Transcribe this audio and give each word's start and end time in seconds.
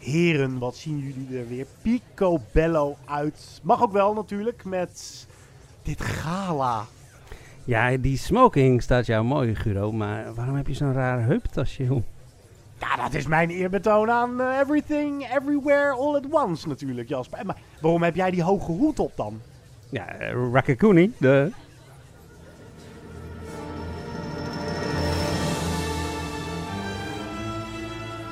Heren, 0.00 0.58
wat 0.58 0.76
zien 0.76 0.98
jullie 0.98 1.38
er 1.38 1.48
weer 1.48 1.66
picobello 1.82 2.96
uit. 3.04 3.60
Mag 3.62 3.82
ook 3.82 3.92
wel 3.92 4.14
natuurlijk 4.14 4.64
met 4.64 5.26
dit 5.82 6.00
gala. 6.00 6.86
Ja, 7.64 7.96
die 7.96 8.18
smoking 8.18 8.82
staat 8.82 9.06
jou 9.06 9.24
mooi, 9.24 9.54
Guro. 9.54 9.92
Maar 9.92 10.34
waarom 10.34 10.56
heb 10.56 10.66
je 10.66 10.74
zo'n 10.74 10.92
raar 10.92 11.22
heuptasje, 11.22 11.84
joh? 11.84 12.02
Ja, 12.78 12.96
dat 12.96 13.14
is 13.14 13.26
mijn 13.26 13.50
eerbetoon 13.50 14.10
aan 14.10 14.40
eh, 14.40 14.58
Everything, 14.58 15.36
Everywhere, 15.36 15.90
All 15.90 16.14
at 16.14 16.26
Once 16.30 16.68
natuurlijk, 16.68 17.08
Jasper. 17.08 17.46
Maar 17.46 17.60
waarom 17.80 18.02
heb 18.02 18.14
jij 18.14 18.30
die 18.30 18.42
hoge 18.42 18.72
hoed 18.72 18.98
op 18.98 19.12
dan? 19.16 19.40
Ja, 19.90 20.20
uh, 20.20 20.52
Rakakuni, 20.52 21.12
de... 21.18 21.52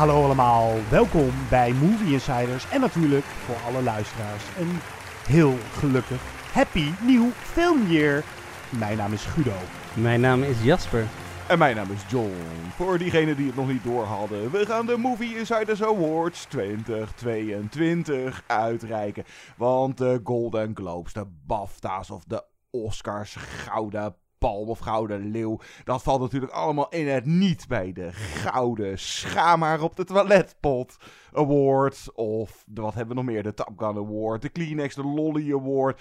Hallo 0.00 0.24
allemaal, 0.24 0.72
welkom 0.90 1.30
bij 1.50 1.72
Movie 1.72 2.12
Insiders 2.12 2.68
en 2.70 2.80
natuurlijk 2.80 3.24
voor 3.24 3.56
alle 3.66 3.82
luisteraars 3.82 4.44
een 4.58 4.78
heel 5.26 5.54
gelukkig 5.72 6.22
Happy 6.52 6.90
New 7.06 7.30
Film 7.32 7.86
Year. 7.86 8.24
Mijn 8.78 8.96
naam 8.96 9.12
is 9.12 9.24
Guido. 9.24 9.56
Mijn 9.94 10.20
naam 10.20 10.42
is 10.42 10.62
Jasper. 10.62 11.06
En 11.48 11.58
mijn 11.58 11.76
naam 11.76 11.90
is 11.90 12.02
John. 12.08 12.32
Voor 12.76 12.98
diegenen 12.98 13.36
die 13.36 13.46
het 13.46 13.56
nog 13.56 13.68
niet 13.68 13.84
door 13.84 14.04
hadden, 14.04 14.50
we 14.50 14.66
gaan 14.66 14.86
de 14.86 14.96
Movie 14.96 15.36
Insiders 15.36 15.82
Awards 15.82 16.44
2022 16.44 18.42
uitreiken. 18.46 19.24
Want 19.56 19.98
de 19.98 20.20
Golden 20.24 20.70
Globes, 20.74 21.12
de 21.12 21.26
BAFTA's 21.46 22.10
of 22.10 22.24
de 22.24 22.44
Oscars, 22.70 23.34
Gouden 23.34 24.14
Palm 24.40 24.68
of 24.68 24.78
Gouden 24.78 25.30
Leeuw, 25.30 25.60
dat 25.84 26.02
valt 26.02 26.20
natuurlijk 26.20 26.52
allemaal 26.52 26.88
in 26.88 27.08
het 27.08 27.24
niet 27.24 27.68
bij 27.68 27.92
de 27.92 28.12
Gouden 28.12 28.98
Schaamhaar 28.98 29.82
op 29.82 29.96
de 29.96 30.04
Toiletpot 30.04 30.96
Award. 31.32 32.12
Of 32.14 32.64
de, 32.66 32.80
wat 32.80 32.94
hebben 32.94 33.16
we 33.16 33.22
nog 33.22 33.32
meer? 33.32 33.42
De 33.42 33.54
Top 33.54 33.72
Gun 33.76 33.96
Award, 33.96 34.42
de 34.42 34.48
Kleenex, 34.48 34.94
de 34.94 35.04
Lolly 35.04 35.52
Award. 35.52 36.00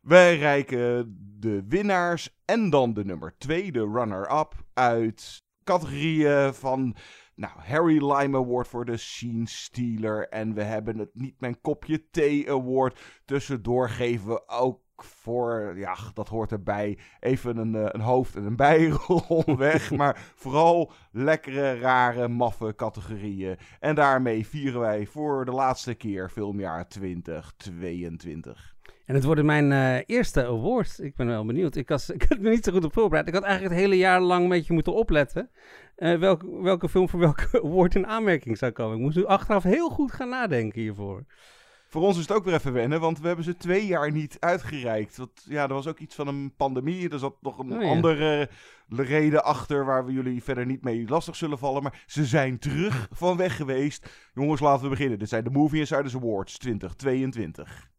Wij 0.00 0.38
reiken 0.38 1.16
de 1.38 1.64
winnaars 1.68 2.40
en 2.44 2.70
dan 2.70 2.94
de 2.94 3.04
nummer 3.04 3.34
2, 3.38 3.72
de 3.72 3.90
runner-up, 3.92 4.54
uit 4.72 5.44
categorieën 5.64 6.54
van 6.54 6.96
nou, 7.34 7.52
Harry 7.58 8.12
Lime 8.12 8.38
Award 8.38 8.68
voor 8.68 8.84
de 8.84 8.96
Scene 8.96 9.48
Stealer. 9.48 10.28
En 10.28 10.54
we 10.54 10.62
hebben 10.62 10.98
het 10.98 11.10
Niet 11.12 11.40
Mijn 11.40 11.60
Kopje 11.60 12.10
Thee 12.10 12.50
Award. 12.50 13.00
Tussendoor 13.24 13.88
geven 13.88 14.28
we 14.28 14.48
ook 14.48 14.83
voor, 15.02 15.72
ja, 15.76 15.96
dat 16.14 16.28
hoort 16.28 16.52
erbij, 16.52 16.98
even 17.20 17.56
een, 17.56 17.74
eh, 17.74 17.86
een 17.88 18.00
hoofd 18.00 18.36
en 18.36 18.44
een 18.44 18.56
bijrol 18.56 19.44
weg. 19.56 19.90
Maar 19.96 20.32
vooral 20.34 20.92
lekkere, 21.12 21.78
rare, 21.78 22.28
maffe 22.28 22.74
categorieën. 22.76 23.56
En 23.80 23.94
daarmee 23.94 24.46
vieren 24.46 24.80
wij 24.80 25.06
voor 25.06 25.44
de 25.44 25.50
laatste 25.52 25.94
keer 25.94 26.28
filmjaar 26.30 26.88
2022. 26.88 28.74
En 29.04 29.14
het 29.14 29.24
worden 29.24 29.44
mijn 29.44 29.72
eh, 29.72 30.02
eerste 30.06 30.44
awards. 30.46 31.00
Ik 31.00 31.16
ben 31.16 31.26
wel 31.26 31.44
benieuwd. 31.44 31.76
Ik, 31.76 31.88
was, 31.88 32.10
ik 32.10 32.22
had 32.28 32.38
me 32.38 32.50
niet 32.50 32.64
zo 32.64 32.72
goed 32.72 32.84
op 32.84 32.92
voorbereid. 32.92 33.28
Ik 33.28 33.34
had 33.34 33.42
eigenlijk 33.42 33.74
het 33.74 33.82
hele 33.84 33.96
jaar 34.00 34.20
lang 34.20 34.42
een 34.42 34.48
beetje 34.48 34.72
moeten 34.72 34.94
opletten. 34.94 35.50
eh, 35.96 36.18
welke, 36.18 36.62
welke 36.62 36.88
film 36.88 37.08
voor 37.08 37.20
welke 37.20 37.62
award 37.62 37.94
in 37.94 38.06
aanmerking 38.06 38.58
zou 38.58 38.72
komen. 38.72 38.96
Ik 38.96 39.02
moest 39.02 39.16
nu 39.16 39.26
achteraf 39.26 39.62
heel 39.62 39.88
goed 39.88 40.12
gaan 40.12 40.28
nadenken 40.28 40.80
hiervoor. 40.80 41.24
Voor 41.94 42.02
ons 42.02 42.16
is 42.16 42.22
het 42.22 42.32
ook 42.32 42.44
weer 42.44 42.54
even 42.54 42.72
wennen, 42.72 43.00
want 43.00 43.20
we 43.20 43.26
hebben 43.26 43.44
ze 43.44 43.56
twee 43.56 43.86
jaar 43.86 44.12
niet 44.12 44.36
uitgereikt. 44.40 45.16
Want 45.16 45.44
ja, 45.48 45.62
er 45.62 45.74
was 45.74 45.86
ook 45.86 45.98
iets 45.98 46.14
van 46.14 46.28
een 46.28 46.54
pandemie. 46.56 47.10
Er 47.10 47.18
zat 47.18 47.36
nog 47.40 47.58
een 47.58 47.72
Oh 47.72 47.82
ja. 47.82 47.88
andere 47.88 48.48
reden 48.88 49.44
achter 49.44 49.84
waar 49.84 50.04
we 50.04 50.12
jullie 50.12 50.42
verder 50.42 50.66
niet 50.66 50.84
mee 50.84 51.08
lastig 51.08 51.36
zullen 51.36 51.58
vallen. 51.58 51.82
Maar 51.82 52.02
ze 52.06 52.24
zijn 52.24 52.58
terug 52.58 53.08
van 53.10 53.36
weg 53.36 53.56
geweest. 53.56 54.30
Jongens, 54.32 54.60
laten 54.60 54.82
we 54.82 54.88
beginnen. 54.88 55.18
Dit 55.18 55.28
zijn 55.28 55.44
de 55.44 55.50
Movie 55.50 55.80
Insiders 55.80 56.14
Awards 56.14 56.58
2022. 56.58 57.93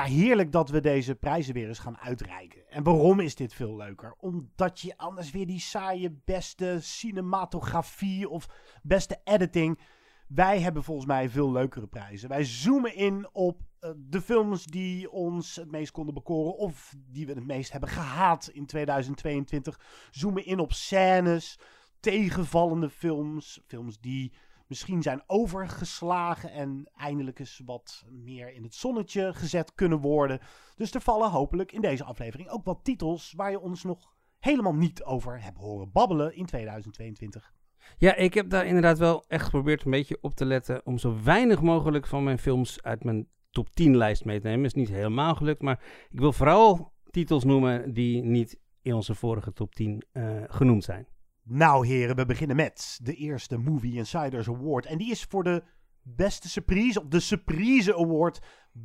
Ja, 0.00 0.06
heerlijk 0.06 0.52
dat 0.52 0.70
we 0.70 0.80
deze 0.80 1.14
prijzen 1.14 1.54
weer 1.54 1.68
eens 1.68 1.78
gaan 1.78 1.98
uitreiken. 1.98 2.70
En 2.70 2.82
waarom 2.82 3.20
is 3.20 3.34
dit 3.34 3.54
veel 3.54 3.76
leuker? 3.76 4.14
Omdat 4.18 4.80
je 4.80 4.96
anders 4.96 5.30
weer 5.30 5.46
die 5.46 5.60
saaie 5.60 6.20
beste 6.24 6.78
cinematografie 6.80 8.28
of 8.28 8.48
beste 8.82 9.20
editing. 9.24 9.78
Wij 10.26 10.60
hebben 10.60 10.82
volgens 10.84 11.06
mij 11.06 11.28
veel 11.28 11.52
leukere 11.52 11.86
prijzen. 11.86 12.28
Wij 12.28 12.44
zoomen 12.44 12.94
in 12.94 13.28
op 13.32 13.60
eh, 13.78 13.90
de 13.96 14.20
films 14.20 14.64
die 14.64 15.10
ons 15.10 15.56
het 15.56 15.70
meest 15.70 15.92
konden 15.92 16.14
bekoren 16.14 16.56
of 16.56 16.94
die 17.08 17.26
we 17.26 17.32
het 17.32 17.46
meest 17.46 17.72
hebben 17.72 17.90
gehaat 17.90 18.48
in 18.48 18.66
2022. 18.66 19.80
Zoomen 20.10 20.46
in 20.46 20.58
op 20.58 20.72
scènes, 20.72 21.58
tegenvallende 22.00 22.90
films, 22.90 23.60
films 23.66 24.00
die 24.00 24.32
misschien 24.70 25.02
zijn 25.02 25.22
overgeslagen 25.26 26.52
en 26.52 26.90
eindelijk 26.94 27.38
eens 27.38 27.62
wat 27.64 28.04
meer 28.10 28.52
in 28.52 28.62
het 28.62 28.74
zonnetje 28.74 29.34
gezet 29.34 29.74
kunnen 29.74 29.98
worden. 29.98 30.40
Dus 30.76 30.94
er 30.94 31.00
vallen 31.00 31.30
hopelijk 31.30 31.72
in 31.72 31.80
deze 31.80 32.04
aflevering 32.04 32.48
ook 32.48 32.64
wat 32.64 32.84
titels 32.84 33.32
waar 33.36 33.50
je 33.50 33.60
ons 33.60 33.84
nog 33.84 34.14
helemaal 34.38 34.74
niet 34.74 35.04
over 35.04 35.42
hebt 35.42 35.58
horen 35.58 35.92
babbelen 35.92 36.36
in 36.36 36.46
2022. 36.46 37.52
Ja, 37.98 38.14
ik 38.14 38.34
heb 38.34 38.50
daar 38.50 38.66
inderdaad 38.66 38.98
wel 38.98 39.24
echt 39.28 39.44
geprobeerd 39.44 39.84
een 39.84 39.90
beetje 39.90 40.18
op 40.20 40.34
te 40.34 40.44
letten. 40.44 40.86
Om 40.86 40.98
zo 40.98 41.22
weinig 41.24 41.62
mogelijk 41.62 42.06
van 42.06 42.24
mijn 42.24 42.38
films 42.38 42.82
uit 42.82 43.04
mijn 43.04 43.28
top 43.50 43.70
10 43.70 43.96
lijst 43.96 44.24
mee 44.24 44.40
te 44.40 44.46
nemen. 44.46 44.64
Is 44.64 44.74
niet 44.74 44.88
helemaal 44.88 45.34
gelukt, 45.34 45.62
maar 45.62 45.82
ik 46.10 46.18
wil 46.18 46.32
vooral 46.32 46.92
titels 47.10 47.44
noemen 47.44 47.92
die 47.92 48.22
niet 48.22 48.60
in 48.82 48.94
onze 48.94 49.14
vorige 49.14 49.52
top 49.52 49.74
10 49.74 50.02
eh, 50.12 50.42
genoemd 50.46 50.84
zijn. 50.84 51.06
Nou 51.52 51.86
heren, 51.86 52.16
we 52.16 52.26
beginnen 52.26 52.56
met 52.56 52.98
de 53.02 53.14
eerste 53.14 53.58
Movie 53.58 53.96
Insiders 53.96 54.48
Award. 54.48 54.86
En 54.86 54.98
die 54.98 55.10
is 55.10 55.24
voor 55.24 55.44
de 55.44 55.62
beste 56.02 56.48
surprise, 56.48 57.00
of 57.00 57.06
de 57.06 57.20
Surprise 57.20 57.96
Award. 57.96 58.40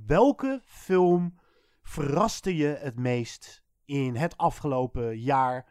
Welke 0.06 0.62
film 0.66 1.40
verraste 1.82 2.56
je 2.56 2.68
het 2.68 3.00
meest 3.00 3.64
in 3.86 4.16
het 4.16 4.38
afgelopen 4.38 5.20
jaar? 5.20 5.66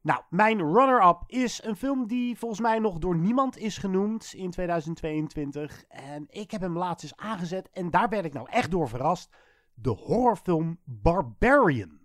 Nou, 0.00 0.22
mijn 0.28 0.58
runner-up 0.58 1.22
is 1.26 1.62
een 1.62 1.76
film 1.76 2.06
die 2.06 2.38
volgens 2.38 2.60
mij 2.60 2.78
nog 2.78 2.98
door 2.98 3.16
niemand 3.16 3.58
is 3.58 3.78
genoemd 3.78 4.32
in 4.34 4.50
2022. 4.50 5.84
En 5.88 6.26
ik 6.28 6.50
heb 6.50 6.60
hem 6.60 6.76
laatst 6.78 7.02
eens 7.04 7.16
aangezet 7.16 7.70
en 7.72 7.90
daar 7.90 8.08
werd 8.08 8.24
ik 8.24 8.32
nou 8.32 8.48
echt 8.50 8.70
door 8.70 8.88
verrast. 8.88 9.36
De 9.74 9.90
horrorfilm 9.90 10.78
Barbarian. 10.84 11.99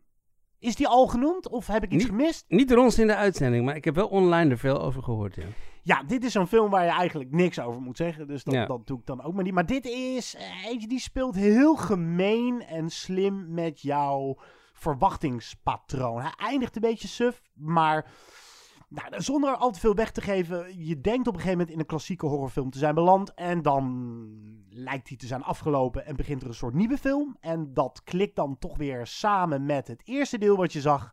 Is 0.66 0.76
die 0.76 0.88
al 0.88 1.08
genoemd 1.08 1.50
of 1.50 1.68
heb 1.68 1.84
ik 1.84 1.92
iets 1.92 2.04
Niet- 2.04 2.12
gemist? 2.14 2.46
Niet 2.48 2.70
door 2.70 2.78
ons 2.78 3.00
in 3.00 3.08
de 3.08 3.16
uitzending, 3.16 3.66
maar 3.66 3.76
ik 3.76 3.86
heb 3.86 3.96
wel 3.96 4.08
online 4.08 4.50
er 4.52 4.58
veel 4.58 4.82
over 4.82 5.04
gehoord. 5.04 5.36
Ja. 5.36 5.44
Ja, 5.84 6.04
dit 6.04 6.24
is 6.24 6.32
zo'n 6.32 6.48
film 6.48 6.70
waar 6.70 6.84
je 6.86 6.92
eigenlijk 6.92 7.32
niks 7.32 7.60
over 7.60 7.82
moet 7.82 7.98
zeggen. 7.98 8.28
Dus 8.28 8.44
dat, 8.44 8.54
Ja. 8.54 8.66
dat 8.66 8.88
doe 8.88 9.00
ik 9.00 9.06
dan 9.06 9.24
ook 9.24 9.34
maar 9.34 9.44
niet. 9.44 9.54
Maar 9.54 9.66
dit 9.66 9.86
is 9.86 10.36
eh, 10.36 10.66
eentje 10.66 10.88
die 10.88 11.00
speelt 11.00 11.36
heel 11.36 11.76
gemeen 11.76 12.62
en 12.68 12.90
slim 12.90 13.46
met 13.54 13.82
jouw 13.82 14.38
verwachtingspatroon. 14.74 16.22
Hij 16.22 16.34
eindigt 16.38 16.76
een 16.76 16.82
beetje 16.82 17.08
suf, 17.08 17.42
maar 17.54 18.06
Nou, 18.96 19.22
zonder 19.22 19.56
al 19.56 19.72
te 19.72 19.80
veel 19.80 19.96
weg 19.96 20.12
te 20.12 20.22
geven, 20.22 20.86
je 20.86 21.02
denkt 21.02 21.28
op 21.28 21.34
een 21.34 21.40
gegeven 21.40 21.58
moment 21.58 21.70
in 21.70 21.80
een 21.80 21.86
klassieke 21.86 22.26
horrorfilm 22.26 22.70
te 22.70 22.78
zijn 22.78 22.96
beland. 22.96 23.34
En 23.34 23.62
dan 23.62 23.86
lijkt 24.70 25.08
die 25.08 25.18
te 25.18 25.28
zijn 25.28 25.44
afgelopen 25.44 26.06
en 26.06 26.16
begint 26.16 26.42
er 26.42 26.48
een 26.48 26.54
soort 26.54 26.74
nieuwe 26.74 26.98
film. 26.98 27.38
En 27.40 27.74
dat 27.74 28.02
klikt 28.04 28.36
dan 28.36 28.58
toch 28.60 28.78
weer 28.78 29.08
samen 29.08 29.66
met 29.66 29.88
het 29.88 30.02
eerste 30.06 30.38
deel 30.38 30.58
wat 30.58 30.74
je 30.74 30.82
zag. 30.82 31.12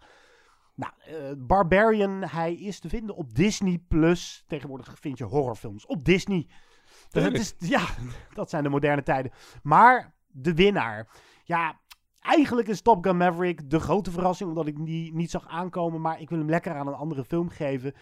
Nou, 0.74 0.92
eh, 0.98 1.14
Barbarian, 1.38 2.22
hij 2.22 2.54
is 2.54 2.80
te 2.80 2.88
vinden 2.88 3.16
op 3.16 3.34
Disney+. 3.34 3.84
Plus. 3.88 4.44
Tegenwoordig 4.46 4.98
vind 5.00 5.18
je 5.18 5.24
horrorfilms 5.24 5.86
op 5.86 6.04
Disney. 6.04 6.48
Dat 7.10 7.22
Tuurlijk. 7.22 7.42
is, 7.42 7.54
ja, 7.58 7.86
dat 8.34 8.50
zijn 8.50 8.62
de 8.62 8.68
moderne 8.68 9.02
tijden. 9.02 9.32
Maar 9.62 10.14
de 10.26 10.54
winnaar. 10.54 11.08
Ja, 11.44 11.80
eigenlijk 12.22 12.68
is 12.68 12.80
Top 12.80 13.04
Gun 13.04 13.16
Maverick 13.16 13.70
de 13.70 13.80
grote 13.80 14.10
verrassing, 14.10 14.48
omdat 14.48 14.66
ik 14.66 14.84
die 14.84 15.14
niet 15.14 15.30
zag 15.30 15.48
aankomen. 15.48 16.00
Maar 16.00 16.20
ik 16.20 16.28
wil 16.28 16.38
hem 16.38 16.50
lekker 16.50 16.74
aan 16.74 16.86
een 16.86 16.94
andere 16.94 17.24
film 17.24 17.48
geven. 17.48 17.94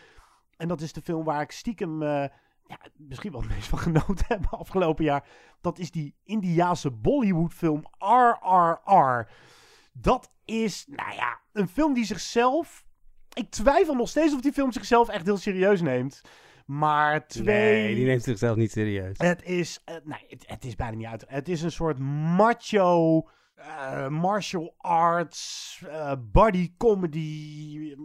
En 0.57 0.69
dat 0.69 0.81
is 0.81 0.93
de 0.93 1.03
film 1.03 1.25
waar 1.25 1.43
ik 1.43 1.51
stiekem 1.51 2.03
eh, 2.03 2.25
ja, 2.71 2.79
misschien 2.97 3.33
wel 3.33 3.41
het 3.41 3.51
meest 3.51 3.69
van 3.69 3.79
genoten 3.79 4.25
heb 4.29 4.47
afgelopen 4.61 5.05
jaar. 5.05 5.29
Dat 5.61 5.79
is 5.79 5.91
die 5.91 6.15
Indiaanse 6.25 6.91
Bollywood-film 6.91 7.85
RRR. 7.99 9.29
Dat 9.93 10.31
is, 10.45 10.85
nou 10.89 11.15
ja, 11.15 11.41
een 11.53 11.69
film 11.69 11.95
die 11.95 12.05
zichzelf. 12.05 12.85
Ik 13.33 13.51
twijfel 13.51 13.95
nog 13.95 14.09
steeds 14.09 14.35
of 14.35 14.41
die 14.41 14.53
film 14.53 14.73
zichzelf 14.73 15.09
echt 15.09 15.27
heel 15.27 15.37
serieus 15.37 15.81
neemt. 15.81 16.21
Maar 16.67 17.27
twee. 17.27 17.83
Nee, 17.83 17.95
die 17.95 18.07
neemt 18.07 18.23
zichzelf 18.23 18.57
niet 18.57 18.71
serieus. 18.71 19.19
Het 19.19 19.43
is, 19.43 19.81
eh, 19.85 19.95
nee, 20.05 20.25
het, 20.29 20.45
het 20.47 20.65
is 20.65 20.77
bijna 20.77 20.97
niet 20.97 21.07
uit. 21.07 21.25
Het 21.29 21.49
is 21.49 21.63
een 21.63 21.73
soort 21.73 21.99
macho 21.99 23.23
eh, 23.61 24.09
martial 24.09 24.75
arts 24.77 25.83
eh, 25.89 26.13
body 26.33 26.73
comedy 26.77 27.97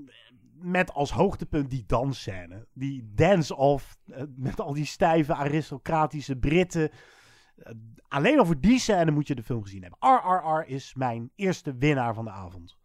met 0.54 0.94
als 0.94 1.12
hoogtepunt 1.12 1.70
die 1.70 1.84
dansscène. 1.88 2.68
Die 2.74 3.12
dance-off 3.14 3.98
eh, 4.06 4.24
met 4.36 4.60
al 4.60 4.74
die 4.74 4.86
stijve 4.86 5.34
aristocratische 5.34 6.36
Britten. 6.36 6.90
Alleen 8.08 8.40
al 8.40 8.46
voor 8.46 8.60
die 8.60 8.80
scène 8.80 9.12
moet 9.12 9.28
je 9.28 9.36
de 9.36 9.44
film 9.44 9.64
gezien 9.64 9.82
hebben. 9.82 10.00
RRR 10.00 10.68
is 10.68 10.94
mijn 10.96 11.32
eerste 11.36 11.76
winnaar 11.76 12.14
van 12.14 12.26
de 12.26 12.32
avond. 12.32 12.78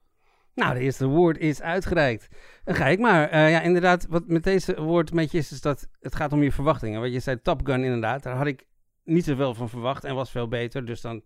Nou, 0.54 0.74
de 0.74 0.80
eerste 0.80 1.06
woord 1.06 1.38
is 1.38 1.62
uitgereikt. 1.62 2.28
Dan 2.64 2.74
ga 2.74 2.86
ik 2.86 2.98
maar. 2.98 3.48
Ja, 3.48 3.60
inderdaad, 3.60 4.06
wat 4.06 4.26
met 4.26 4.44
deze 4.44 4.82
woord 4.82 5.12
beetje 5.12 5.38
is, 5.38 5.52
is 5.52 5.60
dat 5.60 5.88
het 6.00 6.14
gaat 6.14 6.32
om 6.32 6.42
je 6.42 6.52
verwachtingen. 6.52 7.00
Wat 7.00 7.12
je 7.12 7.20
zei, 7.20 7.40
Top 7.40 7.66
Gun 7.66 7.84
inderdaad, 7.84 8.22
daar 8.22 8.36
had 8.36 8.46
ik 8.46 8.66
niet 9.04 9.24
zoveel 9.24 9.54
van 9.54 9.68
verwacht 9.68 10.04
en 10.04 10.14
was 10.14 10.30
veel 10.30 10.48
beter. 10.48 10.84
Dus 10.84 11.00
dan 11.00 11.22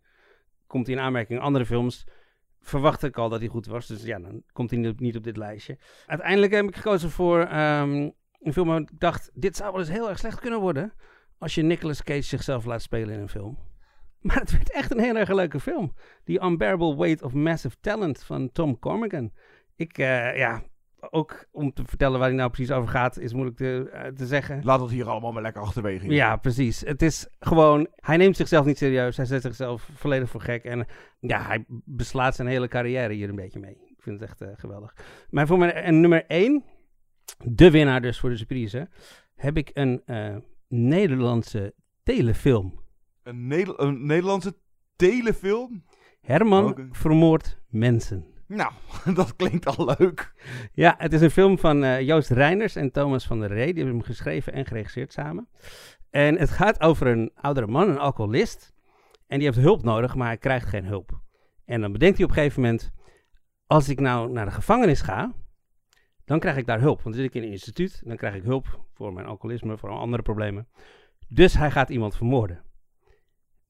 komt 0.74 0.86
hij 0.86 0.96
in 0.96 1.02
aanmerking. 1.02 1.40
Andere 1.40 1.66
films 1.66 2.06
verwachtte 2.60 3.06
ik 3.06 3.16
al 3.16 3.28
dat 3.28 3.40
hij 3.40 3.48
goed 3.48 3.66
was. 3.66 3.86
Dus 3.86 4.02
ja, 4.02 4.18
dan 4.18 4.42
komt 4.52 4.70
hij 4.70 4.94
niet- 4.96 5.16
op 5.16 5.24
dit 5.24 5.36
lijstje. 5.36 5.78
Uiteindelijk 6.06 6.52
heb 6.52 6.64
ik 6.64 6.76
gekozen 6.76 7.10
voor 7.10 7.40
ehm, 7.40 8.10
een 8.40 8.52
film 8.52 8.68
waar 8.68 8.80
ik 8.80 8.90
dacht, 8.98 9.30
dit 9.34 9.56
zou 9.56 9.70
wel 9.70 9.80
eens 9.80 9.90
heel 9.90 10.08
erg 10.08 10.18
slecht 10.18 10.40
kunnen 10.40 10.60
worden. 10.60 10.92
Als 11.38 11.54
je 11.54 11.62
Nicolas 11.62 12.02
Cage 12.02 12.22
zichzelf 12.22 12.64
laat 12.64 12.82
spelen 12.82 13.14
in 13.14 13.20
een 13.20 13.28
film. 13.28 13.58
Maar 14.26 14.36
het 14.36 14.50
werd 14.52 14.70
echt 14.72 14.90
een 14.90 15.00
heel 15.00 15.16
erg 15.16 15.32
leuke 15.32 15.60
film. 15.60 15.94
The 16.24 16.42
Unbearable 16.42 16.96
Weight 16.96 17.22
of 17.22 17.32
Massive 17.32 17.76
Talent 17.80 18.24
van 18.24 18.52
Tom 18.52 18.78
Corrigan. 18.78 19.32
Ik, 19.76 19.98
eh, 19.98 20.36
ja, 20.36 20.62
ook 21.10 21.46
om 21.52 21.72
te 21.72 21.82
vertellen 21.86 22.18
waar 22.18 22.28
hij 22.28 22.36
nou 22.36 22.50
precies 22.50 22.72
over 22.72 22.88
gaat, 22.88 23.18
is 23.18 23.32
moeilijk 23.32 23.56
te, 23.56 23.90
eh, 23.92 24.12
te 24.12 24.26
zeggen. 24.26 24.60
Laat 24.64 24.80
het 24.80 24.90
hier 24.90 25.08
allemaal 25.08 25.32
maar 25.32 25.42
lekker 25.42 25.62
achterwege. 25.62 26.08
Ja, 26.08 26.36
precies. 26.36 26.80
Het 26.80 27.02
is 27.02 27.28
gewoon, 27.38 27.88
hij 27.96 28.16
neemt 28.16 28.36
zichzelf 28.36 28.66
niet 28.66 28.78
serieus. 28.78 29.16
Hij 29.16 29.26
zet 29.26 29.42
zichzelf 29.42 29.88
volledig 29.94 30.30
voor 30.30 30.40
gek. 30.40 30.64
En 30.64 30.86
ja, 31.20 31.46
hij 31.46 31.64
beslaat 31.84 32.34
zijn 32.34 32.48
hele 32.48 32.68
carrière 32.68 33.12
hier 33.12 33.28
een 33.28 33.34
beetje 33.36 33.60
mee. 33.60 33.76
Ik 33.86 34.02
vind 34.02 34.20
het 34.20 34.28
echt 34.28 34.40
eh, 34.40 34.48
geweldig. 34.56 34.94
Maar 35.30 35.46
voor 35.46 35.58
mijn 35.58 35.72
en 35.72 36.00
nummer 36.00 36.24
1, 36.26 36.64
de 37.44 37.70
winnaar 37.70 38.00
dus 38.00 38.20
voor 38.20 38.30
de 38.30 38.36
surprise, 38.36 38.88
heb 39.34 39.56
ik 39.56 39.70
een 39.72 40.02
eh, 40.06 40.36
Nederlandse 40.68 41.74
telefilm. 42.02 42.82
Een, 43.22 43.74
een 43.76 44.06
Nederlandse 44.06 44.56
telefilm? 44.96 45.84
Herman 46.20 46.68
Oké. 46.68 46.88
vermoordt 46.90 47.60
mensen. 47.68 48.33
Nou, 48.46 48.72
dat 49.14 49.36
klinkt 49.36 49.66
al 49.66 49.94
leuk. 49.98 50.34
Ja, 50.72 50.94
het 50.98 51.12
is 51.12 51.20
een 51.20 51.30
film 51.30 51.58
van 51.58 51.84
eh, 51.84 52.00
Joost 52.00 52.30
Reiners 52.30 52.76
en 52.76 52.90
Thomas 52.90 53.26
van 53.26 53.40
der 53.40 53.48
Ree. 53.48 53.66
Die 53.66 53.82
hebben 53.82 53.94
hem 53.94 54.02
geschreven 54.02 54.52
en 54.52 54.66
geregisseerd 54.66 55.12
samen. 55.12 55.48
En 56.10 56.38
het 56.38 56.50
gaat 56.50 56.80
over 56.80 57.06
een 57.06 57.30
oudere 57.34 57.66
man, 57.66 57.88
een 57.88 57.98
alcoholist. 57.98 58.74
En 59.26 59.38
die 59.38 59.46
heeft 59.46 59.60
hulp 59.60 59.82
nodig, 59.82 60.14
maar 60.14 60.26
hij 60.26 60.38
krijgt 60.38 60.68
geen 60.68 60.84
hulp. 60.84 61.20
En 61.64 61.80
dan 61.80 61.92
bedenkt 61.92 62.16
hij 62.16 62.24
op 62.24 62.30
een 62.30 62.36
gegeven 62.36 62.62
moment... 62.62 62.92
Als 63.66 63.88
ik 63.88 64.00
nou 64.00 64.30
naar 64.30 64.44
de 64.44 64.50
gevangenis 64.50 65.00
ga, 65.00 65.32
dan 66.24 66.38
krijg 66.38 66.56
ik 66.56 66.66
daar 66.66 66.80
hulp. 66.80 67.02
Want 67.02 67.14
dan 67.14 67.24
zit 67.24 67.34
ik 67.34 67.42
in 67.42 67.42
een 67.42 67.52
instituut, 67.52 68.02
dan 68.04 68.16
krijg 68.16 68.34
ik 68.34 68.42
hulp 68.42 68.80
voor 68.92 69.12
mijn 69.12 69.26
alcoholisme, 69.26 69.78
voor 69.78 69.90
andere 69.90 70.22
problemen. 70.22 70.68
Dus 71.28 71.54
hij 71.54 71.70
gaat 71.70 71.88
iemand 71.88 72.16
vermoorden. 72.16 72.62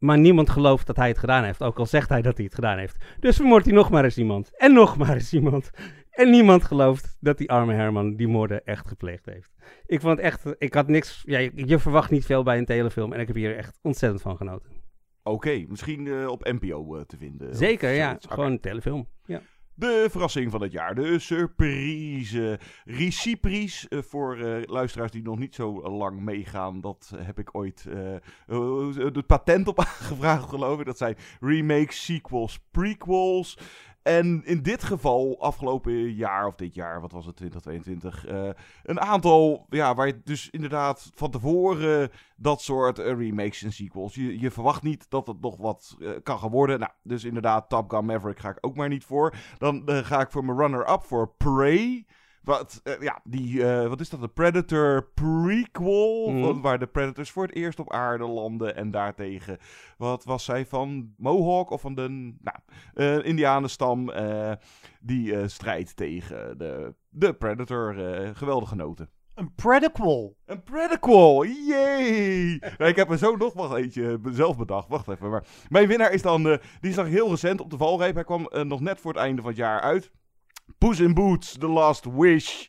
Maar 0.05 0.19
niemand 0.19 0.51
gelooft 0.51 0.87
dat 0.87 0.97
hij 0.97 1.09
het 1.09 1.19
gedaan 1.19 1.45
heeft, 1.45 1.63
ook 1.63 1.79
al 1.79 1.87
zegt 1.87 2.09
hij 2.09 2.23
dat 2.23 2.37
hij 2.37 2.45
het 2.45 2.55
gedaan 2.55 2.79
heeft. 2.79 3.05
Dus 3.21 3.37
vermoordt 3.37 3.65
hij 3.65 3.75
nog 3.75 3.91
maar 3.91 4.05
eens 4.05 4.19
iemand. 4.19 4.51
En 4.57 4.73
nog 4.73 4.97
maar 4.97 5.15
eens 5.15 5.33
iemand. 5.33 5.71
En 6.11 6.31
niemand 6.31 6.65
gelooft 6.65 7.17
dat 7.21 7.39
die 7.39 7.51
arme 7.51 7.75
Herman 7.75 8.17
die 8.17 8.29
moorden 8.29 8.65
echt 8.65 8.89
gepleegd 8.89 9.27
heeft. 9.27 9.53
Ik 9.87 10.01
vond 10.01 10.17
het 10.17 10.27
echt, 10.27 10.55
ik 10.59 10.75
had 10.75 10.89
niks, 10.89 11.23
ja, 11.27 11.39
je, 11.39 11.51
je 11.55 11.79
verwacht 11.79 12.11
niet 12.11 12.25
veel 12.25 12.43
bij 12.43 12.59
een 12.59 12.65
telefilm. 12.65 13.13
En 13.13 13.21
ik 13.21 13.27
heb 13.27 13.37
hier 13.37 13.57
echt 13.57 13.79
ontzettend 13.83 14.23
van 14.23 14.37
genoten. 14.37 14.71
Oké, 15.23 15.65
misschien 15.69 16.07
eh, 16.07 16.27
op 16.27 16.45
NPO 16.45 16.97
eh, 16.97 17.03
te 17.03 17.17
vinden. 17.17 17.57
Zeker, 17.57 17.91
ja. 17.91 18.17
Gewoon 18.29 18.51
een 18.51 18.61
telefilm. 18.61 19.09
Ja. 19.25 19.41
De 19.77 20.07
verrassing 20.11 20.51
van 20.51 20.63
het 20.63 20.73
jaar, 20.73 20.95
de 20.95 21.19
surprise. 21.19 22.59
Recipries, 22.85 23.89
eh, 23.89 23.99
voor 24.03 24.39
eh, 24.39 24.63
luisteraars 24.67 25.11
die 25.11 25.23
nog 25.23 25.39
niet 25.39 25.55
zo 25.55 25.83
lang 25.91 26.21
meegaan. 26.21 26.81
Dat 26.81 27.13
heb 27.17 27.39
ik 27.39 27.55
ooit 27.55 27.87
eh, 27.87 28.97
het 28.97 29.27
patent 29.27 29.69
op 29.69 29.79
aangevraagd, 29.85 30.49
geloof 30.49 30.81
ik. 30.81 30.87
Dat 30.87 30.99
zijn 30.99 31.17
remakes, 31.41 32.05
sequels, 32.05 32.61
prequels. 32.71 33.59
En 34.05 34.43
in 34.45 34.63
dit 34.63 34.85
geval, 34.85 35.37
afgelopen 35.41 36.13
jaar 36.13 36.47
of 36.47 36.55
dit 36.55 36.75
jaar, 36.75 37.01
wat 37.01 37.13
was 37.13 37.27
het, 37.27 37.37
2022, 37.37 38.27
eh, 38.27 38.49
een 38.83 39.01
aantal, 39.01 39.67
ja, 39.71 39.95
waar 39.95 40.07
je 40.07 40.21
dus 40.25 40.51
inderdaad 40.51 41.11
van 41.15 41.31
tevoren 41.31 42.11
dat 42.37 42.63
soort 42.63 42.99
eh, 42.99 43.07
remakes 43.07 43.63
en 43.63 43.73
sequels, 43.73 44.15
je, 44.15 44.41
je 44.41 44.51
verwacht 44.51 44.83
niet 44.83 45.07
dat 45.09 45.27
het 45.27 45.41
nog 45.41 45.57
wat 45.57 45.97
eh, 46.01 46.11
kan 46.23 46.39
gaan 46.39 46.51
worden. 46.51 46.79
Nou, 46.79 46.93
dus 47.03 47.25
inderdaad, 47.25 47.69
Top 47.69 47.91
Gun 47.91 48.05
Maverick 48.05 48.39
ga 48.39 48.49
ik 48.49 48.59
ook 48.61 48.77
maar 48.77 48.89
niet 48.89 49.05
voor. 49.05 49.35
Dan 49.59 49.83
ga 49.87 50.21
ik 50.21 50.31
voor 50.31 50.45
mijn 50.45 50.59
runner-up 50.59 51.03
voor 51.03 51.29
Prey. 51.37 52.07
Wat, 52.45 52.81
eh, 52.85 53.01
ja, 53.01 53.21
die, 53.25 53.65
eh, 53.67 53.89
wat 53.89 54.01
is 54.01 54.09
dat? 54.09 54.21
De 54.21 54.29
Predator 54.29 55.09
prequel. 55.15 56.31
Mhm. 56.31 56.43
van- 56.43 56.61
waar 56.61 56.79
de 56.79 56.87
Predators 56.87 57.31
voor 57.31 57.43
het 57.47 57.55
eerst 57.55 57.79
op 57.81 57.93
aarde 57.93 58.25
landen. 58.27 58.77
En 58.77 58.91
daartegen, 58.91 59.59
wat 59.99 60.25
was 60.25 60.45
zij 60.45 60.67
van 60.67 61.15
Mohawk 61.17 61.71
of 61.71 61.81
van 61.81 61.95
de 61.95 62.09
nou, 62.41 62.57
eh 62.95 63.25
Indianenstam. 63.25 64.13
die 65.01 65.49
strijdt 65.49 65.97
tegen 65.97 66.59
de, 66.59 66.95
de 67.09 67.33
Predator. 67.35 67.95
geweldige 68.35 68.75
noten. 68.75 69.09
Een 69.35 69.55
prequel. 69.55 70.37
Een 70.47 70.63
Predaquel, 70.63 71.45
yay! 71.45 72.57
Nou, 72.79 72.91
ik 72.91 72.97
heb 72.97 73.11
er 73.11 73.19
zo 73.19 73.37
nog 73.37 73.53
wel 73.53 73.77
eentje 73.79 74.21
zelf 74.31 74.57
bedacht. 74.57 74.89
Wacht 74.89 75.09
even, 75.09 75.31
maar 75.31 75.45
mijn 75.69 75.89
winnaar 75.89 76.13
is 76.13 76.23
dan, 76.23 76.43
die 76.43 76.91
is 76.91 76.97
nog 76.97 77.07
heel 77.07 77.31
recent 77.31 77.61
op 77.61 77.71
de 77.71 77.77
valreep. 77.77 78.15
Hij 78.15 78.25
kwam 78.25 78.49
nog 78.63 78.81
net 78.81 79.01
voor 79.01 79.13
het 79.13 79.21
einde 79.21 79.41
van 79.43 79.51
het 79.51 79.61
jaar 79.61 79.81
uit. 79.81 80.11
Puss 80.79 81.01
in 81.01 81.15
Boots, 81.15 81.59
The 81.59 81.69
Last 81.69 82.05
Wish. 82.05 82.67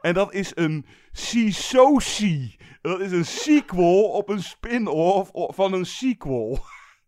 En 0.00 0.14
dat 0.14 0.34
is 0.34 0.52
een 0.54 0.86
Sisosi. 1.12 2.56
Dat 2.80 3.00
is 3.00 3.12
een 3.12 3.24
sequel 3.24 4.02
op 4.02 4.28
een 4.28 4.42
spin-off 4.42 5.30
van 5.32 5.72
een 5.72 5.86
sequel. 5.86 6.58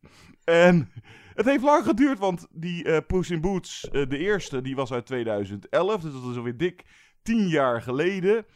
en 0.44 0.92
het 1.34 1.46
heeft 1.46 1.62
lang 1.62 1.84
geduurd, 1.84 2.18
want 2.18 2.46
die 2.50 2.84
eh 2.84 2.98
Puss 3.06 3.30
in 3.30 3.40
Boots, 3.40 3.88
eh, 3.88 4.08
de 4.08 4.18
eerste, 4.18 4.62
die 4.62 4.76
was 4.76 4.92
uit 4.92 5.06
2011. 5.06 6.00
Dus 6.00 6.12
dat 6.12 6.30
is 6.30 6.36
alweer 6.36 6.56
dik 6.56 6.84
tien 7.22 7.48
jaar 7.48 7.82
geleden. 7.82 8.46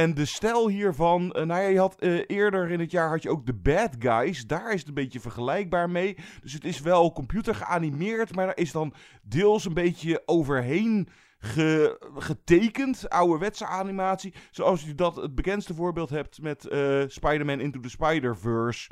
En 0.00 0.14
de 0.14 0.24
stijl 0.24 0.68
hiervan, 0.68 1.32
eh, 1.32 1.44
nou 1.44 1.60
ja, 1.62 1.68
je 1.68 1.78
had 1.78 1.98
eh, 1.98 2.20
eerder 2.26 2.70
in 2.70 2.80
het 2.80 2.90
jaar 2.90 3.08
had 3.08 3.22
je 3.22 3.30
ook 3.30 3.46
de 3.46 3.54
Bad 3.54 3.90
Guys. 3.98 4.46
Daar 4.46 4.72
is 4.72 4.78
het 4.78 4.88
een 4.88 4.94
beetje 4.94 5.20
vergelijkbaar 5.20 5.90
mee. 5.90 6.16
Dus 6.42 6.52
het 6.52 6.64
is 6.64 6.80
wel 6.80 7.12
computer 7.12 7.54
geanimeerd, 7.54 8.34
maar 8.34 8.48
er 8.48 8.58
is 8.58 8.72
dan 8.72 8.94
deels 9.22 9.64
een 9.64 9.74
beetje 9.74 10.22
overheen 10.26 11.08
ge- 11.38 12.12
getekend. 12.16 13.08
Ouderwetse 13.10 13.66
animatie. 13.66 14.34
Zoals 14.50 14.82
je 14.84 14.94
dat 14.94 15.16
het 15.16 15.34
bekendste 15.34 15.74
voorbeeld 15.74 16.10
hebt 16.10 16.42
met 16.42 16.66
eh, 16.66 17.02
Spider-Man 17.06 17.60
Into 17.60 17.80
the 17.80 17.90
Spider-Verse. 17.90 18.90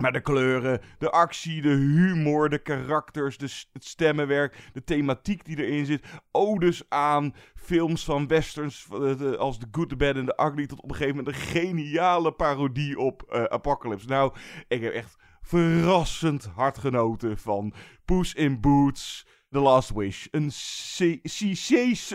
Maar 0.00 0.12
de 0.12 0.20
kleuren, 0.20 0.80
de 0.98 1.10
actie, 1.10 1.62
de 1.62 1.68
humor, 1.68 2.48
de 2.48 2.58
karakters, 2.58 3.38
de, 3.38 3.64
het 3.72 3.84
stemmenwerk, 3.84 4.70
de 4.72 4.84
thematiek 4.84 5.44
die 5.44 5.64
erin 5.64 5.86
zit. 5.86 6.04
Odes 6.30 6.82
aan 6.88 7.34
films 7.54 8.04
van 8.04 8.26
westerns 8.26 8.86
eh, 8.92 9.32
als 9.32 9.58
The 9.58 9.66
Good, 9.70 9.88
The 9.88 9.96
Bad 9.96 10.16
and 10.16 10.26
The 10.26 10.42
Ugly. 10.44 10.66
Tot 10.66 10.82
op 10.82 10.90
een 10.90 10.96
gegeven 10.96 11.16
moment 11.16 11.34
een 11.34 11.42
geniale 11.42 12.32
parodie 12.32 12.98
op 12.98 13.22
eh, 13.22 13.44
Apocalypse. 13.44 14.06
Nou, 14.06 14.34
ik 14.68 14.82
heb 14.82 14.92
echt 14.92 15.16
verrassend 15.40 16.44
hard 16.44 16.78
genoten 16.78 17.38
van 17.38 17.72
Puss 18.04 18.34
in 18.34 18.60
Boots, 18.60 19.26
The 19.50 19.58
Last 19.58 19.92
Wish. 19.92 20.26
Een 20.30 20.50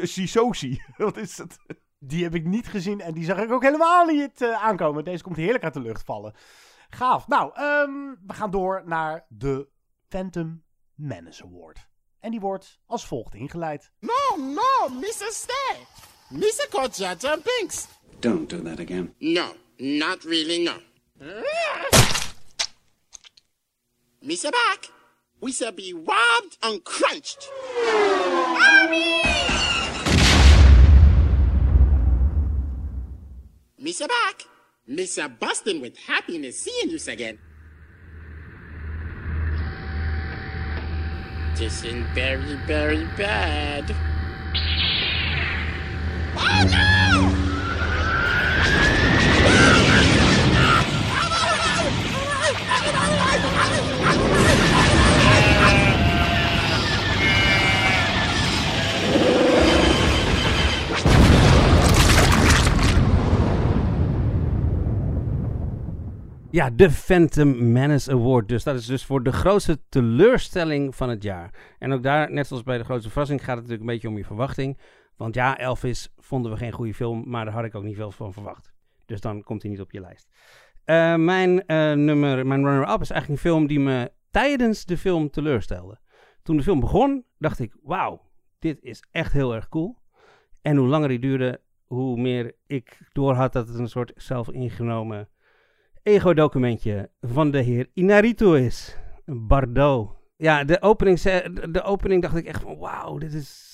Sisosi. 0.08 0.82
Wat 0.98 1.18
is 1.18 1.38
het? 1.38 1.58
Die 2.00 2.24
heb 2.24 2.36
ik 2.36 2.46
niet 2.46 2.68
gezien 2.68 3.02
en 3.02 3.14
die 3.14 3.26
zag 3.26 3.38
ik 3.38 3.52
ook 3.52 3.64
helemaal 3.64 4.06
niet 4.06 4.42
eh, 4.42 4.64
aankomen. 4.64 5.04
Deze 5.04 5.24
komt 5.24 5.36
heerlijk 5.36 5.64
uit 5.64 5.74
de 5.74 5.82
lucht 5.82 6.04
vallen. 6.04 6.34
Gaaf. 6.90 7.28
Nou, 7.28 7.52
ehm, 7.54 7.92
we 8.28 8.34
gaan 8.34 8.52
door 8.52 8.82
naar 8.86 9.26
de 9.30 9.68
Phantom 10.08 10.64
Menace 10.96 11.44
Award. 11.44 11.88
En 12.20 12.32
die 12.32 12.40
wordt 12.40 12.80
als 12.86 13.06
volgt 13.06 13.34
ingeleid. 13.34 13.92
No, 14.00 14.38
no, 14.38 14.90
Mr. 15.00 15.30
Stay. 15.32 15.78
Mr. 16.30 16.68
Kocha 16.70 17.14
John 17.20 17.42
Pinks. 17.42 17.88
Don't 18.20 18.50
do 18.50 18.62
that 18.62 18.80
again. 18.80 19.14
No, 19.20 19.54
not 19.78 20.24
really, 20.24 20.64
no. 20.64 20.74
Mr. 24.22 24.50
Back, 24.50 24.92
we 25.40 25.52
shall 25.52 25.74
be 25.74 25.94
robbed 25.94 26.58
and 26.60 26.84
crunched. 26.84 27.50
Mr. 33.80 34.08
Back, 34.08 34.46
Mr. 34.90 35.40
Bustin 35.40 35.82
with 35.82 35.98
happiness 35.98 36.60
seeing 36.60 36.92
you 36.92 37.00
again. 37.08 37.40
This 41.56 41.84
is 41.84 42.06
very, 42.14 42.56
very 42.68 43.06
bad. 43.18 43.96
Oh 46.38 46.70
no! 46.72 46.96
Ja, 66.56 66.70
de 66.70 66.92
Phantom 66.92 67.72
Menace 67.72 68.12
Award. 68.12 68.48
Dus 68.48 68.64
dat 68.64 68.76
is 68.76 68.86
dus 68.86 69.06
voor 69.06 69.24
de 69.24 69.32
grootste 69.32 69.80
teleurstelling 69.90 70.96
van 70.96 71.10
het 71.10 71.24
jaar. 71.24 71.76
En 71.80 71.92
ook 71.92 72.04
daar, 72.04 72.32
net 72.32 72.48
zoals 72.48 72.64
bij 72.64 72.78
de 72.78 72.84
grootste 72.84 73.10
verrassing, 73.10 73.40
gaat 73.40 73.58
het 73.58 73.68
natuurlijk 73.68 73.82
een 73.82 73.94
beetje 73.94 74.08
om 74.08 74.18
je 74.18 74.26
verwachting. 74.26 74.80
Want 75.18 75.36
ja, 75.36 75.58
Elvis 75.58 76.14
vonden 76.18 76.52
we 76.52 76.58
geen 76.58 76.72
goede 76.72 76.94
film, 76.94 77.24
maar 77.28 77.46
daar 77.46 77.54
had 77.54 77.64
ik 77.64 77.76
ook 77.76 77.84
niet 77.84 77.96
veel 77.96 78.12
van 78.12 78.34
verwacht. 78.34 78.74
Dus 79.06 79.22
dan 79.22 79.44
komt 79.44 79.62
hij 79.62 79.72
niet 79.72 79.82
op 79.82 79.92
je 79.92 80.00
lijst. 80.00 80.30
Eh, 80.84 81.16
mijn 81.16 81.66
eh, 81.66 81.94
nummer, 81.94 82.48
mijn 82.48 82.64
runner-up 82.66 83.02
is 83.02 83.10
eigenlijk 83.10 83.30
een 83.30 83.50
film 83.50 83.68
die 83.68 83.80
me 83.80 84.12
tijdens 84.32 84.86
de 84.86 84.98
film 84.98 85.30
teleurstelde. 85.30 86.00
Toen 86.44 86.58
de 86.58 86.64
film 86.64 86.80
begon, 86.80 87.26
dacht 87.38 87.60
ik, 87.60 87.76
wauw, 87.84 88.22
dit 88.60 88.82
is 88.82 89.04
echt 89.12 89.34
heel 89.34 89.56
erg 89.56 89.70
cool. 89.70 89.98
En 90.62 90.78
hoe 90.78 90.88
langer 90.88 91.08
die 91.08 91.20
duurde, 91.20 91.62
hoe 91.86 92.22
meer 92.22 92.56
ik 92.68 93.00
doorhad 93.12 93.54
dat 93.54 93.68
het 93.68 93.80
een 93.80 93.90
soort 93.90 94.12
zelfingenomen 94.16 95.30
ego-documentje 96.06 97.10
van 97.22 97.52
de 97.52 97.62
heer 97.62 97.90
Inarito 97.94 98.54
is. 98.54 98.98
Bardot. 99.26 100.10
Ja, 100.38 100.64
de 100.64 100.82
opening, 100.82 101.20
de 101.72 101.84
opening 101.84 102.22
dacht 102.22 102.36
ik 102.36 102.46
echt 102.46 102.62
van 102.62 102.78
wauw, 102.78 103.18
dit 103.18 103.34
is 103.34 103.74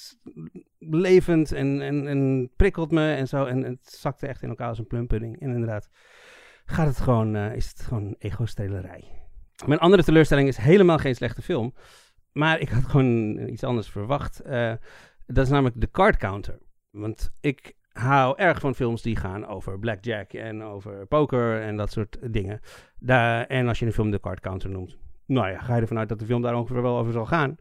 levend 0.80 1.52
en, 1.52 1.82
en, 1.82 2.08
en 2.08 2.52
prikkelt 2.56 2.92
me 2.92 3.14
en 3.14 3.28
zo. 3.28 3.46
En 3.46 3.64
het 3.64 3.94
zakte 3.94 4.28
echt 4.28 4.42
in 4.42 4.50
elkaar 4.50 4.68
als 4.68 4.80
een 4.80 4.88
plumpudding. 4.88 5.40
En 5.40 5.50
inderdaad, 5.50 5.90
gaat 6.66 6.88
het 6.88 7.00
gewoon, 7.00 7.36
eh, 7.36 7.56
is 7.56 7.68
het 7.68 7.82
gewoon 7.82 8.16
ego-strelerij. 8.18 9.04
Mijn 9.66 9.80
andere 9.80 10.04
teleurstelling 10.04 10.48
is 10.48 10.58
helemaal 10.58 10.98
geen 10.98 11.16
slechte 11.16 11.42
film. 11.42 11.74
Maar 12.32 12.60
ik 12.60 12.70
had 12.70 12.86
gewoon 12.86 13.38
iets 13.48 13.64
anders 13.64 13.90
verwacht. 13.90 14.40
Eh, 14.40 14.74
dat 15.26 15.46
is 15.46 15.52
namelijk 15.52 15.82
de 15.82 15.92
card 15.92 16.18
counter. 16.18 16.58
Want 16.90 17.32
ik 17.42 17.76
hou 17.92 18.38
erg 18.38 18.60
van 18.60 18.76
films 18.76 19.02
die 19.02 19.16
gaan 19.16 19.48
over 19.48 19.80
blackjack 19.80 20.34
en 20.34 20.64
over 20.64 21.06
poker 21.06 21.62
en 21.62 21.78
dat 21.78 21.92
soort 21.92 22.18
dingen. 22.34 22.60
Daar, 23.00 23.46
en 23.46 23.68
als 23.68 23.80
je 23.80 23.86
een 23.86 23.94
film 23.94 24.12
de 24.12 24.20
card 24.20 24.40
counter 24.40 24.70
noemt, 24.70 24.98
nou 25.26 25.50
ja, 25.50 25.60
ga 25.60 25.76
je 25.76 25.82
ervan 25.82 25.98
uit 25.98 26.10
dat 26.10 26.20
de 26.20 26.26
film 26.26 26.42
daar 26.42 26.56
ongeveer 26.56 26.82
wel 26.82 26.98
over 26.98 27.12
zal 27.12 27.26
gaan. 27.26 27.58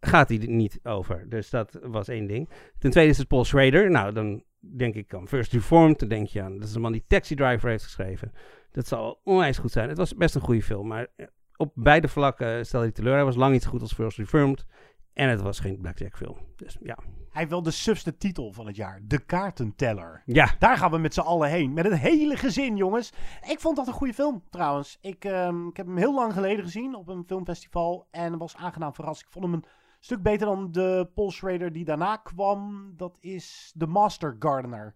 Gaat 0.00 0.28
hij 0.28 0.38
niet 0.38 0.80
over. 0.82 1.28
Dus 1.28 1.50
dat 1.50 1.78
was 1.82 2.08
één 2.08 2.26
ding. 2.26 2.48
Ten 2.78 2.90
tweede 2.90 3.10
is 3.10 3.18
het 3.18 3.28
Paul 3.28 3.44
Schrader. 3.44 3.90
Nou, 3.90 4.12
dan 4.12 4.42
denk 4.60 4.94
ik 4.94 5.14
aan 5.14 5.28
First 5.28 5.52
Reformed. 5.52 5.98
Dan 5.98 6.08
denk 6.08 6.28
je 6.28 6.42
aan, 6.42 6.54
dat 6.58 6.66
is 6.66 6.72
de 6.72 6.80
man 6.80 6.92
die 6.92 7.04
Taxi 7.06 7.34
Driver 7.34 7.68
heeft 7.68 7.84
geschreven. 7.84 8.32
Dat 8.72 8.86
zal 8.86 9.20
onwijs 9.24 9.58
goed 9.58 9.72
zijn. 9.72 9.88
Het 9.88 9.98
was 9.98 10.14
best 10.14 10.34
een 10.34 10.40
goede 10.40 10.62
film, 10.62 10.86
maar 10.86 11.06
op 11.56 11.72
beide 11.74 12.08
vlakken 12.08 12.66
stelde 12.66 12.86
hij 12.86 12.94
teleur. 12.94 13.14
Hij 13.14 13.24
was 13.24 13.36
lang 13.36 13.52
niet 13.52 13.62
zo 13.62 13.70
goed 13.70 13.80
als 13.80 13.94
First 13.94 14.18
Reformed. 14.18 14.66
En 15.14 15.28
het 15.28 15.40
was 15.40 15.58
geen 15.60 15.78
blackjack 15.80 16.16
film. 16.16 16.36
Dus 16.56 16.76
ja. 16.82 16.98
Hij 17.04 17.42
heeft 17.42 17.50
wel 17.50 17.62
de 17.62 17.70
subste 17.70 18.16
titel 18.16 18.52
van 18.52 18.66
het 18.66 18.76
jaar. 18.76 19.00
De 19.04 19.18
Kaartenteller. 19.18 20.22
Ja. 20.26 20.54
Daar 20.58 20.76
gaan 20.76 20.90
we 20.90 20.98
met 20.98 21.14
z'n 21.14 21.20
allen 21.20 21.48
heen. 21.48 21.72
Met 21.72 21.84
het 21.84 21.98
hele 21.98 22.36
gezin, 22.36 22.76
jongens. 22.76 23.12
Ik 23.48 23.60
vond 23.60 23.76
dat 23.76 23.86
een 23.86 23.92
goede 23.92 24.14
film, 24.14 24.42
trouwens. 24.50 24.98
Ik, 25.00 25.24
ehm, 25.24 25.66
ik 25.68 25.76
heb 25.76 25.86
hem 25.86 25.96
heel 25.96 26.14
lang 26.14 26.32
geleden 26.32 26.64
gezien 26.64 26.94
op 26.94 27.08
een 27.08 27.24
filmfestival. 27.26 28.06
En 28.10 28.38
was 28.38 28.56
aangenaam 28.56 28.94
verrast. 28.94 29.20
Ik 29.20 29.26
vond 29.30 29.44
hem 29.44 29.54
een 29.54 29.64
stuk 30.00 30.22
beter 30.22 30.46
dan 30.46 30.72
de 30.72 31.10
Paul 31.14 31.30
Schrader 31.30 31.72
die 31.72 31.84
daarna 31.84 32.16
kwam. 32.16 32.92
Dat 32.96 33.16
is 33.20 33.74
The 33.78 33.86
Master 33.86 34.36
Gardener. 34.38 34.94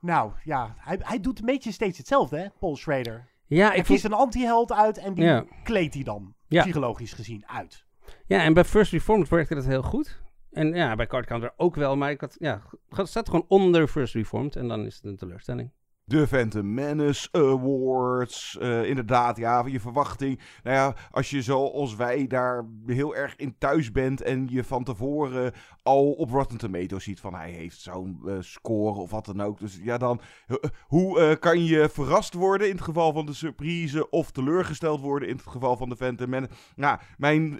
Nou, 0.00 0.32
ja. 0.44 0.74
Hij, 0.78 0.98
hij 1.02 1.20
doet 1.20 1.38
een 1.38 1.46
beetje 1.46 1.72
steeds 1.72 1.98
hetzelfde, 1.98 2.38
hè, 2.38 2.46
Paul 2.58 2.76
Schrader. 2.76 3.28
Ja, 3.46 3.66
hij 3.68 3.76
ik 3.76 3.84
kiest 3.84 4.00
vond- 4.00 4.12
een 4.12 4.18
anti-held 4.18 4.72
uit 4.72 4.98
en 4.98 5.14
die 5.14 5.24
Ja. 5.24 5.44
kleedt 5.64 5.94
hij 5.94 6.02
dan, 6.02 6.34
Ja. 6.48 6.62
psychologisch 6.62 7.12
gezien, 7.12 7.46
uit. 7.48 7.84
Ja, 8.26 8.42
en 8.42 8.54
bij 8.54 8.64
First 8.64 8.92
Reformed 8.92 9.28
werkte 9.28 9.54
dat 9.54 9.64
heel 9.64 9.82
goed. 9.82 10.20
En 10.50 10.74
ja, 10.74 10.94
bij 10.94 11.06
Card 11.06 11.26
Counter 11.26 11.52
ook 11.56 11.74
wel, 11.74 11.96
maar 11.96 12.10
ik 12.10 12.20
had, 12.20 12.36
ja, 12.38 12.62
het 12.88 13.08
staat 13.08 13.28
gewoon 13.28 13.44
onder 13.48 13.88
First 13.88 14.14
Reformed 14.14 14.56
en 14.56 14.68
dan 14.68 14.86
is 14.86 14.94
het 14.94 15.04
een 15.04 15.16
teleurstelling. 15.16 15.70
De 16.12 16.26
Phantom 16.26 16.74
Menace 16.74 17.28
Awards. 17.30 18.58
eh, 18.58 18.88
inderdaad, 18.88 19.36
ja, 19.36 19.64
je 19.66 19.80
verwachting. 19.80 20.40
Nou 20.62 20.76
ja, 20.76 20.94
als 21.10 21.30
je 21.30 21.42
zoals 21.42 21.96
wij 21.96 22.26
daar 22.26 22.64
heel 22.86 23.16
erg 23.16 23.36
in 23.36 23.54
thuis 23.58 23.92
bent 23.92 24.22
en 24.22 24.46
je 24.50 24.64
van 24.64 24.84
tevoren 24.84 25.52
al 25.82 26.12
op 26.12 26.30
Rotten 26.30 26.58
Tomatoes 26.58 27.04
ziet 27.04 27.20
van 27.20 27.34
hij 27.34 27.50
heeft 27.50 27.80
zo'n 27.80 28.20
eh, 28.26 28.34
score 28.40 29.00
of 29.00 29.10
wat 29.10 29.24
dan 29.24 29.40
ook. 29.40 29.58
Dus 29.58 29.78
ja, 29.82 29.98
dan 29.98 30.20
eh, 30.46 30.56
hoe 30.86 31.36
kan 31.36 31.64
je 31.64 31.88
verrast 31.88 32.34
worden 32.34 32.68
in 32.68 32.74
het 32.74 32.84
geval 32.84 33.12
van 33.12 33.26
de 33.26 33.34
surprise 33.34 34.10
of 34.10 34.30
teleurgesteld 34.30 35.00
worden 35.00 35.28
in 35.28 35.36
het 35.36 35.46
geval 35.46 35.76
van 35.76 35.88
de 35.88 35.96
Phantom 35.96 36.30
Menace? 36.30 36.52
Nou, 36.76 36.98
mijn... 37.16 37.58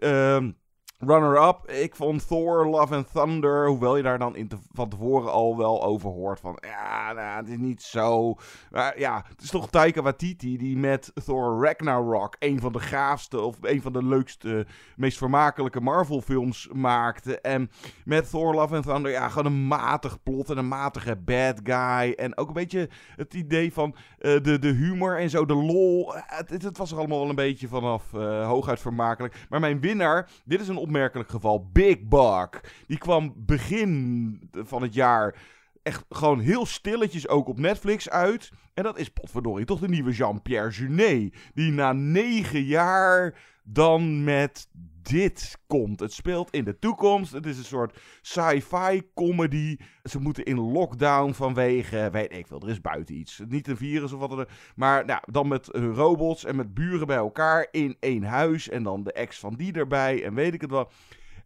Runner-up, 1.07 1.71
ik 1.71 1.97
vond 1.97 2.27
Thor, 2.29 2.67
Love 2.67 2.95
and 2.95 3.13
Thunder, 3.13 3.67
hoewel 3.69 3.97
je 3.97 4.03
daar 4.03 4.19
dan 4.19 4.37
in 4.37 4.49
te- 4.49 4.57
van 4.73 4.89
tevoren 4.89 5.33
al 5.33 5.57
wel 5.57 5.83
over 5.85 6.11
hoort 6.11 6.41
van, 6.41 6.59
ja, 6.61 7.13
nou, 7.13 7.37
het 7.37 7.49
is 7.49 7.57
niet 7.59 7.83
zo. 7.83 8.35
Maar 8.71 8.99
ja, 8.99 9.25
het 9.29 9.43
is 9.43 9.51
toch 9.51 9.71
Taika 9.71 10.03
Waititi 10.03 10.57
die 10.57 10.77
met 10.77 11.13
Thor 11.25 11.65
Ragnarok 11.65 12.37
een 12.39 12.61
van 12.61 12.73
de 12.73 12.81
gaafste 12.81 13.41
of 13.41 13.57
een 13.61 13.83
van 13.83 13.93
de 13.93 14.05
leukste, 14.05 14.67
meest 14.97 15.19
vermakelijke 15.19 15.81
Marvel 15.81 16.21
films 16.21 16.69
maakte. 16.73 17.41
En 17.41 17.71
met 18.05 18.31
Thor, 18.31 18.55
Love 18.55 18.75
and 18.75 18.85
Thunder, 18.85 19.11
ja, 19.13 19.29
gewoon 19.29 19.53
een 19.53 19.67
matig 19.67 20.23
plot 20.23 20.51
en 20.51 20.59
een 20.59 20.69
matige 20.69 21.17
bad 21.17 21.61
guy. 21.63 22.13
En 22.13 22.37
ook 22.37 22.47
een 22.49 22.53
beetje 22.55 22.89
het 23.17 23.35
idee 23.35 23.73
van 23.73 23.95
eh, 24.19 24.33
de, 24.43 24.59
de 24.59 24.73
humor 24.73 25.19
en 25.19 25.31
zo, 25.31 25.47
de 25.47 25.55
lol. 25.55 26.15
Eh, 26.17 26.23
Het, 26.27 26.63
het, 26.63 26.79
was 26.79 26.91
er 26.93 26.99
allemaal 26.99 27.19
wel 27.21 27.29
een 27.29 27.35
beetje 27.35 27.69
vanaf 27.69 28.15
eh, 28.15 28.47
hooguit 28.47 28.81
vermakelijk. 28.81 29.47
Maar 29.49 29.61
mijn 29.61 29.81
winnaar, 29.81 30.31
dit 30.45 30.61
is 30.61 30.69
een 30.69 30.77
geval, 31.27 31.71
Big 31.73 32.09
Buck. 32.09 32.61
Die 32.87 32.99
kwam 32.99 33.33
begin 33.37 34.51
van 34.53 34.83
het 34.83 34.95
jaar 34.95 35.35
echt 35.83 36.05
gewoon 36.09 36.41
heel 36.41 36.67
stilletjes 36.67 37.29
ook 37.29 37.49
op 37.49 37.59
Netflix 37.59 38.11
uit. 38.11 38.51
En 38.75 38.83
dat 38.83 38.99
is 38.99 39.09
potverdorie 39.09 39.67
toch 39.67 39.81
de 39.81 39.89
nieuwe 39.89 40.11
Jean-Pierre 40.11 40.71
Junet. 40.71 41.35
Die 41.55 41.73
na 41.73 41.93
negen 41.93 42.63
jaar 42.63 43.35
dan 43.63 44.25
met 44.25 44.69
dit 45.03 45.59
komt. 45.67 46.01
Het 46.01 46.13
speelt 46.13 46.51
in 46.51 46.65
de 46.65 46.79
toekomst. 46.79 47.33
Het 47.33 47.47
is 47.47 47.59
een 47.59 47.65
soort 47.65 47.99
sci-fi 48.21 49.03
comedy. 49.15 49.77
Ze 50.03 50.21
moeten 50.21 50.45
in 50.45 50.61
lockdown 50.61 51.33
vanwege, 51.33 52.09
weet 52.13 52.33
ik 52.33 52.47
veel, 52.47 52.61
er 52.61 52.69
is 52.69 52.81
buiten 52.81 53.15
iets. 53.15 53.41
Niet 53.49 53.69
een 53.69 53.77
virus 53.77 54.13
of 54.13 54.21
wat 54.21 54.31
dan. 54.31 54.47
Maar 54.77 55.05
nou, 55.05 55.21
dan 55.31 55.49
met 55.49 55.71
eh, 55.71 55.95
robots 55.95 56.45
en 56.45 56.57
met 56.57 56.75
buren 56.75 57.07
bij 57.07 57.17
elkaar 57.17 57.69
in 57.71 57.97
één 58.01 58.23
huis. 58.23 58.69
En 58.69 58.83
dan 58.83 59.03
de 59.03 59.13
ex 59.13 59.39
van 59.39 59.55
die 59.55 59.73
erbij 59.73 60.25
en 60.25 60.35
weet 60.35 60.55
ik 60.55 60.61
het 60.61 60.71
wel. 60.71 60.91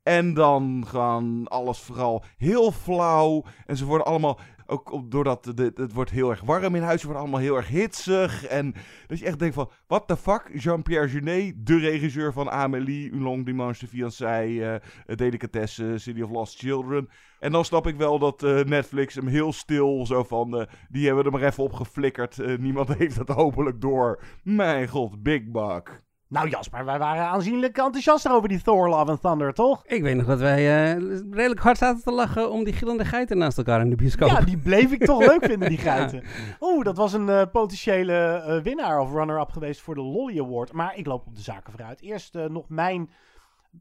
En 0.06 0.34
dan 0.34 0.84
gaan 0.86 1.48
alles 1.48 1.78
vooral 1.78 2.24
heel 2.36 2.72
flauw. 2.72 3.44
En 3.66 3.76
ze 3.76 3.84
worden 3.84 4.06
allemaal, 4.06 4.38
ook 4.66 5.10
doordat 5.10 5.52
de, 5.54 5.72
het 5.74 5.92
wordt 5.92 6.10
heel 6.10 6.30
erg 6.30 6.40
warm 6.40 6.74
in 6.74 6.82
huis, 6.82 7.00
ze 7.00 7.06
worden 7.06 7.22
allemaal 7.22 7.40
heel 7.40 7.56
erg 7.56 7.68
hitsig. 7.68 8.46
En 8.46 8.74
dat 9.06 9.18
je 9.18 9.24
echt 9.24 9.38
denkt 9.38 9.54
van, 9.54 9.70
what 9.86 10.08
the 10.08 10.16
fuck? 10.16 10.50
Jean-Pierre 10.54 11.08
Junet, 11.08 11.66
de 11.66 11.78
regisseur 11.78 12.32
van 12.32 12.50
Amélie, 12.50 13.12
Un 13.12 13.22
Long 13.22 13.44
Dimanche 13.44 13.84
de 13.84 13.90
Fiancé, 13.90 14.44
uh, 14.44 14.74
Delicatesse, 15.16 15.98
City 15.98 16.20
of 16.20 16.30
Lost 16.30 16.58
Children. 16.58 17.08
En 17.38 17.52
dan 17.52 17.64
snap 17.64 17.86
ik 17.86 17.96
wel 17.96 18.18
dat 18.18 18.42
eh, 18.42 18.60
Netflix 18.60 19.14
hem 19.14 19.26
heel 19.26 19.52
stil 19.52 20.06
zo 20.06 20.22
van, 20.22 20.58
eh, 20.58 20.66
die 20.88 21.06
hebben 21.06 21.24
er 21.24 21.32
maar 21.32 21.42
even 21.42 21.62
op 21.62 21.72
geflikkerd. 21.72 22.38
Eh, 22.38 22.58
niemand 22.58 22.94
heeft 22.98 23.16
het 23.16 23.28
hopelijk 23.28 23.80
door. 23.80 24.22
Mijn 24.42 24.88
god, 24.88 25.22
Big 25.22 25.50
Buck. 25.50 26.05
Nou 26.28 26.48
Jasper, 26.48 26.84
wij 26.84 26.98
waren 26.98 27.26
aanzienlijk 27.26 27.78
enthousiaster 27.78 28.32
over 28.32 28.48
die 28.48 28.62
Thor 28.62 28.88
Love 28.88 29.10
and 29.10 29.20
Thunder, 29.20 29.52
toch? 29.54 29.86
Ik 29.86 30.02
weet 30.02 30.16
nog 30.16 30.26
dat 30.26 30.38
wij 30.38 30.58
eh, 30.58 30.92
redelijk 31.30 31.60
hard 31.60 31.78
zaten 31.78 32.02
te 32.02 32.12
lachen 32.12 32.50
om 32.50 32.64
die 32.64 32.72
gillende 32.72 33.04
geiten 33.04 33.38
naast 33.38 33.58
elkaar 33.58 33.80
in 33.80 33.90
de 33.90 33.96
bioscoop. 33.96 34.28
Ja, 34.28 34.40
die 34.40 34.58
bleef 34.58 34.92
ik 34.92 35.04
toch 35.04 35.18
leuk 35.18 35.44
vinden, 35.44 35.68
die 35.68 35.78
geiten. 35.88 36.22
Oeh, 36.60 36.84
dat 36.84 36.96
was 36.96 37.12
een 37.12 37.28
eh, 37.28 37.42
potentiële 37.52 38.14
eh, 38.14 38.62
winnaar 38.62 39.00
of 39.00 39.12
runner-up 39.12 39.50
geweest 39.50 39.80
voor 39.80 39.94
de 39.94 40.00
Lolly 40.00 40.40
Award. 40.40 40.72
Maar 40.72 40.96
ik 40.96 41.06
loop 41.06 41.26
op 41.26 41.36
de 41.36 41.42
zaken 41.42 41.72
vooruit. 41.72 42.00
Eerst 42.00 42.34
nog 42.34 42.68
mijn 42.68 43.10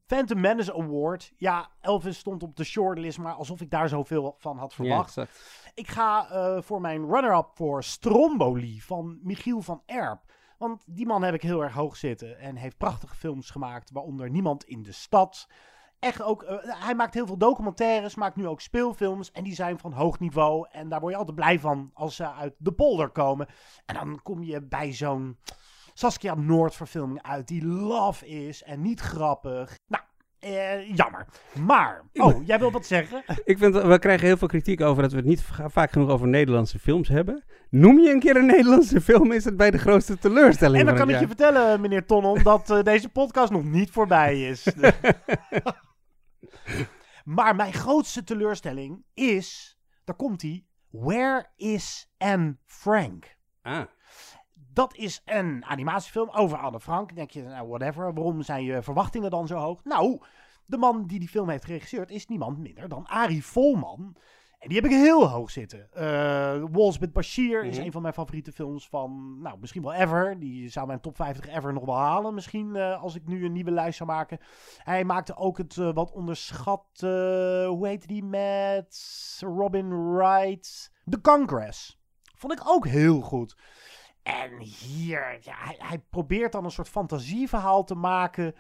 Phantom 0.06 0.40
Menace 0.40 0.74
Award. 0.74 1.34
Ja, 1.38 1.70
Elvis 1.82 2.18
stond 2.18 2.44
op 2.44 2.56
de 2.56 2.64
shortlist, 2.64 3.18
maar 3.18 3.34
alsof 3.34 3.62
ik 3.62 3.70
daar 3.70 3.90
zoveel 3.90 4.36
van 4.38 4.58
had 4.58 4.74
verwacht. 4.74 5.18
Ik 5.74 5.88
ga 5.88 6.28
voor 6.62 6.82
mijn 6.82 7.06
runner-up 7.06 7.50
voor 7.54 7.84
Stromboli 7.84 8.82
van 8.82 9.20
Michiel 9.22 9.62
van 9.62 9.82
Erp. 9.86 10.20
Want 10.58 10.84
die 10.86 11.06
man 11.06 11.24
heb 11.24 11.34
ik 11.34 11.42
heel 11.42 11.64
erg 11.64 11.74
hoog 11.74 11.96
zitten 11.96 12.40
en 12.40 12.56
heeft 12.56 12.78
prachtige 12.78 13.16
films 13.16 13.50
gemaakt, 13.50 13.92
waaronder 13.92 14.30
Niemand 14.30 14.64
in 14.64 14.84
de 14.84 14.92
Stad. 14.92 15.48
Echt 16.00 16.22
ook, 16.22 16.44
eh, 16.44 16.58
hij 16.64 16.96
maakt 16.96 17.14
heel 17.14 17.26
veel 17.26 17.38
documentaires, 17.38 18.16
maakt 18.16 18.36
nu 18.36 18.48
ook 18.48 18.62
speelfilms 18.62 19.32
en 19.32 19.44
die 19.44 19.56
zijn 19.56 19.80
van 19.80 19.94
hoog 19.94 20.20
niveau. 20.20 20.68
En 20.72 20.90
daar 20.90 21.00
word 21.00 21.12
je 21.12 21.20
altijd 21.20 21.36
blij 21.36 21.60
van 21.60 21.92
als 21.94 22.16
ze 22.16 22.32
uit 22.32 22.56
de 22.58 22.72
polder 22.72 23.10
komen. 23.10 23.48
En 23.86 23.96
dan 23.96 24.22
kom 24.22 24.44
je 24.44 24.62
bij 24.62 24.94
zo'n 24.94 25.38
Saskia 25.94 26.34
Noord 26.34 26.76
verfilming 26.76 27.22
uit 27.22 27.48
die 27.48 27.66
love 27.66 28.28
is 28.28 28.64
en 28.64 28.82
niet 28.82 29.00
grappig. 29.00 29.78
Nou, 29.88 30.04
eh, 30.46 30.96
jammer. 30.96 31.26
Maar, 31.60 32.04
oh, 32.14 32.46
jij 32.46 32.60
wil 32.60 32.72
wat 32.72 32.86
zeggen? 32.86 33.24
Ik 33.46 33.58
vind, 33.58 33.74
we 33.82 34.00
krijgen 34.00 34.28
heel 34.28 34.38
veel 34.38 34.48
kritiek 34.48 34.82
over 34.82 35.02
dat 35.02 35.12
we 35.12 35.18
het 35.18 35.26
niet 35.26 35.42
va- 35.42 35.70
vaak 35.70 35.92
genoeg 35.92 36.10
over 36.10 36.28
Nederlandse 36.28 36.80
films 36.80 37.08
hebben. 37.08 37.44
Noem 37.70 38.00
je 38.00 38.10
een 38.10 38.20
keer 38.20 38.36
een 38.36 38.46
Nederlandse 38.46 39.02
film, 39.02 39.32
is 39.32 39.46
het 39.46 39.58
bij 39.58 39.72
de 39.72 39.78
grootste 39.78 40.18
teleurstelling 40.18 40.80
En 40.80 40.86
dan 40.86 40.96
kan 40.96 41.10
ik 41.10 41.20
je 41.20 41.28
vertellen, 41.28 41.82
meneer 41.82 42.06
Tonnon, 42.06 42.44
dat 42.44 42.70
eh, 42.70 42.84
deze 42.84 43.10
podcast 43.10 43.52
nog 43.52 43.64
niet 43.64 43.92
voorbij 43.92 44.50
is. 44.50 44.68
maar 47.36 47.56
mijn 47.56 47.74
grootste 47.74 48.24
teleurstelling 48.24 49.04
is, 49.14 49.78
daar 50.04 50.16
komt 50.16 50.42
hij, 50.42 50.66
Where 50.90 51.50
is 51.56 52.10
Anne 52.18 52.58
Frank? 52.66 53.36
Ah. 53.62 53.82
Dat 54.76 54.96
is 54.96 55.22
een 55.26 55.66
animatiefilm 55.66 56.30
over 56.30 56.58
Anne 56.58 56.80
Frank. 56.80 57.08
Dan 57.08 57.16
denk 57.18 57.30
je, 57.32 57.44
nou 57.44 57.68
whatever, 57.68 58.14
waarom 58.14 58.42
zijn 58.42 58.64
je 58.64 58.82
verwachtingen 58.82 59.30
dan 59.30 59.48
zo 59.48 59.56
hoog? 59.58 59.84
Nou, 59.84 60.22
de 60.66 60.78
man 60.78 61.06
die 61.08 61.20
die 61.20 61.28
film 61.30 61.50
heeft 61.50 61.66
geregisseerd 61.66 62.12
is 62.12 62.28
niemand 62.28 62.58
minder 62.58 62.88
dan 62.90 63.08
Arie 63.08 63.46
Volman. 63.46 64.16
En 64.60 64.68
die 64.72 64.82
heb 64.82 64.92
ik 64.92 64.98
heel 64.98 65.30
hoog 65.30 65.52
zitten. 65.52 65.88
Eh 65.94 66.64
Walls 66.72 66.98
with 66.98 67.14
Bashir 67.14 67.64
is 67.64 67.78
Mhm. 67.78 67.86
een 67.86 67.92
van 67.92 68.02
mijn 68.02 68.14
favoriete 68.14 68.52
films 68.52 68.88
van, 68.88 69.42
nou, 69.42 69.58
misschien 69.60 69.82
wel 69.82 69.94
ever. 69.94 70.40
Die 70.40 70.70
zou 70.70 70.88
mijn 70.88 71.00
top 71.00 71.16
50 71.16 71.48
ever 71.48 71.74
nog 71.74 71.86
wel 71.86 71.98
halen. 71.98 72.34
Misschien 72.34 72.76
eh, 72.76 73.02
als 73.04 73.16
ik 73.16 73.28
nu 73.28 73.46
een 73.46 73.52
nieuwe 73.52 73.72
lijst 73.72 73.98
zou 73.98 74.10
maken. 74.10 74.38
Hij 74.78 75.04
maakte 75.04 75.36
ook 75.36 75.58
het 75.58 75.78
eh, 75.78 75.94
wat 75.94 76.12
onderschatte, 76.12 77.66
hoe 77.70 77.88
heet 77.88 78.08
die 78.08 78.24
met 78.24 79.38
Robin 79.40 80.14
Wright? 80.14 80.92
The 81.10 81.22
Congress. 81.22 82.00
Vond 82.36 82.54
ik 82.54 82.62
ook 82.70 82.88
heel 82.88 83.22
goed. 83.22 83.56
En 84.26 84.60
hier, 84.62 85.40
hij, 85.44 85.76
hij 85.78 86.00
probeert 86.00 86.52
dan 86.52 86.64
een 86.66 86.72
soort 86.72 86.90
fantasieverhaal 86.90 87.84
te 87.84 87.96
maken 87.96 88.56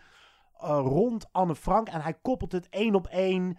eh, 0.60 0.70
rond 0.84 1.28
Anne 1.32 1.56
Frank. 1.56 1.88
En 1.88 2.02
hij 2.02 2.14
koppelt 2.14 2.52
het 2.52 2.70
één 2.70 2.96
op 2.96 3.08
één 3.08 3.58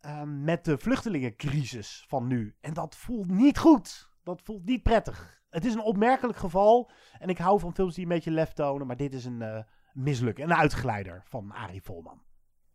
eh, 0.00 0.22
met 0.22 0.64
de 0.64 0.78
vluchtelingencrisis 0.78 2.04
van 2.08 2.26
nu. 2.26 2.56
En 2.60 2.74
dat 2.74 2.96
voelt 2.96 3.30
niet 3.30 3.58
goed. 3.58 4.10
Dat 4.22 4.42
voelt 4.42 4.64
niet 4.64 4.82
prettig. 4.82 5.40
Het 5.50 5.64
is 5.64 5.74
een 5.74 5.82
opmerkelijk 5.82 6.38
geval. 6.38 6.90
En 7.18 7.28
ik 7.28 7.38
hou 7.38 7.60
van 7.60 7.74
films 7.74 7.94
die 7.94 8.02
een 8.02 8.10
beetje 8.10 8.30
lef 8.30 8.52
tonen. 8.52 8.86
Maar 8.86 8.96
dit 8.96 9.14
is 9.14 9.24
een 9.24 9.42
eh 9.42 9.58
mislukking. 9.92 10.48
Een 10.48 10.56
uitgeleider 10.56 11.22
van 11.24 11.52
Arie 11.52 11.82
Volman. 11.82 12.22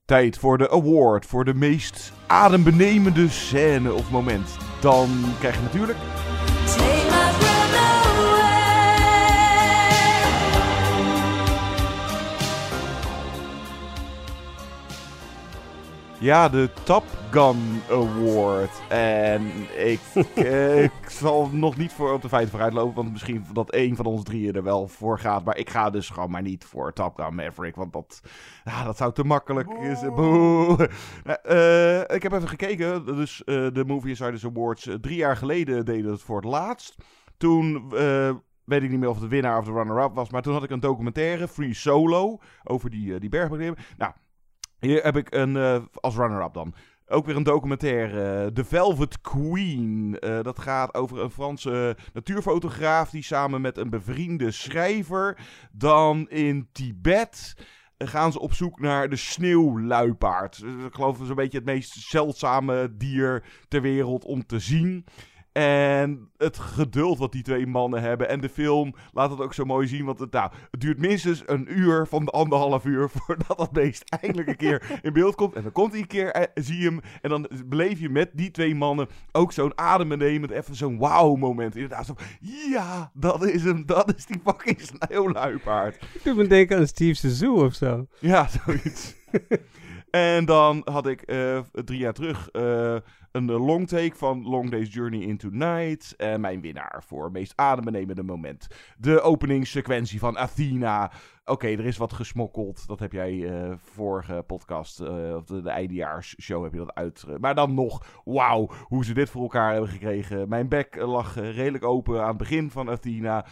Tijd 0.06 0.38
voor 0.38 0.58
de 0.58 0.70
award 0.70 1.26
voor 1.26 1.46
de 1.46 1.54
meest 1.54 2.14
adembenemende 2.28 3.30
scène 3.30 3.94
of 3.94 4.12
moment. 4.12 4.58
Dan 4.82 5.10
krijg 5.40 5.56
je 5.56 5.62
natuurlijk 5.62 5.98
Ja, 16.24 16.50
de 16.50 16.70
Top 16.84 17.04
Gun 17.32 17.82
Award. 17.90 18.82
En 18.90 19.42
ik, 19.78 20.00
eh, 20.36 20.84
ik 20.84 21.10
zal 21.10 21.50
nog 21.52 21.78
niet 21.78 21.94
voor 21.94 22.14
op 22.14 22.22
de 22.22 22.30
feiten 22.30 22.52
vooruit 22.52 22.74
lopen, 22.74 22.96
want 22.96 23.12
misschien 23.12 23.46
dat 23.54 23.72
één 23.72 23.96
van 23.96 24.06
ons 24.06 24.24
drieën 24.24 24.56
er 24.56 24.64
wel 24.64 24.88
voor 24.88 25.20
gaat. 25.20 25.44
Maar 25.44 25.58
ik 25.58 25.70
ga 25.70 25.90
dus 25.90 26.10
gewoon 26.10 26.32
maar 26.32 26.42
niet 26.42 26.66
voor 26.66 26.94
Top 26.94 27.16
Gun 27.16 27.36
Maverick, 27.36 27.76
want 27.76 27.94
dat, 27.94 28.22
ja, 28.64 28.84
dat 28.84 28.98
zou 28.98 29.14
te 29.14 29.24
makkelijk 29.24 29.70
zijn. 29.98 30.16
Boe. 30.16 30.90
Eh, 31.24 32.00
eh, 32.00 32.16
ik 32.16 32.24
heb 32.24 32.32
even 32.32 32.50
gekeken, 32.50 33.06
dus 33.06 33.44
eh, 33.44 33.68
de 33.74 33.84
Movie 33.88 34.10
Insiders 34.10 34.46
Awards 34.46 34.90
drie 35.02 35.18
jaar 35.18 35.38
geleden 35.38 35.86
deden 35.86 36.12
het 36.12 36.22
voor 36.22 36.36
het 36.36 36.46
laatst. 36.46 36.96
Toen... 37.38 37.90
weet 38.64 38.84
ik 38.84 38.90
niet 38.90 39.00
meer 39.00 39.10
of 39.10 39.20
de 39.20 39.28
winnaar 39.28 39.58
of 39.58 39.66
de 39.66 39.72
runner-up 39.72 40.16
was. 40.16 40.30
Maar 40.30 40.42
toen 40.42 40.54
had 40.54 40.64
ik 40.64 40.70
een 40.70 40.80
documentaire, 40.80 41.48
Free 41.48 41.74
Solo, 41.74 42.40
over 42.64 42.90
die, 42.90 43.14
eh, 43.14 43.20
die 43.20 43.30
bergbeklimmen. 43.30 43.84
Nou, 43.98 44.14
hier 44.86 45.04
heb 45.04 45.18
ik 45.18 45.34
een, 45.36 45.58
eh, 45.58 45.82
als 45.94 46.16
runner-up 46.16 46.54
dan, 46.54 46.74
ook 47.08 47.26
weer 47.26 47.36
een 47.36 47.44
documentaire, 47.44 48.52
The 48.52 48.64
Velvet 48.64 49.22
Queen. 49.22 50.18
Eh, 50.20 50.42
dat 50.42 50.60
gaat 50.60 50.94
over 50.94 51.22
een 51.22 51.30
Franse 51.32 51.98
natuurfotograaf 52.14 53.10
die 53.10 53.24
samen 53.24 53.62
met 53.62 53.78
een 53.78 53.90
bevriende 53.90 54.52
schrijver 54.52 55.38
dan 55.72 56.30
in 56.30 56.68
Tibet 56.72 57.56
eh, 57.98 58.08
gaan 58.08 58.32
ze 58.32 58.40
op 58.40 58.54
zoek 58.54 58.80
naar 58.80 59.10
de 59.10 59.16
sneeuwluipaard. 59.16 60.62
Eh, 60.64 60.86
Ik 60.86 60.94
geloof 60.94 61.14
dat 61.14 61.24
is 61.24 61.30
een 61.30 61.36
beetje 61.36 61.58
het 61.58 61.68
meest 61.68 61.94
zeldzame 61.94 62.98
dier 62.98 63.44
ter 63.68 63.82
wereld 63.82 64.26
om 64.26 64.46
te 64.46 64.60
zien. 64.60 65.06
En 65.54 66.30
het 66.38 66.58
geduld 66.58 67.18
wat 67.18 67.32
die 67.32 67.44
twee 67.44 67.68
mannen 67.68 68.02
hebben. 68.02 68.30
En 68.30 68.42
de 68.42 68.50
film 68.50 68.96
laat 69.12 69.30
het 69.30 69.40
ook 69.40 69.54
zo 69.54 69.66
mooi 69.66 69.88
zien. 69.88 70.06
Want 70.06 70.20
het, 70.20 70.32
nou, 70.32 70.52
het 70.72 70.82
duurt 70.82 71.00
minstens 71.00 71.44
een 71.46 71.80
uur 71.80 72.08
van 72.08 72.26
de 72.26 72.32
anderhalf 72.32 72.86
uur. 72.86 73.10
voordat 73.16 73.58
dat 73.58 73.72
beest 73.72 74.04
eindelijk 74.22 74.48
een 74.48 74.56
keer 74.56 74.84
in 75.02 75.14
beeld 75.14 75.36
komt. 75.36 75.56
En 75.56 75.64
dan 75.64 75.72
komt 75.72 75.92
hij 75.92 76.02
een 76.02 76.08
keer, 76.08 76.32
eh, 76.32 76.44
zie 76.54 76.78
je 76.78 76.86
hem. 76.86 77.00
En 77.22 77.30
dan 77.30 77.50
beleef 77.66 78.00
je 78.00 78.10
met 78.10 78.30
die 78.34 78.52
twee 78.52 78.76
mannen 78.76 79.08
ook 79.32 79.52
zo'n 79.52 79.78
adembenemend. 79.78 80.52
Even 80.52 80.76
zo'n 80.76 80.98
wauw-moment. 80.98 81.76
Inderdaad, 81.76 82.06
zo, 82.06 82.16
ja, 82.70 83.12
dat 83.14 83.46
is 83.46 83.64
hem. 83.64 83.86
Dat 83.86 84.16
is 84.16 84.26
die 84.26 84.42
fucking 84.44 84.82
sneeuwluipaard. 84.82 85.96
Ik 86.14 86.24
doe 86.24 86.34
me 86.34 86.48
denken 86.48 86.78
aan 86.78 86.88
Steve 86.88 87.14
Zissou 87.14 87.66
of 87.66 87.74
zo. 87.74 88.08
Ja, 88.20 88.48
zoiets. 88.48 89.16
en 90.14 90.46
dan 90.46 90.82
had 90.84 91.08
ik 91.08 91.22
eh, 91.22 91.60
drie 91.72 92.00
jaar 92.00 92.14
terug 92.14 92.50
eh, 92.50 92.96
een 93.32 93.52
long 93.52 93.88
take 93.88 94.16
van 94.16 94.48
Long 94.48 94.70
Day's 94.70 94.94
Journey 94.94 95.20
into 95.20 95.50
Night. 95.52 96.16
En 96.16 96.42
mijn 96.42 96.62
winnaar 96.62 97.04
voor 97.06 97.32
meest 97.32 97.54
adembenemende 97.56 98.24
moment. 98.24 98.68
De 98.98 99.22
openingssequentie 99.22 100.20
van 100.20 100.38
Athena. 100.38 101.12
Oké, 101.46 101.68
er 101.68 101.86
is 101.86 101.98
wat 101.98 102.14
gesmokkeld. 102.14 102.88
Dat 102.88 103.00
heb 103.00 103.12
jij 103.12 103.50
eh, 103.50 103.74
vorige 103.78 104.44
podcast, 104.48 105.00
of 105.36 105.44
de, 105.46 105.62
de 105.62 105.70
eindejaarsshow, 105.70 106.64
heb 106.64 106.72
je 106.74 106.80
dat 106.80 106.94
uit. 106.94 107.26
maar 107.40 107.56
dan 107.56 107.74
nog, 107.74 108.22
wauw, 108.24 108.70
hoe 108.84 109.06
ze 109.06 109.14
dit 109.14 109.30
voor 109.30 109.42
elkaar 109.42 109.72
hebben 109.72 109.90
gekregen. 109.90 110.50
Mijn 110.50 110.68
bek 110.68 110.96
lag 110.96 111.36
redelijk 111.36 111.84
open 111.84 112.22
aan 112.22 112.28
het 112.28 112.38
begin 112.38 112.72
van 112.72 112.90
Athena. 112.90 113.46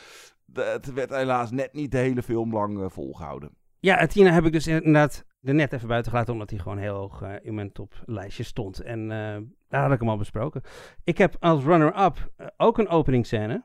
Het 0.53 0.93
werd 0.93 1.09
helaas 1.09 1.51
net 1.51 1.73
niet 1.73 1.91
de 1.91 1.97
hele 1.97 2.23
film 2.23 2.53
lang 2.53 2.81
eh, 2.81 2.89
volgehouden. 2.89 3.51
Ja, 3.79 3.99
Athena 3.99 4.31
heb 4.31 4.45
ik 4.45 4.51
dus 4.51 4.67
inderdaad 4.67 5.25
er 5.43 5.53
net 5.53 5.73
even 5.73 5.87
buiten 5.87 6.11
gelaten, 6.11 6.33
omdat 6.33 6.49
hij 6.49 6.59
gewoon 6.59 6.77
heel 6.77 6.95
hoog 6.95 7.21
eh, 7.21 7.33
in 7.41 7.53
mijn 7.53 7.71
toplijstje 7.71 8.43
stond. 8.43 8.79
En 8.79 9.01
eh, 9.11 9.37
daar 9.67 9.83
had 9.83 9.91
ik 9.91 9.99
hem 9.99 10.09
al 10.09 10.17
besproken. 10.17 10.61
Ik 11.03 11.17
heb 11.17 11.35
als 11.39 11.63
runner-up 11.63 12.31
eh, 12.35 12.47
ook 12.57 12.77
een 12.77 12.87
openingsscène, 12.89 13.63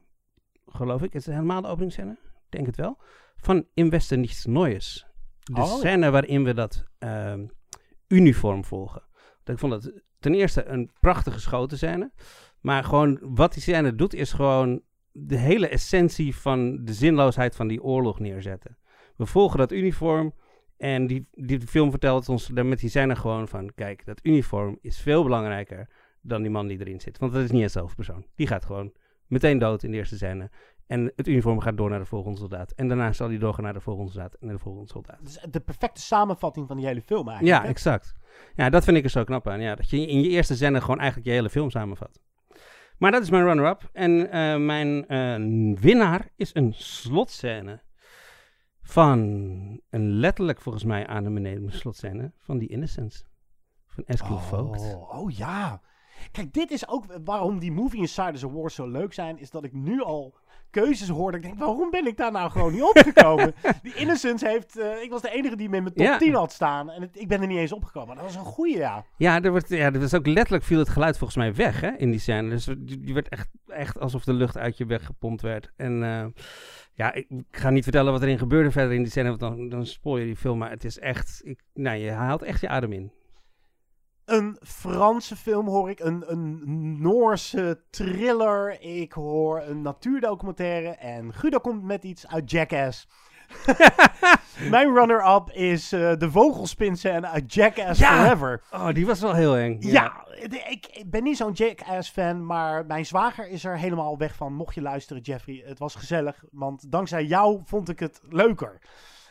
geloof 0.67 1.03
ik. 1.03 1.15
Is 1.15 1.27
het 1.27 1.35
helemaal 1.35 1.63
de 1.63 1.69
openingsscène? 1.69 2.11
Ik 2.11 2.19
Denk 2.49 2.67
het 2.67 2.77
wel. 2.77 2.99
Van 3.37 3.67
In 3.75 3.91
Westen 3.91 4.21
Nichts 4.21 4.45
Neues. 4.45 5.07
De 5.41 5.61
Oh, 5.61 5.67
ja. 5.67 5.77
scène 5.77 6.11
waarin 6.11 6.45
we 6.45 6.55
dat 6.55 6.85
ehm, 6.99 7.47
uniform 8.09 8.65
volgen. 8.65 9.03
Dat 9.43 9.55
ik 9.55 9.61
vond 9.61 9.73
dat 9.73 9.93
ten 10.19 10.35
eerste 10.35 10.65
een 10.65 10.91
prachtige 11.01 11.37
geschoten 11.37 11.77
scène. 11.77 12.13
Maar 12.61 12.85
gewoon 12.85 13.19
wat 13.23 13.53
die 13.53 13.63
scène 13.63 13.95
doet, 13.95 14.15
is 14.15 14.33
gewoon 14.33 14.83
de 15.13 15.37
hele 15.37 15.69
essentie 15.69 16.37
van 16.37 16.85
de 16.85 16.93
zinloosheid 16.93 17.57
van 17.57 17.69
die 17.69 17.83
oorlog 17.83 18.19
neerzetten. 18.19 18.79
We 19.17 19.27
volgen 19.27 19.59
dat 19.59 19.73
uniform. 19.73 20.33
En 20.77 21.07
die, 21.07 21.29
die 21.33 21.61
film 21.61 21.91
vertelt 21.91 22.29
ons 22.29 22.51
met 22.51 22.79
die 22.79 22.91
scène 22.91 23.17
gewoon 23.17 23.49
van... 23.49 23.75
Kijk, 23.75 24.05
dat 24.05 24.21
uniform 24.23 24.79
is 24.81 25.01
veel 25.01 25.23
belangrijker 25.23 25.89
dan 26.21 26.43
die 26.43 26.51
man 26.51 26.67
die 26.67 26.81
erin 26.81 27.01
zit. 27.01 27.19
Want 27.19 27.33
dat 27.33 27.43
is 27.43 27.51
niet 27.51 27.63
hetzelfde 27.63 27.95
persoon. 27.95 28.27
Die 28.35 28.47
gaat 28.47 28.65
gewoon 28.65 28.93
meteen 29.27 29.59
dood 29.59 29.83
in 29.83 29.91
de 29.91 29.97
eerste 29.97 30.17
scène. 30.17 30.51
En 30.87 31.13
het 31.17 31.29
uniform 31.29 31.61
gaat 31.61 31.77
door 31.77 31.91
naar 31.91 31.99
de 31.99 32.05
volgende 32.05 32.39
soldaat. 32.39 32.73
En 32.73 32.89
daarna 32.89 33.13
zal 33.13 33.29
hij 33.29 33.39
doorgaan 33.39 33.65
naar 33.65 33.73
de 33.73 33.81
volgende 33.81 34.11
soldaat 34.11 34.35
en 34.35 34.47
naar 34.47 34.57
de 34.57 34.63
volgende 34.63 34.89
soldaat. 34.89 35.21
Is 35.23 35.39
de 35.51 35.61
perfecte 35.61 36.01
samenvatting 36.01 36.67
van 36.67 36.77
die 36.77 36.87
hele 36.87 37.03
film 37.03 37.29
eigenlijk. 37.29 37.59
Ja, 37.59 37.63
hè? 37.63 37.69
exact. 37.69 38.15
Ja, 38.55 38.71
dat 38.71 38.85
vind 38.85 38.97
ik 38.97 39.05
er 39.05 39.11
zo 39.11 39.25
knap 39.25 39.49
aan. 39.49 39.61
Ja, 39.61 39.75
dat 39.75 39.91
je 39.91 40.07
in 40.07 40.21
je 40.21 40.29
eerste 40.29 40.57
scène 40.57 40.81
gewoon 40.81 40.99
eigenlijk 40.99 41.29
je 41.29 41.35
hele 41.35 41.51
film 41.51 41.71
samenvat. 41.71 42.21
Maar 42.99 43.11
dat 43.11 43.23
is 43.23 43.31
mijn 43.31 43.45
runner-up. 43.45 43.89
En 43.93 44.31
eh, 44.31 44.57
mijn 44.57 45.09
eh, 45.09 45.81
winnaar 45.81 46.29
is 46.37 46.51
een 46.55 46.73
slotscène 46.75 47.83
van 48.87 49.19
een 49.91 50.11
letterlijk 50.11 50.61
volgens 50.61 50.85
mij 50.85 51.07
aan 51.07 51.25
de 51.25 51.31
beneden 51.31 51.73
slotscène 51.73 52.33
van 52.39 52.59
The 52.59 52.67
Innocents. 52.67 53.25
Van 53.87 54.05
Eskill 54.05 54.37
Vogt. 54.37 54.95
Oh, 54.95 55.19
oh 55.19 55.31
ja. 55.31 55.81
Kijk, 56.33 56.53
dit 56.53 56.71
is 56.71 56.89
ook 56.89 57.05
waarom 57.25 57.59
die 57.59 57.73
Movie 57.73 58.01
Insiders 58.01 58.45
Awards 58.45 58.75
zo 58.75 58.87
leuk 58.87 59.13
zijn. 59.13 59.39
Is 59.39 59.51
dat 59.51 59.65
ik 59.65 59.73
nu 59.73 60.03
al 60.03 60.39
keuzes 60.71 61.09
hoor. 61.09 61.31
Dat 61.33 61.41
ik 61.41 61.47
denk, 61.47 61.59
waarom 61.59 61.91
ben 61.91 62.07
ik 62.07 62.17
daar 62.17 62.33
nou 62.33 62.51
gewoon 62.51 62.73
niet 62.73 62.83
opgekomen? 62.83 63.55
die 63.83 63.95
Innocence 63.95 64.49
heeft... 64.49 64.79
eh, 64.79 65.03
ik 65.03 65.11
was 65.11 65.23
de 65.23 65.31
enige 65.31 65.57
die 65.57 65.69
me 65.69 65.77
in 65.77 65.83
mijn 65.83 65.95
top 65.95 66.05
Ja. 66.07 66.19
10 66.19 66.35
had 66.35 66.53
staan. 66.53 66.91
En 66.91 67.01
het- 67.03 67.21
ik 67.21 67.29
ben 67.29 67.41
er 67.41 67.47
niet 67.47 67.59
eens 67.59 67.73
opgekomen. 67.73 68.15
Dat 68.17 68.25
was 68.25 68.35
een 68.35 68.45
goeie, 68.45 68.77
ja. 68.77 69.05
Ja, 69.17 69.43
er, 69.43 69.51
wordt, 69.51 69.69
ja, 69.69 69.93
er 69.93 70.01
was 70.01 70.15
ook 70.15 70.27
letterlijk 70.27 70.65
viel 70.65 70.79
het 70.79 70.89
geluid 70.89 71.19
volgens 71.19 71.39
mij 71.39 71.55
weg 71.55 71.81
hè, 71.81 71.91
in 71.91 72.11
die 72.11 72.21
scène. 72.21 72.49
Dus 72.51 72.65
je, 73.01 73.13
werd 73.13 73.29
echt, 73.29 73.49
echt 73.67 74.01
alsof 74.01 74.25
de 74.25 74.33
lucht 74.33 74.57
uit 74.59 74.77
je 74.77 74.87
weggepompt 74.87 75.43
werd. 75.43 75.73
En 75.77 76.03
eh, 76.03 76.27
ja, 76.93 77.13
ik, 77.13 77.27
ik 77.29 77.45
ga 77.51 77.71
niet 77.71 77.83
vertellen 77.83 78.13
wat 78.13 78.23
erin 78.23 78.39
gebeurde 78.39 78.71
verder 78.71 78.93
in 78.93 79.03
die 79.03 79.11
scène, 79.11 79.29
want 79.29 79.41
dan, 79.41 79.69
dan 79.69 79.87
spoil 79.87 80.17
je 80.19 80.25
die 80.27 80.37
film. 80.37 80.59
Maar 80.59 80.71
het 80.71 80.85
is 80.85 80.99
echt, 80.99 81.41
ik, 81.45 81.61
nou, 81.75 81.97
je 81.99 82.11
haalt 82.11 82.43
echt 82.43 82.61
je 82.61 82.69
adem 82.69 82.93
in. 82.93 83.13
Een 84.27 84.57
Franse 84.63 85.37
film 85.37 85.67
hoor 85.69 85.91
ik. 85.91 86.01
Een, 86.01 86.25
een 86.27 86.61
Noorse 87.03 87.81
thriller. 87.91 88.81
Ik 88.81 89.13
hoor 89.13 89.61
een 89.63 89.83
natuurdocumentaire. 89.83 90.89
En 90.89 91.35
Guido 91.35 91.59
komt 91.59 91.83
met 91.83 92.05
iets 92.05 92.27
uit 92.29 92.51
Jackass. 92.51 93.09
Mijn 94.71 94.95
runner-up 94.95 95.51
is 95.51 95.93
eh, 95.93 96.17
de 96.17 96.31
vogelspinscène 96.31 97.27
uit 97.27 97.55
Jackass 97.55 98.01
Ja! 98.01 98.23
Forever. 98.25 98.63
Oh, 98.73 98.89
die 98.93 99.07
was 99.07 99.21
wel 99.21 99.35
heel 99.35 99.57
eng. 99.57 99.77
Ja, 99.81 100.25
de- 100.49 100.67
ik, 100.69 100.87
ik 100.87 101.11
ben 101.11 101.23
niet 101.23 101.37
zo'n 101.37 101.53
Jackass-fan, 101.53 102.47
maar 102.47 102.87
mijn 102.87 103.07
zwager 103.07 103.49
is 103.49 103.65
er 103.65 103.79
helemaal 103.79 104.19
weg 104.19 104.35
van. 104.35 104.53
Mocht 104.55 104.75
je 104.75 104.83
luisteren, 104.83 105.23
Jeffrey, 105.23 105.63
het 105.67 105.79
was 105.79 105.95
gezellig, 105.95 106.45
want 106.51 106.91
dankzij 106.93 107.25
jou 107.25 107.61
vond 107.65 107.89
ik 107.89 107.99
het 108.01 108.21
leuker. 108.29 108.79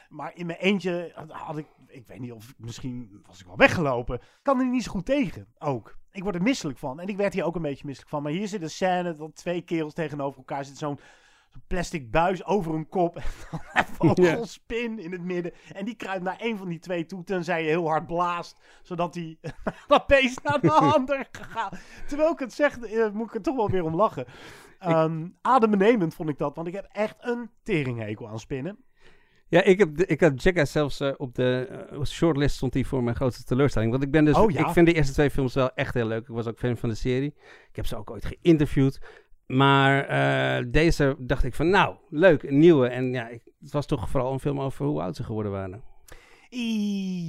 Maar 0.10 0.31
in 0.36 0.45
mijn 0.45 0.60
eentje 0.60 1.12
had 1.27 1.58
ik, 1.58 1.65
ik 1.95 2.08
weet 2.08 2.19
niet 2.19 2.31
of, 2.31 2.53
misschien 2.58 3.23
was 3.25 3.39
ik 3.39 3.45
wel 3.45 3.58
weggelopen. 3.58 4.15
Ik 4.15 4.39
kan 4.41 4.60
er 4.60 4.69
niet 4.69 4.84
zo 4.84 4.91
goed 4.91 5.05
tegen, 5.05 5.47
ook. 5.60 5.97
Ik 6.12 6.23
word 6.23 6.36
er 6.36 6.41
misselijk 6.41 6.77
van. 6.77 6.99
En 6.99 7.08
ik 7.08 7.17
werd 7.17 7.34
hier 7.34 7.43
ook 7.43 7.55
een 7.55 7.62
beetje 7.62 7.86
misselijk 7.86 8.12
van. 8.12 8.23
Maar 8.23 8.31
hier 8.31 8.47
zit 8.47 8.62
een 8.62 8.69
scène 8.69 9.15
dat 9.15 9.36
twee 9.36 9.62
kerels 9.62 9.93
tegenover 9.93 10.38
elkaar 10.38 10.65
zitten. 10.65 10.88
Zo'n 10.88 10.99
plastic 11.67 12.12
buis 12.12 12.45
over 12.45 12.73
een 12.73 12.89
kop. 12.89 13.15
En 13.73 13.86
dan 13.97 14.10
een 14.10 14.15
vogelspin 14.15 14.99
in 14.99 15.12
het 15.12 15.21
midden. 15.21 15.53
En 15.73 15.86
die 15.86 15.95
kruipt 15.95 16.23
naar 16.23 16.38
een 16.39 16.58
van 16.58 16.67
die 16.67 16.79
twee 16.79 17.05
toe. 17.05 17.23
Tenzij 17.23 17.63
je 17.63 17.69
heel 17.69 17.88
hard 17.88 18.08
blaast. 18.08 18.58
Zodat 18.84 19.13
die 19.13 19.39
dat 19.88 20.08
beest 20.08 20.43
naar 20.43 20.62
de 20.62 20.71
ander 20.95 21.27
gaat. 21.31 21.77
Terwijl 22.08 22.31
ik 22.31 22.39
het 22.39 22.53
zeg, 22.53 22.77
eh, 22.77 23.12
moet 23.12 23.27
ik 23.27 23.36
er 23.36 23.41
toch 23.41 23.55
wel 23.55 23.69
weer 23.69 23.84
om 23.84 23.95
lachen. 23.95 24.25
Ehm 24.79 25.27
adembenemend 25.41 26.13
vond 26.13 26.29
ik 26.29 26.38
dat. 26.38 26.55
Want 26.55 26.67
ik 26.67 26.73
heb 26.73 26.88
echt 26.91 27.15
een 27.19 27.49
teringhekel 27.63 28.27
aan 28.27 28.39
spinnen. 28.39 28.85
Ja, 29.55 29.63
ik 29.63 29.79
heb, 29.79 30.01
ik 30.01 30.19
heb 30.19 30.39
Jackass 30.39 30.71
zelfs 30.71 30.99
eh, 30.99 31.11
op 31.17 31.35
de 31.35 31.67
eh, 31.91 32.03
shortlist 32.03 32.55
stond 32.55 32.73
die 32.73 32.87
voor 32.87 33.03
mijn 33.03 33.15
grootste 33.15 33.43
teleurstelling. 33.43 33.91
Want 33.91 34.03
ik 34.03 34.11
ben 34.11 34.25
dus, 34.25 34.35
Oh, 34.35 34.51
ja? 34.51 34.59
ik 34.59 34.73
vind 34.73 34.87
de 34.87 34.93
eerste 34.93 35.13
twee 35.13 35.29
films 35.29 35.53
wel 35.53 35.71
echt 35.73 35.93
heel 35.93 36.07
leuk. 36.07 36.21
Ik 36.21 36.27
was 36.35 36.47
ook 36.47 36.57
fan 36.57 36.77
van 36.77 36.89
de 36.89 36.95
serie. 36.95 37.33
Ik 37.69 37.75
heb 37.75 37.85
ze 37.85 37.95
ook 37.95 38.11
ooit 38.11 38.25
geïnterviewd. 38.25 38.99
Maar 39.47 40.03
eh, 40.05 40.65
deze 40.67 41.15
dacht 41.19 41.43
ik 41.43 41.53
van, 41.53 41.69
nou, 41.69 41.95
leuk, 42.09 42.43
een 42.43 42.57
nieuwe. 42.57 42.87
En 42.87 43.13
ja, 43.13 43.27
ik, 43.27 43.41
het 43.59 43.71
was 43.71 43.85
toch 43.85 44.09
vooral 44.09 44.33
een 44.33 44.39
film 44.39 44.61
over 44.61 44.85
hoe 44.85 45.01
oud 45.01 45.15
ze 45.15 45.23
geworden 45.23 45.51
waren. 45.51 45.83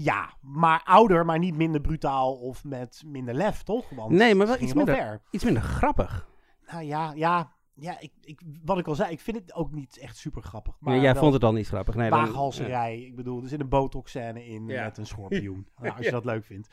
Ja, 0.03 0.35
maar 0.41 0.81
ouder, 0.85 1.25
maar 1.25 1.39
niet 1.39 1.57
minder 1.57 1.81
brutaal 1.81 2.35
of 2.35 2.65
met 2.65 3.03
minder 3.07 3.35
lef, 3.35 3.63
toch? 3.63 3.91
Want 3.91 4.11
nee, 4.11 4.35
maar 4.35 4.47
wel 4.47 4.61
iets 4.61 4.75
minder, 4.75 5.21
iets 5.31 5.45
minder 5.45 5.63
grappig. 5.63 6.29
Nou 6.71 6.85
ja, 6.85 7.13
ja, 7.15 7.56
ja 7.79 8.01
ik, 8.01 8.13
ik, 8.21 8.41
wat 8.65 8.79
ik 8.79 8.87
al 8.87 8.95
zei, 8.95 9.11
ik 9.13 9.21
vind 9.21 9.37
het 9.37 9.55
ook 9.55 9.73
niet 9.73 9.99
echt 9.99 10.17
super 10.17 10.43
grappig. 10.43 10.77
Maar 10.81 10.95
Ja, 10.95 11.01
jij 11.03 11.15
vond 11.15 11.33
het 11.33 11.45
al 11.45 11.53
niet 11.53 11.67
grappig. 11.67 11.95
Nee, 11.95 12.11
dan- 12.11 12.19
Waaghalserij. 12.25 13.01
Ik 13.03 13.17
bedoel, 13.17 13.43
er 13.43 13.49
zit 13.49 13.61
een 13.61 13.69
botox-scène 13.69 14.47
in 14.47 14.67
Ja. 14.67 14.85
met 14.85 14.99
een 14.99 15.07
schorpioen. 15.07 15.67
nou, 15.79 15.89
als 15.91 15.99
je 15.99 16.05
Ja. 16.05 16.11
dat 16.11 16.25
leuk 16.25 16.45
vindt. 16.45 16.69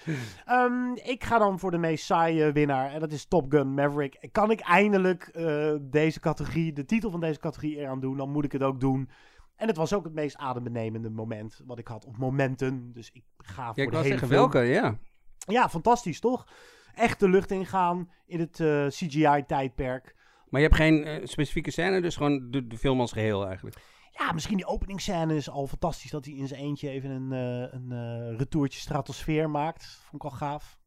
Ehm, 0.46 0.94
ik 0.94 1.24
ga 1.24 1.38
dan 1.38 1.60
voor 1.60 1.72
de 1.72 1.78
meest 1.78 2.06
saaie 2.06 2.52
winnaar. 2.52 2.92
En 2.92 3.00
dat 3.00 3.12
is 3.12 3.26
Top 3.26 3.52
Gun 3.52 3.74
Maverick. 3.74 4.28
Kan 4.32 4.52
ik 4.52 4.60
eindelijk 4.60 5.24
eh, 5.28 5.74
deze 5.82 6.20
categorie, 6.20 6.74
de 6.74 6.86
titel 6.86 7.12
van 7.12 7.20
deze 7.20 7.40
categorie 7.40 7.78
eraan 7.78 8.00
doen, 8.00 8.18
dan 8.18 8.30
moet 8.32 8.46
ik 8.46 8.52
het 8.52 8.64
ook 8.64 8.80
doen. 8.80 9.10
En 9.56 9.68
het 9.68 9.78
was 9.78 9.94
ook 9.94 10.04
het 10.04 10.14
meest 10.14 10.38
adembenemende 10.38 11.10
moment 11.10 11.62
wat 11.66 11.80
ik 11.80 11.88
had. 11.88 12.06
Of 12.06 12.18
momenten. 12.18 12.94
Dus 12.94 13.10
ik 13.12 13.24
ga 13.38 13.66
voor 13.66 13.74
Ja, 13.78 13.84
ik 13.84 13.90
de 13.90 13.96
hele 13.98 14.08
zeggen 14.10 14.28
film. 14.28 14.40
welke, 14.40 14.60
ja. 14.60 14.98
Ja, 15.38 15.70
fantastisch 15.70 16.20
toch? 16.20 16.48
Echt 16.94 17.20
de 17.20 17.30
lucht 17.30 17.52
ingaan 17.52 18.12
in 18.26 18.40
het 18.40 18.60
eh, 18.60 18.86
CGI-tijdperk. 18.88 20.16
Maar 20.54 20.62
je 20.62 20.68
hebt 20.68 20.80
geen 20.80 21.04
eh, 21.04 21.26
specifieke 21.26 21.72
scène, 21.72 22.02
dus 22.02 22.16
gewoon 22.16 22.52
de, 22.52 22.78
film 22.78 23.00
als 23.00 23.12
geheel 23.12 23.46
eigenlijk. 23.46 23.78
Ja, 24.12 24.32
misschien 24.32 24.58
die 24.58 24.66
openingsscène 24.66 25.36
is 25.36 25.50
al 25.50 25.68
fantastisch. 25.68 26.12
Dat 26.12 26.26
hij 26.26 26.34
in 26.34 26.48
zijn 26.48 26.62
eentje 26.62 26.90
even 26.90 27.10
een, 27.10 27.32
eh, 27.32 27.74
een 27.74 27.92
eh, 27.92 28.38
retourtje 28.38 28.80
stratosfeer 28.80 29.50
maakt. 29.50 29.86
Vond 29.86 30.24
ik 30.24 30.32
al 30.32 30.38
gaaf. 30.38 30.80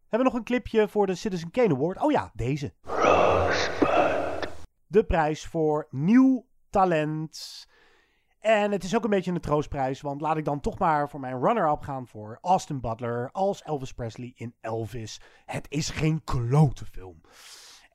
Hebben 0.00 0.18
we 0.18 0.24
nog 0.24 0.34
een 0.34 0.44
clipje 0.44 0.88
voor 0.88 1.06
de 1.06 1.14
Citizen 1.14 1.50
Kane 1.50 1.74
Award? 1.74 2.02
Oh 2.02 2.10
ja, 2.10 2.30
deze. 2.34 2.74
De 4.86 5.04
prijs 5.06 5.46
voor 5.46 5.86
nieuw 5.90 6.46
talent. 6.70 7.66
En 8.40 8.72
het 8.72 8.84
is 8.84 8.96
ook 8.96 9.04
een 9.04 9.10
beetje 9.10 9.32
een 9.32 9.40
troostprijs. 9.40 10.00
Want 10.00 10.20
laat 10.20 10.36
ik 10.36 10.44
dan 10.44 10.60
toch 10.60 10.78
maar 10.78 11.08
voor 11.08 11.20
mijn 11.20 11.40
runner-up 11.40 11.80
gaan 11.80 12.06
voor 12.06 12.38
Austin 12.40 12.80
Butler 12.80 13.28
als 13.32 13.62
Elvis 13.62 13.92
Presley 13.92 14.32
in 14.34 14.54
Elvis. 14.60 15.20
Het 15.44 15.66
is 15.68 15.90
geen 15.90 16.24
klote 16.24 16.84
film. 16.84 17.20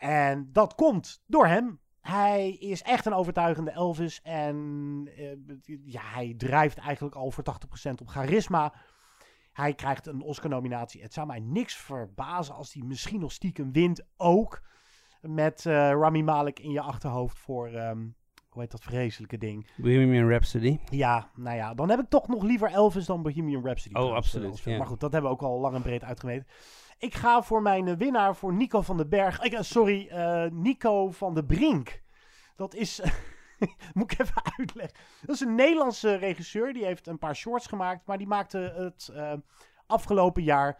En 0.01 0.49
dat 0.51 0.75
komt 0.75 1.23
door 1.27 1.47
hem. 1.47 1.79
Hij 1.99 2.51
is 2.51 2.81
echt 2.81 3.05
een 3.05 3.13
overtuigende 3.13 3.71
Elvis. 3.71 4.21
En 4.21 4.55
eh, 5.15 5.77
ja, 5.85 6.01
hij 6.03 6.33
drijft 6.37 6.77
eigenlijk 6.77 7.15
al 7.15 7.31
voor 7.31 7.43
80% 7.89 7.91
op 8.01 8.07
charisma. 8.07 8.73
Hij 9.51 9.73
krijgt 9.73 10.07
een 10.07 10.21
Oscar-nominatie. 10.21 11.01
Het 11.01 11.13
zou 11.13 11.27
mij 11.27 11.39
niks 11.39 11.75
verbazen 11.75 12.55
als 12.55 12.73
hij 12.73 12.83
misschien 12.83 13.19
nog 13.19 13.31
stiekem 13.31 13.71
wint 13.71 14.05
ook. 14.17 14.61
Met 15.21 15.65
eh, 15.65 15.73
Rami 15.73 16.23
Malek 16.23 16.59
in 16.59 16.71
je 16.71 16.81
achterhoofd 16.81 17.39
voor, 17.39 17.67
ehm, 17.67 18.07
hoe 18.49 18.61
heet 18.61 18.71
dat 18.71 18.83
vreselijke 18.83 19.37
ding? 19.37 19.67
Bohemian 19.77 20.29
Rhapsody. 20.29 20.79
Ja, 20.89 21.31
nou 21.35 21.55
ja, 21.55 21.73
dan 21.73 21.89
heb 21.89 21.99
ik 21.99 22.09
toch 22.09 22.27
nog 22.27 22.43
liever 22.43 22.71
Elvis 22.71 23.05
dan 23.05 23.21
Bohemian 23.21 23.65
Rhapsody. 23.65 23.95
Oh, 23.95 24.01
trouwens, 24.01 24.25
absoluut, 24.25 24.59
ja. 24.59 24.77
Maar 24.77 24.87
goed, 24.87 24.99
dat 24.99 25.11
hebben 25.11 25.31
we 25.31 25.37
ook 25.37 25.43
al 25.43 25.59
lang 25.59 25.75
en 25.75 25.81
breed 25.81 26.03
uitgemeten. 26.03 26.47
Ik 27.01 27.15
ga 27.15 27.43
voor 27.43 27.61
mijn 27.61 27.97
winnaar, 27.97 28.35
voor 28.35 28.53
Nico 28.53 28.81
van 28.81 28.97
den 28.97 29.09
Berg. 29.09 29.41
Ik, 29.41 29.53
eh, 29.53 29.61
sorry, 29.61 30.07
eh, 30.07 30.45
Nico 30.51 31.11
van 31.11 31.33
de 31.33 31.45
Brink. 31.45 32.01
Dat 32.55 32.73
is... 32.73 33.01
Moet 33.93 34.11
ik 34.11 34.19
even 34.19 34.41
uitleggen. 34.57 34.97
Dat 35.21 35.35
is 35.35 35.41
een 35.41 35.55
Nederlandse 35.55 36.15
regisseur. 36.15 36.73
Die 36.73 36.85
heeft 36.85 37.07
een 37.07 37.17
paar 37.17 37.35
shorts 37.35 37.67
gemaakt. 37.67 38.05
Maar 38.05 38.17
die 38.17 38.27
maakte 38.27 38.57
het 38.57 39.09
eh, 39.13 39.33
afgelopen 39.87 40.43
jaar 40.43 40.79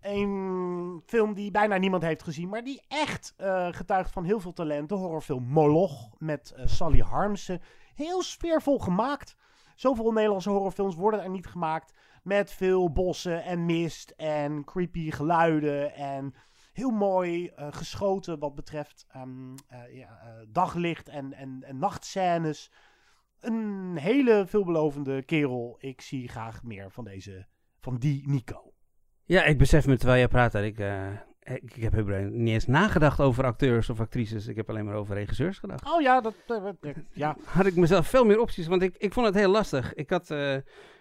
een 0.00 1.02
film 1.06 1.34
die 1.34 1.50
bijna 1.50 1.76
niemand 1.76 2.02
heeft 2.02 2.22
gezien. 2.22 2.48
Maar 2.48 2.64
die 2.64 2.82
echt 2.88 3.34
eh, 3.36 3.68
getuigt 3.70 4.10
van 4.10 4.24
heel 4.24 4.40
veel 4.40 4.52
talent. 4.52 4.88
De 4.88 4.94
horrorfilm 4.94 5.44
Moloch 5.44 6.10
met 6.18 6.54
Sally 6.64 7.00
Harmsen. 7.00 7.62
Heel 7.94 8.22
sfeervol 8.22 8.78
gemaakt. 8.78 9.36
Zoveel 9.74 10.12
Nederlandse 10.12 10.50
horrorfilms 10.50 10.94
worden 10.94 11.22
er 11.22 11.30
niet 11.30 11.46
gemaakt. 11.46 11.94
Met 12.22 12.52
veel 12.52 12.92
bossen 12.92 13.44
en 13.44 13.66
mist 13.66 14.10
en 14.10 14.64
creepy 14.64 15.10
geluiden. 15.10 15.94
En 15.94 16.34
heel 16.72 16.90
mooi 16.90 17.48
eh, 17.48 17.66
geschoten 17.70 18.38
wat 18.38 18.54
betreft 18.54 19.06
ehm, 19.08 19.54
eh, 19.68 19.96
ja, 19.96 20.20
eh, 20.22 20.46
daglicht 20.48 21.08
en, 21.08 21.32
en, 21.32 21.64
nachtscènes. 21.78 22.70
Een 23.40 23.96
hele 23.96 24.44
veelbelovende 24.46 25.22
kerel. 25.22 25.76
Ik 25.78 26.00
zie 26.00 26.28
graag 26.28 26.62
meer 26.62 26.90
van 26.90 27.04
deze, 27.04 27.46
van 27.80 27.96
die 27.96 28.28
Nico. 28.28 28.72
Ja, 29.24 29.44
ik 29.44 29.58
besef 29.58 29.86
me 29.86 29.96
terwijl 29.96 30.18
jij 30.18 30.28
praat 30.28 30.52
dat 30.52 30.62
ik, 30.62 30.78
ik, 31.44 31.76
ik 31.76 31.82
heb 31.82 31.92
helemaal 31.92 32.30
niet 32.30 32.52
eens 32.52 32.66
nagedacht 32.66 33.20
over 33.20 33.44
acteurs 33.44 33.90
of 33.90 34.00
actrices. 34.00 34.46
Ik 34.46 34.56
heb 34.56 34.70
alleen 34.70 34.84
maar 34.84 34.94
over 34.94 35.14
regisseurs 35.14 35.58
gedacht. 35.58 35.92
Oh 35.92 36.00
ja, 36.00 36.20
dat, 36.20 36.34
eh, 36.46 36.68
eh, 36.80 36.96
ja. 37.12 37.36
Had 37.44 37.66
ik 37.66 37.76
mezelf 37.76 38.06
veel 38.06 38.24
meer 38.24 38.40
opties, 38.40 38.66
want 38.66 38.82
ik, 38.82 38.96
ik 38.98 39.12
vond 39.12 39.26
het 39.26 39.34
heel 39.34 39.50
lastig. 39.50 39.94
Ik 39.94 40.10
had 40.10 40.30
eh, 40.30 40.52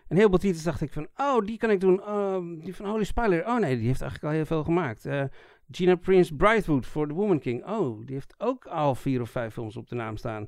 een 0.08 0.18
heleboel 0.18 0.40
titels, 0.40 0.64
dacht 0.64 0.82
ik 0.82 0.92
van, 0.92 1.08
oh, 1.18 1.46
die 1.46 1.58
kan 1.58 1.70
ik 1.70 1.80
doen. 1.80 2.04
Oh, 2.08 2.64
die 2.64 2.76
van 2.76 2.86
Holy 2.86 3.04
Spider, 3.04 3.46
oh 3.46 3.58
nee, 3.58 3.78
die 3.78 3.88
heeft 3.88 4.02
eigenlijk 4.02 4.24
al 4.24 4.38
heel 4.38 4.46
veel 4.46 4.64
gemaakt. 4.64 5.06
Eh, 5.06 5.24
Gina 5.72 5.96
Prince 5.96 6.36
Brightwood 6.36 6.86
voor 6.86 7.08
The 7.08 7.14
Woman 7.14 7.40
King. 7.40 7.66
Oh, 7.66 8.06
die 8.06 8.14
heeft 8.16 8.36
ook 8.38 8.66
al 8.66 8.96
vier 8.96 9.22
of 9.22 9.30
vijf 9.30 9.54
films 9.54 9.78
op 9.78 9.88
de 9.88 9.96
naam 9.96 10.18
staan. 10.18 10.48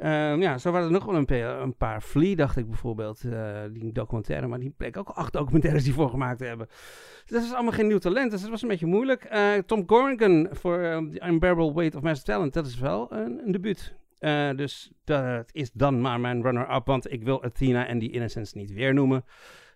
Ehm, 0.00 0.40
ja, 0.40 0.58
zo 0.58 0.70
waren 0.70 0.86
er 0.86 0.92
nog 0.92 1.04
wel 1.04 1.14
een, 1.14 1.32
een 1.62 1.76
paar. 1.76 2.00
Flea, 2.00 2.34
dacht 2.34 2.56
ik 2.56 2.66
bijvoorbeeld, 2.66 3.24
eh, 3.24 3.62
die 3.72 3.92
documentaire. 3.92 4.46
Maar 4.46 4.58
die 4.58 4.74
bleek 4.76 4.96
ook 4.96 5.08
acht 5.08 5.32
documentaires 5.32 5.84
die 5.84 5.92
voor 5.98 6.10
gemaakt 6.10 6.40
hebben. 6.40 6.66
Dus 6.66 7.30
dat 7.30 7.42
is 7.42 7.52
allemaal 7.52 7.72
geen 7.72 7.86
nieuw 7.86 7.98
talent, 7.98 8.30
dus 8.30 8.40
het 8.40 8.50
was 8.50 8.62
een 8.62 8.68
beetje 8.68 8.86
moeilijk. 8.86 9.24
Eh, 9.24 9.54
Tom 9.54 9.86
Corrigan 9.86 10.48
voor 10.50 10.78
ehm, 10.78 11.10
The 11.10 11.26
Unbearable 11.26 11.74
Weight 11.74 11.94
of 11.94 12.02
Massive 12.02 12.26
Talent, 12.26 12.52
dat 12.52 12.66
is 12.66 12.78
wel 12.78 13.12
een, 13.12 13.40
een 13.44 13.52
debuut. 13.52 13.94
Eh, 14.18 14.50
dus 14.56 14.92
dat 15.04 15.50
is 15.52 15.72
dan 15.72 16.00
maar 16.00 16.20
mijn 16.20 16.42
runner-up, 16.42 16.86
want 16.86 17.12
ik 17.12 17.22
wil 17.22 17.44
Athena 17.44 17.86
en 17.86 17.98
die 17.98 18.10
Innocence 18.10 18.58
niet 18.58 18.72
weer 18.72 18.94
noemen. 18.94 19.24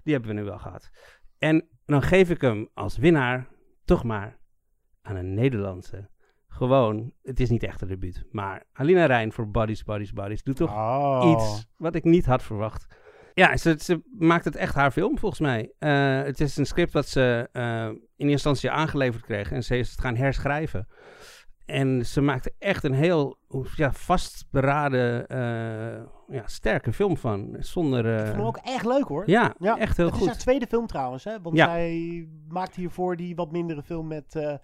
Die 0.02 0.12
hebben 0.12 0.34
we 0.34 0.40
nu 0.40 0.44
wel 0.46 0.58
gehad. 0.58 0.90
En 1.38 1.68
dan 1.86 2.02
geef 2.02 2.30
ik 2.30 2.40
hem 2.40 2.68
als 2.74 2.96
winnaar 2.96 3.46
toch 3.84 4.04
maar 4.04 4.38
aan 5.02 5.16
een 5.16 5.34
Nederlandse 5.34 6.08
gewoon, 6.54 7.12
het 7.22 7.40
is 7.40 7.50
niet 7.50 7.62
echt 7.62 7.80
een 7.80 7.88
debuut. 7.88 8.24
Maar 8.30 8.64
Alina 8.72 9.06
Rijn 9.06 9.32
voor 9.32 9.50
Bodies, 9.50 9.82
Bodies, 9.82 10.12
Bodies 10.12 10.42
doet 10.42 10.56
toch 10.56 10.70
Oh. 10.74 11.30
iets 11.32 11.66
wat 11.76 11.94
ik 11.94 12.04
niet 12.04 12.26
had 12.26 12.42
verwacht. 12.42 12.86
Ja, 13.34 13.56
ze, 13.56 13.76
ze 13.80 14.02
maakt 14.18 14.44
het 14.44 14.56
echt 14.56 14.74
haar 14.74 14.90
film, 14.90 15.18
volgens 15.18 15.40
mij. 15.40 15.72
Eh, 15.78 16.22
het 16.22 16.40
is 16.40 16.56
een 16.56 16.66
script 16.66 16.92
dat 16.92 17.06
ze 17.08 17.48
eh, 17.52 17.62
in 17.86 17.96
eerste 18.16 18.26
instantie 18.30 18.70
aangeleverd 18.70 19.24
kreeg 19.24 19.52
en 19.52 19.62
ze 19.64 19.76
is 19.78 19.90
het 19.90 20.00
gaan 20.00 20.16
herschrijven. 20.16 20.88
En 21.66 22.06
ze 22.06 22.20
maakte 22.20 22.52
echt 22.58 22.84
een 22.84 22.92
heel 22.94 23.38
ja, 23.76 23.92
vastberaden, 23.92 25.26
eh, 25.28 26.02
ja, 26.28 26.46
sterke 26.46 26.92
film 26.92 27.16
van. 27.16 27.56
Zonder... 27.58 28.06
Ik 28.06 28.18
eh, 28.20 28.24
vond 28.24 28.36
hem 28.36 28.46
ook 28.46 28.56
echt 28.62 28.86
leuk 28.86 29.04
hoor. 29.04 29.30
ja, 29.30 29.54
echt 29.78 29.96
heel 29.96 30.06
het 30.06 30.14
is 30.14 30.20
goed. 30.20 30.28
haar 30.28 30.38
tweede 30.38 30.66
film 30.66 30.86
trouwens, 30.86 31.24
hè? 31.24 31.40
Want 31.42 31.56
Ja. 31.56 31.64
zij 31.66 32.28
maakte 32.48 32.80
hiervoor 32.80 33.16
die 33.16 33.34
wat 33.34 33.52
mindere 33.52 33.82
film 33.82 34.06
met 34.06 34.58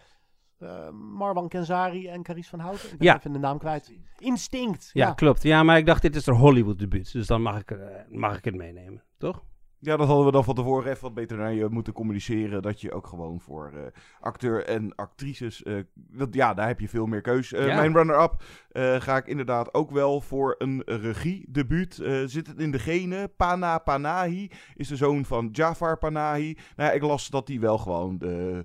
eh, 0.61 0.87
eh, 0.87 0.93
Marwan 0.93 1.49
Kenzari 1.49 2.07
en 2.09 2.23
Carice 2.23 2.49
van 2.51 2.59
Houten. 2.59 2.93
Ik 2.93 2.99
ben 2.99 3.07
Ja. 3.07 3.17
even 3.17 3.33
de 3.33 3.39
naam 3.39 3.59
kwijt. 3.59 3.93
Instinct. 4.19 4.91
Ja, 4.93 5.07
Ja, 5.07 5.13
klopt. 5.13 5.43
Ja, 5.43 5.63
maar 5.63 5.79
ik 5.79 5.87
dacht, 5.87 6.03
dit 6.03 6.17
is 6.17 6.27
haar 6.27 6.37
Hollywood 6.37 6.79
debuut. 6.79 7.13
Dus 7.13 7.27
dan 7.27 7.43
mag 7.43 7.59
ik, 7.61 7.71
eh, 7.71 7.79
mag 8.09 8.37
ik 8.39 8.45
het 8.45 8.55
meenemen, 8.55 9.03
toch? 9.19 9.45
Ja, 9.83 9.97
dat 9.97 10.07
hadden 10.07 10.27
we 10.27 10.33
dan 10.33 10.45
van 10.45 10.55
tevoren 10.55 10.91
even 10.91 11.03
wat 11.03 11.15
beter 11.15 11.37
naar 11.37 11.53
je 11.53 11.69
moeten 11.69 11.93
communiceren. 11.93 12.63
Dat 12.63 12.81
je 12.81 12.93
ook 12.93 13.07
gewoon 13.07 13.41
voor 13.41 13.73
eh, 13.75 13.83
acteur 14.21 14.65
en 14.65 14.95
actrices. 14.95 15.63
eh, 15.63 15.75
dat, 15.95 16.35
ja, 16.35 16.55
daar 16.55 16.67
heb 16.67 16.81
je 16.81 16.89
veel 16.89 17.07
meer 17.07 17.21
keus. 17.21 17.53
Eh, 17.53 17.67
Ja. 17.67 17.77
Mijn 17.77 17.93
runner-up 17.97 18.43
eh, 18.71 19.01
ga 19.01 19.17
ik 19.17 19.27
inderdaad 19.27 19.75
ook 19.75 19.91
wel 19.91 20.21
voor 20.21 20.55
een 20.59 20.83
regiedebuut. 20.87 21.99
Eh 21.99 22.23
zit 22.25 22.47
het 22.47 22.59
in 22.61 22.71
de 22.71 22.79
genen? 22.79 23.35
Pana 23.37 23.79
Panahi 23.79 24.51
is 24.75 24.89
de 24.89 24.97
zoon 24.97 25.25
van 25.25 25.49
Jafar 25.53 25.99
Panahi. 25.99 26.57
Nou 26.77 26.89
ja, 26.89 26.91
ik 26.91 27.03
las 27.03 27.29
dat 27.29 27.49
hij 27.49 27.61
wel 27.61 27.79
gewoon 27.79 28.19
de 28.19 28.65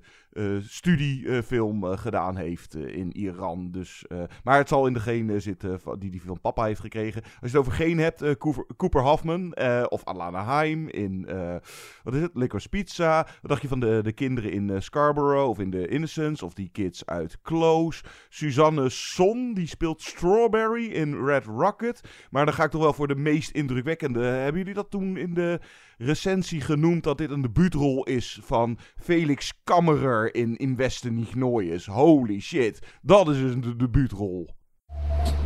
studiefilm 0.62 1.84
eh, 1.84 1.98
gedaan 1.98 2.38
heeft 2.38 2.76
eh, 2.76 2.95
in 2.95 3.17
Iran. 3.17 3.71
Dus, 3.71 4.08
eh, 4.08 4.24
maar 4.43 4.58
het 4.58 4.67
zal 4.67 4.88
in 4.88 4.93
de 4.93 5.00
genen 5.00 5.41
zitten 5.41 5.80
die 6.00 6.10
hij 6.10 6.19
van 6.26 6.41
papa 6.41 6.65
heeft 6.65 6.80
gekregen. 6.80 7.21
Als 7.21 7.32
je 7.39 7.48
het 7.48 7.56
over 7.56 7.71
geen 7.71 7.98
hebt, 7.98 8.21
eh, 8.21 8.32
Cooper, 8.78 9.02
Hoffman 9.02 9.54
eh, 9.54 9.84
of 9.89 10.04
Alana 10.04 10.43
Haim 10.43 10.88
in, 10.89 11.26
eh, 11.28 11.56
wat 12.04 12.13
is 12.13 12.21
het, 12.21 12.32
Licorice 12.34 12.69
Pizza. 12.69 13.28
Wat 13.41 13.50
dacht 13.50 13.62
je 13.62 13.67
van 13.67 13.80
de, 13.80 14.00
de 14.04 14.12
kinderen 14.12 14.52
in 14.52 14.69
eh, 14.69 14.80
Scarborough 14.80 15.50
of 15.50 15.60
in 15.60 15.71
The 15.71 15.88
Innocents 15.88 16.43
of 16.43 16.54
die 16.54 16.69
kids 16.71 17.06
uit 17.06 17.41
Close. 17.41 18.04
Suzanne 18.30 18.89
Son, 18.89 19.54
die 19.54 19.67
speelt 19.67 20.02
Strawberry 20.02 20.86
in 20.86 21.26
Red 21.26 21.45
Rocket. 21.45 22.02
Maar 22.30 22.45
dan 22.45 22.54
ga 22.54 22.63
ik 22.63 22.71
toch 22.71 22.82
wel 22.82 22.93
voor 22.93 23.08
de 23.08 23.15
meest 23.15 23.52
indrukwekkende. 23.52 24.24
Hebben 24.24 24.58
jullie 24.58 24.74
dat 24.74 24.89
toen 24.89 25.17
in 25.17 25.34
de 25.34 25.60
recensie 25.98 26.62
genoemd 26.62 27.04
dat 27.04 27.18
dit 27.18 27.32
een 27.32 27.42
debuutrol 27.42 28.04
is 28.04 28.40
van 28.44 28.78
Felix 28.98 29.54
Kammerer 29.64 30.36
in 30.36 30.56
In 30.56 30.76
Westen 30.76 31.16
niet 31.16 31.36
Nooies? 31.36 31.86
Holy 31.86 32.40
shit, 32.40 32.80
dat 33.02 33.30
is 33.30 33.38
dus 33.38 33.54
een 33.54 33.78
debuutrol. 33.78 34.50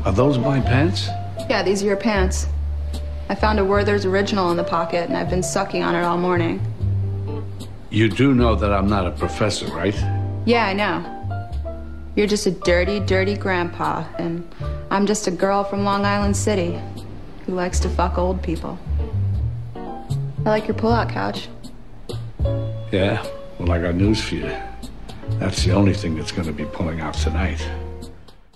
Are 0.04 0.16
those 0.16 0.40
my 0.40 0.62
pants? 0.62 1.10
Yeah, 1.48 1.64
these 1.64 1.86
are 1.86 1.86
your 1.86 1.98
pants. 1.98 2.48
I 3.30 3.36
found 3.36 3.60
a 3.60 3.64
Werther's 3.64 4.06
original 4.06 4.50
in 4.52 4.58
the 4.58 4.64
pocket, 4.64 5.08
and 5.08 5.18
I've 5.18 5.30
been 5.30 5.44
sucking 5.44 5.84
on 5.84 5.96
it 5.96 6.04
all 6.04 6.18
morning. 6.18 6.60
You 7.90 8.08
do 8.08 8.34
know 8.34 8.56
that 8.56 8.72
I'm 8.72 8.88
not 8.88 9.06
a 9.06 9.12
professor, 9.12 9.68
right? 9.68 9.96
Yeah, 10.46 10.66
I 10.66 10.74
know. 10.74 11.04
You're 12.16 12.28
just 12.28 12.48
a 12.48 12.52
dirty, 12.52 13.00
dirty 13.00 13.36
grandpa, 13.36 14.04
and 14.18 14.44
I'm 14.90 15.06
just 15.06 15.28
a 15.28 15.32
girl 15.32 15.64
from 15.64 15.84
Long 15.84 16.06
Island 16.06 16.36
City 16.36 16.80
who 17.46 17.54
likes 17.54 17.80
to 17.80 17.90
fuck 17.90 18.18
old 18.18 18.42
people. 18.42 18.78
I 20.45 20.49
like 20.49 20.67
your 20.67 20.75
pull-out 20.75 21.10
couch. 21.10 21.49
Yeah. 22.91 23.25
Well, 23.58 23.71
I 23.71 23.82
got 23.82 23.95
news 23.95 24.21
for 24.21 24.36
you. 24.36 24.52
That's 25.39 25.63
the 25.63 25.75
only 25.75 25.93
thing 25.93 26.15
that's 26.15 26.32
going 26.32 26.47
to 26.47 26.54
be 26.54 26.65
pulling 26.65 27.02
out 27.02 27.21
tonight. 27.21 27.69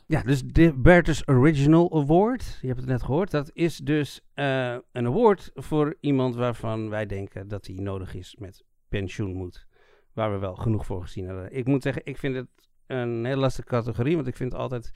Ja, 0.06 0.22
dus 0.22 0.44
de 0.44 0.74
Bertus 0.74 1.28
Original 1.28 1.94
Award, 1.94 2.58
je 2.62 2.68
hebt 2.68 2.80
het 2.80 2.90
net 2.90 3.04
gehoord, 3.04 3.32
dat 3.32 3.50
is 3.54 3.78
dus 3.78 4.22
eh, 4.34 4.76
een 4.92 5.06
award 5.06 5.52
voor 5.54 5.96
iemand 6.00 6.36
waarvan 6.36 6.90
wij 6.90 7.06
denken 7.06 7.48
dat 7.48 7.66
hij 7.66 7.76
nodig 7.76 8.16
is 8.16 8.36
met 8.40 8.64
pensioen 8.88 9.34
moet. 9.34 9.68
Waar 10.14 10.32
we 10.32 10.38
wel 10.38 10.56
genoeg 10.56 10.86
voor 10.86 11.02
gezien 11.02 11.26
hebben. 11.26 11.56
Ik 11.56 11.68
moet 11.68 11.84
zeggen, 11.84 12.02
ik 12.06 12.18
vind 12.18 12.36
het 12.36 12.48
een 12.88 13.26
heel 13.26 13.38
lastige 13.38 13.68
categorie, 13.68 14.16
want 14.16 14.28
ik 14.28 14.36
vind 14.36 14.54
altijd 14.54 14.92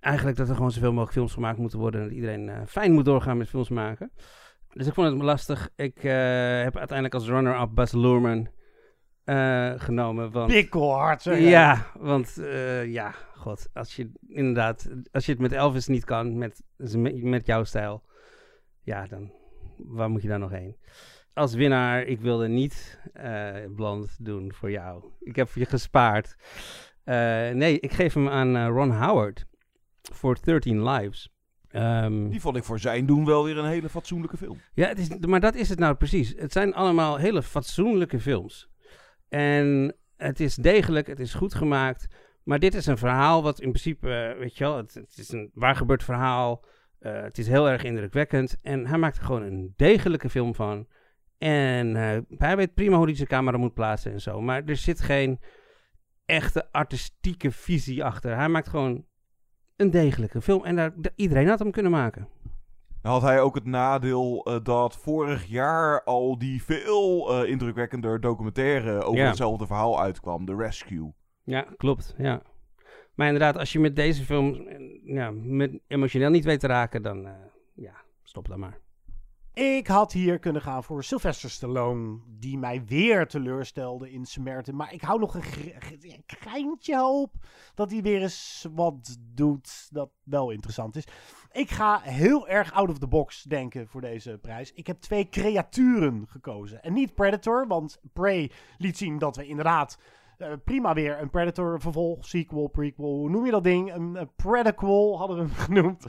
eigenlijk 0.00 0.36
dat 0.36 0.48
er 0.48 0.54
gewoon 0.54 0.70
zoveel 0.70 0.90
mogelijk 0.90 1.12
films 1.12 1.32
gemaakt 1.32 1.58
moeten 1.58 1.78
worden 1.78 2.00
en 2.00 2.06
dat 2.06 2.16
iedereen 2.16 2.48
eh, 2.48 2.60
fijn 2.66 2.92
moet 2.92 3.04
doorgaan 3.04 3.38
met 3.38 3.48
films 3.48 3.68
maken. 3.68 4.12
Dus 4.72 4.86
ik 4.86 4.94
vond 4.94 5.12
het 5.12 5.22
lastig. 5.22 5.70
Ik 5.76 5.96
eh, 5.96 6.62
heb 6.62 6.76
uiteindelijk 6.76 7.14
als 7.14 7.28
runner-up 7.28 7.70
Baz 7.74 7.92
Luhrmann 7.92 8.48
eh, 9.24 9.72
genomen. 9.76 10.30
Want, 10.30 10.52
Pikkelhard, 10.52 11.22
zeg. 11.22 11.38
Ja, 11.38 11.86
want 11.98 12.38
eh, 12.38 12.86
ja, 12.86 13.14
god, 13.34 13.68
als 13.72 13.96
je 13.96 14.10
inderdaad, 14.28 14.88
als 15.12 15.26
je 15.26 15.32
het 15.32 15.40
met 15.40 15.52
Elvis 15.52 15.86
niet 15.86 16.04
kan, 16.04 16.38
met, 16.38 16.62
met 17.22 17.46
jouw 17.46 17.64
stijl, 17.64 18.02
ja, 18.82 19.06
dan 19.06 19.32
waar 19.76 20.10
moet 20.10 20.22
je 20.22 20.28
daar 20.28 20.38
nog 20.38 20.50
heen? 20.50 20.76
Als 21.34 21.54
winnaar, 21.54 22.02
ik 22.02 22.20
wilde 22.20 22.48
niet 22.48 22.98
blond 23.74 24.24
doen 24.24 24.52
voor 24.52 24.70
jou. 24.70 25.04
Ik 25.20 25.36
heb 25.36 25.48
je 25.54 25.64
gespaard. 25.64 26.36
Nee, 27.54 27.80
ik 27.80 27.92
geef 27.92 28.14
hem 28.14 28.28
aan 28.28 28.66
Ron 28.66 28.90
Howard 28.90 29.46
voor 30.12 30.36
13 30.42 30.88
Lives. 30.88 31.30
Ehm, 31.70 32.28
Die 32.28 32.40
vond 32.40 32.56
ik 32.56 32.64
voor 32.64 32.78
zijn 32.78 33.06
doen 33.06 33.24
wel 33.24 33.44
weer 33.44 33.58
een 33.58 33.68
hele 33.68 33.88
fatsoenlijke 33.88 34.36
film. 34.36 34.60
ja, 34.74 34.88
het 34.88 34.98
is, 34.98 35.08
maar 35.18 35.40
dat 35.40 35.54
is 35.54 35.68
het 35.68 35.78
nou 35.78 35.94
precies. 35.94 36.34
Het 36.36 36.52
zijn 36.52 36.74
allemaal 36.74 37.16
hele 37.16 37.42
fatsoenlijke 37.42 38.20
films. 38.20 38.68
En 39.28 39.96
het 40.16 40.40
is 40.40 40.54
degelijk, 40.54 41.06
het 41.06 41.20
is 41.20 41.34
goed 41.34 41.54
gemaakt. 41.54 42.06
Maar 42.44 42.58
dit 42.58 42.74
is 42.74 42.86
een 42.86 42.98
verhaal 42.98 43.42
wat 43.42 43.60
in 43.60 43.68
principe, 43.70 44.14
eh, 44.14 44.38
weet 44.38 44.56
je 44.56 44.64
wel, 44.64 44.76
het, 44.76 44.94
het 44.94 45.18
is 45.18 45.32
een 45.32 45.50
waar 45.54 45.76
gebeurd 45.76 46.04
verhaal. 46.04 46.64
Eh, 46.98 47.22
het 47.22 47.38
is 47.38 47.48
heel 47.48 47.68
erg 47.68 47.82
indrukwekkend. 47.82 48.58
En 48.62 48.86
hij 48.86 48.98
maakt 48.98 49.16
er 49.16 49.24
gewoon 49.24 49.42
een 49.42 49.72
degelijke 49.76 50.30
film 50.30 50.54
van. 50.54 50.86
En 51.38 51.96
eh, 51.96 52.18
hij 52.38 52.56
weet 52.56 52.74
prima 52.74 52.96
hoe 52.96 53.06
hij 53.06 53.14
zijn 53.14 53.28
camera 53.28 53.56
moet 53.56 53.74
plaatsen 53.74 54.12
en 54.12 54.20
zo. 54.20 54.40
Maar 54.40 54.62
er 54.64 54.76
zit 54.76 55.00
geen 55.00 55.40
echte 56.24 56.72
artistieke 56.72 57.50
visie 57.50 58.04
achter. 58.04 58.36
Hij 58.36 58.48
maakt 58.48 58.68
gewoon 58.68 59.04
een 59.80 59.90
degelijke 59.90 60.40
film. 60.40 60.64
En 60.64 60.76
daar, 60.76 60.92
iedereen 61.14 61.48
had 61.48 61.58
hem 61.58 61.70
kunnen 61.70 61.92
maken. 61.92 62.28
Dan 63.02 63.12
had 63.12 63.22
hij 63.22 63.40
ook 63.40 63.54
het 63.54 63.64
nadeel 63.64 64.44
eh, 64.44 64.56
dat 64.62 64.96
vorig 64.96 65.44
jaar 65.46 66.02
al 66.04 66.38
die 66.38 66.62
veel 66.62 67.30
eh, 67.42 67.50
indrukwekkender 67.50 68.20
documentaire 68.20 69.02
over 69.02 69.20
Ja. 69.20 69.26
hetzelfde 69.26 69.66
verhaal 69.66 70.00
uitkwam, 70.00 70.44
The 70.46 70.56
Rescue. 70.56 71.12
Ja, 71.42 71.66
klopt. 71.76 72.14
Ja. 72.18 72.42
Maar 73.14 73.26
inderdaad, 73.26 73.56
als 73.56 73.72
je 73.72 73.80
met 73.80 73.96
deze 73.96 74.24
film 74.24 74.54
eh, 74.54 74.78
ja, 75.04 75.30
met 75.34 75.78
emotioneel 75.86 76.30
niet 76.30 76.44
weet 76.44 76.60
te 76.60 76.66
raken, 76.66 77.02
dan 77.02 77.28
ja, 77.74 77.94
stop 78.22 78.48
dan 78.48 78.58
maar. 78.58 78.78
Ik 79.54 79.86
had 79.86 80.12
hier 80.12 80.38
kunnen 80.38 80.62
gaan 80.62 80.84
voor 80.84 81.04
Sylvester 81.04 81.50
Stallone, 81.50 82.18
die 82.26 82.58
mij 82.58 82.84
weer 82.84 83.26
teleurstelde 83.26 84.12
in 84.12 84.24
Samaritan. 84.26 84.76
Maar 84.76 84.92
ik 84.92 85.00
hou 85.02 85.18
nog 85.20 85.34
een 85.34 85.42
ge- 85.42 86.20
geintje 86.26 86.96
hoop 86.96 87.34
dat 87.74 87.90
hij 87.90 88.02
weer 88.02 88.22
eens 88.22 88.66
wat 88.74 89.16
doet 89.34 89.88
dat 89.90 90.10
wel 90.24 90.50
interessant 90.50 90.96
is. 90.96 91.04
Ik 91.52 91.70
ga 91.70 92.00
heel 92.00 92.48
erg 92.48 92.72
out 92.72 92.88
of 92.90 92.98
the 92.98 93.06
box 93.08 93.42
denken 93.42 93.88
voor 93.88 94.00
deze 94.00 94.38
prijs. 94.40 94.72
Ik 94.72 94.86
heb 94.86 95.00
twee 95.00 95.28
creaturen 95.28 96.24
gekozen. 96.28 96.82
En 96.82 96.92
niet 96.92 97.14
Predator, 97.14 97.66
want 97.66 98.00
Prey 98.12 98.50
liet 98.78 98.96
zien 98.98 99.18
dat 99.18 99.36
we 99.36 99.46
inderdaad 99.46 99.98
prima 100.64 100.94
weer 100.94 101.20
een 101.20 101.30
Predator 101.30 101.80
vervolg, 101.80 102.26
sequel, 102.26 102.68
prequel, 102.68 103.16
hoe 103.16 103.30
noem 103.30 103.44
je 103.44 103.50
dat 103.50 103.64
ding? 103.64 103.94
Een, 103.94 104.14
een 104.14 105.18
hadden 105.18 105.36
we 105.36 105.42
hem 105.42 105.52
genoemd, 105.66 106.06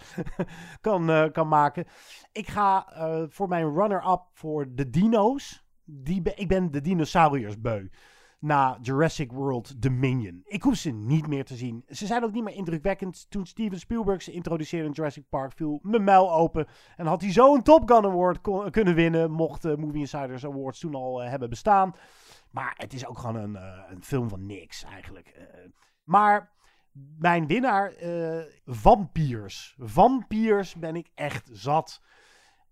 kan, 0.82 1.10
eh, 1.10 1.32
kan 1.32 1.48
maken. 1.48 1.86
Ik 2.32 2.48
ga 2.48 2.94
eh, 2.94 3.24
voor 3.30 3.48
mijn 3.48 3.74
runner-up 3.74 4.22
voor 4.34 4.68
de 4.76 4.90
dino's. 4.90 5.64
Die 5.84 6.22
ik 6.36 6.48
ben 6.48 6.72
de 6.72 6.82
dinosauriërs 6.82 7.62
beu. 7.62 7.88
Na 8.40 8.78
Jurassic 8.82 9.32
World 9.32 9.82
Dominion. 9.82 10.42
Ik 10.44 10.64
hoef 10.64 10.76
ze 10.76 10.90
niet 10.90 11.28
meer 11.28 11.46
te 11.46 11.56
zien. 11.56 11.84
Ze 11.88 12.06
zijn 12.06 12.24
ook 12.24 12.32
niet 12.32 12.44
meer 12.44 12.54
indrukwekkend. 12.54 13.26
Toen 13.30 13.46
Steven 13.46 13.80
Spielberg 13.80 14.22
ze 14.22 14.32
introduceerde 14.32 14.88
in 14.88 14.94
Jurassic 14.94 15.24
Park 15.30 15.52
viel 15.56 15.80
mijn 15.82 16.04
muil 16.04 16.34
open. 16.34 16.68
En 16.96 17.06
had 17.06 17.22
hij 17.22 17.32
zo 17.32 17.56
een 17.56 17.64
Top 17.64 17.90
Gun 17.90 18.06
Award 18.06 18.42
kunnen 18.72 18.96
winnen. 18.96 19.32
Mocht 19.32 19.62
de 19.62 19.78
Movie 19.78 20.00
Insiders 20.00 20.46
Awards 20.46 20.80
toen 20.80 20.96
al 20.96 21.24
eh, 21.24 21.30
hebben 21.30 21.50
bestaan. 21.50 21.94
Maar 22.52 22.74
het 22.78 22.94
is 22.94 23.06
ook 23.06 23.18
gewoon 23.18 23.36
een, 23.36 23.56
eh, 23.56 23.84
een 23.90 24.04
film 24.04 24.30
van 24.30 24.46
niks 24.46 24.84
eigenlijk. 24.84 25.28
Eh, 25.28 25.46
maar 26.04 26.52
mijn 27.18 27.48
winnaar, 27.48 27.92
eh 27.94 28.44
Vampiers. 28.66 29.76
Vampiers 29.80 30.76
ben 30.76 30.96
ik 30.96 31.12
echt 31.16 31.50
zat. 31.52 32.02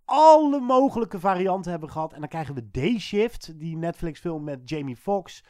Alle 0.06 0.60
mogelijke 0.60 1.20
varianten 1.20 1.72
hebben 1.72 1.88
we 1.88 1.94
gehad. 1.94 2.13
En 2.13 2.20
dan 2.20 2.30
krijgen 2.30 2.56
we 2.56 2.72
Day 2.72 3.00
Shift, 3.00 3.60
die 3.60 3.78
Netflix 3.78 4.20
film 4.20 4.44
met 4.44 4.70
Jamie 4.70 4.96
Foxx. 4.96 5.44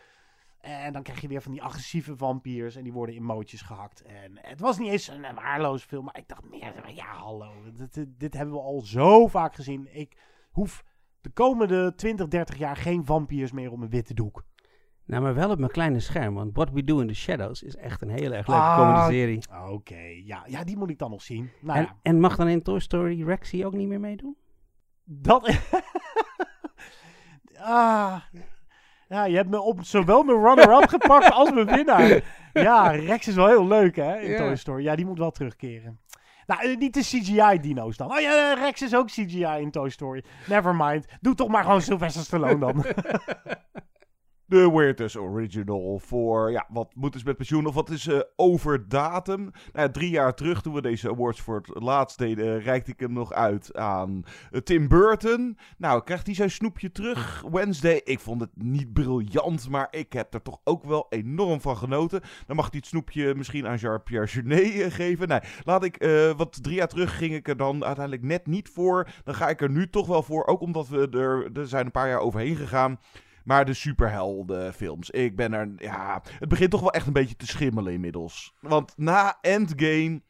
En 0.59 0.93
dan 0.93 1.03
krijg 1.03 1.21
je 1.21 1.27
weer 1.27 1.41
van 1.41 1.51
die 1.51 1.63
agressieve 1.63 2.17
vampiers. 2.17 2.75
En 2.75 2.83
die 2.83 2.93
worden 2.93 3.15
in 3.15 3.23
mootjes 3.23 3.61
gehakt. 3.61 4.01
En 4.01 4.39
het 4.41 4.59
was 4.59 4.77
niet 4.77 4.91
eens 4.91 5.07
een 5.07 5.35
waardeloze 5.35 5.87
film. 5.87 6.05
Maar 6.05 6.17
ik 6.17 6.27
dacht 6.27 6.43
meer, 6.43 6.91
ja 6.93 7.13
hallo. 7.13 7.53
Dit 8.07 8.33
hebben 8.33 8.55
we 8.55 8.61
al 8.61 8.81
zo 8.81 9.27
vaak 9.27 9.55
gezien. 9.55 9.95
Ik 9.95 10.17
hoef 10.51 10.83
de 11.21 11.29
komende 11.29 11.93
20, 11.95 12.27
30 12.27 12.57
jaar 12.57 12.75
geen 12.75 13.05
vampiers 13.05 13.51
meer 13.51 13.71
op 13.71 13.81
een 13.81 13.89
witte 13.89 14.13
doek. 14.13 14.43
Nou, 15.05 15.21
maar 15.23 15.33
wel 15.35 15.49
op 15.49 15.59
mijn 15.59 15.71
kleine 15.71 15.99
scherm. 15.99 16.33
Want 16.33 16.55
What 16.55 16.71
We 16.71 16.83
Do 16.83 16.99
in 16.99 17.07
the 17.07 17.13
Shadows 17.13 17.63
is 17.63 17.75
echt 17.75 18.01
een 18.01 18.09
hele 18.09 18.35
erg 18.35 18.47
leuke 18.47 18.61
Ah, 18.61 18.77
comedy-serie. 18.77 19.39
Oké, 19.69 20.01
ja, 20.23 20.43
ja, 20.47 20.63
die 20.63 20.77
moet 20.77 20.89
ik 20.89 20.97
dan 20.97 21.09
nog 21.11 21.21
zien. 21.21 21.49
Nou 21.61 21.77
En, 21.77 21.83
ja, 21.83 21.95
en 22.01 22.19
mag 22.19 22.35
dan 22.35 22.47
in 22.47 22.61
Toy 22.61 22.79
Story 22.79 23.23
Rexy 23.23 23.63
ook 23.63 23.73
niet 23.73 23.87
meer 23.87 23.99
meedoen? 23.99 24.37
dat... 25.03 25.49
ah, 27.57 28.15
ja, 29.07 29.25
je 29.25 29.35
hebt 29.35 29.49
me 29.49 29.61
op 29.61 29.83
zowel 29.83 30.23
mijn 30.23 30.37
runner-up 30.37 30.89
gepakt 30.89 31.31
als 31.31 31.51
mijn 31.51 31.65
winnaar. 31.65 32.21
Ja, 32.53 32.87
Rex 32.91 33.27
is 33.27 33.35
wel 33.35 33.47
heel 33.47 33.67
leuk, 33.67 33.95
hè, 33.95 34.19
in. 34.19 34.37
Toy 34.37 34.55
Story. 34.55 34.83
Ja, 34.83 34.95
die 34.95 35.05
moet 35.05 35.17
wel 35.17 35.31
terugkeren. 35.31 35.99
Nou, 36.49 36.61
eh, 36.61 36.77
niet 36.77 36.93
de 36.93 37.01
CGI-dino's 37.01 37.97
dan. 37.97 38.11
Oh 38.11 38.19
ja, 38.19 38.51
eh, 38.51 38.61
Rex 38.61 38.81
is 38.81 38.95
ook 38.95 39.07
CGI 39.07 39.57
in 39.59 39.71
Toy 39.71 39.89
Story. 39.89 40.23
Never 40.47 40.75
mind. 40.75 41.05
Doe 41.21 41.35
toch 41.35 41.47
maar 41.47 41.63
gewoon 41.63 41.81
Sylvester 41.81 42.23
Stallone 42.23 42.59
dan. 42.59 42.85
De 44.49 44.71
Weirdest 44.71 45.17
Original 45.17 45.99
voor, 46.03 46.51
ja, 46.51 46.65
wat 46.69 46.91
moet 46.95 47.13
dus 47.13 47.23
met 47.23 47.37
pensioen 47.37 47.65
of 47.65 47.73
wat 47.73 47.89
is 47.89 48.07
eh, 48.07 48.19
over 48.35 48.89
datum? 48.89 49.51
Nou, 49.73 49.91
drie 49.91 50.09
jaar 50.09 50.33
terug, 50.33 50.61
toen 50.61 50.73
we 50.73 50.81
deze 50.81 51.09
awards 51.09 51.41
voor 51.41 51.55
het 51.55 51.83
laatst 51.83 52.17
deden, 52.17 52.59
reikte 52.59 52.91
ik 52.91 52.99
hem 52.99 53.13
nog 53.13 53.33
uit 53.33 53.75
aan 53.75 54.23
eh, 54.51 54.61
Tim 54.61 54.87
Burton. 54.87 55.57
Nou, 55.77 56.03
krijgt 56.03 56.25
hij 56.25 56.35
zijn 56.35 56.51
snoepje 56.51 56.91
terug, 56.91 57.43
Wednesday. 57.51 58.01
Ik 58.03 58.19
vond 58.19 58.41
het 58.41 58.49
niet 58.53 58.93
briljant, 58.93 59.69
maar 59.69 59.87
ik 59.91 60.13
heb 60.13 60.33
er 60.33 60.41
toch 60.41 60.59
ook 60.63 60.83
wel 60.83 61.05
enorm 61.09 61.61
van 61.61 61.77
genoten. 61.77 62.21
Dan 62.47 62.55
mag 62.55 62.69
hij 62.69 62.79
het 62.79 62.87
snoepje 62.87 63.35
misschien 63.35 63.67
aan 63.67 63.77
Jean-Pierre 63.77 64.27
Jeunet 64.27 64.81
eh, 64.81 64.91
geven. 64.91 65.27
Nee, 65.27 65.39
laat 65.63 65.83
ik, 65.83 65.97
eh 65.97 66.31
wat 66.37 66.63
drie 66.63 66.75
jaar 66.75 66.87
terug 66.87 67.17
ging 67.17 67.33
ik 67.33 67.47
er 67.47 67.57
dan 67.57 67.85
uiteindelijk 67.85 68.25
net 68.25 68.47
niet 68.47 68.69
voor. 68.69 69.07
Dan 69.23 69.35
ga 69.35 69.49
ik 69.49 69.61
er 69.61 69.69
nu 69.69 69.89
toch 69.89 70.07
wel 70.07 70.23
voor, 70.23 70.45
ook 70.45 70.61
omdat 70.61 70.87
we 70.87 71.07
er, 71.11 71.59
er 71.59 71.67
zijn 71.67 71.85
een 71.85 71.91
paar 71.91 72.07
jaar 72.07 72.19
overheen 72.19 72.55
gegaan. 72.55 72.99
Maar 73.43 73.65
de 73.65 73.73
superheldenfilms, 73.73 75.09
ik 75.09 75.35
ben 75.35 75.53
er, 75.53 75.71
ja, 75.77 76.21
het 76.39 76.49
begint 76.49 76.71
toch 76.71 76.81
wel 76.81 76.93
echt 76.93 77.07
een 77.07 77.13
beetje 77.13 77.35
te 77.35 77.47
schimmelen 77.47 77.93
inmiddels. 77.93 78.53
Want 78.59 78.93
na 78.97 79.37
Endgame, 79.41 80.21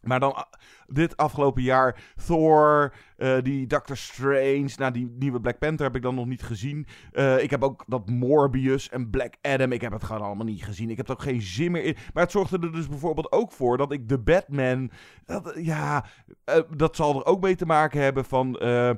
maar 0.00 0.20
dan 0.20 0.46
dit 0.92 1.16
afgelopen 1.16 1.62
jaar, 1.62 2.02
Thor, 2.26 2.92
eh, 3.16 3.36
die 3.42 3.66
Doctor 3.66 3.96
Strange, 3.96 4.70
nou 4.76 4.92
die 4.92 5.14
nieuwe 5.18 5.40
Black 5.40 5.58
Panther 5.58 5.86
heb 5.86 5.96
ik 5.96 6.02
dan 6.02 6.14
nog 6.14 6.26
niet 6.26 6.42
gezien. 6.42 6.86
Eh, 7.12 7.42
ik 7.42 7.50
heb 7.50 7.62
ook 7.62 7.84
dat 7.86 8.08
Morbius 8.08 8.88
en 8.88 9.10
Black 9.10 9.34
Adam, 9.42 9.72
ik 9.72 9.80
heb 9.80 9.92
het 9.92 10.04
gewoon 10.04 10.22
allemaal 10.22 10.46
niet 10.46 10.64
gezien. 10.64 10.90
Ik 10.90 10.96
heb 10.96 11.06
er 11.06 11.12
ook 11.12 11.22
geen 11.22 11.42
zin 11.42 11.72
meer 11.72 11.84
in. 11.84 11.96
Maar 12.14 12.22
het 12.22 12.32
zorgde 12.32 12.58
er 12.58 12.72
dus 12.72 12.88
bijvoorbeeld 12.88 13.32
ook 13.32 13.52
voor 13.52 13.76
dat 13.76 13.92
ik 13.92 14.08
de 14.08 14.18
Batman, 14.18 14.90
dat, 15.24 15.52
ja, 15.56 16.04
eh, 16.44 16.60
dat 16.76 16.96
zal 16.96 17.14
er 17.14 17.26
ook 17.26 17.40
mee 17.40 17.56
te 17.56 17.66
maken 17.66 18.00
hebben 18.00 18.24
van 18.24 18.58
eh, 18.58 18.90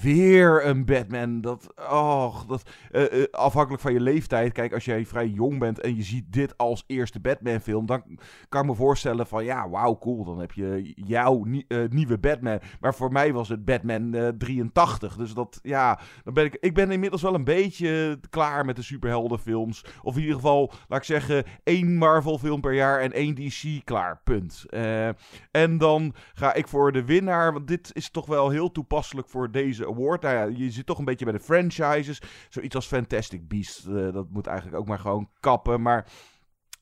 weer 0.00 0.66
een 0.66 0.84
Batman. 0.84 1.40
Dat, 1.40 1.72
oh, 1.76 2.48
dat, 2.48 2.62
eh, 2.90 3.22
eh, 3.22 3.30
afhankelijk 3.30 3.82
van 3.82 3.92
je 3.92 4.00
leeftijd. 4.00 4.52
Kijk, 4.52 4.72
als 4.72 4.84
jij 4.84 5.06
vrij 5.06 5.28
jong 5.28 5.58
bent 5.58 5.80
en 5.80 5.96
je 5.96 6.02
ziet 6.02 6.32
dit 6.32 6.58
als 6.58 6.84
eerste 6.86 7.20
Batman-film, 7.20 7.86
dan 7.86 8.02
kan 8.48 8.62
ik 8.62 8.68
me 8.68 8.74
voorstellen 8.74 9.26
van 9.26 9.44
ja, 9.44 9.68
wauw, 9.68 9.98
cool. 9.98 10.24
Dan 10.24 10.40
heb 10.40 10.52
je 10.52 10.92
jouw 10.94 11.31
nie- 11.40 11.64
eh, 11.68 11.78
nieuwe 11.88 12.18
Batman. 12.18 12.60
Maar 12.80 12.94
voor 12.94 13.12
mij 13.12 13.32
was 13.32 13.48
het 13.48 13.64
Batman 13.64 14.14
eh, 14.14 14.28
83. 14.28 15.16
Dus 15.16 15.34
dat, 15.34 15.58
ja, 15.62 16.00
dan 16.24 16.34
ben 16.34 16.44
ik, 16.44 16.56
ik 16.60 16.74
ben 16.74 16.90
inmiddels 16.90 17.22
wel 17.22 17.34
een 17.34 17.44
beetje 17.44 18.18
klaar 18.30 18.64
met 18.64 18.76
de 18.76 18.82
superheldenfilms. 18.82 19.84
Of 20.02 20.14
in 20.14 20.20
ieder 20.20 20.36
geval, 20.36 20.72
laat 20.88 20.98
ik 20.98 21.04
zeggen, 21.04 21.44
één 21.64 21.96
Marvel-film 21.96 22.60
per 22.60 22.74
jaar 22.74 23.00
en 23.00 23.12
één 23.12 23.34
DC 23.34 23.84
klaar. 23.84 24.20
Punt. 24.24 24.64
Eh, 24.68 25.08
en 25.50 25.78
dan 25.78 26.14
ga 26.34 26.54
ik 26.54 26.68
voor 26.68 26.92
de 26.92 27.04
winnaar, 27.04 27.52
want 27.52 27.68
dit 27.68 27.90
is 27.92 28.10
toch 28.10 28.26
wel 28.26 28.50
heel 28.50 28.70
toepasselijk 28.72 29.28
voor 29.28 29.50
deze 29.50 29.86
award. 29.86 30.22
Nou 30.22 30.34
ja, 30.34 30.56
je 30.58 30.70
zit 30.70 30.86
toch 30.86 30.98
een 30.98 31.04
beetje 31.04 31.24
bij 31.24 31.34
de 31.34 31.40
franchises. 31.40 32.22
Zoiets 32.48 32.74
als 32.74 32.86
Fantastic 32.86 33.48
Beasts, 33.48 33.86
eh, 33.86 34.12
dat 34.12 34.30
moet 34.30 34.46
eigenlijk 34.46 34.78
ook 34.78 34.88
maar 34.88 34.98
gewoon 34.98 35.28
kappen. 35.40 35.82
Maar 35.82 36.06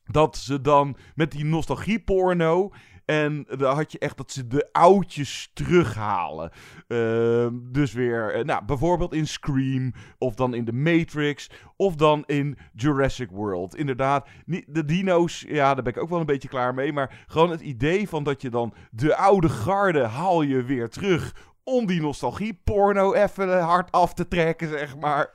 dat 0.05 0.37
ze 0.37 0.61
dan 0.61 0.95
met 1.15 1.31
die 1.31 1.45
nostalgieporno. 1.45 2.71
En 3.11 3.45
dan 3.57 3.75
had 3.75 3.91
je 3.91 3.99
echt 3.99 4.17
dat 4.17 4.31
ze 4.31 4.47
de 4.47 4.69
oudjes 4.71 5.51
terughalen. 5.53 6.51
Ehm, 6.87 7.53
dus 7.61 7.93
weer, 7.93 8.33
eh, 8.33 8.43
nou, 8.43 8.65
bijvoorbeeld 8.65 9.13
in 9.13 9.27
Scream. 9.27 9.93
Of 10.17 10.35
dan 10.35 10.53
in 10.53 10.65
The 10.65 10.73
Matrix. 10.73 11.49
Of 11.75 11.95
dan 11.95 12.23
in 12.25 12.57
Jurassic 12.73 13.29
World. 13.29 13.75
Inderdaad, 13.75 14.27
de 14.67 14.85
dino's, 14.85 15.45
ja, 15.47 15.73
daar 15.73 15.83
ben 15.83 15.93
ik 15.93 16.01
ook 16.01 16.09
wel 16.09 16.19
een 16.19 16.25
beetje 16.25 16.47
klaar 16.47 16.73
mee. 16.73 16.93
Maar 16.93 17.25
gewoon 17.27 17.49
het 17.49 17.61
idee 17.61 18.09
van 18.09 18.23
dat 18.23 18.41
je 18.41 18.49
dan 18.49 18.73
de 18.91 19.15
oude 19.15 19.49
garde 19.49 20.03
haal 20.03 20.41
je 20.41 20.63
weer 20.63 20.89
terug 20.89 21.50
om 21.63 21.85
die 21.85 22.01
nostalgie-porno 22.01 23.13
even 23.13 23.61
hard 23.61 23.91
af 23.91 24.13
te 24.13 24.27
trekken, 24.27 24.67
zeg 24.69 24.97
maar. 24.97 25.33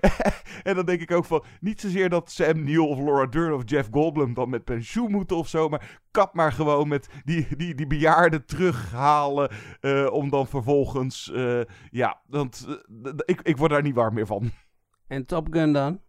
en 0.62 0.74
dan 0.74 0.84
denk 0.86 1.00
ik 1.00 1.10
ook 1.10 1.24
van, 1.24 1.44
niet 1.60 1.80
zozeer 1.80 2.08
dat 2.08 2.30
Sam 2.30 2.64
Neill 2.64 2.78
of 2.88 2.98
Laura 2.98 3.26
Dern 3.26 3.52
of 3.52 3.62
Jeff 3.64 3.88
Goldblum 3.92 4.34
dan 4.34 4.50
met 4.50 4.64
pensioen 4.64 5.10
moeten 5.10 5.36
of 5.36 5.48
zo, 5.48 5.68
maar 5.68 6.00
kap 6.10 6.34
maar 6.34 6.52
gewoon 6.52 6.88
met 6.88 7.08
die, 7.24 7.46
die, 7.56 7.74
die 7.74 7.86
bejaarden 7.86 8.44
terughalen, 8.46 9.50
eh, 9.80 10.06
om 10.12 10.30
dan 10.30 10.46
vervolgens, 10.46 11.32
eh, 11.32 11.60
ja, 11.90 12.20
want 12.26 12.66
eh, 13.04 13.12
ik, 13.24 13.40
ik 13.42 13.56
word 13.56 13.70
daar 13.70 13.82
niet 13.82 13.94
warm 13.94 14.14
meer 14.14 14.26
van. 14.26 14.50
En 15.06 15.26
Top 15.26 15.46
Gun 15.50 15.72
dan? 15.72 16.00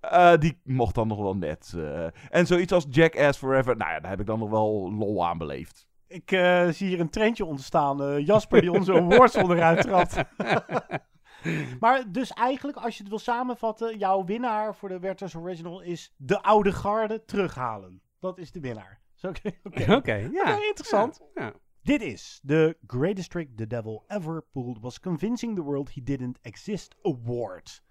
Eh, 0.00 0.36
die 0.38 0.60
mocht 0.64 0.94
dan 0.94 1.08
nog 1.08 1.18
wel 1.18 1.36
net. 1.36 1.74
eh. 1.76 2.06
en 2.28 2.46
zoiets 2.46 2.72
als 2.72 2.86
Jackass 2.90 3.38
Forever, 3.38 3.76
nou 3.76 3.90
ja, 3.90 4.00
daar 4.00 4.10
heb 4.10 4.20
ik 4.20 4.26
dan 4.26 4.38
nog 4.38 4.50
wel 4.50 4.92
lol 4.92 5.26
aan 5.26 5.38
beleefd. 5.38 5.88
Ik 6.10 6.32
eh, 6.32 6.68
zie 6.68 6.88
hier 6.88 7.00
een 7.00 7.10
trendje 7.10 7.44
ontstaan. 7.44 8.02
eh, 8.02 8.26
Jasper 8.26 8.60
die 8.60 8.72
onze 8.72 8.92
awards 8.92 9.36
onderuit 9.42 9.82
trapt. 9.82 10.16
maar 11.80 12.12
dus 12.12 12.30
eigenlijk, 12.30 12.78
als 12.78 12.94
je 12.94 13.00
het 13.00 13.08
wil 13.08 13.18
samenvatten, 13.18 13.98
jouw 13.98 14.24
winnaar 14.24 14.74
voor 14.74 14.88
de 14.88 14.98
Werther's 14.98 15.34
Original 15.34 15.80
is 15.80 16.14
de 16.16 16.42
oude 16.42 16.72
garde 16.72 17.24
terughalen. 17.24 18.02
Dat 18.18 18.38
is 18.38 18.52
de 18.52 18.60
winnaar. 18.60 19.00
Oké, 19.22 19.50
oké. 19.64 19.94
Oké, 19.94 20.14
ja. 20.14 20.66
Interessant. 20.66 21.20
Ja, 21.34 21.42
ja. 21.42 21.52
Dit 21.82 22.02
is 22.02 22.40
de 22.42 22.76
greatest 22.86 23.30
trick 23.30 23.56
the 23.56 23.66
devil 23.66 24.04
ever 24.06 24.44
pulled 24.52 24.80
was 24.80 25.00
convincing 25.00 25.56
the 25.56 25.62
world 25.62 25.94
he 25.94 26.02
didn't 26.02 26.38
exist 26.42 26.96
award. 27.02 27.82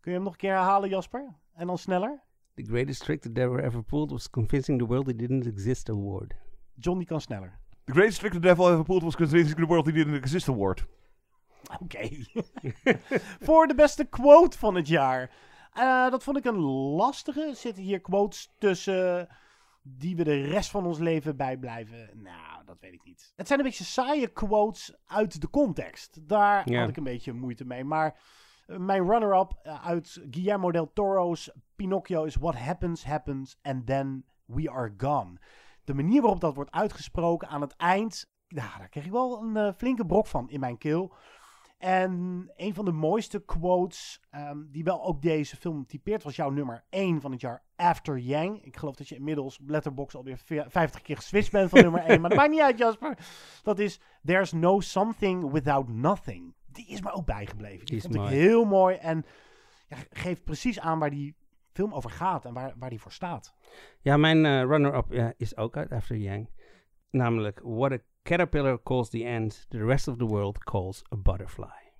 Kun 0.00 0.10
je 0.12 0.16
hem 0.16 0.22
nog 0.22 0.32
een 0.32 0.38
keer 0.38 0.52
herhalen, 0.52 0.88
Jasper? 0.88 1.34
En 1.54 1.66
dan 1.66 1.78
sneller? 1.78 2.22
The 2.54 2.64
greatest 2.64 3.02
trick 3.02 3.20
the 3.20 3.32
devil 3.32 3.58
ever 3.58 3.82
pulled 3.82 4.10
was 4.10 4.30
convincing 4.30 4.78
the 4.78 4.86
world 4.86 5.08
it 5.08 5.18
didn't 5.18 5.46
exist 5.46 5.90
award. 5.90 6.34
John 6.80 6.98
die 6.98 7.06
kan 7.06 7.20
sneller. 7.20 7.58
The 7.84 7.92
greatest 7.92 8.18
trick 8.18 8.32
the 8.32 8.40
devil 8.40 8.68
ever 8.68 8.82
pulled 8.82 9.02
was 9.02 9.16
convincing 9.16 9.56
the 9.56 9.66
world 9.66 9.86
he 9.86 9.92
didn't 9.92 10.16
exist 10.16 10.48
award. 10.48 10.86
Oké. 11.80 12.08
Voor 13.46 13.66
de 13.66 13.74
beste 13.74 14.04
quote 14.04 14.58
van 14.58 14.74
het 14.74 14.88
jaar. 14.88 15.30
Eh, 15.72 16.10
dat 16.10 16.22
vond 16.22 16.36
ik 16.36 16.44
een 16.44 16.58
lastige. 16.96 17.40
Er 17.40 17.54
zitten 17.54 17.82
hier 17.82 18.00
quotes 18.00 18.50
tussen 18.58 19.28
die 19.82 20.16
we 20.16 20.24
de 20.24 20.40
rest 20.40 20.70
van 20.70 20.86
ons 20.86 20.98
leven 20.98 21.36
bijblijven. 21.36 22.10
Nou, 22.14 22.64
dat 22.64 22.76
weet 22.80 22.92
ik 22.92 23.04
niet. 23.04 23.32
Het 23.36 23.46
zijn 23.46 23.58
een 23.58 23.64
beetje 23.64 23.84
saaie 23.84 24.28
quotes 24.28 24.94
uit 25.06 25.40
de 25.40 25.50
context. 25.50 26.28
Daar 26.28 26.74
had 26.74 26.88
ik 26.88 26.96
een 26.96 27.04
beetje 27.04 27.32
moeite 27.32 27.64
mee. 27.64 27.84
Maar 27.84 28.18
eh, 28.66 28.76
mijn 28.76 29.08
runner-up 29.08 29.58
eh, 29.62 29.86
uit 29.86 30.22
Guillermo 30.30 30.70
del 30.70 30.92
Toro's 30.92 31.50
Pinocchio 31.76 32.24
is 32.24 32.34
What 32.34 32.54
happens, 32.54 33.04
happens, 33.04 33.58
and 33.62 33.86
then 33.86 34.24
we 34.44 34.70
are 34.70 34.94
gone. 34.96 35.38
De 35.88 35.94
manier 35.94 36.20
waarop 36.20 36.40
dat 36.40 36.54
wordt 36.54 36.70
uitgesproken 36.70 37.48
aan 37.48 37.60
het 37.60 37.76
eind, 37.76 38.26
nou, 38.48 38.68
daar 38.78 38.88
kreeg 38.88 39.04
ik 39.04 39.10
wel 39.12 39.42
een 39.42 39.56
eh, 39.56 39.72
flinke 39.76 40.06
brok 40.06 40.26
van 40.26 40.50
in 40.50 40.60
mijn 40.60 40.78
keel. 40.78 41.12
En 41.78 42.12
een 42.56 42.74
van 42.74 42.84
de 42.84 42.92
mooiste 42.92 43.44
quotes 43.44 44.20
ehm, 44.30 44.58
die 44.70 44.84
wel 44.84 45.04
ook 45.04 45.22
deze 45.22 45.56
film 45.56 45.86
typeert, 45.86 46.22
was 46.22 46.36
jouw 46.36 46.50
nummer 46.50 46.84
1 46.90 47.20
van 47.20 47.30
het 47.32 47.40
jaar 47.40 47.62
After 47.76 48.18
Yang. 48.18 48.64
Ik 48.64 48.76
geloof 48.76 48.94
dat 48.94 49.08
je 49.08 49.14
inmiddels 49.14 49.58
op 49.60 49.68
Letterboxd 49.68 50.16
alweer 50.16 50.38
ve- 50.44 50.64
50 50.68 51.02
keer 51.02 51.16
geswitcht 51.16 51.52
bent 51.52 51.70
van 51.70 51.80
nummer 51.82 52.00
1. 52.04 52.20
Maar 52.20 52.30
dat 52.30 52.38
maakt 52.38 52.50
niet 52.50 52.60
uit, 52.60 52.78
Jasper. 52.78 53.18
Dat 53.62 53.78
is 53.78 54.00
There's 54.24 54.52
no 54.52 54.80
something 54.80 55.50
without 55.50 55.88
nothing. 55.88 56.54
Die 56.66 56.86
is 56.88 57.00
me 57.02 57.10
ook 57.12 57.26
bijgebleven. 57.26 57.78
Die, 57.78 57.86
Die 57.86 57.96
is 57.96 58.02
vond 58.02 58.14
ik 58.14 58.20
mooi. 58.20 58.34
heel 58.34 58.64
mooi 58.64 58.96
en 58.96 59.24
ja, 59.88 59.96
geeft 60.10 60.44
precies 60.44 60.80
aan 60.80 60.98
waar 60.98 61.10
die 61.10 61.36
film 61.78 61.94
over 61.94 62.10
gaat 62.10 62.44
en 62.44 62.52
waar, 62.54 62.74
waar 62.78 62.90
die 62.90 63.00
voor 63.00 63.12
staat. 63.12 63.54
Ja, 64.00 64.16
mijn 64.16 64.44
eh, 64.46 64.62
runner-up 64.62 65.34
is 65.36 65.56
ook 65.56 65.76
uit 65.76 65.92
After 65.92 66.16
Yang. 66.16 66.48
Namelijk, 67.10 67.60
what 67.64 67.92
a 67.92 67.98
caterpillar 68.22 68.82
calls 68.82 69.08
the 69.10 69.24
end, 69.24 69.66
the 69.68 69.84
rest 69.84 70.08
of 70.08 70.16
the 70.16 70.24
world 70.26 70.58
calls 70.64 71.02
a 71.12 71.16
butterfly. 71.16 71.92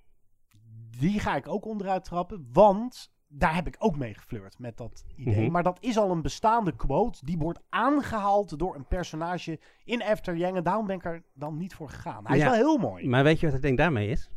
Die 0.99 1.19
ga 1.19 1.35
ik 1.35 1.47
ook 1.47 1.65
onderuit 1.65 2.03
trappen, 2.03 2.49
want 2.51 3.11
daar 3.27 3.55
heb 3.55 3.67
ik 3.67 3.75
ook 3.79 3.97
mee 3.97 4.13
geflirt 4.13 4.59
met 4.59 4.77
dat 4.77 5.03
idee. 5.15 5.41
Mhm. 5.43 5.51
Maar 5.51 5.63
dat 5.63 5.77
is 5.81 5.97
al 5.97 6.11
een 6.11 6.21
bestaande 6.21 6.75
quote. 6.75 7.25
Die 7.25 7.37
wordt 7.37 7.59
aangehaald 7.69 8.59
door 8.59 8.75
een 8.75 8.87
personage 8.87 9.59
in 9.83 10.03
After 10.03 10.35
Yang. 10.35 10.55
En 10.55 10.63
daarom 10.63 10.87
ben 10.87 10.95
ik 10.95 11.05
er 11.05 11.23
dan 11.33 11.57
niet 11.57 11.73
voor 11.73 11.89
gegaan. 11.89 12.27
Hij 12.27 12.37
Ja. 12.37 12.43
is 12.43 12.49
wel 12.49 12.59
heel 12.59 12.77
mooi. 12.77 13.07
Maar 13.07 13.23
weet 13.23 13.39
je 13.39 13.45
wat 13.45 13.55
ik 13.55 13.61
denk 13.61 13.77
daarmee 13.77 14.07
is? 14.09 14.29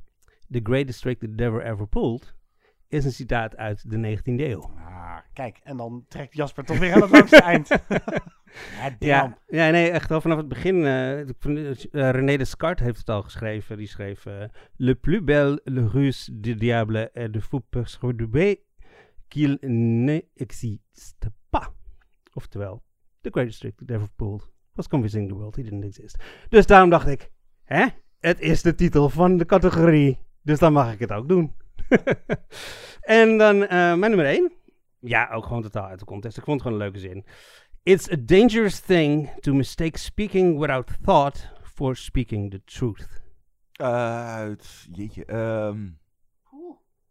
The 0.51 0.61
greatest 0.63 1.01
trick 1.01 1.19
the 1.19 1.35
devil 1.35 1.61
ever 1.61 1.87
pulled 1.89 2.35
is 2.93 3.05
een 3.05 3.13
citaat 3.13 3.57
uit 3.57 3.91
de 3.91 4.17
19e 4.19 4.23
eeuw. 4.41 4.61
Ah, 4.77 5.19
kijk, 5.33 5.61
en 5.63 5.77
dan 5.77 6.05
trekt 6.09 6.35
Jasper 6.37 6.65
toch 6.65 6.79
weer 6.79 6.95
aan 6.95 7.03
het 7.03 7.11
langste 7.11 7.41
eind. 7.43 7.69
Ja, 8.77 8.85
damn. 8.99 8.99
Ja, 8.99 9.65
ja, 9.65 9.71
nee, 9.71 9.91
echt 9.91 10.11
al 10.11 10.21
vanaf 10.21 10.37
het 10.37 10.49
begin. 10.49 10.85
eh, 10.85 11.21
eh, 11.21 11.27
René 11.91 12.37
Descartes 12.37 12.85
heeft 12.85 12.99
het 12.99 13.09
al 13.09 13.23
geschreven. 13.23 13.77
Die 13.77 13.87
schreef... 13.87 14.27
eh, 14.27 14.45
Le 14.77 14.95
plus 14.95 15.25
bel, 15.25 15.61
le 15.65 15.87
ruse 15.89 16.41
du 16.41 16.55
diable 16.55 17.11
et 17.13 17.33
de 17.33 17.41
fou 17.41 17.61
persuadé 17.71 18.57
qu'il 19.29 19.59
ne 19.67 20.23
existe 20.35 21.33
pas. 21.51 21.69
Oftewel, 22.33 22.83
the 23.21 23.31
greatest 23.31 23.61
trick 23.61 23.75
that 23.77 23.91
ever 23.91 24.09
pulled 24.17 24.51
was 24.75 24.89
convincing 24.89 25.29
the 25.29 25.35
world 25.35 25.57
he 25.57 25.63
didn't 25.63 25.85
exist. 25.85 26.17
Dus 26.49 26.67
daarom 26.67 26.91
dacht 26.91 27.07
ik, 27.07 27.31
hè? 27.65 27.87
Het 28.21 28.41
is 28.41 28.63
de 28.63 28.75
titel 28.75 29.09
van 29.09 29.37
de 29.37 29.45
categorie, 29.47 30.19
dus 30.43 30.59
dan 30.59 30.73
mag 30.73 30.93
ik 30.93 30.99
het 30.99 31.13
ook 31.13 31.29
doen. 31.29 31.55
en 33.19 33.39
dan 33.39 33.63
eh, 33.63 33.69
mijn 33.69 34.01
nummer 34.01 34.27
1. 34.27 34.53
Ja, 34.99 35.31
ook 35.33 35.47
gewoon 35.47 35.63
totaal 35.63 35.87
uit 35.87 35.99
de 35.99 36.05
context. 36.05 36.39
Ik 36.39 36.45
vond 36.45 36.63
het 36.63 36.69
gewoon 36.69 36.83
een 36.83 36.93
leuke 36.93 37.09
zin. 37.09 37.25
It's 37.83 38.11
a 38.11 38.17
dangerous 38.19 38.81
thing 38.81 39.31
to 39.41 39.53
mistake 39.53 39.99
speaking 39.99 40.59
without 40.59 40.91
thought 41.03 41.53
for 41.63 41.97
speaking 41.97 42.51
the 42.51 42.63
truth. 42.65 43.21
Uit, 43.73 44.87
jeetje, 44.91 45.25
ehm 45.25 45.89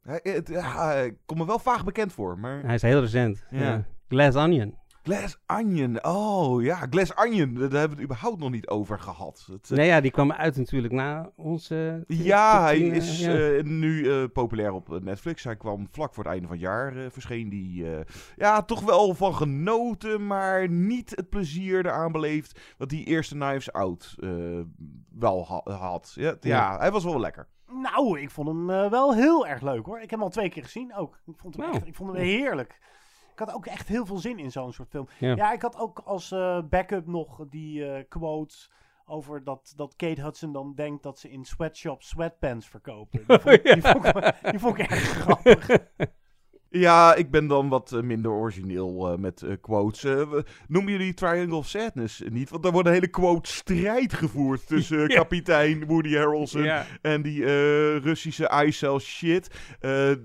het 0.02 0.48
hij 0.48 1.18
komt 1.26 1.40
me 1.40 1.46
wel 1.46 1.60
vaag 1.60 1.84
bekend 1.84 2.14
voor, 2.14 2.40
maar... 2.40 2.64
Hij 2.64 2.76
is 2.76 2.82
heel 2.82 3.00
recent. 3.00 3.46
Ja. 3.50 3.60
Ja. 3.60 3.86
Glass 4.08 4.38
Onion. 4.38 4.80
Glass 5.04 5.38
Onion, 5.47 6.06
oh 6.06 6.64
ja, 6.64 6.88
Glass 6.89 7.16
Onion, 7.16 7.54
daar 7.54 7.62
hebben 7.62 7.89
we 7.89 7.95
het 7.95 8.04
überhaupt 8.04 8.39
nog 8.39 8.49
niet 8.52 8.68
over 8.68 8.99
gehad. 8.99 9.47
Het, 9.52 9.72
eh, 9.72 9.78
Nee, 9.78 9.88
ja, 9.88 10.02
die 10.02 10.12
kwam 10.12 10.32
uit 10.32 10.58
natuurlijk 10.58 10.93
na 10.93 11.32
onze... 11.36 12.04
Ja, 12.08 12.62
hij 12.64 12.78
10, 12.78 12.89
eh, 12.91 12.95
is 12.97 13.20
ja. 13.20 13.34
eh, 13.34 13.64
nu 13.64 14.10
eh, 14.12 14.24
populair 14.34 14.72
op 14.74 14.99
Netflix. 15.04 15.43
Hij 15.43 15.56
kwam 15.56 15.88
vlak 15.91 16.14
voor 16.14 16.24
het 16.24 16.32
einde 16.34 16.47
van 16.47 16.56
het 16.58 16.66
jaar, 16.66 16.95
eh, 16.97 17.06
verscheen 17.10 17.49
die. 17.49 17.95
eh, 17.95 17.99
ja, 18.36 18.62
toch 18.62 18.82
wel 18.82 19.14
van 19.14 19.36
genoten, 19.36 20.28
maar 20.28 20.70
niet 20.70 21.10
het 21.16 21.30
plezier 21.30 21.86
eraan 21.86 22.12
beleefd 22.12 22.60
wat 22.78 22.89
die 22.89 23.06
eerste 23.06 23.36
Knives 23.38 23.72
Out 23.72 24.16
eh, 24.20 24.30
wel 25.20 25.45
ha- 25.47 25.74
had. 25.78 26.12
Ja, 26.16 26.30
ja, 26.30 26.38
Ja. 26.41 26.78
hij 26.78 26.91
was 26.91 27.04
wel 27.04 27.20
lekker. 27.20 27.47
Nou, 27.74 28.20
ik 28.20 28.30
vond 28.30 28.47
hem 28.47 28.70
eh, 28.70 28.89
wel 28.89 29.14
heel 29.16 29.47
erg 29.47 29.62
leuk 29.62 29.86
hoor. 29.86 29.95
Ik 29.95 30.02
heb 30.10 30.12
hem 30.12 30.22
al 30.22 30.30
twee 30.30 30.49
keer 30.49 30.64
gezien 30.64 30.95
ook. 30.95 31.20
Ik 31.26 31.34
vond 31.38 31.56
hem, 31.56 31.64
Nou. 31.66 31.78
echt, 31.78 31.88
ik 31.88 31.95
vond 31.95 32.12
hem 32.12 32.22
heerlijk. 32.22 32.80
Ik 33.42 33.48
had 33.48 33.56
ook 33.56 33.66
echt 33.66 33.88
heel 33.88 34.06
veel 34.06 34.18
zin 34.18 34.39
in 34.39 34.52
zo'n 34.52 34.74
soort 34.74 34.89
film. 34.89 35.08
Ja. 35.20 35.36
Ja, 35.36 35.54
ik 35.54 35.62
had 35.62 35.78
ook 35.78 36.00
als 36.06 36.32
eh, 36.32 36.60
backup 36.70 37.08
nog 37.08 37.46
die 37.50 37.86
eh, 37.86 38.04
quote 38.10 38.56
over 39.06 39.44
dat, 39.44 39.74
dat 39.76 39.96
Kate 39.96 40.22
Hudson 40.22 40.52
dan 40.54 40.74
denkt 40.76 41.04
dat 41.04 41.20
ze 41.20 41.32
in 41.32 41.46
sweatshops 41.46 42.08
sweatpants 42.08 42.68
verkopen. 42.68 43.24
Die 43.28 43.38
vond, 43.42 43.64
die 43.64 43.82
vond, 43.82 44.06
ik, 44.06 44.36
die 44.52 44.60
vond 44.60 44.78
ik 44.78 44.89
echt 44.89 45.12
grappig. 45.12 45.68
Ja, 46.74 47.15
ik 47.15 47.32
ben 47.32 47.47
dan 47.47 47.69
wat 47.69 47.91
eh, 47.91 48.01
minder 48.01 48.32
origineel 48.32 49.11
eh, 49.11 49.17
met 49.17 49.41
eh, 49.41 49.51
quotes. 49.61 50.03
Noemen 50.67 50.91
jullie 50.91 51.13
Triangle 51.13 51.55
of 51.55 51.67
Sadness 51.67 52.22
niet? 52.30 52.49
Want 52.49 52.63
daar 52.63 52.72
wordt 52.72 52.88
een 52.88 52.93
hele 52.93 53.07
quote 53.07 53.51
strijd 53.51 54.13
gevoerd 54.13 54.67
tussen 54.67 54.99
Ja. 55.07 55.07
kapitein 55.07 55.86
Woody 55.86 56.15
Harrelson 56.15 56.63
Ja. 56.63 56.86
en 57.01 57.22
die 57.22 57.45
Russische 57.97 58.51
iCell 58.65 58.99
shit. 58.99 59.47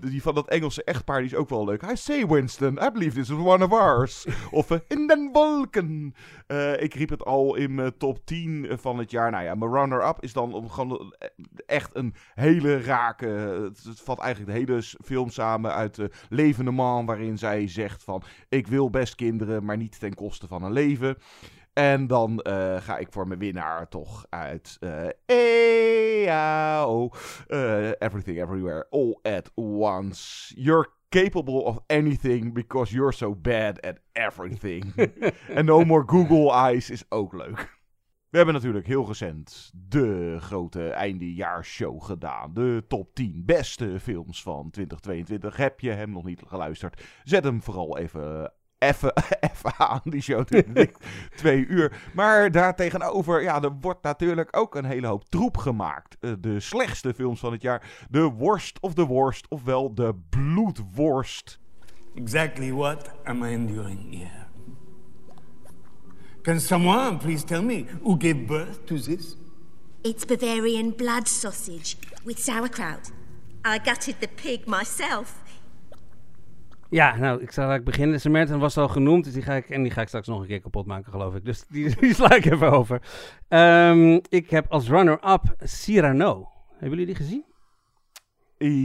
Die 0.01 0.23
van 0.23 0.35
dat 0.35 0.49
Engelse 0.49 0.85
echtpaar 0.85 1.19
die 1.21 1.31
is 1.31 1.35
ook 1.37 1.49
wel 1.49 1.65
leuk. 1.65 1.83
I 1.83 1.97
say 1.97 2.27
Winston, 2.27 2.79
I 2.83 2.91
believe 2.91 3.17
this 3.21 3.31
is 3.31 3.37
one 3.37 3.65
of 3.65 3.73
ours. 3.73 4.27
of 4.51 4.71
in 4.89 5.07
den 5.07 5.31
wolken. 5.33 6.15
Ik 6.79 6.95
riep 6.95 7.09
het 7.11 7.25
al 7.25 7.55
in 7.55 7.75
mijn 7.75 7.97
top 7.99 8.19
10 8.25 8.67
van 8.71 8.99
het 8.99 9.11
jaar. 9.11 9.31
Nou 9.31 9.45
ja, 9.45 9.55
mijn 9.55 9.73
runner-up 9.73 10.17
is 10.21 10.33
dan 10.33 10.53
om- 10.55 10.71
gewoon 10.71 11.15
echt 11.67 11.91
een 11.97 12.15
hele 12.35 12.81
rake... 12.83 13.27
Het, 13.27 13.85
het 13.85 14.01
vat 14.01 14.19
eigenlijk 14.21 14.53
de 14.53 14.59
hele 14.73 14.83
film 15.05 15.31
samen 15.31 15.73
uit 15.75 15.95
de 15.95 16.11
Levende 16.37 16.71
Man... 16.71 17.07
waarin 17.07 17.39
zij 17.39 17.69
zegt 17.69 18.03
van... 18.03 18.23
ik 18.49 18.67
wil 18.67 18.91
best 18.91 19.15
kinderen, 19.15 19.65
maar 19.65 19.77
niet 19.77 19.99
ten 20.01 20.15
koste 20.15 20.47
van 20.47 20.63
een 20.63 20.73
leven. 20.73 21.17
En 21.73 22.07
dan 22.07 22.41
eh, 22.41 22.77
ga 22.77 22.99
ik 22.99 23.07
voor 23.11 23.27
mijn 23.29 23.39
winnaar 23.41 23.89
toch 23.89 24.27
uit... 24.29 24.77
eh 24.81 25.09
EAO. 26.27 27.11
eh, 27.47 27.91
everything, 27.99 28.43
Everywhere, 28.43 28.87
All 28.91 29.19
at 29.23 29.51
Once. 29.55 30.53
You're 30.57 30.89
capable 31.09 31.65
of 31.65 31.79
anything 31.87 32.53
because 32.55 32.93
you're 32.93 33.13
so 33.13 33.35
bad 33.35 33.81
at 33.81 33.99
everything. 34.13 34.93
en 35.49 35.65
No 35.65 35.85
More 35.85 36.05
Google 36.07 36.53
Eyes 36.53 36.91
is 36.91 37.05
ook 37.09 37.33
leuk. 37.33 37.76
We 38.37 38.43
hebben 38.43 38.61
natuurlijk 38.61 38.87
heel 38.87 39.07
recent 39.07 39.73
de 39.89 40.37
grote 40.41 40.89
eindejaarshow 40.89 42.03
gedaan. 42.03 42.55
De 42.55 42.85
top 42.89 43.15
10 43.15 43.43
beste 43.47 44.01
films 44.01 44.43
van 44.43 44.71
2022. 44.71 45.57
Heb 45.57 45.81
je 45.81 45.91
hem 45.91 46.11
nog 46.11 46.25
niet 46.25 46.43
geluisterd? 46.47 47.03
Zet 47.25 47.45
hem 47.45 47.63
vooral 47.63 47.99
even, 47.99 48.53
even, 48.79 49.13
even 49.53 49.73
aan. 49.79 50.01
Die 50.05 50.21
show 50.21 50.45
twee 51.37 51.67
uur. 51.67 52.11
Maar 52.15 52.51
daartegenover, 52.51 53.43
ja, 53.43 53.63
er 53.63 53.77
wordt 53.81 54.03
natuurlijk 54.03 54.57
ook 54.57 54.75
een 54.75 54.85
hele 54.85 55.07
hoop 55.07 55.25
troep 55.25 55.57
gemaakt. 55.57 56.17
Eh, 56.21 56.33
de 56.39 56.61
slechtste 56.61 57.15
films 57.15 57.41
van 57.41 57.53
het 57.53 57.63
jaar. 57.63 58.07
De 58.11 58.23
worst 58.23 58.81
of 58.81 58.95
the 58.95 59.07
worst, 59.07 59.49
ofwel 59.49 59.95
de 59.95 60.15
bloedworst. 60.29 61.61
Exactly 62.15 62.73
what 62.73 63.11
am 63.25 63.45
I 63.45 63.53
enduring 63.53 64.15
here? 64.15 64.46
Can 66.47 66.61
someone 66.61 67.19
please 67.19 67.45
tell 67.45 67.63
me 67.63 67.87
who 68.03 68.17
gave 68.17 68.47
birth 68.47 68.85
to 68.87 68.95
this? 69.01 69.37
It's 70.03 70.25
Bavarian 70.25 70.91
blood 70.97 71.27
sausage 71.29 71.97
with 72.25 72.39
sauerkraut. 72.39 73.11
I 73.65 73.79
gutted 73.85 74.21
the 74.21 74.29
pig 74.29 74.67
myself. 74.67 75.43
Ja, 76.91 77.17
nou, 77.17 77.43
ik 77.43 77.53
zal 77.53 77.65
eigenlijk 77.69 77.85
beginnen. 77.85 78.21
Samaritan 78.21 78.59
was 78.59 78.77
al 78.77 78.89
genoemd, 78.89 79.25
dus 79.25 79.33
die 79.33 79.43
ga 79.43 79.55
ik, 79.55 79.71
en 79.71 79.83
die 79.83 79.91
ga 79.93 80.01
ik 80.01 80.09
straks 80.09 80.27
nog 80.27 80.41
een 80.41 80.47
keer 80.47 80.61
kapot 80.61 80.87
maken, 80.87 81.11
geloof 81.13 81.35
ik. 81.35 81.45
Dus 81.45 81.65
die, 81.69 81.97
die 82.01 82.15
sla 82.15 82.35
ik 82.35 82.45
even 82.45 82.71
over. 82.73 83.03
Ehm, 83.49 84.19
ik 84.29 84.51
heb 84.51 84.67
als 84.73 84.89
runner-up 84.89 85.55
Cyrano. 85.59 86.49
Hebben 86.71 86.91
jullie 86.91 87.07
die 87.07 87.15
gezien? 87.15 87.45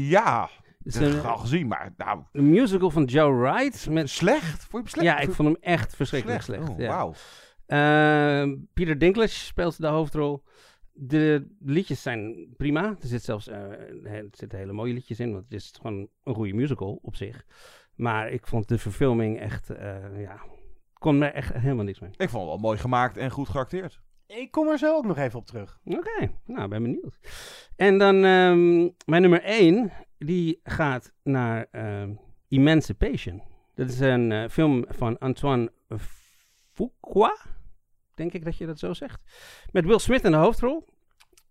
Ja, 0.09 0.49
is 0.83 0.93
dat 0.93 1.03
heb 1.03 1.11
een- 1.11 1.17
ik 1.17 1.25
al 1.25 1.37
gezien, 1.37 1.67
maar 1.67 1.93
nou... 1.97 2.19
Een 2.31 2.49
musical 2.49 2.89
van 2.89 3.03
Joe 3.03 3.33
Wright. 3.35 3.89
Met... 3.89 4.09
Slecht? 4.09 4.65
Vond 4.69 4.71
je 4.71 4.77
hem 4.77 4.87
slecht? 4.87 5.07
Ja, 5.07 5.19
ik 5.19 5.31
vond 5.31 5.47
hem 5.47 5.57
echt 5.61 5.95
verschrikkelijk 5.95 6.41
Slecht? 6.41 6.61
slecht. 6.63 6.73
Oh, 6.79 6.79
ja. 6.85 6.87
wauw. 6.87 7.13
Ehm, 7.71 8.55
Peter 8.73 8.97
Dinklage 8.97 9.29
speelt 9.29 9.81
de 9.81 9.87
hoofdrol. 9.87 10.43
De 10.93 11.47
liedjes 11.59 12.01
zijn 12.01 12.53
prima. 12.57 12.83
Er 12.83 13.07
zit 13.07 13.23
zelfs 13.23 13.47
eh, 13.47 13.59
er 14.03 14.27
zitten 14.31 14.57
hele 14.57 14.71
mooie 14.71 14.93
liedjes 14.93 15.19
in, 15.19 15.31
want 15.31 15.43
het 15.43 15.53
is 15.53 15.73
gewoon 15.81 16.07
een 16.23 16.35
goede 16.35 16.53
musical 16.53 16.99
op 17.01 17.15
zich. 17.15 17.45
Maar 17.95 18.29
ik 18.29 18.47
vond 18.47 18.67
de 18.67 18.77
verfilming 18.77 19.39
echt, 19.39 19.69
eh, 19.69 20.21
ja, 20.21 20.41
kon 20.93 21.21
er 21.21 21.33
echt 21.33 21.53
helemaal 21.53 21.83
niks 21.83 21.99
mee. 21.99 22.09
Ik 22.17 22.29
vond 22.29 22.41
het 22.41 22.51
wel 22.51 22.57
mooi 22.57 22.77
gemaakt 22.77 23.17
en 23.17 23.31
goed 23.31 23.49
geacteerd. 23.49 24.01
Ik 24.27 24.51
kom 24.51 24.67
er 24.67 24.77
zo 24.77 24.95
ook 24.95 25.05
nog 25.05 25.17
even 25.17 25.39
op 25.39 25.45
terug. 25.45 25.79
Oké, 25.85 26.31
nou, 26.45 26.67
ben 26.67 26.83
benieuwd. 26.83 27.19
En 27.75 27.97
dan 27.97 28.15
ehm, 28.15 28.89
mijn 29.05 29.21
nummer 29.21 29.43
1, 29.43 29.91
die 30.17 30.59
gaat 30.63 31.13
naar 31.23 31.67
ehm, 31.71 32.13
Emancipation. 32.47 33.41
Dat 33.75 33.89
is 33.89 33.99
een 33.99 34.31
eh, 34.31 34.49
film 34.49 34.85
van 34.87 35.17
Antoine 35.17 35.71
Fuqua, 36.71 37.35
denk 38.21 38.33
ik 38.33 38.45
dat 38.45 38.57
je 38.57 38.65
dat 38.65 38.79
zo 38.79 38.93
zegt. 38.93 39.21
Met 39.71 39.85
Will 39.85 39.99
Smith 39.99 40.23
in 40.23 40.31
de 40.31 40.37
hoofdrol. 40.37 40.85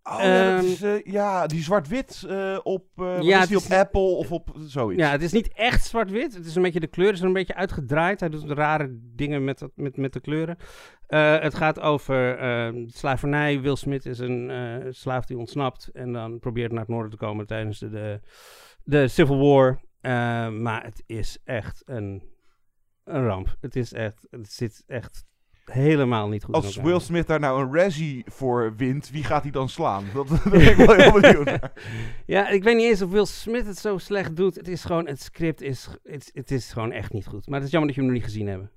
Oh, 0.03 0.18
ja, 0.18 0.57
Ehm, 0.57 0.64
is, 0.64 0.83
eh, 0.83 1.03
ja, 1.05 1.47
die 1.47 1.62
zwart-wit 1.62 2.25
eh, 2.29 2.59
op, 2.62 2.85
eh, 2.97 3.21
Ja, 3.21 3.43
is 3.43 3.49
die 3.49 3.57
op 3.57 3.62
is- 3.62 3.71
Apple 3.71 4.01
of 4.01 4.33
op 4.33 4.55
zoiets. 4.59 5.03
Ja, 5.03 5.11
het 5.11 5.23
is 5.23 5.33
niet 5.33 5.53
echt 5.53 5.85
zwart-wit. 5.85 6.35
Het 6.35 6.47
is 6.47 6.55
een 6.55 6.62
beetje 6.62 6.81
de 6.81 6.87
kleuren 6.87 7.16
zijn 7.16 7.29
een 7.29 7.35
beetje 7.35 7.55
uitgedraaid. 7.55 8.21
Hij 8.21 8.29
doet 8.29 8.51
rare 8.51 8.99
dingen 9.14 9.45
met, 9.45 9.59
dat- 9.59 9.71
met, 9.75 9.97
met 9.97 10.12
de 10.12 10.21
kleuren. 10.21 10.57
Het 11.41 11.55
gaat 11.55 11.81
over 11.81 12.39
eh, 12.39 12.75
slavernij. 12.87 13.61
Will 13.61 13.77
Smith 13.77 14.07
is 14.07 14.18
een 14.18 14.51
slaaf 14.91 15.25
die 15.25 15.39
ontsnapt 15.39 15.89
en 15.93 16.12
dan 16.12 16.39
probeert 16.39 16.71
naar 16.71 16.81
het 16.81 16.89
noorden 16.89 17.11
te 17.11 17.16
komen 17.16 17.47
tijdens 17.47 17.79
de, 17.79 17.91
de, 17.91 18.21
de 18.85 19.09
Civil 19.09 19.39
War. 19.39 19.81
Maar 20.53 20.85
het 20.85 21.03
is 21.07 21.39
echt 21.45 21.83
een, 21.87 22.23
een 23.05 23.25
ramp. 23.27 23.57
Het 23.61 23.77
is 23.77 23.93
echt, 23.93 24.27
het 24.31 24.53
zit 24.53 24.85
echt 24.87 25.25
helemaal 25.64 26.28
niet 26.28 26.44
goed 26.44 26.54
Als. 26.54 26.76
Will 26.76 27.00
Smith 27.00 27.26
daar 27.26 27.40
nou 27.40 27.62
een 27.62 27.74
Razzie 27.74 28.24
voor 28.26 28.74
wint, 28.76 29.11
wie 29.11 29.24
gaat 29.24 29.42
hij 29.42 29.50
dan 29.50 29.68
slaan? 29.68 30.04
Dat, 30.14 30.28
dat 30.30 30.44
ben 30.50 30.70
ik 30.70 30.76
wel 30.76 30.94
heel 30.94 31.20
benieuwd 31.20 31.44
naar. 31.44 31.72
Ja, 32.26 32.48
ik 32.48 32.62
weet 32.62 32.76
niet 32.76 32.90
eens 32.90 33.02
of 33.02 33.11
Will 33.11 33.26
Smith 33.26 33.66
het 33.66 33.78
zo 33.78 33.98
slecht 33.98 34.36
doet. 34.36 34.54
Het 34.54 34.68
is 34.68 34.84
gewoon, 34.84 35.06
het 35.06 35.22
script 35.22 35.61
is, 35.61 35.88
het, 36.02 36.30
het 36.34 36.50
is 36.50 36.72
gewoon 36.72 36.92
echt 36.92 37.12
niet 37.12 37.26
goed. 37.26 37.46
Maar 37.46 37.58
het 37.58 37.66
is 37.66 37.72
jammer 37.72 37.88
dat 37.88 37.98
je 37.98 38.04
hem 38.04 38.14
nog 38.14 38.20
niet 38.20 38.30
gezien 38.32 38.48
hebt. 38.48 38.68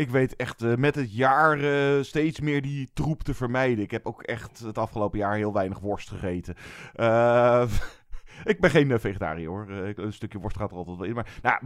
Ik 0.00 0.10
weet 0.10 0.36
echt 0.36 0.62
eh, 0.62 0.74
met 0.74 0.94
het 0.94 1.14
jaar 1.14 1.60
eh, 1.60 2.02
steeds 2.02 2.40
meer 2.40 2.62
die 2.62 2.90
troep 2.92 3.22
te 3.22 3.34
vermijden. 3.34 3.84
Ik 3.84 3.90
heb 3.90 4.06
ook 4.06 4.22
echt 4.22 4.58
het 4.58 4.78
afgelopen 4.78 5.18
jaar 5.18 5.36
heel 5.36 5.52
weinig 5.52 5.78
worst 5.78 6.08
gegeten. 6.08 6.54
Eh, 6.92 7.70
ik 8.44 8.60
ben 8.60 8.70
geen 8.70 9.00
vegetariër 9.00 9.48
hoor. 9.48 9.70
Een 9.70 10.12
stukje 10.12 10.38
worst 10.38 10.56
gaat 10.56 10.70
er 10.70 10.76
altijd 10.76 10.98
wel 10.98 11.06
in. 11.06 11.14
Maar 11.14 11.38
nou, 11.42 11.60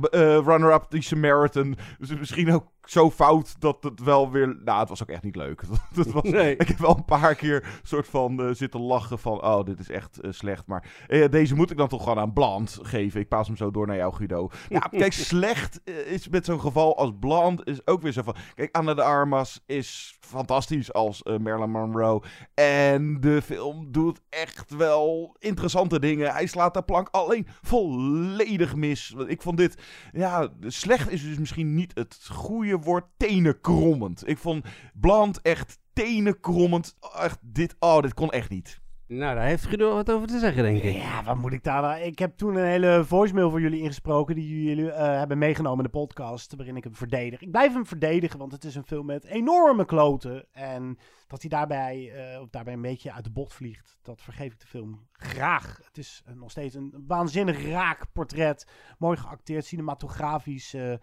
runner-up, 0.45 0.87
die 0.89 1.03
Samaritan. 1.03 1.77
Dus 1.99 2.19
misschien 2.19 2.53
ook 2.53 2.73
zo 2.85 3.11
fout 3.11 3.61
dat 3.61 3.83
het 3.83 4.01
wel 4.01 4.31
weer... 4.31 4.57
Nou, 4.65 4.81
het 4.81 4.89
was 4.89 5.03
ook 5.03 5.09
echt 5.09 5.23
niet 5.23 5.37
leuk. 5.37 5.63
Dat 5.95 6.07
was, 6.07 6.23
Nee. 6.23 6.57
Ik 6.57 6.69
heb 6.69 6.79
wel 6.79 6.97
een 6.97 7.05
paar 7.05 7.35
keer 7.35 7.81
soort 7.83 8.07
van 8.07 8.43
eh, 8.43 8.55
zitten 8.55 8.81
lachen 8.81 9.19
van... 9.19 9.45
Oh, 9.45 9.65
dit 9.65 9.81
is 9.81 9.91
echt 9.91 10.21
eh, 10.21 10.33
slecht. 10.33 10.67
Maar 10.67 10.91
eh, 11.09 11.31
deze 11.31 11.55
moet 11.55 11.71
ik 11.71 11.77
dan 11.77 11.89
toch 11.89 12.03
gewoon 12.03 12.19
aan 12.19 12.33
Bland 12.33 12.79
geven. 12.83 13.21
Ik 13.21 13.29
paas 13.29 13.47
hem 13.47 13.57
zo 13.57 13.71
door 13.71 13.87
naar 13.87 13.97
jou, 13.97 14.15
Guido. 14.15 14.51
Ja, 14.69 14.79
kijk, 14.91 15.13
slecht 15.13 15.81
is 16.07 16.29
met 16.29 16.45
zo'n 16.45 16.61
geval 16.61 16.97
als 16.97 17.11
Bland 17.21 17.67
is 17.67 17.87
ook 17.87 18.03
weer 18.03 18.13
zo 18.13 18.23
van... 18.23 18.35
Kijk, 18.55 18.77
Anna 18.77 18.95
de 18.95 19.03
Armas 19.03 19.63
is 19.67 20.17
fantastisch 20.21 20.93
als 20.93 21.23
Marilyn 21.23 21.71
Monroe. 21.71 22.23
En 22.55 23.21
de 23.21 23.43
film 23.43 23.93
doet 23.93 24.21
echt 24.29 24.75
wel 24.77 25.37
interessante 25.39 25.99
dingen. 25.99 26.33
Hij 26.33 26.47
slaat 26.47 26.75
de 26.75 26.83
plank 26.83 27.09
alleen 27.11 27.47
volledig 27.63 28.75
mis. 28.75 29.15
Ik 29.27 29.43
vond 29.43 29.57
dit... 29.57 29.83
Ja, 30.13 30.49
slecht 30.61 31.11
is 31.11 31.23
dus 31.23 31.39
misschien 31.39 31.75
niet 31.75 31.95
het 31.95 32.29
goede 32.31 32.74
woord. 32.79 33.05
Tenenkrommend. 33.17 34.29
Ik 34.29 34.39
vond 34.39 34.65
Bland 34.95 35.41
echt 35.41 35.79
tenenkrommend. 35.93 36.97
Echt 37.19 37.39
dit... 37.43 37.77
Oh, 37.79 38.01
dit 38.01 38.15
kon 38.15 38.31
echt 38.31 38.51
niet. 38.51 38.83
Nou, 39.07 39.35
daar 39.35 39.45
heeft 39.45 39.65
Guido 39.67 39.95
wat 39.95 40.11
over 40.11 40.27
te 40.29 40.39
zeggen, 40.39 40.63
denk 40.63 40.83
ik. 40.83 40.95
Ja, 40.95 41.25
wat 41.25 41.37
moet 41.37 41.53
ik 41.53 41.63
daar 41.65 41.83
nou? 41.83 42.01
Ik 42.01 42.19
heb 42.19 42.37
toen 42.37 42.57
een 42.57 42.67
hele 42.67 43.05
voicemail 43.05 43.51
voor 43.51 43.61
jullie 43.61 43.81
ingesproken 43.81 44.35
die 44.35 44.63
jullie 44.65 44.91
eh, 44.91 45.19
hebben 45.19 45.39
meegenomen 45.39 45.79
in 45.79 45.91
de 45.93 45.99
podcast, 45.99 46.55
waarin 46.57 46.77
ik 46.77 46.85
hem 46.85 46.95
verdedig. 46.95 47.43
Ik 47.43 47.51
blijf 47.51 47.73
hem 47.73 47.87
verdedigen, 47.87 48.39
want 48.39 48.53
het 48.53 48.65
is 48.65 48.75
een 48.75 48.85
film 48.87 49.07
met 49.07 49.25
enorme 49.25 49.85
kloten. 49.85 50.47
En 50.53 50.99
dat 51.27 51.41
hij 51.41 51.51
daarbij, 51.51 52.13
eh, 52.15 52.41
of 52.41 52.49
daarbij 52.51 52.73
een 52.73 52.81
beetje 52.83 53.13
uit 53.13 53.25
de 53.25 53.31
bocht 53.31 53.53
vliegt, 53.55 53.99
dat 54.03 54.23
vergeef 54.23 54.53
ik 54.53 54.61
de 54.61 54.67
film 54.67 55.07
graag. 55.13 55.81
Het 55.85 55.99
is 55.99 56.23
nog 56.35 56.51
steeds 56.51 56.75
een 56.75 57.05
waanzinnig 57.07 57.67
raak 57.67 58.07
portret. 58.13 58.67
Mooi 58.99 59.17
geacteerd, 59.17 59.65
cinematografisch. 59.65 60.75
eh, 60.75 60.95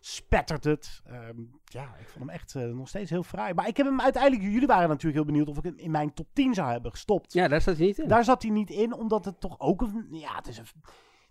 spettert 0.00 0.64
het. 0.64 1.00
Ehm, 1.04 1.40
ja, 1.64 1.82
ik 1.98 2.08
vond 2.08 2.18
hem 2.18 2.28
echt 2.28 2.54
eh, 2.54 2.62
nog 2.62 2.88
steeds 2.88 3.10
heel 3.10 3.22
fraai. 3.22 3.54
Maar 3.54 3.68
ik 3.68 3.76
heb 3.76 3.86
hem 3.86 4.00
uiteindelijk... 4.00 4.42
Jullie 4.42 4.66
waren 4.66 4.88
natuurlijk 4.88 5.14
heel 5.14 5.24
benieuwd 5.24 5.48
of 5.48 5.58
ik 5.58 5.64
hem 5.64 5.78
in 5.78 5.90
mijn 5.90 6.14
top 6.14 6.28
10 6.32 6.54
zou 6.54 6.70
hebben 6.70 6.90
gestopt. 6.90 7.32
Ja, 7.32 7.48
daar 7.48 7.60
staat 7.60 7.76
hij 7.76 7.86
niet 7.86 7.98
in. 7.98 8.08
Daar 8.08 8.24
zat 8.24 8.42
hij 8.42 8.50
niet 8.50 8.70
in, 8.70 8.92
omdat 8.92 9.24
het 9.24 9.40
toch 9.40 9.60
ook 9.60 9.80
een... 9.80 10.06
Ja, 10.10 10.34
het 10.34 10.48
is 10.48 10.58
een, 10.58 10.66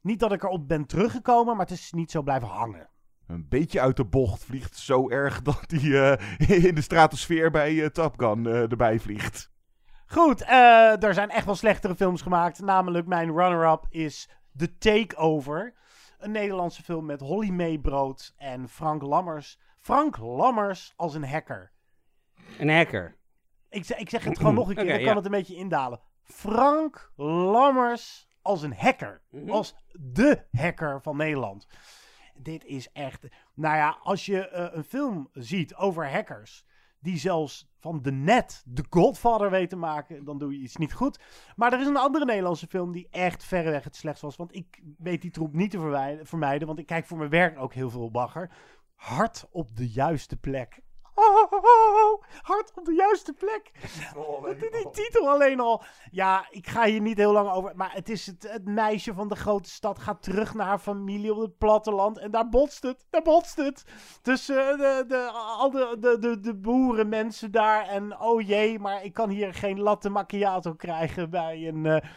niet 0.01 0.19
dat 0.19 0.31
ik 0.31 0.43
erop 0.43 0.67
ben 0.67 0.85
teruggekomen, 0.85 1.55
maar 1.55 1.65
het 1.65 1.77
is 1.77 1.91
niet 1.91 2.11
zo 2.11 2.21
blijven 2.21 2.47
hangen. 2.47 2.89
Een 3.27 3.45
beetje 3.49 3.81
uit 3.81 3.97
de 3.97 4.05
bocht 4.05 4.43
vliegt 4.43 4.77
zo 4.77 5.09
erg 5.09 5.41
dat 5.49 5.71
hij 5.71 6.17
eh, 6.37 6.65
in 6.65 6.75
de 6.75 6.81
stratosfeer 6.81 7.51
bij 7.51 7.83
eh, 7.83 7.89
Top 7.89 8.19
Gun 8.19 8.45
eh, 8.45 8.61
erbij 8.61 8.99
vliegt. 8.99 9.51
Goed, 10.11 10.41
eh, 10.41 11.03
er 11.03 11.13
zijn 11.13 11.29
echt 11.29 11.45
wel 11.45 11.55
slechtere 11.55 11.95
films 11.95 12.21
gemaakt. 12.21 12.61
Namelijk 12.61 13.07
mijn 13.07 13.31
runner-up 13.35 13.85
is 13.89 14.29
The 14.57 14.77
Takeover. 14.77 15.73
Een 16.19 16.31
Nederlandse 16.31 16.83
film 16.83 17.05
met 17.05 17.19
Holly 17.21 17.49
Meebrood 17.49 18.33
en 18.37 18.69
Frank 18.69 19.01
Lammers. 19.01 19.59
Frank 19.79 20.17
Lammers 20.17 20.93
als 20.95 21.13
een 21.13 21.23
hacker. 21.25 21.71
Een 22.57 22.69
hacker. 22.69 23.17
Ik, 23.69 23.85
zeg- 23.85 23.97
ik 23.97 24.09
zeg 24.09 24.23
het 24.23 24.37
gewoon 24.37 24.53
nog 24.59 24.69
een 24.69 24.75
keer, 24.75 24.83
Oké, 24.83 24.91
dan 24.91 24.99
ja. 25.01 25.05
kan 25.07 25.15
het 25.15 25.25
een 25.25 25.31
beetje 25.31 25.55
indalen. 25.55 25.99
Frank 26.23 27.11
Lammers 27.15 28.27
als 28.41 28.61
een 28.61 28.73
hacker. 28.73 29.21
Mhm. 29.29 29.49
Als 29.49 29.75
de 29.91 30.45
hacker 30.51 31.01
van 31.01 31.17
Nederland. 31.17 31.67
Dit 32.33 32.65
is 32.65 32.91
echt... 32.91 33.27
Nou 33.53 33.75
ja, 33.75 33.97
als 34.03 34.25
je 34.25 34.47
eh, 34.49 34.67
een 34.77 34.83
film 34.83 35.29
ziet 35.33 35.75
over 35.75 36.11
hackers... 36.11 36.65
die 36.99 37.17
zelfs 37.17 37.67
van 37.79 38.01
de 38.01 38.11
net 38.11 38.63
de 38.65 38.85
Godfather 38.89 39.49
weet 39.49 39.69
te 39.69 39.75
maken... 39.75 40.25
dan 40.25 40.37
doe 40.37 40.53
je 40.53 40.59
iets 40.59 40.75
niet 40.75 40.93
goed. 40.93 41.19
Maar 41.55 41.73
er 41.73 41.79
is 41.79 41.87
een 41.87 41.97
andere 41.97 42.25
Nederlandse 42.25 42.67
film... 42.67 42.91
die 42.91 43.07
echt 43.11 43.43
verreweg 43.43 43.83
het 43.83 43.95
slechtst 43.95 44.21
was. 44.21 44.35
Want 44.35 44.55
ik 44.55 44.81
weet 44.97 45.21
die 45.21 45.31
troep 45.31 45.53
niet 45.53 45.71
te 45.71 46.19
vermijden... 46.23 46.67
want 46.67 46.79
ik 46.79 46.85
kijk 46.85 47.05
voor 47.05 47.17
mijn 47.17 47.29
werk 47.29 47.59
ook 47.59 47.73
heel 47.73 47.89
veel 47.89 48.11
bagger. 48.11 48.51
Hart 48.95 49.47
op 49.51 49.75
de 49.75 49.89
juiste 49.89 50.37
plek. 50.37 50.81
Hart 52.41 52.71
op 52.75 52.85
de 52.85 52.93
juiste 52.93 53.33
plek. 53.33 53.71
die, 54.59 54.71
die 54.71 54.89
titel 54.91 55.29
alleen 55.29 55.59
al. 55.59 55.83
Ja, 56.11 56.47
ik 56.49 56.67
ga 56.67 56.85
hier 56.85 57.01
niet 57.01 57.17
heel 57.17 57.31
lang 57.31 57.49
over. 57.49 57.75
Maar 57.75 57.93
het 57.93 58.09
is 58.09 58.25
het, 58.25 58.51
het 58.51 58.65
meisje 58.65 59.13
van 59.13 59.27
de 59.27 59.35
grote 59.35 59.69
stad 59.69 59.99
gaat 59.99 60.23
terug 60.23 60.53
naar 60.53 60.67
haar 60.67 60.79
familie 60.79 61.33
op 61.33 61.41
het 61.41 61.57
platteland. 61.57 62.17
En 62.17 62.31
daar 62.31 62.49
botst 62.49 62.83
het. 62.83 63.05
Daar 63.09 63.21
botst 63.21 63.55
het. 63.55 63.83
Tussen 64.21 64.77
de, 64.77 65.03
de, 65.07 65.29
al 65.33 65.71
de, 65.71 65.97
de, 65.99 66.19
de, 66.19 66.39
de 66.39 66.55
boerenmensen 66.55 67.51
daar. 67.51 67.87
En 67.87 68.19
oh 68.19 68.47
jee, 68.47 68.79
maar 68.79 69.03
ik 69.03 69.13
kan 69.13 69.29
hier 69.29 69.53
geen 69.53 69.79
latte 69.79 70.09
macchiato 70.09 70.73
krijgen 70.73 71.29
bij 71.29 71.67
een, 71.67 71.85
eh, 71.85 72.09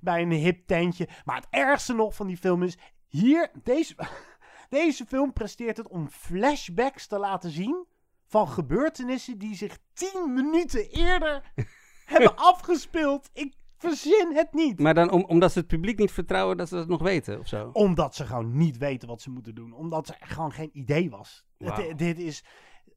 bij 0.00 0.22
een 0.22 0.30
hip 0.30 0.66
tentje. 0.66 1.08
Maar 1.24 1.36
het 1.36 1.46
ergste 1.50 1.94
nog 1.94 2.14
van 2.14 2.26
die 2.26 2.36
film 2.36 2.62
is. 2.62 2.78
Hier, 3.06 3.50
deze, 3.62 3.94
deze 4.68 5.06
film 5.06 5.32
presteert 5.32 5.76
het 5.76 5.88
om 5.88 6.08
flashbacks 6.08 7.06
te 7.06 7.18
laten 7.18 7.50
zien 7.50 7.86
van 8.30 8.48
gebeurtenissen 8.48 9.38
die 9.38 9.54
zich 9.54 9.78
tien 9.92 10.32
minuten 10.34 10.88
eerder 10.90 11.52
hebben 12.06 12.36
afgespeeld. 12.36 13.30
Ik 13.32 13.54
verzin 13.78 14.30
het 14.34 14.52
niet. 14.52 14.78
Maar 14.78 14.94
dan 14.94 15.10
om, 15.10 15.24
omdat 15.24 15.52
ze 15.52 15.58
het 15.58 15.68
publiek 15.68 15.98
niet 15.98 16.12
vertrouwen 16.12 16.56
dat 16.56 16.68
ze 16.68 16.74
dat 16.74 16.88
nog 16.88 17.02
weten 17.02 17.38
of 17.38 17.46
zo. 17.48 17.70
Omdat 17.72 18.14
ze 18.14 18.26
gewoon 18.26 18.56
niet 18.56 18.78
weten 18.78 19.08
wat 19.08 19.20
ze 19.22 19.30
moeten 19.30 19.54
doen. 19.54 19.72
Omdat 19.72 20.08
er 20.08 20.16
gewoon 20.20 20.52
geen 20.52 20.70
idee 20.72 21.10
was. 21.10 21.44
Het- 21.58 21.98
dit 21.98 22.18
is 22.18 22.44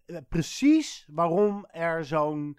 eh, 0.05 0.17
precies 0.29 1.07
waarom 1.11 1.65
er 1.65 2.05
zo'n 2.05 2.57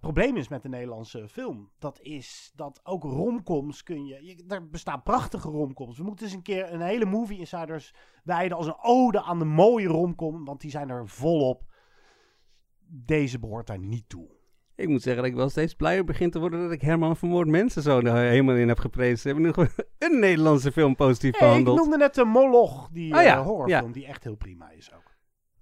probleem 0.00 0.36
is 0.36 0.48
met 0.48 0.62
de 0.62 0.68
Nederlandse 0.68 1.28
film. 1.28 1.70
Dat 1.78 2.00
is 2.00 2.52
dat 2.54 2.80
ook 2.82 3.02
romcoms 3.02 3.82
kun 3.82 4.06
je, 4.06 4.24
je... 4.24 4.44
Er 4.48 4.68
bestaan 4.68 5.02
prachtige 5.02 5.48
romcoms. 5.48 5.98
We 5.98 6.04
moeten 6.04 6.24
eens 6.26 6.34
een 6.34 6.42
keer 6.42 6.72
een 6.72 6.80
hele 6.80 7.04
Movie 7.04 7.38
Insiders 7.38 7.94
wijden 8.24 8.56
als 8.56 8.66
een 8.66 8.78
ode 8.82 9.22
aan 9.22 9.38
de 9.38 9.44
mooie 9.44 9.88
romcom. 9.88 10.44
Want 10.44 10.60
die 10.60 10.70
zijn 10.70 10.88
er 10.88 11.08
volop. 11.08 11.68
Deze 12.92 13.38
behoort 13.38 13.66
daar 13.66 13.78
niet 13.78 14.08
toe. 14.08 14.26
Ik 14.74 14.88
moet 14.88 15.02
zeggen 15.02 15.22
dat 15.22 15.30
ik 15.30 15.36
wel 15.38 15.48
steeds 15.48 15.74
blijer 15.74 16.04
begin 16.04 16.30
te 16.30 16.38
worden 16.38 16.62
dat 16.62 16.72
ik 16.72 16.80
Herman 16.82 17.16
Vermoord 17.16 17.48
Mensen 17.48 17.82
zo 17.82 17.98
er 18.00 18.16
helemaal 18.16 18.56
in 18.56 18.68
heb 18.68 18.78
geprezen. 18.78 19.18
Ze 19.18 19.26
hebben 19.26 19.44
nu 19.44 19.52
gewoon 19.52 19.68
een 19.98 20.18
Nederlandse 20.18 20.72
film 20.72 20.96
positief 20.96 21.38
Hey, 21.38 21.40
ik 21.40 21.46
behandeld. 21.48 21.76
noemde 21.78 21.96
net 21.96 22.14
de 22.14 22.24
Moloch, 22.24 22.88
die 22.92 23.14
Oh 23.14 23.22
ja, 23.22 23.36
eh, 23.36 23.46
horrorfilm, 23.46 23.86
ja. 23.86 23.92
die 23.92 24.06
echt 24.06 24.24
heel 24.24 24.36
prima 24.36 24.70
is 24.76 24.90
ook. 24.96 25.14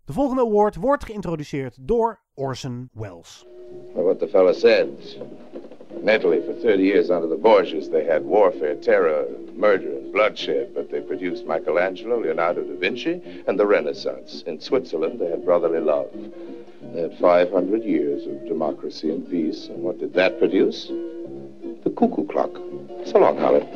De 0.05 0.13
volgende 0.13 0.43
award 0.43 0.77
wordt 0.77 1.05
geïntroduceerd 1.05 1.77
door 1.81 2.21
Orson 2.35 2.89
Welles. 2.93 3.47
Well, 3.95 4.05
what 4.05 4.19
the 4.19 4.29
fella 4.29 4.53
said. 4.53 5.19
Mentally, 6.03 6.41
for 6.43 6.55
30 6.55 6.83
years 6.83 7.09
under 7.11 7.29
the 7.29 7.37
Borgias, 7.37 7.89
they 7.89 8.07
had 8.07 8.23
warfare, 8.23 8.79
terror, 8.79 9.25
murder, 9.57 9.89
and 10.03 10.11
bloodshed, 10.13 10.73
but 10.75 10.89
they 10.89 11.01
produced 11.01 11.45
Michelangelo, 11.47 12.21
Leonardo 12.21 12.63
da 12.63 12.79
Vinci, 12.79 13.21
and 13.47 13.59
the 13.59 13.67
Renaissance. 13.67 14.43
In 14.47 14.61
Switzerland, 14.61 15.19
they 15.19 15.29
had 15.31 15.45
brotherly 15.45 15.81
love. 15.81 16.09
They 16.81 17.01
had 17.03 17.19
500 17.19 17.83
years 17.83 18.27
of 18.27 18.47
democracy 18.47 19.11
and 19.11 19.29
peace, 19.29 19.69
and 19.69 19.83
what 19.83 19.99
did 19.99 20.15
that 20.15 20.39
produce? 20.39 20.87
The 21.83 21.91
cuckoo 21.91 22.27
clock. 22.27 22.55
So 23.05 23.19
long, 23.19 23.37
Holly. 23.39 23.67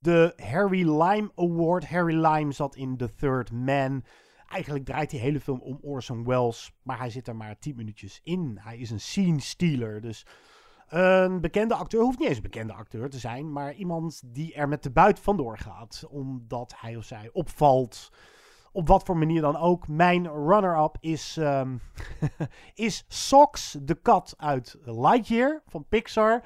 De 0.00 0.32
Harry 0.36 0.84
Lime 0.84 1.30
Award. 1.36 1.84
Harry 1.84 2.14
Lime 2.14 2.52
zat 2.52 2.76
in 2.76 2.96
The 2.96 3.08
Third 3.08 3.52
Man. 3.52 4.04
Eigenlijk 4.48 4.84
draait 4.84 5.10
die 5.10 5.20
hele 5.20 5.40
film 5.40 5.60
om 5.60 5.78
Orson 5.82 6.24
Welles. 6.24 6.72
Maar 6.82 6.98
hij 6.98 7.10
zit 7.10 7.28
er 7.28 7.36
maar 7.36 7.58
10 7.58 7.76
minuutjes 7.76 8.20
in. 8.22 8.58
Hij 8.60 8.78
is 8.78 8.90
een 8.90 9.00
scene 9.00 9.40
stealer. 9.40 10.00
Dus 10.00 10.26
een 10.92 11.40
bekende 11.40 11.74
acteur 11.74 12.02
hoeft 12.02 12.18
niet 12.18 12.28
eens 12.28 12.36
een 12.36 12.42
bekende 12.42 12.72
acteur 12.72 13.10
te 13.10 13.18
zijn. 13.18 13.52
Maar 13.52 13.74
iemand 13.74 14.22
die 14.26 14.54
er 14.54 14.68
met 14.68 14.82
de 14.82 14.90
buit 14.90 15.20
vandoor 15.20 15.58
gaat. 15.58 16.04
Omdat 16.08 16.74
hij 16.76 16.96
of 16.96 17.04
zij 17.04 17.30
opvalt. 17.32 18.10
Op 18.72 18.88
wat 18.88 19.04
voor 19.04 19.16
manier 19.16 19.40
dan 19.40 19.56
ook. 19.56 19.88
Mijn 19.88 20.28
runner-up 20.28 20.96
is, 21.00 21.36
ehm, 21.36 21.76
is 22.74 23.04
Socks, 23.08 23.78
de 23.82 23.94
kat 23.94 24.34
uit 24.36 24.78
Lightyear 24.84 25.62
van 25.66 25.84
Pixar. 25.88 26.44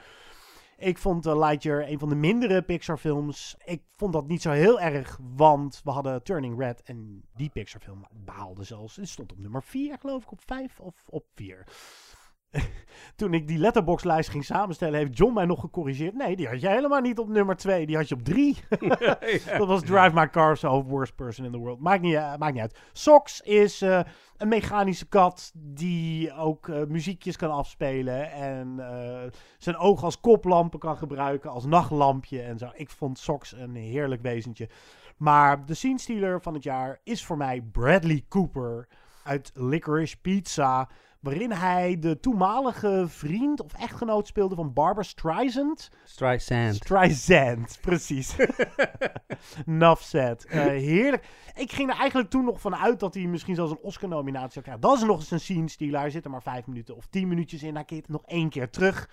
Ik 0.76 0.98
vond 0.98 1.26
eh, 1.26 1.38
Lightyear 1.38 1.88
een 1.88 1.98
van 1.98 2.08
de 2.08 2.14
mindere 2.14 2.62
Pixar-films. 2.62 3.56
Ik 3.64 3.82
vond 3.96 4.12
dat 4.12 4.26
niet 4.26 4.42
zo 4.42 4.50
heel 4.50 4.80
erg, 4.80 5.18
want 5.36 5.80
we 5.84 5.90
hadden 5.90 6.22
Turning 6.22 6.58
Red 6.58 6.82
en 6.82 7.22
die 7.34 7.50
Pixar-film 7.50 8.06
behaalde 8.12 8.64
zelfs. 8.64 8.96
Het 8.96 9.08
stond 9.08 9.32
op 9.32 9.38
nummer 9.38 9.62
4, 9.62 9.98
geloof 9.98 10.22
ik, 10.22 10.32
op 10.32 10.40
5 10.44 10.80
of 10.80 11.04
op 11.08 11.26
4. 11.34 11.66
Toen 13.16 13.34
ik 13.34 13.48
die 13.48 13.58
letterboxlijst 13.58 14.28
ging 14.28 14.44
samenstellen, 14.44 14.98
heeft 14.98 15.18
John 15.18 15.34
mij 15.34 15.44
nog 15.44 15.60
gecorrigeerd. 15.60 16.14
Nee, 16.14 16.36
die 16.36 16.48
had 16.48 16.60
je 16.60 16.68
helemaal 16.68 17.00
niet 17.00 17.18
op 17.18 17.28
nummer 17.28 17.56
2, 17.56 17.86
die 17.86 17.96
had 17.96 18.08
je 18.08 18.14
op 18.14 18.24
3. 18.24 18.56
Dat 19.58 19.66
was 19.66 19.82
Drive 19.82 20.10
My 20.14 20.28
Car 20.28 20.56
So, 20.56 20.82
Worst 20.82 21.14
Person 21.14 21.44
in 21.44 21.52
the 21.52 21.58
World. 21.58 21.80
Maakt 21.80 22.02
niet, 22.02 22.14
eh, 22.14 22.36
maakt 22.36 22.52
niet 22.52 22.62
uit. 22.62 22.78
Sox 22.92 23.40
is 23.40 23.82
eh, 23.82 24.00
een 24.36 24.48
mechanische 24.48 25.06
kat 25.06 25.52
die 25.54 26.32
ook 26.34 26.68
eh, 26.68 26.84
muziekjes 26.84 27.36
kan 27.36 27.50
afspelen. 27.50 28.32
En 28.32 28.80
zijn 29.58 29.76
oog 29.76 30.04
als 30.04 30.20
koplampen 30.20 30.78
kan 30.78 30.96
gebruiken, 30.96 31.50
als 31.50 31.64
nachtlampje 31.64 32.42
en 32.42 32.58
zo. 32.58 32.70
Ik 32.74 32.90
vond 32.90 33.18
Sox 33.18 33.52
een 33.52 33.74
heerlijk 33.74 34.22
wezentje. 34.22 34.68
Maar 35.16 35.66
de 35.66 35.74
scene 35.74 35.98
stealer 35.98 36.42
van 36.42 36.54
het 36.54 36.62
jaar 36.62 37.00
is 37.04 37.24
voor 37.24 37.36
mij 37.36 37.62
Bradley 37.72 38.24
Cooper 38.28 38.88
uit 39.24 39.50
Licorice 39.54 40.20
Pizza. 40.20 40.88
Waarin 41.20 41.52
hij 41.52 41.98
de 41.98 42.20
toenmalige 42.20 43.04
vriend 43.08 43.60
of 43.62 43.72
echtgenoot 43.72 44.26
speelde 44.26 44.54
van 44.54 44.72
Barbara 44.72 45.02
Streisand. 45.02 45.90
Streisand. 46.04 46.74
Streisand, 46.74 47.78
precies. 47.80 48.36
Said. 49.98 50.44
Eh, 50.44 50.62
heerlijk. 50.64 51.28
Ik 51.54 51.72
ging 51.72 51.90
er 51.90 51.96
eigenlijk 51.96 52.30
toen 52.30 52.44
nog 52.44 52.60
van 52.60 52.76
uit 52.76 53.00
dat 53.00 53.14
hij 53.14 53.26
misschien 53.26 53.54
zelfs 53.54 53.70
een 53.70 53.82
Oscar-nominatie 53.82 54.52
zou 54.52 54.64
krijgen. 54.64 54.88
Dat 54.88 54.96
is 54.96 55.04
nog 55.04 55.18
eens 55.18 55.30
een 55.30 55.40
scene 55.40 55.68
stealer. 55.68 56.00
Hij 56.00 56.10
zit 56.10 56.24
er 56.24 56.30
maar 56.30 56.42
vijf 56.42 56.66
minuten 56.66 56.96
of 56.96 57.06
tien 57.06 57.28
minuutjes 57.28 57.62
in. 57.62 57.74
Hij 57.74 57.84
keert 57.84 58.08
nog 58.08 58.22
één 58.24 58.48
keer 58.48 58.70
terug. 58.70 59.10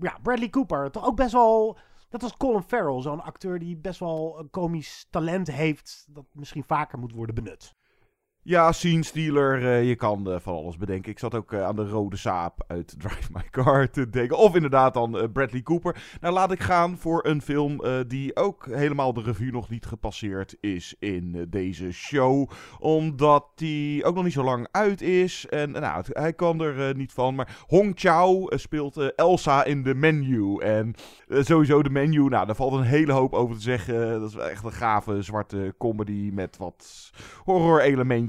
Ja, 0.00 0.18
Bradley 0.22 0.50
Cooper. 0.50 0.90
Toch 0.90 1.06
ook 1.06 1.16
best 1.16 1.32
wel... 1.32 1.78
Dat 2.08 2.22
was 2.22 2.36
Colin 2.36 2.62
Farrell, 2.62 3.02
zo'n 3.02 3.22
acteur 3.22 3.58
die 3.58 3.76
best 3.76 4.00
wel 4.00 4.38
een 4.38 4.50
komisch 4.50 5.06
talent 5.10 5.50
heeft. 5.50 6.06
Dat 6.08 6.24
misschien 6.32 6.64
vaker 6.64 6.98
moet 6.98 7.12
worden 7.12 7.34
benut. 7.34 7.74
Ja, 8.48 8.72
Scene 8.72 9.02
Stealer, 9.02 9.62
uh, 9.62 9.88
je 9.88 9.96
kan 9.96 10.30
uh, 10.30 10.36
van 10.38 10.54
alles 10.54 10.76
bedenken. 10.76 11.10
Ik 11.10 11.18
zat 11.18 11.34
ook 11.34 11.52
uh, 11.52 11.64
aan 11.64 11.76
de 11.76 11.88
rode 11.88 12.16
saap 12.16 12.64
uit 12.66 12.94
Drive 12.98 13.32
My 13.32 13.42
Car 13.50 13.90
te 13.90 14.10
denken. 14.10 14.36
Of 14.36 14.54
inderdaad 14.54 14.94
dan 14.94 15.30
Bradley 15.32 15.62
Cooper. 15.62 16.02
Nou, 16.20 16.34
laat 16.34 16.52
ik 16.52 16.60
gaan 16.60 16.98
voor 16.98 17.26
een 17.26 17.42
film 17.42 17.82
die 18.06 18.36
ook 18.36 18.66
helemaal 18.70 19.12
de 19.12 19.22
revue 19.22 19.52
nog 19.52 19.68
niet 19.68 19.86
gepasseerd 19.86 20.56
is 20.60 20.94
in 20.98 21.46
deze 21.48 21.92
show. 21.92 22.50
Omdat 22.78 23.46
die 23.54 24.04
ook 24.04 24.14
nog 24.14 24.24
niet 24.24 24.32
zo 24.32 24.44
lang 24.44 24.68
uit 24.70 25.00
is. 25.00 25.46
En 25.48 25.70
nou, 25.70 26.04
hij 26.08 26.32
kan 26.32 26.60
er 26.60 26.96
niet 26.96 27.12
van. 27.12 27.34
Maar 27.34 27.64
Hong 27.66 27.92
Chao 27.94 28.46
speelt 28.48 29.14
Elsa 29.14 29.64
in 29.64 29.82
de 29.82 29.94
menu. 29.94 30.56
En 30.56 30.94
sowieso 31.28 31.82
de 31.82 31.90
menu, 31.90 32.28
nou, 32.28 32.46
daar 32.46 32.56
valt 32.56 32.72
een 32.72 32.82
hele 32.82 33.12
hoop 33.12 33.34
over 33.34 33.56
te 33.56 33.62
zeggen. 33.62 34.20
Dat 34.20 34.28
is 34.28 34.36
echt 34.36 34.64
een 34.64 34.72
gave 34.72 35.22
zwarte 35.22 35.74
comedy 35.78 36.30
met 36.32 36.56
wat 36.56 37.10
horror 37.44 37.80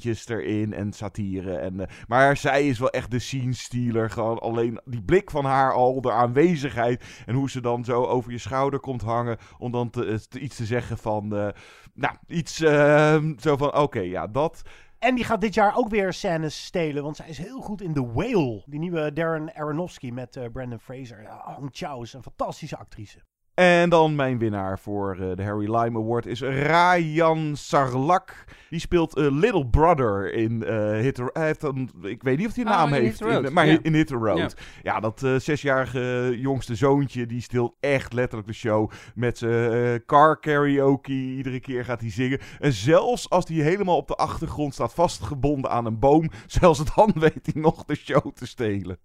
elementjes 0.10 0.28
erin 0.28 0.74
en 0.74 0.94
satire. 0.94 1.58
En, 1.58 1.74
uh, 1.74 1.86
maar 2.08 2.38
zij 2.38 2.68
is 2.68 2.80
wel 2.80 2.90
echt 2.90 3.12
de 3.12 3.20
scene 3.20 3.54
stealer. 3.54 4.10
Gewoon 4.10 4.40
alleen 4.40 4.80
die 4.86 5.02
blik 5.02 5.32
van 5.32 5.46
haar 5.46 5.74
al, 5.74 6.02
de 6.02 6.12
aanwezigheid. 6.12 7.24
En 7.26 7.36
hoe 7.36 7.50
ze 7.50 7.62
dan 7.62 7.84
zo 7.84 8.04
over 8.04 8.32
je 8.32 8.38
schouder 8.38 8.80
komt 8.80 9.02
hangen. 9.02 9.38
Om 9.58 9.72
dan 9.72 9.90
te, 9.90 10.28
te 10.30 10.40
iets 10.40 10.56
te 10.56 10.66
zeggen 10.66 10.98
van. 10.98 11.36
Uh, 11.36 11.48
nou, 11.94 12.16
iets 12.28 12.62
uh, 12.62 13.24
zo 13.38 13.58
van: 13.58 13.76
oké, 13.76 14.00
ja, 14.00 14.28
dat. 14.28 14.62
En 15.00 15.16
die 15.16 15.24
gaat 15.24 15.42
dit 15.42 15.54
jaar 15.54 15.78
ook 15.78 15.90
weer 15.90 16.14
scènes 16.14 16.66
stelen. 16.66 17.04
Want 17.04 17.16
zij 17.16 17.30
is 17.30 17.38
heel 17.38 17.62
goed 17.62 17.82
in 17.82 17.94
The 17.94 18.12
Whale. 18.12 18.64
Die 18.66 18.80
nieuwe 18.80 19.14
Darren 19.14 19.56
Aronofsky 19.56 20.10
met 20.10 20.40
Brandon 20.52 20.80
Fraser. 20.80 21.22
Ja, 21.22 21.56
Hong 21.58 22.02
is 22.02 22.14
een 22.14 22.24
fantastische 22.24 22.78
actrice. 22.78 23.20
En 23.60 23.90
dan 23.90 24.16
mijn 24.16 24.38
winnaar 24.38 24.80
voor 24.80 25.18
uh, 25.20 25.36
de 25.36 25.44
Harry 25.44 25.76
Lime 25.76 26.00
Award 26.00 26.26
is 26.26 26.42
Rayan 26.42 27.56
Sarlak. 27.56 28.44
Die 28.70 28.80
speelt 28.80 29.18
uh, 29.18 29.32
Little 29.32 29.68
Brother 29.68 30.34
in 30.34 30.64
uh, 30.68 30.92
Hit 30.92 31.16
the 31.16 31.30
Hij 31.34 31.46
heeft 31.46 31.64
een, 31.64 31.90
ik 32.02 32.24
weet 32.24 32.38
niet 32.38 32.48
of 32.48 32.56
hij 32.56 32.64
een 32.66 32.72
Ah, 32.72 32.78
naam 32.78 32.92
heeft, 32.92 33.22
in- 33.22 33.54
maar 33.54 33.68
in 33.68 33.94
Hit 33.94 34.08
the 34.08 34.16
Road. 34.16 34.38
Ja. 34.38 34.50
Ja, 34.94 35.00
dat 35.00 35.24
eh, 35.24 35.36
zesjarige 35.36 36.34
jongste 36.40 36.76
zoontje, 36.76 37.26
die 37.26 37.42
stilt 37.42 37.76
echt 37.80 38.14
letterlijk 38.14 38.48
de 38.48 38.54
show 38.56 38.92
met 39.16 39.38
zijn 39.38 39.72
eh, 39.72 40.00
car 40.06 40.40
karaoke. 40.40 41.12
Iedere 41.12 41.60
keer 41.60 41.86
gaat 41.86 42.02
hij 42.02 42.12
zingen. 42.12 42.40
En 42.60 42.74
zelfs 42.74 43.30
als 43.30 43.48
hij 43.48 43.58
helemaal 43.58 43.98
op 43.98 44.08
de 44.08 44.16
achtergrond 44.16 44.74
staat 44.74 44.94
vastgebonden 44.94 45.72
aan 45.72 45.86
een 45.86 46.00
boom, 46.00 46.30
zelfs 46.48 46.96
dan 46.96 47.12
weet 47.16 47.50
hij 47.54 47.62
nog 47.62 47.86
de 47.86 47.96
show 47.96 48.32
te 48.34 48.48
stelen. 48.48 48.98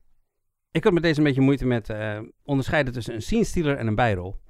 Ik 0.70 0.84
had 0.84 0.92
met 0.92 1.02
deze 1.02 1.18
een 1.18 1.24
beetje 1.24 1.40
moeite 1.40 1.66
met 1.66 1.90
eh, 1.90 2.18
onderscheiden 2.42 2.92
tussen 2.92 3.14
een 3.14 3.22
scene 3.22 3.44
stealer 3.44 3.76
en 3.76 3.86
een 3.86 3.94
bijrol. 3.94 4.42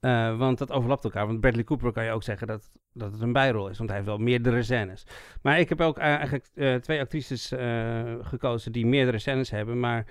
Eh, 0.00 0.38
want 0.38 0.58
dat 0.58 0.72
overlapt 0.72 1.04
elkaar. 1.04 1.26
Want 1.26 1.40
Bradley 1.40 1.64
Cooper 1.64 1.92
kan 1.92 2.04
je 2.04 2.10
ook 2.10 2.22
zeggen 2.22 2.46
dat, 2.46 2.70
dat 2.92 3.12
het 3.12 3.20
een 3.20 3.32
bijrol 3.32 3.68
is. 3.68 3.78
Want 3.78 3.90
hij 3.90 3.98
heeft 3.98 4.10
wel 4.10 4.18
meerdere 4.18 4.62
scènes. 4.62 5.06
Maar 5.42 5.60
ik 5.60 5.68
heb 5.68 5.80
ook 5.80 5.98
eigenlijk 5.98 6.48
eh, 6.54 6.74
twee 6.74 7.00
actrices 7.00 7.52
eh, 7.52 8.14
gekozen 8.20 8.72
die 8.72 8.86
meerdere 8.86 9.18
scènes 9.18 9.50
hebben. 9.50 9.80
Maar 9.80 10.06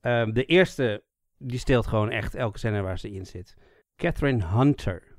eh, 0.00 0.26
de 0.32 0.44
eerste, 0.44 1.04
die 1.38 1.58
steelt 1.58 1.86
gewoon 1.86 2.10
echt 2.10 2.34
elke 2.34 2.58
scène 2.58 2.80
waar 2.80 2.98
ze 2.98 3.10
in 3.10 3.26
zit. 3.26 3.56
Catherine 3.96 4.46
Hunter. 4.46 5.16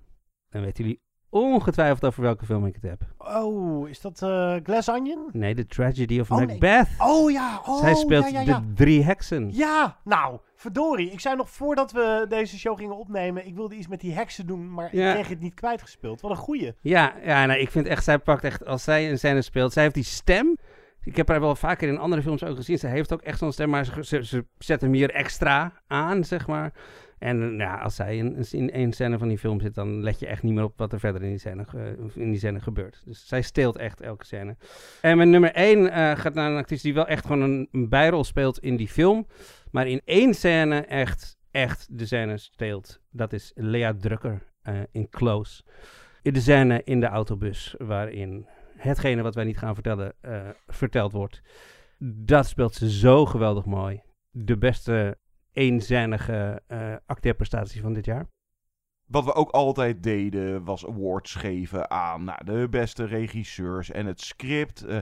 Dan 0.50 0.62
weten 0.62 0.84
jullie 0.84 1.02
ongetwijfeld 1.34 2.06
over 2.06 2.22
welke 2.22 2.46
film 2.46 2.66
ik 2.66 2.76
het 2.82 2.84
heb. 2.84 3.02
Oh, 3.18 3.90
is 3.90 4.02
dat 4.02 4.22
eh, 4.22 4.56
Glass 4.64 4.90
Onion? 4.90 5.30
Nee, 5.32 5.56
The 5.56 5.66
Tragedy 5.66 6.20
of 6.20 6.32
Oh, 6.32 6.38
nee. 6.38 6.48
Macbeth. 6.48 6.88
Oh 6.98 7.32
ja, 7.32 7.62
oh, 7.66 7.80
Zij 7.80 7.96
speelt 7.96 8.30
ja, 8.30 8.40
ja, 8.40 8.46
ja. 8.46 8.60
de 8.60 8.74
drie 8.74 9.04
heksen. 9.04 9.50
Ja, 9.52 9.98
nou, 10.04 10.40
verdorie. 10.56 11.12
Ik 11.12 11.20
zei 11.20 11.36
nog 11.36 11.50
voordat 11.50 11.92
we 11.92 12.26
deze 12.30 12.58
show 12.60 12.78
gingen 12.78 12.98
opnemen, 12.98 13.48
ik 13.48 13.56
wilde 13.56 13.76
iets 13.76 13.88
met 13.88 14.00
die 14.00 14.14
heksen 14.14 14.46
doen, 14.46 14.74
maar 14.74 14.86
ik 14.86 15.14
kreeg 15.14 15.28
het 15.28 15.40
niet 15.40 15.54
kwijtgespeeld. 15.54 16.22
Wat 16.22 16.32
een 16.32 16.38
goeie. 16.38 16.74
Ja, 16.82 17.14
ja 17.24 17.46
nou, 17.46 17.60
ik 17.60 17.72
vind 17.72 17.88
echt, 17.88 18.04
zij 18.04 18.20
pakt 18.20 18.44
echt, 18.44 18.66
als 18.66 18.84
zij 18.84 19.12
een 19.12 19.18
scène 19.18 19.42
speelt, 19.42 19.74
zij 19.74 19.84
heeft 19.84 19.96
die 19.96 20.04
stem. 20.04 20.58
Ik 21.04 21.16
heb 21.16 21.28
haar 21.28 21.40
wel 21.40 21.56
vaker 21.56 21.88
in 21.88 21.98
andere 21.98 22.22
films 22.22 22.44
ook 22.44 22.56
gezien. 22.56 22.78
Ze 22.78 22.88
heeft 22.88 23.14
ook 23.14 23.22
echt 23.22 23.40
zo'n 23.40 23.52
stem, 23.52 23.70
maar 23.70 23.86
ze, 23.86 24.04
ze, 24.04 24.26
ze 24.26 24.46
zet 24.58 24.82
hem 24.82 24.94
hier 24.94 25.12
extra 25.12 25.74
aan, 25.88 26.24
zeg 26.24 26.48
maar. 26.48 26.74
En 27.24 27.52
eh, 27.52 27.58
ja, 27.58 27.76
als 27.78 27.96
zij 27.96 28.18
in, 28.18 28.46
in 28.52 28.72
één 28.72 28.92
scène 28.94 29.18
van 29.18 29.28
die 29.28 29.38
film 29.38 29.60
zit, 29.62 29.76
dan 29.76 30.02
let 30.04 30.20
je 30.20 30.28
echt 30.28 30.44
niet 30.44 30.54
meer 30.54 30.64
op 30.64 30.78
wat 30.78 30.94
er 30.94 31.00
verder 31.00 31.22
in 31.24 31.30
die 31.30 31.38
scène, 31.38 31.66
ge- 31.66 32.10
in 32.16 32.30
die 32.30 32.40
scène 32.40 32.60
gebeurt. 32.60 33.02
Dus 33.06 33.28
zij 33.28 33.42
steelt 33.42 33.78
echt 33.78 34.02
elke 34.02 34.26
scène. 34.26 34.56
En 35.02 35.18
mijn 35.18 35.30
nummer 35.30 35.52
één 35.52 35.92
eh, 35.92 36.16
gaat 36.16 36.34
naar 36.34 36.52
een 36.52 36.58
actrice 36.58 36.84
die 36.84 36.94
wel 36.94 37.08
echt 37.08 37.26
gewoon 37.26 37.42
een, 37.72 37.90
bijrol 37.90 38.24
speelt 38.24 38.60
in 38.60 38.76
die 38.76 38.88
film. 38.88 39.28
Maar 39.72 39.88
in 39.88 40.02
één 40.06 40.34
scène 40.34 40.86
echt, 40.86 41.38
echt 41.52 41.98
de 41.98 42.06
scène 42.06 42.38
steelt. 42.38 43.00
Dat 43.12 43.34
is 43.34 43.52
Lea 43.56 43.94
Drucker 43.94 44.44
eh, 44.62 44.76
in 44.92 45.10
Close. 45.10 45.64
In 46.22 46.34
de 46.34 46.42
scène 46.42 46.82
in 46.84 47.00
de 47.00 47.06
autobus, 47.08 47.76
waarin 47.78 48.48
hetgene 48.78 49.22
wat 49.22 49.36
wij 49.36 49.44
niet 49.44 49.58
gaan 49.58 49.74
vertellen, 49.74 50.14
eh, 50.22 50.50
verteld 50.68 51.12
wordt. 51.12 51.42
Dat 52.00 52.46
speelt 52.48 52.74
ze 52.74 52.92
zo 52.92 53.26
geweldig 53.26 53.66
mooi. 53.66 54.02
De 54.30 54.58
beste 54.58 55.18
eenzijnige 55.54 56.62
eh 56.68 56.96
acteerprestatie 57.06 57.82
van 57.82 57.94
dit 57.94 58.06
jaar. 58.06 58.28
Wat 59.06 59.26
we 59.26 59.34
ook 59.34 59.50
altijd 59.50 60.04
deden, 60.04 60.64
was 60.64 60.88
awards 60.88 61.36
geven 61.36 61.92
aan 61.92 62.24
nou, 62.24 62.44
de 62.46 62.68
beste 62.70 63.06
regisseurs 63.06 63.92
en 63.92 64.06
het 64.06 64.22
script. 64.22 64.84
Eh, 64.84 64.98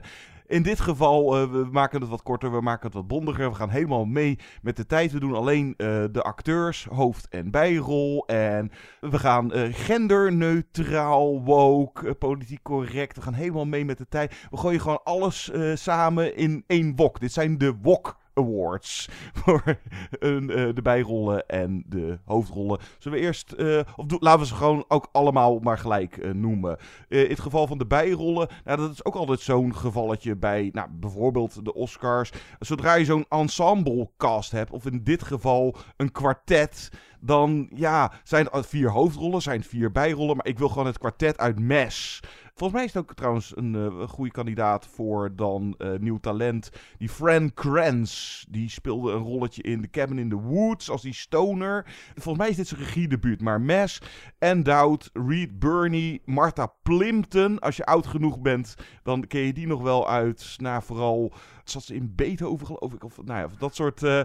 in 0.46 0.62
dit 0.62 0.80
geval, 0.80 1.36
eh, 1.36 1.50
we 1.50 1.68
maken 1.70 2.00
het 2.00 2.10
wat 2.10 2.22
korter, 2.22 2.52
we 2.52 2.60
maken 2.60 2.86
het 2.86 2.94
wat 2.94 3.06
bondiger. 3.06 3.48
We 3.50 3.54
gaan 3.54 3.68
helemaal 3.68 4.04
mee 4.04 4.38
met 4.62 4.76
de 4.76 4.86
tijd. 4.86 5.12
We 5.12 5.20
doen 5.20 5.34
alleen 5.34 5.74
de 6.12 6.22
acteurs, 6.22 6.84
hoofd- 6.84 7.28
en 7.28 7.50
bijrol. 7.50 8.26
En 8.26 8.70
we 9.00 9.18
gaan 9.18 9.50
genderneutraal, 9.72 11.42
woke, 11.42 12.14
politiek 12.14 12.62
correct. 12.62 13.16
We 13.16 13.22
gaan 13.22 13.34
helemaal 13.34 13.66
mee 13.66 13.84
met 13.84 13.98
de 13.98 14.08
tijd. 14.08 14.46
We 14.50 14.56
gooien 14.56 14.80
gewoon 14.80 15.02
alles 15.04 15.50
samen 15.74 16.36
in 16.36 16.64
één 16.66 16.96
wok. 16.96 17.20
Dit 17.20 17.32
zijn 17.32 17.58
de 17.58 17.74
wok 17.82 18.20
Awards 18.34 19.08
voor 19.40 19.62
een, 20.10 20.50
eh, 20.50 20.74
de 20.74 20.82
bijrollen 20.82 21.46
en 21.48 21.84
de 21.86 22.18
hoofdrollen. 22.24 22.80
Zullen 22.98 23.18
we 23.18 23.24
eerst, 23.24 23.52
eh, 23.52 23.80
of 23.96 24.06
laten 24.20 24.40
we 24.40 24.46
ze 24.46 24.54
gewoon 24.54 24.84
ook 24.88 25.08
allemaal 25.12 25.58
maar 25.58 25.78
gelijk 25.78 26.16
eh, 26.16 26.30
noemen. 26.30 26.78
Eh, 27.08 27.22
in 27.22 27.28
het 27.28 27.40
geval 27.40 27.66
van 27.66 27.78
de 27.78 27.86
bijrollen, 27.86 28.48
nou, 28.64 28.78
dat 28.78 28.90
is 28.90 29.04
ook 29.04 29.14
altijd 29.14 29.40
zo'n 29.40 29.76
gevalletje 29.76 30.36
bij 30.36 30.70
nou, 30.72 30.88
bijvoorbeeld 30.90 31.64
de 31.64 31.74
Oscars. 31.74 32.32
Zodra 32.58 32.94
je 32.94 33.04
zo'n 33.04 33.26
ensemble-cast 33.28 34.50
hebt, 34.50 34.70
of 34.70 34.86
in 34.86 35.04
dit 35.04 35.22
geval 35.22 35.76
een 35.96 36.12
kwartet, 36.12 36.90
dan 37.20 37.70
ja, 37.74 38.12
zijn 38.22 38.50
er 38.50 38.64
vier 38.64 38.90
hoofdrollen, 38.90 39.42
zijn 39.42 39.62
vier 39.62 39.92
bijrollen, 39.92 40.36
maar 40.36 40.46
ik 40.46 40.58
wil 40.58 40.68
gewoon 40.68 40.86
het 40.86 40.98
kwartet 40.98 41.38
uit 41.38 41.60
Mes. 41.60 42.20
Volgens 42.54 42.72
mij 42.72 42.88
is 42.88 42.94
het 42.94 43.02
ook 43.02 43.14
trouwens 43.14 43.56
een 43.56 43.74
eh, 43.74 44.08
goede 44.08 44.30
kandidaat 44.30 44.86
voor 44.86 45.36
dan 45.36 45.74
eh, 45.78 45.92
nieuw 45.98 46.18
talent. 46.18 46.70
Die 46.98 47.08
Fran 47.08 47.54
Kranz, 47.54 48.44
die 48.48 48.70
speelde 48.70 49.12
een 49.12 49.22
rolletje 49.22 49.62
in 49.62 49.80
The 49.80 49.90
Cabin 49.90 50.18
in 50.18 50.28
the 50.28 50.40
Woods 50.40 50.90
als 50.90 51.02
die 51.02 51.14
stoner. 51.14 51.86
Volgens 52.14 52.38
mij 52.38 52.48
is 52.48 52.56
dit 52.56 52.68
zijn 52.68 52.80
regiedebuut, 52.80 53.40
maar 53.40 53.60
Mes, 53.60 54.00
Endowed, 54.38 55.10
Reed 55.12 55.58
Burney, 55.58 56.20
Martha 56.24 56.66
Plimpton. 56.82 57.58
Als 57.58 57.76
je 57.76 57.84
oud 57.84 58.06
genoeg 58.06 58.40
bent, 58.40 58.74
dan 59.02 59.26
ken 59.26 59.40
je 59.40 59.52
die 59.52 59.66
nog 59.66 59.82
wel 59.82 60.08
uit. 60.08 60.54
Nou, 60.58 60.82
vooral 60.82 61.32
zat 61.64 61.82
ze 61.82 61.94
in 61.94 62.12
Beethoven 62.14 62.66
geloof 62.66 62.92
ik, 62.92 63.04
of 63.04 63.16
nou 63.24 63.40
ja, 63.40 63.48
dat 63.58 63.74
soort... 63.74 64.02
eh, 64.02 64.22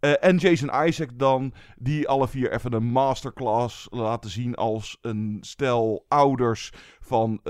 en 0.00 0.36
Jason 0.36 0.86
Isaac 0.86 1.18
dan, 1.18 1.52
die 1.76 2.08
alle 2.08 2.28
vier 2.28 2.52
even 2.52 2.72
een 2.72 2.84
masterclass 2.84 3.86
laten 3.90 4.30
zien 4.30 4.54
als 4.54 4.98
een 5.00 5.38
stel 5.40 6.04
ouders 6.08 6.72
van 7.00 7.40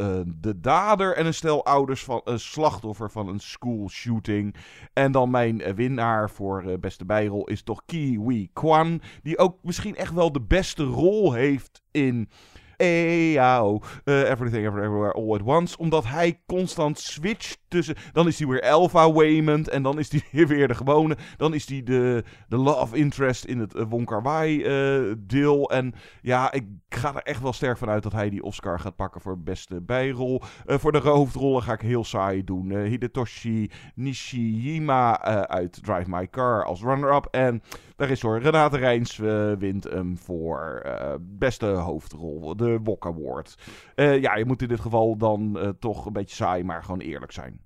de 0.41 0.61
dader 0.61 1.17
en 1.17 1.27
een 1.27 1.35
stel 1.35 1.65
ouders 1.65 2.05
van 2.05 2.21
een 2.25 2.41
slachtoffer 2.41 3.11
van 3.11 3.29
een 3.29 3.41
school 3.41 3.89
shooting. 3.89 4.55
En 4.93 5.13
dan 5.13 5.31
mijn 5.31 5.61
eh, 5.61 5.75
winnaar 5.75 6.31
voor 6.31 6.63
eh, 6.63 6.79
beste 6.79 7.05
bijrol 7.05 7.47
is 7.47 7.63
toch 7.63 7.83
Kiwi 7.87 8.51
Kwan, 8.53 9.01
die 9.23 9.39
ook 9.39 9.59
misschien 9.63 9.97
echt 9.97 10.13
wel 10.13 10.33
de 10.33 10.41
beste 10.41 10.85
rol 10.85 11.33
heeft 11.33 11.83
in 11.91 12.29
EAO, 12.77 13.81
eh, 14.05 14.31
Everything 14.31 14.67
Everywhere 14.67 15.13
All 15.13 15.33
at 15.33 15.43
Once, 15.43 15.79
omdat 15.79 16.07
hij 16.07 16.41
constant 16.47 16.99
switcht 16.99 17.60
tussen. 17.71 17.95
Dan 18.13 18.27
is 18.27 18.39
hij 18.39 18.49
weer 18.49 18.71
Alpha 18.71 19.13
Waymond. 19.13 19.69
En 19.69 19.83
dan 19.83 19.99
is 19.99 20.11
hij 20.11 20.47
weer 20.47 20.69
de 20.69 20.75
gewone. 20.75 21.17
Dan 21.37 21.55
is 21.55 21.69
hij 21.69 21.83
de, 21.83 22.25
de 22.49 22.57
love 22.57 22.97
interest 22.97 23.45
in 23.45 23.59
het 23.59 23.75
uh, 23.75 23.83
Wonka 23.89 24.23
Wai 24.23 24.57
uh, 24.57 25.15
deel. 25.19 25.71
En 25.71 25.95
ja, 26.23 26.53
ik 26.53 26.65
ga 26.89 27.15
er 27.15 27.23
echt 27.23 27.43
wel 27.43 27.53
sterk 27.53 27.79
van 27.79 27.89
uit 27.89 28.03
dat 28.03 28.13
hij 28.13 28.31
die 28.31 28.43
Oscar 28.43 28.81
gaat 28.81 28.97
pakken 28.97 29.21
voor 29.21 29.39
beste 29.39 29.81
bijrol. 29.81 30.43
Uh, 30.67 30.79
voor 30.79 30.93
de 30.93 30.99
hoofdrollen 30.99 31.63
ga 31.63 31.73
ik 31.73 31.81
heel 31.81 32.05
saai 32.05 32.45
doen. 32.45 32.77
Hidetoshi 32.77 33.71
Nishijima 33.95 35.21
uit 35.49 35.85
Drive 35.85 36.11
My 36.11 36.29
Car 36.29 36.65
als 36.65 36.83
runner-up. 36.83 37.27
En 37.31 37.63
daar 37.97 38.11
is 38.11 38.23
hoor, 38.23 38.41
Renate 38.41 38.77
Rijns 38.77 39.17
wint 39.59 39.85
hem 39.85 40.19
voor 40.19 40.83
beste 41.21 41.67
hoofdrol. 41.67 42.57
De 42.57 42.79
Wok 42.83 43.07
Award. 43.07 43.59
ja, 43.95 44.37
je 44.37 44.45
moet 44.45 44.63
in 44.63 44.69
dit 44.69 44.81
geval 44.81 45.17
dan 45.17 45.75
toch 45.79 46.07
een 46.07 46.13
beetje 46.13 46.37
saai, 46.37 46.65
maar 46.65 46.83
gewoon 46.83 47.01
eerlijk 47.01 47.33
zijn. 47.33 47.60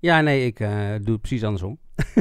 Ja, 0.00 0.20
nee, 0.20 0.46
ik 0.46 0.60
uh, 0.60 0.94
doe 1.02 1.12
het 1.12 1.20
precies 1.20 1.44
andersom. 1.44 1.78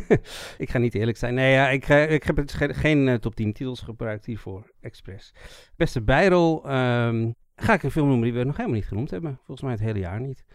ik 0.58 0.70
ga 0.70 0.78
niet 0.78 0.96
eerlijk 0.96 1.18
zijn. 1.18 1.34
Nee, 1.34 1.54
ja, 1.54 1.70
ik, 1.70 1.90
uh, 1.90 2.12
ik 2.12 2.24
heb 2.24 2.44
geen 2.56 3.08
uh, 3.08 3.14
top 3.14 3.36
10 3.36 3.54
titels 3.54 3.82
gebruikt 3.82 4.26
hiervoor, 4.26 4.72
expres. 4.82 5.34
Beste 5.76 6.02
bijrol 6.02 6.72
um, 6.72 7.36
ga 7.56 7.74
ik 7.74 7.84
een 7.84 7.92
film 7.92 8.08
noemen 8.08 8.26
die 8.26 8.38
we 8.38 8.44
nog 8.44 8.56
helemaal 8.56 8.78
niet 8.78 8.88
genoemd 8.88 9.12
hebben. 9.12 9.36
Volgens 9.36 9.62
mij 9.62 9.72
het 9.72 9.82
hele 9.82 10.00
jaar 10.00 10.22
niet. 10.22 10.46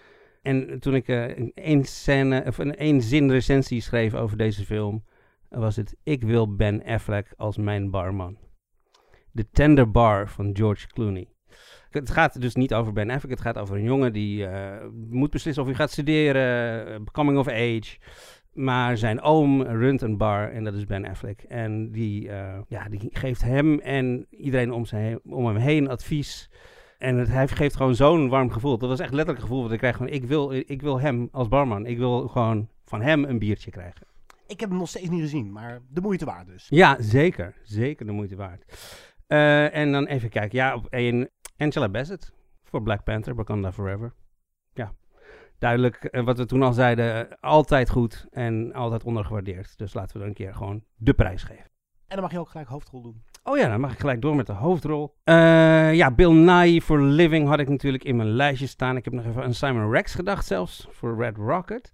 En 0.43 0.81
toen 0.81 0.95
ik 0.95 1.09
een 1.09 1.53
één, 1.55 1.85
scène, 1.85 2.45
of 2.47 2.59
een 2.59 2.77
één 2.77 3.03
zin 3.03 3.31
recensie 3.31 3.81
schreef 3.81 4.15
over 4.15 4.37
deze 4.37 4.65
film, 4.65 5.05
was 5.49 5.77
het... 5.77 5.97
Ik 6.03 6.23
wil 6.23 6.55
Ben 6.55 6.85
Affleck 6.85 7.35
als 7.37 7.57
mijn 7.57 7.91
barman. 7.91 8.39
The 9.35 9.51
Tender 9.51 9.91
Bar 9.91 10.29
van 10.29 10.51
George 10.57 10.87
Clooney. 10.87 11.29
Het 11.95 12.11
gaat 12.11 12.41
dus 12.41 12.55
niet 12.55 12.75
over 12.75 12.93
Ben 12.93 13.11
Affleck. 13.11 13.31
Het 13.31 13.41
gaat 13.41 13.59
over 13.59 13.77
een 13.77 13.83
jongen 13.83 14.13
die 14.13 14.47
uh, 14.47 14.51
moet 15.11 15.31
beslissen 15.31 15.63
of 15.63 15.69
hij 15.69 15.79
gaat 15.79 15.91
studeren. 15.91 16.89
Uh, 16.89 17.07
coming 17.13 17.39
of 17.39 17.49
age. 17.49 17.97
Maar 18.53 18.97
zijn 18.97 19.21
oom 19.21 19.63
runt 19.63 20.03
een 20.03 20.17
bar 20.17 20.51
en 20.51 20.65
dat 20.65 20.75
is 20.75 20.87
Ben 20.87 21.07
Affleck. 21.07 21.43
En 21.43 21.91
die, 21.91 22.29
uh, 22.29 22.59
ja, 22.69 22.89
die 22.89 23.09
geeft 23.13 23.43
hem 23.43 23.81
en 23.81 24.27
iedereen 24.31 24.73
om, 24.73 24.85
zijn, 24.85 25.21
om 25.25 25.47
hem 25.47 25.57
heen 25.57 25.89
advies. 25.89 26.51
En 26.99 27.17
het, 27.17 27.29
hij 27.29 27.49
geeft 27.49 27.77
gewoon 27.77 27.95
zo'n 27.95 28.29
warm 28.29 28.51
gevoel. 28.51 28.79
Dat 28.79 28.89
was 28.89 29.01
echt 29.01 29.13
letterlijk 29.13 29.45
gevoel 29.45 29.63
wat 29.63 29.73
ik 29.73 29.79
krijg 29.79 29.97
van... 29.97 30.09
Ik 30.09 30.25
wil, 30.25 30.53
ik 30.53 30.83
wil 30.83 31.01
hem 31.01 31.29
als 31.33 31.49
barman. 31.49 31.87
Ik 31.87 31.99
wil 31.99 32.29
gewoon 32.29 32.69
van 32.85 33.03
hem 33.03 33.25
een 33.25 33.39
biertje 33.39 33.71
krijgen. 33.71 34.07
Ik 34.47 34.61
heb 34.61 34.69
hem 34.69 34.79
nog 34.79 34.89
steeds 34.89 35.09
niet 35.09 35.21
gezien, 35.21 35.53
maar 35.53 35.81
de 35.89 36.01
moeite 36.01 36.25
waard 36.25 36.47
dus. 36.47 36.67
Ja, 36.69 36.97
zeker. 37.01 37.55
Zeker 37.63 38.07
de 38.07 38.13
moeite 38.13 38.37
waard. 38.37 38.65
en 39.73 39.93
dan 39.93 40.07
even 40.07 40.29
kijken. 40.29 40.59
Ja, 40.59 40.75
op 40.75 40.87
één 40.87 41.29
Angela 41.63 41.89
Bassett 41.89 42.33
voor 42.63 42.83
Black 42.83 43.05
Panther, 43.05 43.35
Wakanda 43.35 43.73
Forever. 43.73 44.13
Ja, 44.73 44.93
duidelijk 45.59 46.09
uh, 46.11 46.25
wat 46.25 46.39
we 46.39 46.47
toen 46.47 46.63
al 46.63 46.73
zeiden, 46.73 47.27
uh, 47.27 47.33
altijd 47.41 47.91
goed 47.91 48.27
en 48.31 48.73
altijd 48.73 49.05
ondergewaardeerd. 49.05 49.79
Dus 49.79 49.95
laten 49.95 50.13
we 50.13 50.19
dan 50.19 50.29
een 50.29 50.35
keer 50.35 50.55
gewoon 50.55 50.85
de 50.97 51.15
prijs 51.15 51.43
geven. 51.43 51.71
En 52.07 52.19
dan 52.19 52.21
mag 52.21 52.33
je 52.33 52.39
ook 52.39 52.49
gelijk 52.49 52.69
hoofdrol 52.69 53.03
doen. 53.03 53.23
Oh 53.45 53.59
ja, 53.59 53.69
dan 53.69 53.81
mag 53.81 53.93
ik 53.93 53.99
gelijk 53.99 54.23
door 54.23 54.37
met 54.37 54.47
de 54.47 54.53
hoofdrol. 54.53 55.15
Uh, 55.25 55.95
ja, 55.95 56.11
Bill 56.11 56.33
Nye 56.33 56.83
voor 56.83 57.01
Living 57.01 57.49
had 57.49 57.59
ik 57.59 57.69
natuurlijk 57.69 58.05
in 58.05 58.17
mijn 58.17 58.29
lijstje 58.29 58.67
staan. 58.67 58.97
Ik 58.97 59.05
heb 59.05 59.15
nog 59.15 59.25
even 59.25 59.43
aan 59.43 59.55
Simon 59.55 59.91
Rex 59.91 60.15
gedacht 60.15 60.47
zelfs, 60.47 60.87
voor 60.91 61.17
Red 61.17 61.37
Rocket. 61.37 61.93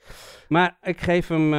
Maar 0.48 0.78
ik 0.82 1.00
geef 1.00 1.28
hem, 1.28 1.50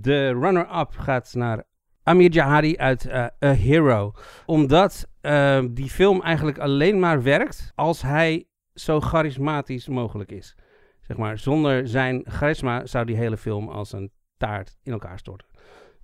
de 0.00 0.28
runner-up 0.40 0.90
gaat 0.90 1.34
naar 1.34 1.64
Amir 2.08 2.30
Jahari 2.30 2.76
uit 2.76 3.06
uh, 3.06 3.26
A 3.44 3.52
Hero. 3.52 4.12
Omdat 4.46 5.08
uh, 5.22 5.60
die 5.70 5.90
film 5.90 6.22
eigenlijk 6.22 6.58
alleen 6.58 6.98
maar 6.98 7.22
werkt 7.22 7.72
als 7.74 8.02
hij 8.02 8.46
zo 8.74 9.00
charismatisch 9.00 9.88
mogelijk 9.88 10.30
is. 10.30 10.56
Zeg 11.00 11.16
maar, 11.16 11.38
zonder 11.38 11.88
zijn 11.88 12.24
charisma 12.28 12.86
zou 12.86 13.04
die 13.04 13.16
hele 13.16 13.36
film 13.36 13.68
als 13.68 13.92
een 13.92 14.12
taart 14.36 14.78
in 14.82 14.92
elkaar 14.92 15.18
storten. 15.18 15.48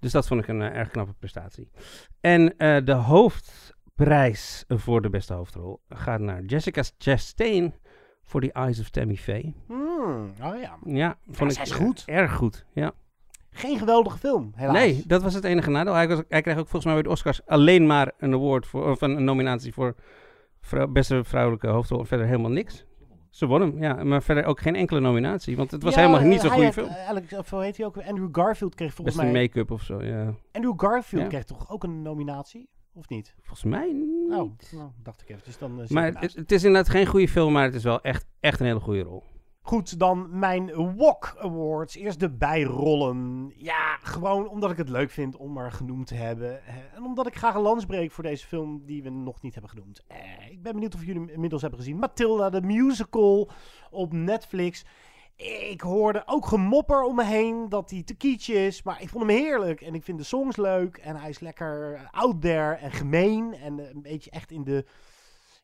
Dus 0.00 0.12
dat 0.12 0.26
vond 0.26 0.40
ik 0.40 0.48
een 0.48 0.60
uh, 0.60 0.76
erg 0.76 0.90
knappe 0.90 1.14
prestatie. 1.18 1.70
En 2.20 2.54
de 2.84 2.92
hoofdprijs 2.92 4.64
voor 4.68 5.02
de 5.02 5.10
beste 5.10 5.34
hoofdrol 5.34 5.80
gaat 5.88 6.20
naar 6.20 6.42
Jessica 6.42 6.82
Chastain 6.98 7.74
voor 8.22 8.40
The 8.40 8.52
Eyes 8.52 8.80
of 8.80 8.90
Tammy 8.90 9.16
Faye. 9.16 9.54
Hmm, 9.66 10.32
oh 10.42 10.60
ja. 10.60 10.78
Ja, 10.84 11.18
vond 11.30 11.54
ja, 11.54 11.60
ik 11.60 11.66
is 11.66 11.72
goed. 11.72 12.02
erg 12.06 12.34
goed. 12.34 12.66
Ja. 12.72 12.92
Geen 13.56 13.78
geweldige 13.78 14.18
film, 14.18 14.52
helaas. 14.54 14.76
Nee, 14.76 15.02
dat 15.06 15.22
was 15.22 15.34
het 15.34 15.44
enige 15.44 15.70
nadeel. 15.70 15.94
Hij, 15.94 16.08
was, 16.08 16.22
hij 16.28 16.42
kreeg 16.42 16.54
ook 16.58 16.68
volgens 16.68 16.84
mij 16.84 16.94
bij 16.94 17.02
de 17.02 17.08
Oscars 17.08 17.46
alleen 17.46 17.86
maar 17.86 18.12
een 18.18 18.32
award 18.32 18.66
voor, 18.66 18.90
of 18.90 19.00
een, 19.00 19.24
nominatie 19.24 19.72
voor 19.72 19.94
vrou 20.60 20.86
beste 20.86 21.24
vrouwelijke 21.24 21.68
hoofdrol. 21.68 22.04
Verder 22.04 22.26
helemaal 22.26 22.50
niks. 22.50 22.84
Ze 23.30 23.46
won 23.46 23.60
hem, 23.60 23.82
ja, 23.82 24.04
maar 24.04 24.22
verder 24.22 24.44
ook 24.44 24.60
geen 24.60 24.74
enkele 24.74 25.00
nominatie, 25.00 25.56
want 25.56 25.70
het 25.70 25.82
was 25.82 25.94
ja, 25.94 26.00
helemaal 26.00 26.26
niet 26.28 26.40
zo'n 26.40 26.50
goede 26.50 26.64
had, 26.64 26.74
film. 26.74 26.88
Eigenlijk, 26.88 27.32
of 27.32 27.50
hoe 27.50 27.62
heet 27.62 27.76
hij 27.76 27.86
ook? 27.86 27.96
Andrew 27.96 28.28
Garfield 28.32 28.74
kreeg 28.74 28.94
volgens 28.94 29.16
Beste 29.16 29.32
mij... 29.32 29.42
make-up 29.42 29.70
of 29.70 29.82
zo, 29.82 30.02
ja. 30.02 30.34
Andrew 30.52 30.74
Garfield 30.76 31.22
Ja. 31.22 31.28
kreeg 31.28 31.44
toch 31.44 31.70
ook 31.70 31.84
een 31.84 32.02
nominatie? 32.02 32.68
Of 32.92 33.08
niet? 33.08 33.34
Volgens 33.42 33.64
mij 33.64 33.92
niet. 33.92 34.32
Oh, 34.32 34.50
nou, 34.72 34.90
dacht 35.02 35.22
ik 35.22 35.28
even. 35.28 35.42
Dus 35.44 35.58
dan, 35.58 35.82
eh, 35.82 35.88
Maar 35.88 36.12
het, 36.20 36.34
het 36.34 36.52
is 36.52 36.64
inderdaad 36.64 36.90
geen 36.90 37.06
goede 37.06 37.28
film, 37.28 37.52
maar 37.52 37.64
het 37.64 37.74
is 37.74 37.84
wel 37.84 38.00
echt, 38.00 38.26
echt 38.40 38.60
een 38.60 38.66
hele 38.66 38.80
goede 38.80 39.02
rol. 39.02 39.22
Goed, 39.66 39.98
dan 39.98 40.38
mijn 40.38 40.96
Walk 40.96 41.34
Awards. 41.38 41.96
Eerst 41.96 42.20
de 42.20 42.30
bijrollen. 42.30 43.52
Ja, 43.56 43.96
gewoon 44.02 44.48
omdat 44.48 44.70
ik 44.70 44.76
het 44.76 44.88
leuk 44.88 45.10
vind 45.10 45.36
om 45.36 45.58
er 45.58 45.72
genoemd 45.72 46.06
te 46.06 46.14
hebben. 46.14 46.66
En 46.94 47.04
omdat 47.04 47.26
ik 47.26 47.36
graag 47.36 47.54
een 47.54 47.60
lans 47.60 47.86
breek 47.86 48.10
voor 48.10 48.24
deze 48.24 48.46
film 48.46 48.82
die 48.84 49.02
we 49.02 49.10
nog 49.10 49.42
niet 49.42 49.52
hebben 49.52 49.70
genoemd. 49.70 50.02
Eh, 50.06 50.50
ik 50.50 50.62
ben 50.62 50.72
benieuwd 50.72 50.94
of 50.94 51.04
jullie 51.04 51.32
inmiddels 51.32 51.62
hebben 51.62 51.80
gezien. 51.80 51.98
Matilda, 51.98 52.50
de 52.50 52.60
musical 52.62 53.50
op 53.90 54.12
Netflix. 54.12 54.84
Ik 55.36 55.80
hoorde 55.80 56.22
ook 56.26 56.46
gemopper 56.46 57.02
om 57.02 57.16
me 57.16 57.24
heen 57.24 57.68
dat 57.68 57.90
hij 57.90 58.02
te 58.02 58.14
kietje 58.14 58.54
is. 58.54 58.82
Maar 58.82 59.02
ik 59.02 59.08
vond 59.08 59.26
hem 59.26 59.36
heerlijk. 59.36 59.80
En 59.80 59.94
ik 59.94 60.02
vind 60.02 60.18
de 60.18 60.24
songs 60.24 60.56
leuk. 60.56 60.96
En 60.96 61.16
hij 61.16 61.28
is 61.28 61.40
lekker 61.40 62.08
out 62.10 62.40
there 62.40 62.74
en 62.74 62.90
gemeen. 62.90 63.54
En 63.54 63.78
een 63.78 64.02
beetje 64.02 64.30
echt 64.30 64.50
in 64.50 64.64
de 64.64 64.84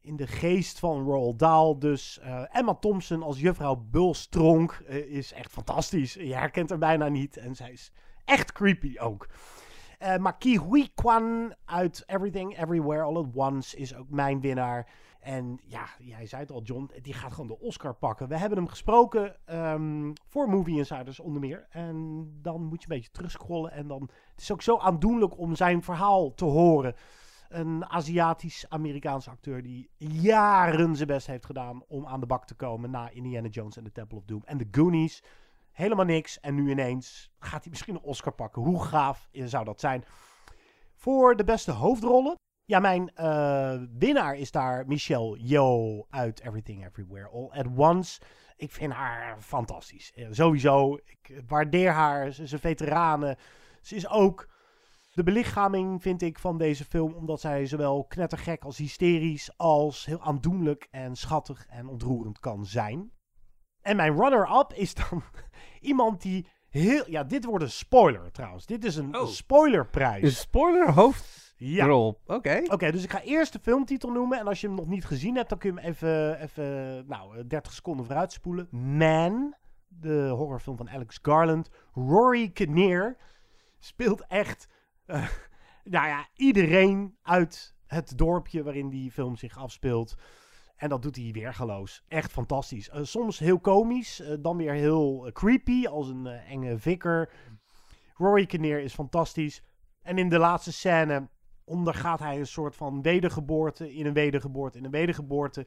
in 0.01 0.17
de 0.17 0.27
geest 0.27 0.79
van 0.79 1.05
Roald 1.05 1.39
Dahl. 1.39 1.79
Dus 1.79 2.19
eh, 2.19 2.57
Emma 2.57 2.75
Thompson 2.75 3.23
als 3.23 3.41
juffrouw 3.41 3.77
Bulstronk 3.77 4.83
eh, 4.87 4.97
is 4.97 5.33
echt 5.33 5.53
fantastisch. 5.53 6.15
Je 6.15 6.35
herkent 6.35 6.71
haar 6.71 6.79
bijna 6.79 7.09
niet. 7.09 7.37
En 7.37 7.55
zij 7.55 7.73
is 7.73 7.93
echt 8.25 8.53
creepy 8.53 8.99
ook. 8.99 9.29
Eh 9.99 10.17
maar 10.17 10.39
Ki 10.39 10.59
Hui 10.59 10.91
Kwan 10.95 11.55
uit 11.65 12.03
Everything 12.07 12.59
Everywhere 12.59 13.03
All 13.03 13.17
at 13.17 13.27
Once 13.35 13.77
is 13.77 13.95
ook 13.95 14.11
mijn 14.11 14.41
winnaar. 14.41 14.89
En 15.21 15.61
ja, 15.67 15.89
jij 15.99 16.27
zei 16.27 16.43
het 16.43 16.51
al, 16.51 16.63
John, 16.63 16.91
die 17.03 17.13
gaat 17.13 17.33
gewoon 17.33 17.47
de 17.47 17.61
Oscar 17.61 17.95
pakken. 17.95 18.29
We 18.29 18.37
hebben 18.37 18.59
hem 18.59 18.69
gesproken 18.69 19.37
ehm, 19.47 20.13
voor 20.29 20.49
Movie 20.49 20.77
Insiders 20.77 21.21
onder 21.21 21.41
meer. 21.41 21.67
En 21.71 22.29
dan 22.43 22.65
moet 22.65 22.83
je 22.83 22.89
een 22.91 22.97
beetje 22.97 23.11
terugscrollen. 23.13 23.73
En 23.73 23.87
dan, 23.87 24.11
het 24.31 24.41
is 24.41 24.53
ook 24.53 24.63
zo 24.63 24.79
aandoenlijk 24.79 25.39
om 25.39 25.55
zijn 25.55 25.83
verhaal 25.83 26.35
te 26.35 26.45
horen. 26.45 26.95
Een 27.51 27.85
Aziatisch-Amerikaanse 27.87 29.31
acteur 29.31 29.63
die 29.63 29.91
jaren 29.99 30.97
zijn 30.97 31.09
best 31.09 31.27
heeft 31.27 31.47
gedaan 31.47 31.83
om 31.89 32.07
aan 32.07 32.21
de 32.21 32.27
bak 32.27 32.47
te 32.47 32.55
komen 32.55 32.91
na 32.91 33.11
Indiana 33.11 33.49
Jones 33.49 33.77
en 33.77 33.85
The 33.85 33.93
Temple 33.93 34.19
of 34.19 34.25
Doom 34.25 34.43
en 34.45 34.59
The 34.59 34.69
Goonies. 34.71 35.23
Helemaal 35.71 36.05
niks. 36.05 36.41
En 36.41 36.55
nu 36.55 36.71
ineens 36.71 37.31
gaat 37.39 37.63
hij 37.63 37.71
misschien 37.71 37.95
een 37.95 38.01
Oscar 38.01 38.33
pakken. 38.33 38.63
Hoe 38.63 38.85
gaaf 38.85 39.29
zou 39.33 39.65
dat 39.65 39.81
zijn? 39.81 40.05
Voor 40.95 41.37
de 41.37 41.45
beste 41.45 41.71
hoofdrollen. 41.71 42.35
Ja, 42.65 42.79
mijn 42.79 43.15
eh, 43.15 43.81
winnaar 43.99 44.37
is 44.37 44.51
daar 44.51 44.87
Michelle 44.87 45.39
Yeoh 45.39 46.05
uit 46.11 46.41
Everything 46.41 46.87
Everywhere 46.87 47.29
All 47.29 47.51
at 47.51 47.67
Once. 47.77 48.21
Ik 48.57 48.73
vind 48.73 48.93
haar 48.93 49.41
fantastisch. 49.41 50.13
Eh, 50.13 50.27
sowieso, 50.31 50.99
ik 51.05 51.43
waardeer 51.47 51.91
haar. 51.91 52.33
Ze 52.33 52.43
is 52.43 52.53
een 52.53 52.59
veteranen. 52.59 53.37
Ze 53.81 53.95
is 53.95 54.09
ook 54.09 54.49
de 55.25 55.33
belichaming, 55.33 56.03
vind 56.03 56.23
ik, 56.23 56.39
van 56.39 56.59
deze 56.59 56.85
film. 56.85 57.13
Omdat 57.13 57.41
zij 57.41 57.67
zowel 57.67 58.05
knettergek 58.05 58.65
als 58.65 58.77
hysterisch 58.77 59.51
als 59.57 60.05
heel 60.05 60.21
aandoenlijk 60.21 60.89
en 60.91 61.17
schattig 61.17 61.67
en 61.69 61.89
ontroerend 61.89 62.39
kan 62.39 62.67
zijn. 62.67 63.13
En 63.81 63.97
mijn 63.97 64.17
runner-up 64.17 64.73
is 64.73 64.95
dan 64.95 65.23
iemand 65.81 66.23
die 66.23 66.47
heel... 66.69 67.11
Ja, 67.11 67.25
dit 67.25 67.45
wordt 67.45 67.65
een 67.65 67.71
spoiler 67.71 68.33
trouwens. 68.33 68.67
Dit 68.67 68.85
is 68.85 68.97
een 68.97 69.15
spoilerprijs. 69.27 70.23
Een 70.23 70.31
spoiler 70.31 70.93
hoofdrol. 70.93 72.21
Oké. 72.27 72.63
Oké, 72.67 72.91
dus 72.91 73.05
ik 73.05 73.11
ga 73.11 73.23
eerst 73.23 73.53
de 73.53 73.59
filmtitel 73.63 74.11
noemen. 74.11 74.39
En 74.39 74.47
als 74.47 74.61
je 74.61 74.67
hem 74.67 74.77
nog 74.77 74.87
niet 74.87 75.05
gezien 75.05 75.37
hebt, 75.37 75.49
dan 75.49 75.59
kun 75.59 75.75
je 75.75 75.81
hem 75.81 75.91
even, 75.91 76.41
even 76.41 77.05
nou, 77.07 77.37
eh, 77.37 77.45
30 77.47 77.73
seconden 77.73 78.07
vooruit 78.07 78.33
spoelen. 78.33 78.69
Man, 78.71 79.55
de 79.89 80.29
horrorfilm 80.29 80.77
van 80.77 80.91
Alex 80.91 81.19
Garland. 81.23 81.71
Rory 81.93 82.51
Kinnear 82.51 83.17
speelt 83.79 84.27
echt, 84.27 84.69
eh, 85.11 85.29
nou 85.95 86.07
ja, 86.07 86.29
iedereen 86.35 87.17
uit 87.23 87.75
het 87.87 88.19
dorpje 88.19 88.63
waarin 88.63 88.91
die 88.91 89.11
film 89.11 89.37
zich 89.37 89.59
afspeelt. 89.59 90.15
En 90.77 90.89
dat 90.89 91.03
doet 91.03 91.17
hij 91.17 91.31
weergeloos. 91.33 92.05
Echt 92.09 92.33
fantastisch. 92.33 92.89
Eh, 92.89 93.01
soms 93.03 93.39
heel 93.39 93.61
komisch, 93.61 94.21
eh, 94.21 94.37
dan 94.41 94.57
weer 94.57 94.73
heel 94.73 95.31
creepy, 95.33 95.87
als 95.87 96.09
een 96.09 96.27
enge 96.27 96.79
vikker. 96.79 97.33
Rory 98.15 98.47
Kinnear 98.47 98.81
is 98.81 98.95
fantastisch. 98.95 99.63
En 100.03 100.19
in 100.19 100.29
de 100.29 100.39
laatste 100.39 100.73
scène 100.73 101.29
ondergaat 101.65 102.19
hij 102.19 102.39
een 102.39 102.47
soort 102.47 102.77
van 102.77 103.03
wedergeboorte 103.03 103.95
in 103.95 104.07
een 104.07 104.13
wedergeboorte 104.13 104.79
in 104.79 104.85
een 104.85 104.91
wedergeboorte. 104.91 105.67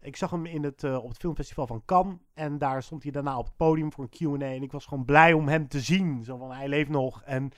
Ik 0.00 0.16
zag 0.16 0.30
hem 0.30 0.46
in 0.46 0.64
het, 0.64 0.84
op 0.84 1.08
het 1.08 1.18
filmfestival 1.18 1.66
van 1.66 1.82
Cannes. 1.84 2.16
En 2.34 2.58
daar 2.58 2.82
stond 2.82 3.02
hij 3.02 3.12
daarna 3.12 3.38
op 3.38 3.44
het 3.44 3.56
podium 3.56 3.92
voor 3.92 4.08
een 4.10 4.38
Q&A. 4.38 4.46
En 4.46 4.62
ik 4.62 4.72
was 4.72 4.86
gewoon 4.86 5.04
blij 5.04 5.32
om 5.32 5.48
hem 5.48 5.68
te 5.68 5.80
zien. 5.80 6.24
Zo 6.24 6.36
van, 6.36 6.52
hij 6.52 6.68
leeft 6.68 6.90
nog. 6.90 7.22
En 7.22 7.52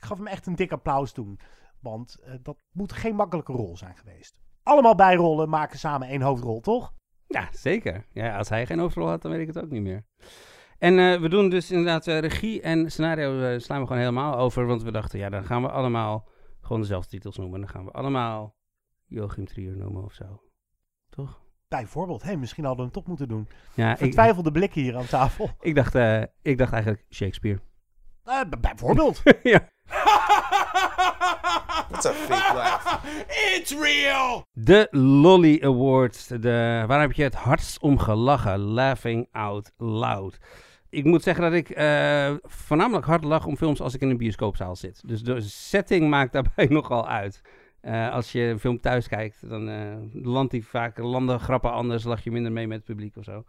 ik 0.00 0.06
gaf 0.06 0.16
hem 0.18 0.26
echt 0.26 0.46
een 0.46 0.54
dik 0.56 0.72
applaus 0.72 1.12
toen. 1.12 1.38
Want 1.80 2.16
eh, 2.24 2.34
dat 2.42 2.56
moet 2.72 2.92
geen 2.92 3.14
makkelijke 3.14 3.52
rol 3.52 3.76
zijn 3.76 3.96
geweest. 3.96 4.40
Allemaal 4.62 4.94
bijrollen 4.94 5.48
maken 5.48 5.78
samen 5.78 6.08
één 6.08 6.22
hoofdrol, 6.22 6.60
toch? 6.60 6.92
Ja, 7.26 7.48
zeker. 7.52 8.04
Ja, 8.12 8.36
als 8.36 8.48
hij 8.48 8.66
geen 8.66 8.78
hoofdrol 8.78 9.08
had, 9.08 9.22
dan 9.22 9.30
weet 9.30 9.40
ik 9.40 9.46
het 9.54 9.62
ook 9.64 9.70
niet 9.70 9.82
meer. 9.82 10.04
En 10.78 10.98
eh, 10.98 11.20
we 11.20 11.28
doen 11.28 11.48
dus 11.48 11.70
inderdaad 11.70 12.06
eh, 12.06 12.18
regie 12.18 12.60
en 12.62 12.90
scenario 12.90 13.58
slaan 13.58 13.80
we 13.80 13.86
gewoon 13.86 14.02
helemaal 14.02 14.36
over. 14.36 14.66
Want 14.66 14.82
we 14.82 14.90
dachten, 14.92 15.18
ja, 15.18 15.28
dan 15.28 15.44
gaan 15.44 15.62
we 15.62 15.70
allemaal 15.70 16.28
gewoon 16.60 16.80
dezelfde 16.80 17.10
titels 17.10 17.36
noemen. 17.36 17.60
Dan 17.60 17.68
gaan 17.68 17.84
we 17.84 17.90
allemaal 17.90 18.54
Joachim 19.06 19.46
Trier 19.46 19.76
noemen 19.76 20.04
of 20.04 20.12
zo. 20.12 20.42
Toch? 21.10 21.42
Bijvoorbeeld, 21.68 22.22
hé, 22.22 22.36
misschien 22.36 22.64
hadden 22.64 22.84
we 22.86 22.90
hem 22.92 23.00
toch 23.00 23.08
moeten 23.08 23.28
doen. 23.28 23.48
Ja, 23.74 23.90
ik- 23.92 23.98
Vertwijfelde 23.98 24.50
blikken 24.52 24.80
hier 24.82 24.96
aan 24.96 25.06
tafel. 25.06 25.50
Ik 25.60 25.74
dacht, 25.74 25.94
ik 26.42 26.58
dacht 26.58 26.72
eigenlijk 26.72 27.04
Shakespeare. 27.10 27.60
Bijvoorbeeld. 28.60 29.22
ja. 29.42 29.68
That's 31.90 32.06
a 32.06 32.12
fake 32.12 32.54
laugh. 32.54 33.04
It's 33.28 33.74
real! 33.74 34.46
De 34.52 34.88
Lolly 34.90 35.60
Awards. 35.62 36.26
De, 36.26 36.84
waar 36.86 37.00
heb 37.00 37.12
je 37.12 37.22
het 37.22 37.34
hardst 37.34 37.80
om 37.80 37.98
gelachen? 37.98 38.58
Laughing 38.58 39.28
out 39.32 39.72
loud. 39.76 40.38
Ik 40.90 41.04
moet 41.04 41.22
zeggen 41.22 41.44
dat 41.44 41.52
ik 41.52 41.70
eh, 41.70 42.34
voornamelijk 42.42 43.06
hard 43.06 43.24
lach 43.24 43.46
om 43.46 43.56
films 43.56 43.80
als 43.80 43.94
ik 43.94 44.00
in 44.00 44.10
een 44.10 44.16
bioscoopzaal 44.16 44.76
zit. 44.76 45.08
Dus 45.08 45.22
de 45.22 45.40
setting 45.40 46.08
maakt 46.08 46.32
daarbij 46.32 46.66
nogal 46.78 47.08
uit. 47.08 47.42
Eh, 47.80 48.12
als 48.12 48.32
je 48.32 48.40
een 48.40 48.60
film 48.60 48.80
thuis 48.80 49.08
kijkt, 49.08 49.48
dan 49.48 49.68
eh, 49.68 50.22
landt 50.22 50.50
die 50.50 50.66
vaak 50.66 50.98
landen 50.98 51.40
grappen 51.40 51.72
anders, 51.72 52.04
lach 52.04 52.24
je 52.24 52.30
minder 52.30 52.52
mee 52.52 52.66
met 52.66 52.76
het 52.76 52.86
publiek 52.86 53.16
of 53.16 53.24
zo. 53.24 53.44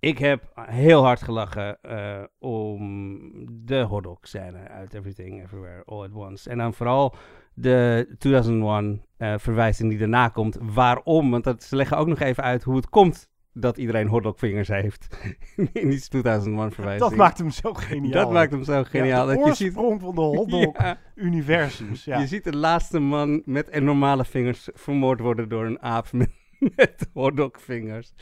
Ik 0.00 0.18
heb 0.18 0.42
heel 0.54 1.04
hard 1.04 1.22
gelachen 1.22 1.80
eh, 1.82 2.22
om 2.38 3.20
de 3.66 3.80
hotdog 3.80 4.18
scène 4.20 4.68
uit 4.68 4.94
Everything 4.94 5.42
Everywhere 5.42 5.82
All 5.84 6.02
at 6.02 6.12
Once. 6.12 6.50
En 6.50 6.58
dan 6.58 6.74
vooral 6.74 7.14
de 7.54 8.14
2001 8.18 9.02
eh, 9.16 9.34
verwijzing 9.38 9.90
die 9.90 9.98
daarna 9.98 10.28
komt. 10.28 10.58
Waarom? 10.60 11.30
Want 11.30 11.44
dat, 11.44 11.62
ze 11.62 11.76
leggen 11.76 11.96
ook 11.96 12.06
nog 12.06 12.20
even 12.20 12.42
uit 12.42 12.62
hoe 12.62 12.76
het 12.76 12.88
komt 12.88 13.30
dat 13.52 13.76
iedereen 13.76 14.06
hotdogvingers 14.08 14.68
heeft. 14.68 15.18
in 15.72 15.88
die 15.88 16.00
2001 16.00 16.72
verwijzing. 16.72 17.10
Dat 17.10 17.18
maakt 17.18 17.38
hem 17.38 17.50
zo 17.50 17.74
geniaal. 17.74 18.12
Dat 18.12 18.32
maakt 18.32 18.50
hem 18.50 18.64
zo 18.64 18.84
geniaal. 18.84 19.28
Ja, 19.28 19.34
de 19.34 19.38
dat 19.38 19.46
je 19.46 19.64
ziet, 19.64 19.72
van 19.72 20.14
de 20.14 20.20
hotdog-universums. 20.20 22.04
Ja. 22.04 22.18
je 22.18 22.26
ziet 22.26 22.44
de 22.44 22.56
laatste 22.56 22.98
man 22.98 23.42
met 23.44 23.80
normale 23.80 24.24
vingers 24.24 24.68
vermoord 24.72 25.20
worden 25.20 25.48
door 25.48 25.64
een 25.64 25.82
aap 25.82 26.12
met, 26.12 26.30
met 26.58 27.08
hotdogvingers. 27.12 28.14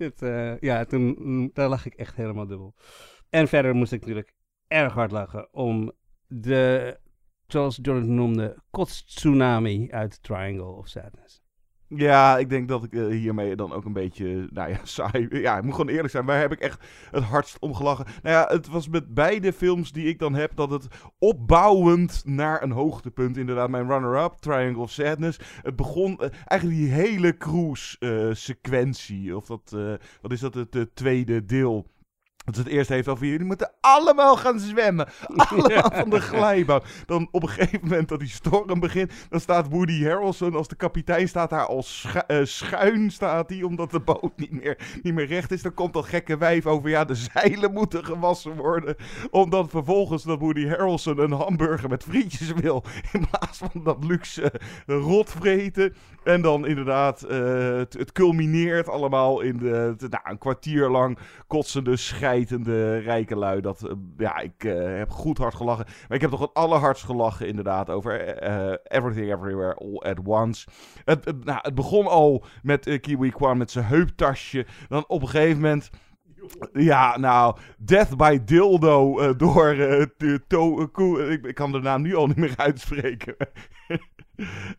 Eh, 0.00 0.60
ja, 0.60 0.84
toen 0.84 1.50
daar 1.52 1.68
lag 1.68 1.86
ik 1.86 1.94
echt 1.94 2.16
helemaal 2.16 2.46
dubbel. 2.46 2.74
En 3.30 3.48
verder 3.48 3.74
moest 3.74 3.92
ik 3.92 4.00
natuurlijk 4.00 4.34
erg 4.66 4.92
hard 4.92 5.10
lachen 5.10 5.54
om 5.54 5.92
de, 6.26 6.96
zoals 7.46 7.78
Jonathan 7.82 8.14
noemde, 8.14 8.56
kotstsunami 8.70 9.90
uit 9.90 10.22
Triangle 10.22 10.64
of 10.76 10.88
Sadness. 10.88 11.42
Ja, 11.96 12.38
ik 12.38 12.48
denk 12.48 12.68
dat 12.68 12.84
ik 12.84 12.92
eh, 12.92 13.06
hiermee 13.06 13.56
dan 13.56 13.72
ook 13.72 13.84
een 13.84 13.92
beetje, 13.92 14.46
nou 14.52 14.70
ja, 14.70 14.78
saai. 14.82 15.28
Ja, 15.30 15.56
ik 15.56 15.62
moet 15.62 15.74
gewoon 15.74 15.88
eerlijk 15.88 16.10
zijn. 16.10 16.24
Waar 16.24 16.40
heb 16.40 16.52
ik 16.52 16.60
echt 16.60 16.84
het 17.10 17.24
hardst 17.24 17.58
om 17.58 17.74
gelachen? 17.74 18.06
Nou 18.22 18.36
ja, 18.36 18.46
het 18.54 18.68
was 18.68 18.88
met 18.88 19.14
beide 19.14 19.52
films 19.52 19.92
die 19.92 20.06
ik 20.06 20.18
dan 20.18 20.34
heb, 20.34 20.56
dat 20.56 20.70
het 20.70 20.86
opbouwend 21.18 22.22
naar 22.24 22.62
een 22.62 22.70
hoogtepunt, 22.70 23.36
inderdaad, 23.36 23.70
mijn 23.70 23.88
runner-up, 23.88 24.32
Triangle 24.40 24.82
of 24.82 24.90
Sadness. 24.90 25.38
Het 25.62 25.76
begon, 25.76 26.18
eh, 26.18 26.28
eigenlijk 26.44 26.80
die 26.80 26.90
hele 26.90 27.36
cruise-sequentie, 27.36 29.36
of 29.36 29.46
dat, 29.46 29.72
eh, 29.74 29.92
wat 30.20 30.32
is 30.32 30.40
dat, 30.40 30.54
het 30.54 30.76
eh, 30.76 30.82
tweede 30.94 31.44
deel. 31.44 31.86
Dat 32.44 32.56
het 32.56 32.66
eerst 32.66 32.88
heeft 32.88 33.08
over 33.08 33.26
jullie 33.26 33.46
moeten 33.46 33.70
allemaal 33.80 34.36
gaan 34.36 34.58
zwemmen. 34.60 35.08
Allemaal 35.36 35.90
van 35.92 36.10
de 36.10 36.20
glijbaan. 36.20 36.80
Dan 37.06 37.28
op 37.30 37.42
een 37.42 37.48
gegeven 37.48 37.80
moment 37.82 38.08
dat 38.08 38.18
die 38.18 38.28
storm 38.28 38.80
begint, 38.80 39.12
dan 39.30 39.40
staat 39.40 39.68
Woody 39.68 40.04
Harrelson 40.04 40.54
als 40.54 40.68
de 40.68 40.74
kapitein 40.74 41.28
staat 41.28 41.50
daar 41.50 41.66
al 41.66 41.82
schu- 41.82 42.18
eh, 42.26 42.40
schuin 42.44 43.10
staat 43.10 43.50
hij, 43.50 43.62
omdat 43.62 43.90
de 43.90 44.00
boot 44.00 44.32
niet 44.36 44.50
meer, 44.50 44.78
niet 45.02 45.14
meer 45.14 45.26
recht 45.26 45.50
is. 45.52 45.62
Dan 45.62 45.74
komt 45.74 45.92
dat 45.92 46.04
gekke 46.04 46.36
wijf 46.38 46.66
over, 46.66 46.90
ja, 46.90 47.04
de 47.04 47.14
zeilen 47.14 47.72
moeten 47.72 48.04
gewassen 48.04 48.56
worden. 48.56 48.96
Omdat 49.30 49.70
vervolgens 49.70 50.22
dat 50.22 50.38
Woody 50.38 50.66
Harrelson 50.68 51.18
een 51.18 51.32
hamburger 51.32 51.88
met 51.88 52.02
frietjes 52.02 52.52
wil, 52.52 52.84
in 53.12 53.26
plaats 53.30 53.58
van 53.58 53.82
dat 53.84 54.04
luxe 54.04 54.52
rotvreten. 54.86 55.94
En 56.24 56.42
dan 56.42 56.66
inderdaad, 56.66 57.22
eh, 57.22 57.38
het, 57.76 57.92
het 57.92 58.12
culmineert 58.12 58.88
allemaal 58.88 59.40
in 59.40 59.56
de, 59.56 59.94
de- 59.96 60.08
nou, 60.08 60.22
een 60.24 60.38
kwartier 60.38 60.88
lang 60.88 61.18
kotsende, 61.46 61.96
schijtende 62.30 62.98
rijke 62.98 63.36
lui. 63.36 63.60
Dat, 63.60 63.82
eh, 63.82 63.92
ja, 64.16 64.38
ik 64.38 64.64
eh, 64.64 64.96
heb 64.98 65.10
goed 65.10 65.38
hard 65.38 65.54
gelachen. 65.54 65.86
Maar 66.08 66.16
ik 66.16 66.20
heb 66.20 66.30
toch 66.30 66.40
het 66.40 66.54
allerhardst 66.54 67.04
gelachen 67.04 67.46
inderdaad 67.48 67.90
over 67.90 68.20
eh, 68.20 68.74
Everything 68.84 69.32
Everywhere 69.32 69.74
All 69.74 69.98
at 69.98 70.18
Once. 70.24 70.68
Het, 71.04 71.44
nou, 71.44 71.58
het 71.62 71.74
begon 71.74 72.06
al 72.06 72.44
met 72.62 72.98
Kiwi 73.00 73.30
Kwan 73.30 73.58
met 73.58 73.70
zijn 73.70 73.84
heuptasje. 73.84 74.66
Dan 74.88 75.04
op 75.06 75.22
een 75.22 75.28
gegeven 75.28 75.60
moment... 75.60 75.90
Ja, 76.72 77.18
nou, 77.18 77.56
Death 77.78 78.16
by 78.16 78.38
Dildo 78.44 79.14
door 79.36 79.74
ik, 81.30 81.46
ik 81.46 81.54
kan 81.54 81.72
de 81.72 81.80
naam 81.80 82.02
nu 82.02 82.14
al 82.14 82.26
niet 82.26 82.36
meer 82.36 82.54
uitspreken. 82.56 83.36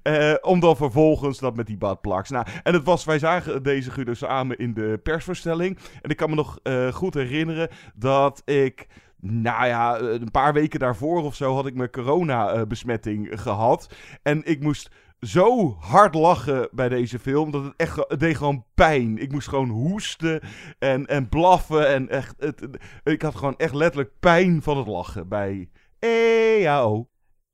Eh, 0.02 0.34
om 0.42 0.60
dan 0.60 0.76
vervolgens 0.76 1.40
dat 1.40 1.56
met 1.56 1.68
die 1.68 1.78
badplaks. 1.78 2.30
Nou, 2.30 2.46
en 2.64 2.74
het 2.74 2.84
was, 2.84 3.04
wij 3.04 3.20
zagen 3.20 3.64
deze 3.64 3.92
Guido 3.92 4.14
samen 4.14 4.58
in 4.58 4.74
de 4.74 5.00
persvoorstelling. 5.04 5.78
En 6.02 6.10
ik 6.10 6.18
kan 6.18 6.30
me 6.30 6.36
nog 6.36 6.60
eh, 6.64 6.88
goed 6.88 7.14
herinneren 7.14 7.70
dat 7.96 8.42
ik. 8.46 8.88
Nou 9.24 9.66
ja, 9.66 10.00
een 10.00 10.32
paar 10.32 10.54
weken 10.54 10.80
daarvoor 10.80 11.24
of 11.24 11.36
zo 11.36 11.56
had 11.56 11.66
ik 11.66 11.76
mijn 11.76 11.92
corona-besmetting 11.92 13.42
gehad. 13.42 13.96
En 14.24 14.42
ik 14.46 14.64
moest 14.64 14.90
zo 15.20 15.78
hard 15.80 16.16
lachen 16.16 16.70
bij 16.72 16.90
deze 16.90 17.20
film 17.20 17.52
dat 17.52 17.64
het 17.64 17.74
echt 17.78 17.96
het 18.08 18.20
deed 18.20 18.38
gewoon 18.38 18.66
pijn. 18.74 19.18
Ik 19.18 19.32
moest 19.32 19.48
gewoon 19.48 19.70
hoesten 19.70 20.42
en, 20.80 21.06
en 21.06 21.30
blaffen 21.30 21.88
en 21.88 22.10
echt 22.10 22.36
het, 22.38 22.68
ik 23.04 23.22
had 23.22 23.36
gewoon 23.36 23.58
echt 23.58 23.74
letterlijk 23.74 24.12
pijn 24.20 24.62
van 24.62 24.78
het 24.78 24.88
lachen 24.88 25.28
bij 25.28 25.70
EAO. 26.00 27.11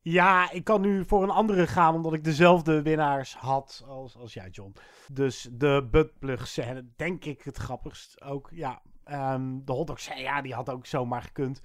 Ja, 0.10 0.52
ik 0.52 0.64
kan 0.64 0.82
nu 0.82 1.06
voor 1.06 1.24
een 1.24 1.30
andere 1.30 1.68
gaan, 1.68 1.96
omdat 1.96 2.14
ik 2.14 2.24
dezelfde 2.24 2.82
winnaars 2.82 3.36
had 3.36 3.84
als, 3.88 4.18
als 4.18 4.34
jij, 4.34 4.50
John. 4.50 4.74
Dus 5.12 5.48
de 5.52 5.88
buttplug 5.92 6.48
scène, 6.48 6.86
denk 6.96 7.26
ik 7.26 7.42
het 7.42 7.58
grappigst 7.58 8.22
ook. 8.22 8.50
Ja, 8.52 8.82
ehm, 9.04 9.60
de 9.66 9.72
hotdog 9.72 10.00
scène, 10.00 10.22
ja, 10.22 10.42
die 10.42 10.54
had 10.54 10.70
ook 10.70 10.86
zomaar 10.86 11.22
gekund. 11.22 11.62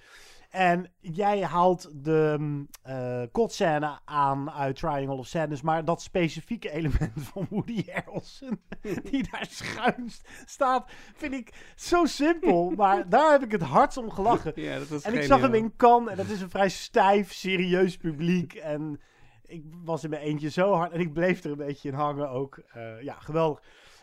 En 0.53 0.93
jij 1.01 1.43
haalt 1.43 2.05
de 2.05 2.65
eh 2.83 3.23
kotscène 3.33 3.99
aan 4.05 4.51
uit 4.51 4.77
Triangle 4.77 5.17
of 5.17 5.27
Sadness, 5.27 5.63
maar 5.63 5.85
dat 5.85 6.03
specifieke 6.03 6.71
element 6.79 7.13
van 7.15 7.47
Woody 7.51 7.85
Harrelson, 7.91 8.61
die 9.11 9.29
daar 9.31 9.47
schuin 9.51 10.11
staat, 10.47 10.91
vind 11.15 11.33
ik 11.33 11.73
zo 11.77 12.05
simpel. 12.05 12.71
Maar 12.71 13.09
daar 13.09 13.33
heb 13.33 13.43
ik 13.43 13.53
het 13.53 13.63
hardst 13.63 13.97
om 13.97 14.11
gelachen. 14.11 14.53
Ja, 14.55 14.79
dat 14.79 14.89
was 14.89 15.03
en 15.03 15.15
ik 15.15 15.23
zag 15.23 15.41
hem 15.41 15.51
geniaal. 15.51 15.71
in 15.71 15.77
Cannes 15.77 16.11
en 16.11 16.17
dat 16.17 16.29
is 16.29 16.41
een 16.41 16.51
vrij 16.51 16.69
stijf, 16.69 17.33
serieus 17.33 17.97
publiek. 17.97 18.55
En 18.55 19.01
ik 19.47 19.65
was 19.85 20.05
in 20.05 20.11
mijn 20.11 20.23
eentje 20.23 20.51
zo 20.51 20.73
hard 20.73 20.93
en 20.93 21.01
ik 21.01 21.13
bleef 21.13 21.45
er 21.45 21.51
een 21.51 21.57
beetje 21.57 21.89
in 21.89 21.95
hangen 21.95 22.31
ook. 22.31 22.63
Eh, 22.73 23.03
ja, 23.03 23.15
geweldig. 23.15 23.63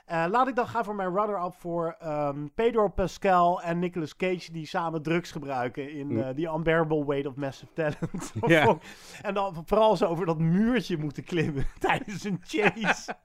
Eh, 0.09 0.25
laat 0.29 0.47
ik 0.47 0.55
dan 0.55 0.67
gaan 0.67 0.83
voor 0.85 0.95
mijn 0.95 1.13
runner-up 1.15 1.53
voor 1.53 1.95
ehm, 1.99 2.47
Pedro 2.55 2.87
Pascal 2.87 3.61
en 3.61 3.79
Nicolas 3.79 4.15
Cage 4.15 4.51
die 4.51 4.65
samen 4.65 5.01
drugs 5.01 5.31
gebruiken 5.31 5.91
in 5.91 6.07
Mm. 6.07 6.19
eh, 6.19 6.29
The 6.29 6.53
Unbearable 6.55 7.05
Weight 7.05 7.25
of 7.25 7.35
Massive 7.35 7.73
Talent. 7.73 8.33
En 9.21 9.33
dan 9.33 9.63
vooral 9.65 9.97
zo 9.97 10.05
over 10.05 10.25
dat 10.25 10.37
muurtje 10.39 10.97
moeten 10.97 11.23
klimmen 11.23 11.65
tijdens 11.79 12.23
een 12.23 12.39
chase. 12.41 13.15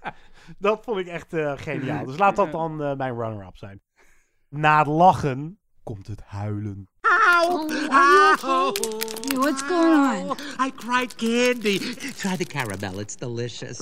Dat 0.58 0.84
vond 0.84 0.98
ik 0.98 1.06
echt 1.06 1.32
eh, 1.32 1.52
geniaal. 1.56 2.04
Dus 2.04 2.18
laat 2.18 2.36
dat 2.36 2.52
dan 2.52 2.76
mijn 2.76 3.14
runner-up 3.18 3.56
zijn. 3.56 3.80
Na 4.48 4.78
het 4.78 4.86
lachen 4.86 5.60
komt 5.86 6.06
het 6.06 6.22
huilen. 6.22 6.88
Ow! 7.00 7.68
Ow! 7.88 8.72
What's 9.34 9.62
going 9.62 10.30
on? 10.30 10.36
I 10.66 10.72
cried 10.76 11.14
candy. 11.14 11.78
Try 12.14 12.36
the 12.36 12.44
caramel, 12.44 13.00
it's 13.00 13.16
delicious. 13.16 13.78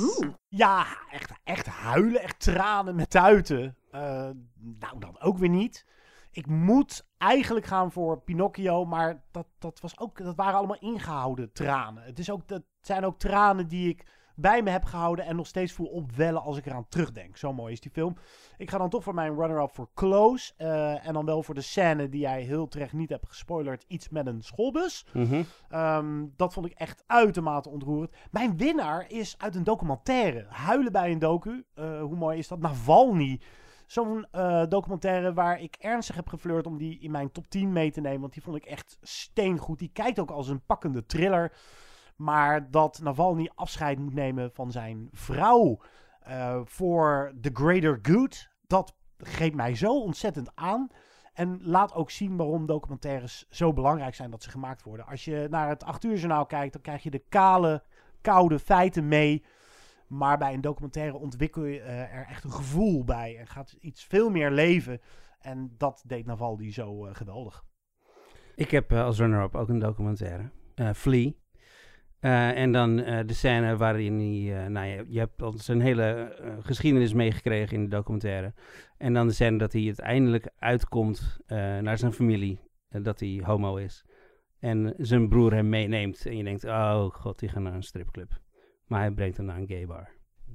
Ja, 0.48 0.86
echt, 1.10 1.32
echt 1.44 1.66
huilen, 1.66 2.22
echt 2.22 2.40
tranen 2.40 2.94
met 2.94 3.10
tuiten. 3.10 3.76
Eh, 3.90 4.30
nou, 4.78 4.98
dan 4.98 5.20
ook 5.20 5.38
weer 5.38 5.48
niet. 5.48 5.86
Ik 6.30 6.46
moet 6.46 7.06
eigenlijk 7.18 7.66
gaan 7.66 7.92
voor 7.92 8.20
Pinocchio, 8.20 8.84
maar 8.84 9.22
dat, 9.30 9.46
dat, 9.58 9.80
was 9.80 9.98
ook, 9.98 10.18
dat 10.18 10.36
waren 10.36 10.58
allemaal 10.58 10.80
ingehouden 10.80 11.52
tranen. 11.52 12.02
Het 12.02 12.18
is 12.18 12.30
ook, 12.30 12.48
dat 12.48 12.62
zijn 12.80 13.04
ook 13.04 13.18
tranen 13.18 13.68
die 13.68 13.88
ik 13.88 14.04
bij 14.34 14.62
me 14.62 14.70
heb 14.70 14.84
gehouden 14.84 15.24
en 15.24 15.36
nog 15.36 15.46
steeds 15.46 15.72
voel 15.72 15.86
opwellen 15.86 16.42
als 16.42 16.56
ik 16.56 16.66
eraan 16.66 16.88
terugdenk. 16.88 17.36
Zo 17.36 17.52
mooi 17.52 17.72
is 17.72 17.80
die 17.80 17.90
film. 17.90 18.16
Ik 18.56 18.70
ga 18.70 18.78
dan 18.78 18.88
toch 18.90 19.02
voor 19.02 19.14
mijn 19.14 19.34
runner-up 19.34 19.70
voor 19.74 19.88
Close. 19.94 20.52
eh, 20.56 21.06
en 21.06 21.12
dan 21.12 21.24
wel 21.24 21.42
voor 21.42 21.54
de 21.54 21.60
scène 21.60 22.08
die 22.08 22.20
jij 22.20 22.42
heel 22.42 22.68
terecht 22.68 22.92
niet 22.92 23.08
hebt 23.08 23.28
gespoilerd. 23.28 23.84
Iets 23.88 24.08
met 24.08 24.26
een 24.26 24.42
schoolbus. 24.42 25.06
Mhm. 25.12 25.42
Ehm, 25.68 26.24
dat 26.36 26.52
vond 26.52 26.66
ik 26.66 26.72
echt 26.72 27.04
uitermate 27.06 27.68
ontroerend. 27.68 28.10
Mijn 28.30 28.56
winnaar 28.56 29.10
is 29.10 29.34
uit 29.38 29.54
een 29.54 29.64
documentaire. 29.64 30.46
Huilen 30.48 30.92
bij 30.92 31.10
een 31.12 31.18
docu. 31.18 31.64
Eh, 31.74 32.00
hoe 32.00 32.16
mooi 32.16 32.38
is 32.38 32.48
dat? 32.48 32.58
Navalny. 32.58 33.40
Zo'n 33.86 34.26
eh, 34.30 34.62
documentaire 34.68 35.32
waar 35.32 35.60
ik 35.60 35.76
ernstig 35.78 36.14
heb 36.16 36.28
geflirt 36.28 36.66
om 36.66 36.78
die 36.78 36.98
in 36.98 37.10
mijn 37.10 37.32
top 37.32 37.48
10 37.48 37.72
mee 37.72 37.90
te 37.90 38.00
nemen. 38.00 38.20
Want 38.20 38.32
die 38.32 38.42
vond 38.42 38.56
ik 38.56 38.64
echt 38.64 38.98
steengoed. 39.02 39.78
Die 39.78 39.90
kijkt 39.92 40.18
ook 40.18 40.30
als 40.30 40.48
een 40.48 40.64
pakkende 40.66 41.06
thriller. 41.06 41.52
Maar 42.16 42.70
dat 42.70 43.00
Navalny 43.02 43.50
afscheid 43.54 43.98
moet 43.98 44.14
nemen 44.14 44.50
van 44.52 44.70
zijn 44.70 45.08
vrouw 45.12 45.80
eh, 46.20 46.60
voor 46.64 47.32
the 47.40 47.50
greater 47.52 47.98
good. 48.02 48.48
Dat 48.66 48.96
greep 49.16 49.54
mij 49.54 49.74
zo 49.74 50.00
ontzettend 50.00 50.50
aan. 50.54 50.88
En 51.32 51.58
laat 51.62 51.94
ook 51.94 52.10
zien 52.10 52.36
waarom 52.36 52.66
documentaires 52.66 53.46
zo 53.50 53.72
belangrijk 53.72 54.14
zijn 54.14 54.30
dat 54.30 54.42
ze 54.42 54.50
gemaakt 54.50 54.82
worden. 54.82 55.06
Als 55.06 55.24
je 55.24 55.46
naar 55.50 55.68
het 55.68 55.84
8 55.84 56.04
uur 56.04 56.16
journaal 56.16 56.46
kijkt, 56.46 56.72
dan 56.72 56.82
krijg 56.82 57.02
je 57.02 57.10
de 57.10 57.24
kale, 57.28 57.82
koude 58.20 58.58
feiten 58.58 59.08
mee. 59.08 59.44
Maar 60.06 60.38
bij 60.38 60.54
een 60.54 60.60
documentaire 60.60 61.16
ontwikkel 61.16 61.64
je 61.64 61.80
eh, 61.80 62.14
er 62.14 62.26
echt 62.26 62.44
een 62.44 62.52
gevoel 62.52 63.04
bij. 63.04 63.38
En 63.38 63.46
gaat 63.46 63.76
iets 63.80 64.04
veel 64.04 64.30
meer 64.30 64.50
leven. 64.50 65.00
En 65.40 65.74
dat 65.78 66.02
deed 66.06 66.26
Navalny 66.26 66.72
zo 66.72 67.06
eh, 67.06 67.14
geweldig. 67.14 67.64
Ik 68.54 68.70
heb 68.70 68.92
als 68.92 69.18
runner-up 69.18 69.54
ook 69.54 69.68
een 69.68 69.78
documentaire. 69.78 70.50
eh 70.74 70.90
Eh, 72.24 72.56
en 72.56 72.72
dan 72.72 72.98
eh, 73.00 73.26
de 73.26 73.34
scène 73.34 73.76
waarin 73.76 74.18
hij... 74.18 74.64
eh, 74.64 74.70
nou, 74.70 74.86
je, 74.86 75.04
je 75.08 75.18
hebt 75.18 75.42
al 75.42 75.52
zijn 75.52 75.80
hele 75.80 76.36
geschiedenis 76.60 77.12
meegekregen 77.12 77.76
in 77.76 77.82
de 77.82 77.96
documentaire. 77.96 78.54
En 78.96 79.12
dan 79.12 79.26
de 79.26 79.32
scène 79.32 79.58
dat 79.58 79.72
hij 79.72 79.84
uiteindelijk 79.84 80.50
uitkomt 80.58 81.38
naar 81.80 81.98
zijn 81.98 82.12
familie. 82.12 82.60
dat 82.88 83.20
hij 83.20 83.40
homo 83.44 83.76
is. 83.76 84.04
En 84.58 84.94
zijn 84.98 85.28
broer 85.28 85.52
hem 85.52 85.68
meeneemt. 85.68 86.26
En 86.26 86.36
je 86.36 86.44
denkt, 86.44 86.64
oh 86.64 87.10
god, 87.10 87.38
die 87.38 87.48
gaan 87.48 87.62
naar 87.62 87.74
een 87.74 87.82
stripclub. 87.82 88.40
Maar 88.86 89.00
hij 89.00 89.10
brengt 89.10 89.36
hem 89.36 89.46
naar 89.46 89.56
een 89.56 89.68
gay 89.68 89.86
bar. 89.86 90.08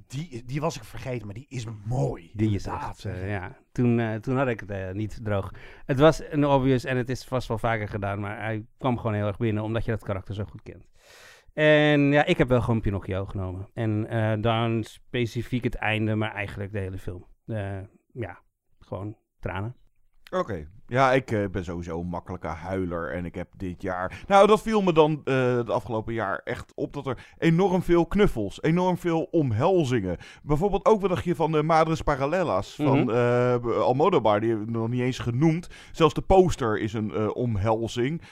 Die, 0.06 0.44
die 0.44 0.60
was 0.60 0.76
ik 0.76 0.84
vergeten, 0.84 1.26
maar 1.26 1.34
die 1.34 1.46
is 1.48 1.66
mooi. 1.86 2.30
Die 2.34 2.54
is 2.54 2.66
echt, 2.66 3.02
ja. 3.02 3.56
Toen, 3.72 4.20
toen 4.20 4.36
had 4.36 4.48
ik 4.48 4.62
het 4.66 4.94
niet 4.94 5.20
droog. 5.22 5.52
Het 5.86 5.98
was 5.98 6.22
een 6.30 6.46
obvious 6.46 6.84
en 6.84 6.96
het 6.96 7.08
is 7.08 7.24
vast 7.24 7.48
wel 7.48 7.58
vaker 7.58 7.88
gedaan, 7.88 8.20
maar 8.20 8.40
hij 8.40 8.66
kwam 8.78 8.96
gewoon 8.96 9.14
heel 9.14 9.26
erg 9.26 9.38
binnen, 9.38 9.62
omdat 9.62 9.84
je 9.84 9.90
dat 9.90 10.04
karakter 10.04 10.34
zo 10.34 10.44
goed 10.44 10.62
kent. 10.62 10.90
En 11.52 12.00
ja, 12.00 12.24
ik 12.24 12.38
heb 12.38 12.48
wel 12.48 12.60
gewoon 12.60 12.80
Pinocchio 12.80 13.24
genomen. 13.24 13.68
En 13.74 14.06
eh, 14.06 14.42
dan 14.42 14.84
specifiek 14.84 15.64
het 15.64 15.74
einde, 15.74 16.14
maar 16.14 16.34
eigenlijk 16.34 16.72
de 16.72 16.78
hele 16.78 16.98
film. 16.98 17.26
Eh, 17.46 17.78
ja, 18.12 18.38
gewoon 18.78 19.16
tranen. 19.40 19.76
Oké. 20.30 20.68
Ja, 20.90 21.12
ik 21.12 21.30
eh, 21.30 21.48
ben 21.50 21.64
sowieso 21.64 22.00
een 22.00 22.06
makkelijke 22.06 22.46
huiler. 22.46 23.12
En 23.12 23.24
ik 23.24 23.34
heb 23.34 23.48
dit 23.56 23.82
jaar. 23.82 24.24
Nou, 24.26 24.46
dat 24.46 24.62
viel 24.62 24.82
me 24.82 24.92
dan 24.92 25.20
uh, 25.24 25.56
het 25.56 25.70
afgelopen 25.70 26.14
jaar 26.14 26.40
echt 26.44 26.72
op 26.74 26.92
dat 26.92 27.06
er 27.06 27.26
enorm 27.38 27.82
veel 27.82 28.06
knuffels, 28.06 28.62
enorm 28.62 28.98
veel 28.98 29.28
omhelzingen. 29.30 30.16
Bijvoorbeeld 30.42 30.86
ook 30.86 31.00
wat 31.00 31.10
dacht 31.10 31.24
je 31.24 31.34
van 31.34 31.52
de 31.52 31.62
Madres 31.62 32.02
Paralelas 32.02 32.74
van 32.74 33.00
mm 33.00 33.08
-hmm. 33.08 33.08
uh, 33.08 34.40
die 34.40 34.48
hebben 34.48 34.66
we 34.66 34.70
nog 34.70 34.88
niet 34.88 35.00
eens 35.00 35.18
genoemd. 35.18 35.68
Zelfs 35.92 36.14
de 36.14 36.20
poster 36.20 36.78
is 36.78 36.92
een 36.92 37.34
omhelzing. 37.34 38.22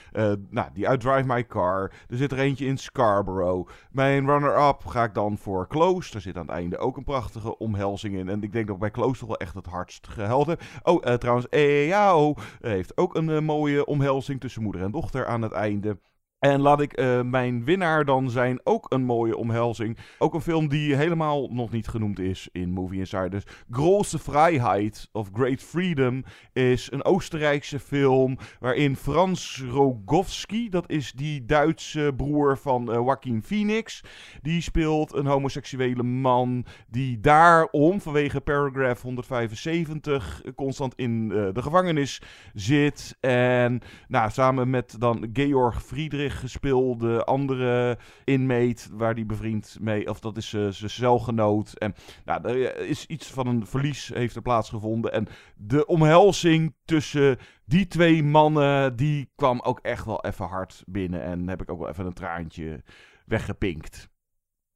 nou, 0.51 0.69
die 0.73 0.89
uit 0.89 1.01
Drive 1.01 1.27
My 1.27 1.47
Car. 1.47 1.93
Er 2.09 2.17
zit 2.17 2.33
er 2.33 2.39
eentje 2.39 2.67
in 2.67 2.79
Scarborough. 2.79 3.71
Mijn 3.91 4.27
runner-up 4.27 4.87
ga 4.87 5.05
ik 5.05 5.15
dan 5.15 5.39
voor 5.39 5.69
Close. 5.69 6.13
Daar 6.13 6.21
zit 6.21 6.37
aan 6.37 6.47
het 6.47 6.55
einde 6.55 6.79
ook 6.79 6.97
een 6.97 7.05
prachtige 7.05 7.59
omhelzing 7.59 8.15
in. 8.15 8.29
En 8.29 8.43
ik 8.43 8.53
denk 8.53 8.67
dat 8.67 8.75
ik 8.75 8.81
bij 8.81 8.91
Close 8.91 9.19
toch 9.19 9.29
wel 9.29 9.39
echt 9.39 9.55
het 9.55 9.67
hardst 9.67 10.09
gehuild 10.09 10.47
heb. 10.47 10.63
Oh, 10.83 11.03
trouwens, 11.03 11.49
EAO 11.49 12.35
heeft 12.61 12.97
ook 12.97 13.15
een 13.15 13.29
uh, 13.29 13.41
mooie 13.41 13.87
omhelzing 13.87 14.41
tussen 14.41 14.63
moeder 14.63 14.83
en 14.83 14.91
dochter 14.91 15.27
aan 15.27 15.43
het 15.43 15.53
einde. 15.53 15.99
En 16.39 16.61
laat 16.61 16.81
ik 16.81 17.01
uh, 17.01 17.23
mijn 17.23 17.65
winnaar 17.65 18.05
dan 18.05 18.31
zijn 18.31 18.61
ook 18.65 18.87
een 18.89 19.05
mooie 19.05 19.37
omhelzing. 19.37 19.99
Ook 20.19 20.35
een 20.35 20.41
film 20.41 20.69
die 20.69 20.95
helemaal 20.95 21.49
nog 21.49 21.71
niet 21.71 21.89
genoemd 21.89 22.19
is 22.19 22.49
in 22.53 22.71
Movie 22.71 22.99
Insiders. 22.99 23.45
Große 23.71 24.19
Freiheit 24.19 25.09
of 25.13 25.29
Great 25.33 25.63
Freedom 25.63 26.25
is 26.53 26.93
een 26.93 27.05
Oostenrijkse 27.05 27.79
film 27.79 28.39
waarin 28.61 28.97
Frans 28.97 29.65
Rogowski, 29.71 30.69
dat 30.69 30.91
is 30.91 31.13
die 31.13 31.45
Duitse 31.45 32.13
broer 32.17 32.59
van 32.59 32.89
uh, 32.89 32.95
Joaquin 32.95 33.43
Phoenix, 33.43 34.05
die 34.43 34.61
speelt 34.61 35.15
een 35.15 35.27
homoseksuele 35.27 36.03
man 36.03 36.65
die 36.89 37.21
daarom 37.21 38.01
vanwege 38.01 38.41
paragraph 38.41 39.03
175 39.03 40.43
constant 40.55 40.95
in 40.95 41.31
uh, 41.33 41.49
de 41.53 41.63
gevangenis 41.63 42.21
zit. 42.55 43.17
En 43.21 43.81
nou, 44.09 44.31
samen 44.31 44.71
met 44.71 44.97
dan 45.01 45.29
Georg 45.33 45.83
Friedrich 45.83 46.28
gespeelde 46.31 47.25
andere 47.25 47.99
inmate 48.25 48.97
waar 48.97 49.15
die 49.15 49.25
bevriend 49.25 49.77
mee, 49.81 50.09
of 50.09 50.21
dat 50.21 50.37
is 50.37 50.53
uh, 50.53 50.69
zijn 50.69 50.91
celgenoot. 50.91 51.73
En 51.73 51.95
nou, 52.25 52.49
er 52.49 52.77
is 52.77 53.07
iets 53.07 53.31
van 53.31 53.47
een 53.47 53.67
verlies 53.67 54.11
heeft 54.15 54.37
er 54.37 54.43
plaatsgevonden. 54.43 55.13
En 55.13 55.29
de 55.57 55.87
omhelzing 55.87 56.75
tussen 56.85 57.39
die 57.65 57.87
twee 57.87 58.23
mannen, 58.23 58.97
die 58.97 59.31
kwam 59.35 59.61
ook 59.61 59.79
echt 59.83 60.05
wel 60.05 60.25
even 60.25 60.47
hard 60.47 60.83
binnen. 60.87 61.23
En 61.23 61.49
heb 61.49 61.63
ik 61.63 61.71
ook 61.71 61.79
wel 61.79 61.89
even 61.89 62.07
een 62.07 62.13
traantje 62.13 62.83
weggepinkt. 63.25 64.09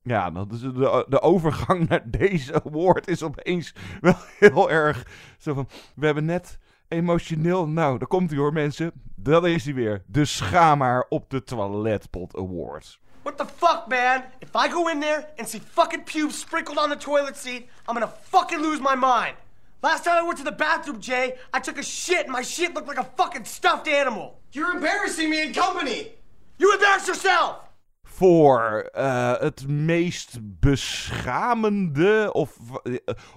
Ja, 0.02 0.30
dat 0.30 0.52
is 0.52 0.60
de, 0.60 1.06
de 1.08 1.20
overgang 1.20 1.86
naar 1.88 2.10
deze 2.10 2.62
award 2.64 3.08
is 3.08 3.22
opeens 3.22 3.74
wel 4.00 4.16
heel 4.38 4.70
erg 4.70 5.06
zo 5.38 5.54
van, 5.54 5.68
we 5.94 6.04
hebben 6.04 6.24
net 6.24 6.58
emotioneel. 6.92 7.66
Nou, 7.68 7.98
daar 7.98 8.08
komt 8.08 8.30
hij 8.30 8.38
hoor, 8.38 8.52
mensen. 8.52 8.92
Dat 9.16 9.46
is 9.46 9.64
hij 9.64 9.74
weer. 9.74 10.02
De 10.06 10.24
schaamhaar 10.24 11.06
op 11.08 11.30
de 11.30 11.42
Toiletpot 11.42 12.36
Awards. 12.36 13.00
What 13.22 13.38
the 13.38 13.46
fuck, 13.56 13.86
man? 13.88 14.22
If 14.38 14.54
I 14.54 14.68
go 14.68 14.88
in 14.88 15.00
there 15.00 15.28
and 15.36 15.48
see 15.48 15.60
fucking 15.60 16.04
pubes 16.04 16.40
sprinkled 16.40 16.78
on 16.78 16.88
the 16.90 16.96
toilet 16.96 17.36
seat, 17.36 17.68
I'm 17.88 17.94
gonna 17.94 18.12
fucking 18.22 18.60
lose 18.60 18.80
my 18.80 18.94
mind. 18.94 19.36
Last 19.80 20.04
time 20.04 20.18
I 20.18 20.26
went 20.26 20.38
to 20.38 20.44
the 20.44 20.56
bathroom, 20.56 21.00
Jay, 21.00 21.34
I 21.52 21.60
took 21.60 21.78
a 21.78 21.82
shit 21.82 22.24
and 22.24 22.32
my 22.32 22.42
shit 22.42 22.74
looked 22.74 22.88
like 22.88 23.00
a 23.00 23.08
fucking 23.16 23.44
stuffed 23.44 23.88
animal. 23.88 24.40
You're 24.52 24.74
embarrassing 24.74 25.30
me 25.30 25.42
in 25.42 25.52
company. 25.52 26.12
You 26.58 26.72
embarrass 26.72 27.06
yourself. 27.06 27.56
Voor 28.02 28.90
uh, 28.94 29.32
het 29.38 29.68
meest 29.68 30.38
beschamende 30.42 32.30
of 32.32 32.56
uh, 32.82 32.96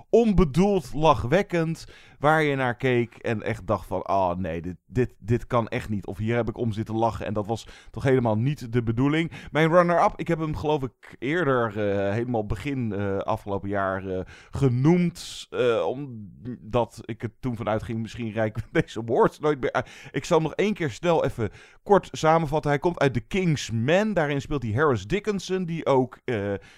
onbedoeld 0.09 0.93
lachwekkend 0.93 1.85
waar 2.19 2.43
je 2.43 2.55
naar 2.55 2.75
keek 2.75 3.15
en 3.15 3.41
echt 3.41 3.67
dacht 3.67 3.87
van, 3.87 4.07
oh, 4.07 4.35
nee, 4.35 4.61
dit, 4.61 4.75
dit, 4.85 5.13
dit 5.19 5.47
kan 5.47 5.67
echt 5.67 5.89
niet. 5.89 6.05
Of 6.05 6.17
hier 6.17 6.35
heb 6.35 6.49
ik 6.49 6.57
om 6.57 6.71
zitten 6.71 6.95
lachen 6.95 7.25
en 7.25 7.33
dat 7.33 7.47
was 7.47 7.67
toch 7.91 8.03
helemaal 8.03 8.37
niet 8.37 8.73
de 8.73 8.83
bedoeling. 8.83 9.31
Mijn 9.51 9.69
runner-up, 9.69 10.13
ik 10.15 10.27
heb 10.27 10.39
hem 10.39 10.55
geloof 10.55 10.83
ik 10.83 11.15
eerder, 11.19 11.67
uh, 11.67 12.11
helemaal 12.11 12.45
begin 12.45 12.93
uh, 12.95 13.17
afgelopen 13.17 13.69
jaar, 13.69 14.05
uh, 14.05 14.19
genoemd. 14.49 15.47
omdat 15.85 17.01
ik 17.05 17.23
er 17.23 17.31
toen 17.39 17.55
vanuit 17.55 17.83
ging, 17.83 18.01
misschien 18.01 18.31
rijk 18.31 18.57
deze 18.71 19.03
woord 19.03 19.39
nooit 19.39 19.61
meer. 19.61 19.85
Ik 20.11 20.25
zal 20.25 20.41
nog 20.41 20.53
één 20.53 20.73
keer 20.73 20.91
snel 20.91 21.25
even 21.25 21.49
kort 21.83 22.09
samenvatten. 22.11 22.69
Hij 22.71 22.79
komt 22.79 22.99
uit 22.99 23.13
The 23.13 23.19
King's 23.19 23.71
Man. 23.71 24.13
Daarin 24.13 24.41
speelt 24.41 24.63
hij 24.63 24.71
Harris 24.71 25.07
Dickinson, 25.07 25.65
die 25.65 25.85
ook 25.85 26.19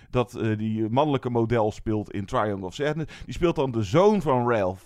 dat, 0.09 0.39
die 0.57 0.89
mannelijke 0.89 1.29
model 1.29 1.71
speelt 1.71 2.11
in 2.11 2.25
Triangle 2.25 2.65
of 2.65 2.73
Sadness. 2.73 3.23
Die 3.25 3.33
speelt 3.33 3.55
dan 3.55 3.71
de 3.71 3.83
zoon 3.83 4.21
van 4.21 4.49
Ralph 4.49 4.81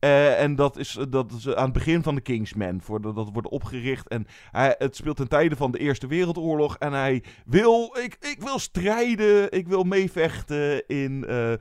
Uh, 0.00 0.42
en 0.42 0.54
dat 0.54 0.76
is, 0.76 0.98
dat 1.08 1.32
is 1.32 1.54
aan 1.54 1.64
het 1.64 1.72
begin 1.72 2.02
van 2.02 2.14
de 2.14 2.20
Kingsman. 2.20 2.80
Voor 2.80 3.00
dat 3.00 3.28
wordt 3.32 3.48
opgericht. 3.48 4.08
En 4.08 4.26
hij, 4.50 4.74
het 4.78 4.96
speelt 4.96 5.16
ten 5.16 5.28
tijde 5.28 5.56
van 5.56 5.70
de 5.70 5.78
Eerste 5.78 6.06
Wereldoorlog. 6.06 6.76
En 6.76 6.92
hij 6.92 7.22
wil, 7.46 7.96
ik, 8.02 8.16
ik 8.20 8.36
wil 8.40 8.58
strijden. 8.58 9.52
Ik 9.52 9.68
wil 9.68 9.82
meevechten 9.82 10.86
in 10.86 11.24
uh, 11.28 11.52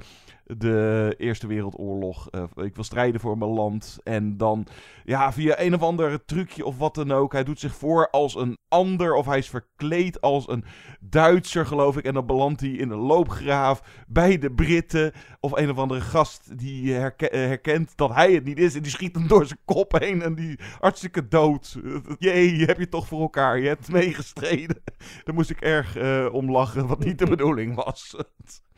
de 0.43 1.15
Eerste 1.17 1.47
Wereldoorlog. 1.47 2.27
Uh, 2.31 2.65
ik 2.65 2.75
wil 2.75 2.83
strijden 2.83 3.21
voor 3.21 3.37
mijn 3.37 3.51
land. 3.51 3.97
En 4.03 4.37
dan, 4.37 4.67
ja, 5.03 5.33
via 5.33 5.59
een 5.59 5.73
of 5.73 5.81
ander 5.81 6.25
trucje 6.25 6.65
of 6.65 6.77
wat 6.77 6.95
dan 6.95 7.11
ook. 7.11 7.33
Hij 7.33 7.43
doet 7.43 7.59
zich 7.59 7.75
voor 7.75 8.09
als 8.09 8.35
een 8.35 8.57
ander. 8.70 9.13
Of 9.13 9.26
hij 9.26 9.38
is 9.38 9.49
verkleed 9.49 10.22
als 10.22 10.49
een 10.49 10.63
Duitser, 10.99 11.65
geloof 11.65 11.97
ik. 11.97 12.05
En 12.05 12.13
dan 12.13 12.26
belandt 12.26 12.61
hij 12.61 12.70
in 12.70 12.89
een 12.89 12.97
loopgraaf 12.97 13.82
bij 14.07 14.38
de 14.38 14.51
Britten. 14.51 15.11
Of 15.39 15.57
een 15.57 15.70
of 15.70 15.78
andere 15.78 16.01
gast 16.01 16.57
die 16.57 16.93
herke 16.93 17.26
herkent 17.32 17.97
dat 17.97 18.13
hij 18.13 18.34
het 18.34 18.43
niet 18.43 18.59
is. 18.59 18.76
En 18.76 18.82
die 18.82 18.91
schiet 18.91 19.15
hem 19.15 19.28
door 19.28 19.45
zijn 19.45 19.59
kop 19.65 19.91
heen. 19.99 20.22
En 20.22 20.36
die 20.36 20.59
hartstikke 20.80 21.28
dood. 21.28 21.80
Jee, 22.20 22.65
heb 22.65 22.80
je 22.80 22.89
toch 22.89 23.07
voor 23.07 23.22
elkaar. 23.22 23.59
Je 23.59 23.68
hebt 23.68 23.91
meegestreden. 23.91 24.82
Daar 25.24 25.36
moest 25.36 25.49
ik 25.49 25.61
erg 25.61 25.95
eh, 25.95 26.28
om 26.32 26.51
lachen, 26.51 26.88
wat 26.88 27.03
niet 27.03 27.20
de 27.20 27.28
bedoeling 27.36 27.76
was. 27.76 28.15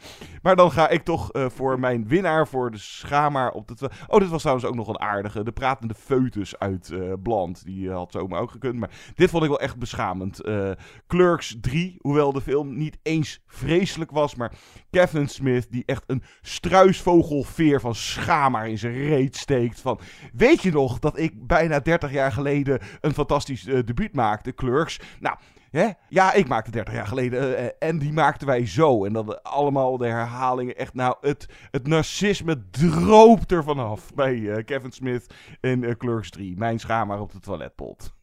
maar 0.43 0.55
dan 0.55 0.71
ga 0.71 0.89
ik 0.89 1.03
toch 1.03 1.31
eh, 1.31 1.49
voor 1.49 1.79
mijn 1.79 2.07
winnaar, 2.07 2.47
voor 2.47 2.71
de 2.71 2.77
schamaar 2.77 3.51
op 3.51 3.67
de... 3.67 3.89
Oh, 4.07 4.19
dit 4.19 4.29
was 4.29 4.41
trouwens 4.41 4.67
ook 4.67 4.75
nog 4.75 4.87
een 4.87 4.99
aardige. 4.99 5.43
De 5.43 5.51
pratende 5.51 5.93
foetus 5.93 6.59
uit 6.59 6.91
eh 6.91 7.13
Bland. 7.23 7.65
Die 7.65 7.89
eh, 7.89 7.95
had 7.95 8.11
zomaar 8.11 8.41
ook 8.41 8.51
gekund. 8.51 8.79
Maar 8.79 9.13
dit 9.15 9.29
vond 9.29 9.43
ik 9.43 9.49
wel 9.49 9.59
echt 9.59 9.78
beschamend. 9.79 10.41
Eh, 10.41 10.71
Clerks 11.07 11.57
3, 11.61 11.95
hoewel 12.01 12.31
de 12.31 12.41
film 12.41 12.77
niet 12.77 12.97
eens 13.03 13.43
vreselijk 13.47 14.11
was. 14.11 14.35
Maar 14.35 14.53
Kevin 14.89 15.27
Smith, 15.27 15.71
die 15.71 15.83
echt 15.85 16.03
een 16.07 16.23
struisvogelveer 16.41 17.79
van 17.79 17.95
schaamhaar 17.95 18.69
in 18.69 18.77
zijn 18.77 18.93
reet 18.93 19.35
steekt. 19.35 19.81
Van, 19.81 19.99
weet 20.33 20.61
je 20.61 20.71
nog 20.71 20.99
dat 20.99 21.19
ik 21.19 21.47
bijna 21.47 21.79
30 21.79 22.11
jaar 22.11 22.31
geleden 22.31 22.79
een 23.01 23.13
fantastisch 23.13 23.65
eh, 23.65 23.79
debuut 23.85 24.13
maakte, 24.13 24.53
Clerks? 24.53 24.99
Nou, 25.19 25.37
hè? 25.71 25.89
ja, 26.09 26.33
ik 26.33 26.47
maakte 26.47 26.71
30 26.71 26.93
jaar 26.93 27.07
geleden 27.07 27.57
eh, 27.57 27.89
en 27.89 27.99
die 27.99 28.13
maakten 28.13 28.47
wij 28.47 28.67
zo. 28.67 29.05
En 29.05 29.13
dan 29.13 29.41
allemaal 29.41 29.97
de 29.97 30.07
herhalingen. 30.07 30.75
Echt, 30.75 30.93
nou, 30.93 31.15
het, 31.21 31.45
het 31.71 31.87
narcisme 31.87 32.69
droopt 32.69 33.51
er 33.51 33.63
vanaf 33.63 34.13
bij 34.13 34.63
Kevin 34.63 34.91
Smith 34.91 35.33
in 35.61 35.83
eh, 35.83 35.95
Clerks 35.95 36.29
3. 36.29 36.57
Mijn 36.57 36.79
schaamhaar 36.79 37.21
op 37.21 37.31
de 37.31 37.39
toiletpot. 37.39 38.17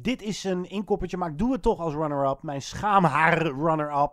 Dit 0.00 0.22
is 0.22 0.44
een 0.44 0.64
inkoppertje, 0.70 1.16
maar 1.16 1.30
ik 1.30 1.38
doe 1.38 1.52
het 1.52 1.62
toch 1.62 1.80
als 1.80 1.94
runner-up. 1.94 2.42
Mijn 2.42 2.62
schaamhaar 2.62 3.42
runner-up 3.42 4.12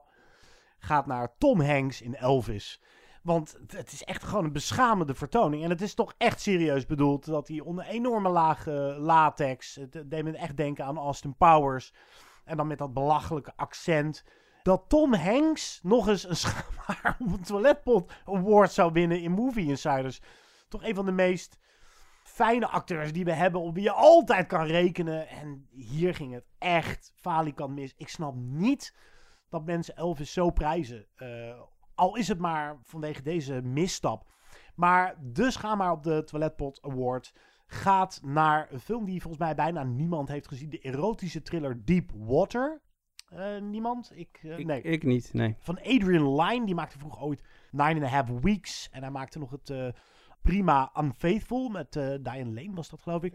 gaat 0.79 1.05
naar 1.05 1.35
Tom 1.37 1.61
Hanks 1.61 2.01
in 2.01 2.15
Elvis. 2.15 2.81
Want 3.23 3.57
het- 3.67 3.91
is 3.91 4.03
echt 4.03 4.23
gewoon 4.23 4.43
een 4.43 4.51
beschamende 4.51 5.13
vertoning. 5.15 5.63
En 5.63 5.69
het 5.69 5.81
is 5.81 5.93
toch 5.93 6.13
echt 6.17 6.41
serieus 6.41 6.85
bedoeld 6.85 7.25
dat 7.25 7.47
hij 7.47 7.59
onder 7.59 7.85
enorme 7.85 8.29
lage 8.29 8.95
latex... 8.99 9.75
Het 9.75 10.03
deed 10.05 10.23
me 10.23 10.37
echt 10.37 10.57
denken 10.57 10.85
aan 10.85 10.97
Austin 10.97 11.35
Powers. 11.35 11.93
En 12.43 12.57
dan 12.57 12.67
met 12.67 12.77
dat 12.77 12.93
belachelijke 12.93 13.53
accent. 13.55 14.23
Dat 14.63 14.83
Tom 14.87 15.13
Hanks 15.13 15.79
nog 15.83 16.07
eens 16.07 16.29
een 16.29 16.35
schaamhaar 16.45 17.17
op 17.19 17.31
een 17.33 17.43
toiletpot 17.43 18.11
award 18.25 18.71
zou 18.71 18.91
winnen 18.91 19.21
in 19.21 19.31
Movie 19.31 19.67
Insiders. 19.67 20.21
Toch 20.67 20.83
een 20.83 20.95
van 20.95 21.05
de 21.05 21.11
meest 21.11 21.57
fijne 22.35 22.67
acteurs 22.67 23.13
die 23.13 23.25
we 23.25 23.33
hebben, 23.33 23.61
op 23.61 23.73
wie 23.73 23.83
je 23.83 23.91
altijd 23.91 24.47
kan 24.47 24.65
rekenen. 24.65 25.27
En 25.27 25.67
hier 25.71 26.15
ging 26.15 26.33
het 26.33 26.45
echt 26.57 27.13
falikant 27.15 27.75
mis. 27.75 27.93
Ik 27.97 28.09
snap 28.09 28.35
niet 28.35 28.95
dat 29.49 29.65
mensen 29.65 29.95
Elvis 29.95 30.33
zo 30.33 30.49
prijzen. 30.49 31.05
Eh, 31.15 31.61
al 31.95 32.15
is 32.15 32.27
het 32.27 32.39
maar 32.39 32.77
vanwege 32.83 33.21
deze 33.21 33.61
misstap. 33.61 34.25
Maar 34.75 35.15
dus 35.19 35.55
ga 35.55 35.75
maar 35.75 35.91
op 35.91 36.03
de 36.03 36.23
Toiletpot 36.23 36.81
Award 36.81 37.33
gaat 37.67 38.19
naar 38.23 38.67
een 38.71 38.79
film 38.79 39.05
die 39.05 39.21
volgens 39.21 39.43
mij 39.43 39.55
bijna 39.55 39.83
niemand 39.83 40.27
heeft 40.27 40.47
gezien. 40.47 40.69
De 40.69 40.79
erotische 40.79 41.41
thriller 41.41 41.85
Deep 41.85 42.11
Water. 42.15 42.81
Eh, 43.29 43.61
niemand? 43.61 44.11
Ik, 44.15 44.39
eh, 44.41 44.57
Ik, 44.57 44.65
nee. 44.65 44.81
ik 44.81 45.03
niet, 45.03 45.33
nee. 45.33 45.55
Van 45.59 45.77
Adrian 45.77 46.35
Lyne. 46.35 46.65
Die 46.65 46.75
maakte 46.75 46.97
vroeger 46.99 47.21
ooit 47.21 47.43
Nine 47.71 47.93
and 47.93 48.03
a 48.03 48.07
Half 48.07 48.41
Weeks. 48.41 48.89
En 48.91 49.01
hij 49.01 49.11
maakte 49.11 49.39
nog 49.39 49.51
het 49.51 49.93
prima 50.45 50.91
Unfaithful. 50.99 51.69
Met 51.69 51.95
eh, 51.95 52.07
Diane 52.21 52.53
Lane 52.53 52.73
was 52.73 52.89
dat 52.89 53.01
geloof 53.01 53.23
ik. 53.23 53.33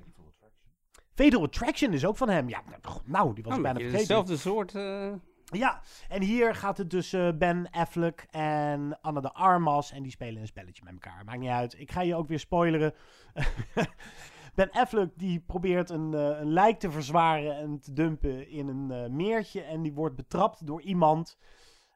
Fatal 1.14 1.42
Attraction 1.42 1.92
is 1.92 2.04
ook 2.04 2.16
van 2.16 2.28
hem. 2.28 2.48
Ja, 2.48 2.62
nou, 3.04 3.34
die 3.34 3.44
was 3.44 3.56
Oh, 3.56 3.62
bijna 3.62 3.78
vergeten. 3.78 3.98
Hetzelfde 3.98 4.36
soort... 4.36 4.74
eh, 4.74 5.12
Ja, 5.44 5.80
en 6.08 6.22
hier 6.22 6.54
gaat 6.54 6.78
het 6.78 6.90
tussen 6.90 7.38
Ben 7.38 7.70
Affleck 7.70 8.26
en 8.30 8.98
Anna 9.00 9.20
de 9.20 9.32
Armas. 9.32 9.92
En 9.92 10.02
die 10.02 10.10
spelen 10.12 10.40
een 10.40 10.46
spelletje 10.46 10.82
met 10.84 10.92
elkaar. 10.92 11.24
Maakt 11.24 11.38
niet 11.38 11.48
uit. 11.48 11.78
Ik 11.78 11.90
ga 11.90 12.00
je 12.00 12.14
ook 12.14 12.28
weer 12.28 12.38
spoileren. 12.38 12.94
ben 14.54 14.70
Affleck 14.70 15.10
die 15.16 15.40
probeert 15.40 15.90
een, 15.90 16.14
eh, 16.14 16.40
een 16.40 16.52
lijk 16.52 16.78
te 16.78 16.90
verzwaren 16.90 17.56
en 17.56 17.80
te 17.80 17.92
dumpen 17.92 18.48
in 18.48 18.68
een 18.68 18.90
eh, 18.90 19.10
meertje. 19.10 19.62
En 19.62 19.82
die 19.82 19.92
wordt 19.92 20.16
betrapt 20.16 20.66
door 20.66 20.82
iemand. 20.82 21.38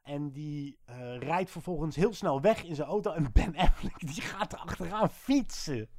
En 0.05 0.31
die 0.31 0.77
eh, 0.85 1.17
rijdt 1.17 1.51
vervolgens 1.51 1.95
heel 1.95 2.13
snel 2.13 2.41
weg 2.41 2.63
in 2.63 2.75
zijn 2.75 2.87
auto. 2.87 3.11
En 3.11 3.31
Ben 3.33 3.55
Affleck 3.55 3.99
die 3.99 4.21
gaat 4.21 4.53
er 4.53 4.59
achteraan 4.59 5.09
fietsen. 5.09 5.89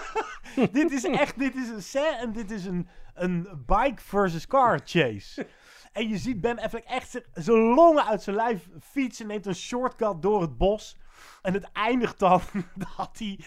dit 0.72 0.92
is 0.92 1.04
echt, 1.04 1.38
dit 1.38 1.54
is 1.54 1.94
een 1.94 2.04
en 2.04 2.32
dit 2.32 2.50
is 2.50 2.64
een, 2.64 2.88
een 3.14 3.64
bike 3.66 4.02
versus 4.02 4.46
car 4.46 4.80
chase. 4.84 5.46
En 5.92 6.08
je 6.08 6.18
ziet 6.18 6.40
Ben 6.40 6.58
Affleck 6.58 6.84
echt 6.84 7.20
zijn 7.34 7.58
longen 7.58 8.06
uit 8.06 8.22
zijn 8.22 8.36
lijf 8.36 8.68
fietsen. 8.80 9.26
Neemt 9.26 9.46
een 9.46 9.54
shortcut 9.54 10.22
door 10.22 10.40
het 10.40 10.58
bos. 10.58 10.96
En 11.42 11.52
het 11.52 11.72
eindigt 11.72 12.18
dan 12.18 12.40
dat 12.96 13.18
hij 13.18 13.38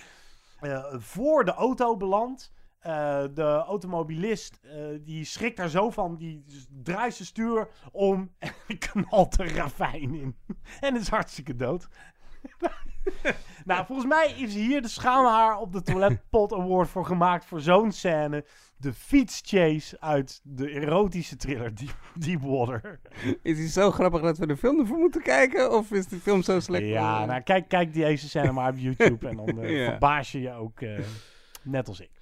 eh, 0.60 0.86
voor 0.98 1.46
de 1.46 1.54
auto 1.54 1.98
belandt. 1.98 2.54
Eh, 2.86 3.24
de 3.34 3.64
automobilist 3.68 4.60
eh, 4.62 4.78
die 5.02 5.26
schrikt 5.26 5.58
daar 5.58 5.70
zo 5.70 5.90
van. 5.90 6.16
Die 6.18 6.46
draait 6.84 7.14
zijn 7.14 7.28
stuur 7.28 7.68
om 7.92 8.32
en 8.40 8.78
knalt 8.92 9.40
een 9.40 9.48
ravijn 9.56 10.14
in. 10.14 10.36
En 10.80 10.96
is 10.96 11.08
hartstikke 11.10 11.56
dood. 11.56 11.88
nou, 13.66 13.86
volgens 13.86 14.08
mij 14.08 14.32
is 14.38 14.54
hier 14.54 14.82
de 14.82 14.88
schaamhaar 14.88 15.58
op 15.60 15.74
de 15.74 15.82
Toiletpot 15.82 16.54
Award 16.54 16.90
voor 16.90 17.06
gemaakt 17.06 17.46
voor 17.46 17.62
zo'n 17.62 17.92
scène. 17.92 18.46
De 18.78 18.94
fietschase 18.94 20.00
uit 20.00 20.42
de 20.44 20.70
erotische 20.70 21.36
thriller 21.36 21.76
Deep, 21.76 21.98
Deepwater. 22.14 23.00
Is 23.42 23.58
hij 23.58 23.68
zo 23.68 23.92
grappig 23.92 24.22
dat 24.22 24.38
we 24.38 24.48
de 24.48 24.58
film 24.58 24.80
ervoor 24.80 24.98
moeten 24.98 25.22
kijken? 25.22 25.72
Of 25.78 25.92
is 25.92 26.08
die 26.08 26.20
film 26.20 26.42
zo 26.42 26.60
slecht? 26.60 26.86
Ja, 26.86 27.26
nou 27.26 27.42
kijk, 27.42 27.68
kijk 27.68 27.94
deze 27.94 28.30
scène 28.30 28.52
maar 28.52 28.72
op 28.72 28.78
YouTube 28.78 29.28
en 29.28 29.36
dan 29.36 29.60
eh, 29.60 29.70
Ja. 29.80 29.90
verbaas 29.90 30.32
je 30.32 30.42
je 30.42 30.52
ook 30.52 30.80
net 31.64 31.88
als 31.88 32.00
ik. 32.00 32.15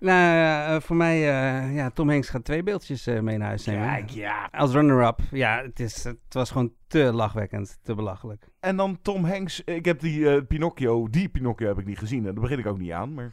Nou, 0.00 0.36
ja, 0.36 0.74
eh, 0.74 0.80
voor 0.80 0.96
mij, 0.96 1.16
eh, 1.16 1.74
ja, 1.74 1.90
Tom 1.90 2.08
Hanks 2.10 2.28
gaat 2.28 2.44
twee 2.44 2.62
beeldjes 2.62 3.06
eh, 3.06 3.20
mee 3.20 3.38
naar 3.38 3.46
huis 3.48 3.64
nemen. 3.66 3.86
Kijk, 3.88 4.10
ja. 4.10 4.48
Als 4.52 4.72
runner-up, 4.72 5.18
ja, 5.30 5.62
het, 5.62 5.80
is, 5.80 6.04
het 6.04 6.18
was 6.28 6.50
gewoon 6.50 6.72
te 6.86 7.12
lachwekkend, 7.12 7.78
te 7.82 7.94
belachelijk. 7.94 8.48
En 8.60 8.76
dan 8.76 8.98
Tom 9.02 9.24
Hanks. 9.24 9.60
Ik 9.64 9.84
heb 9.84 10.00
die 10.00 10.30
eh, 10.30 10.42
Pinocchio, 10.48 11.08
die 11.08 11.28
Pinocchio 11.28 11.66
heb 11.66 11.78
ik 11.78 11.86
niet 11.86 11.98
gezien. 11.98 12.18
En 12.26 12.32
daar 12.32 12.42
begin 12.42 12.58
ik 12.58 12.66
ook 12.66 12.78
niet 12.78 12.92
aan. 12.92 13.14
Maar 13.14 13.32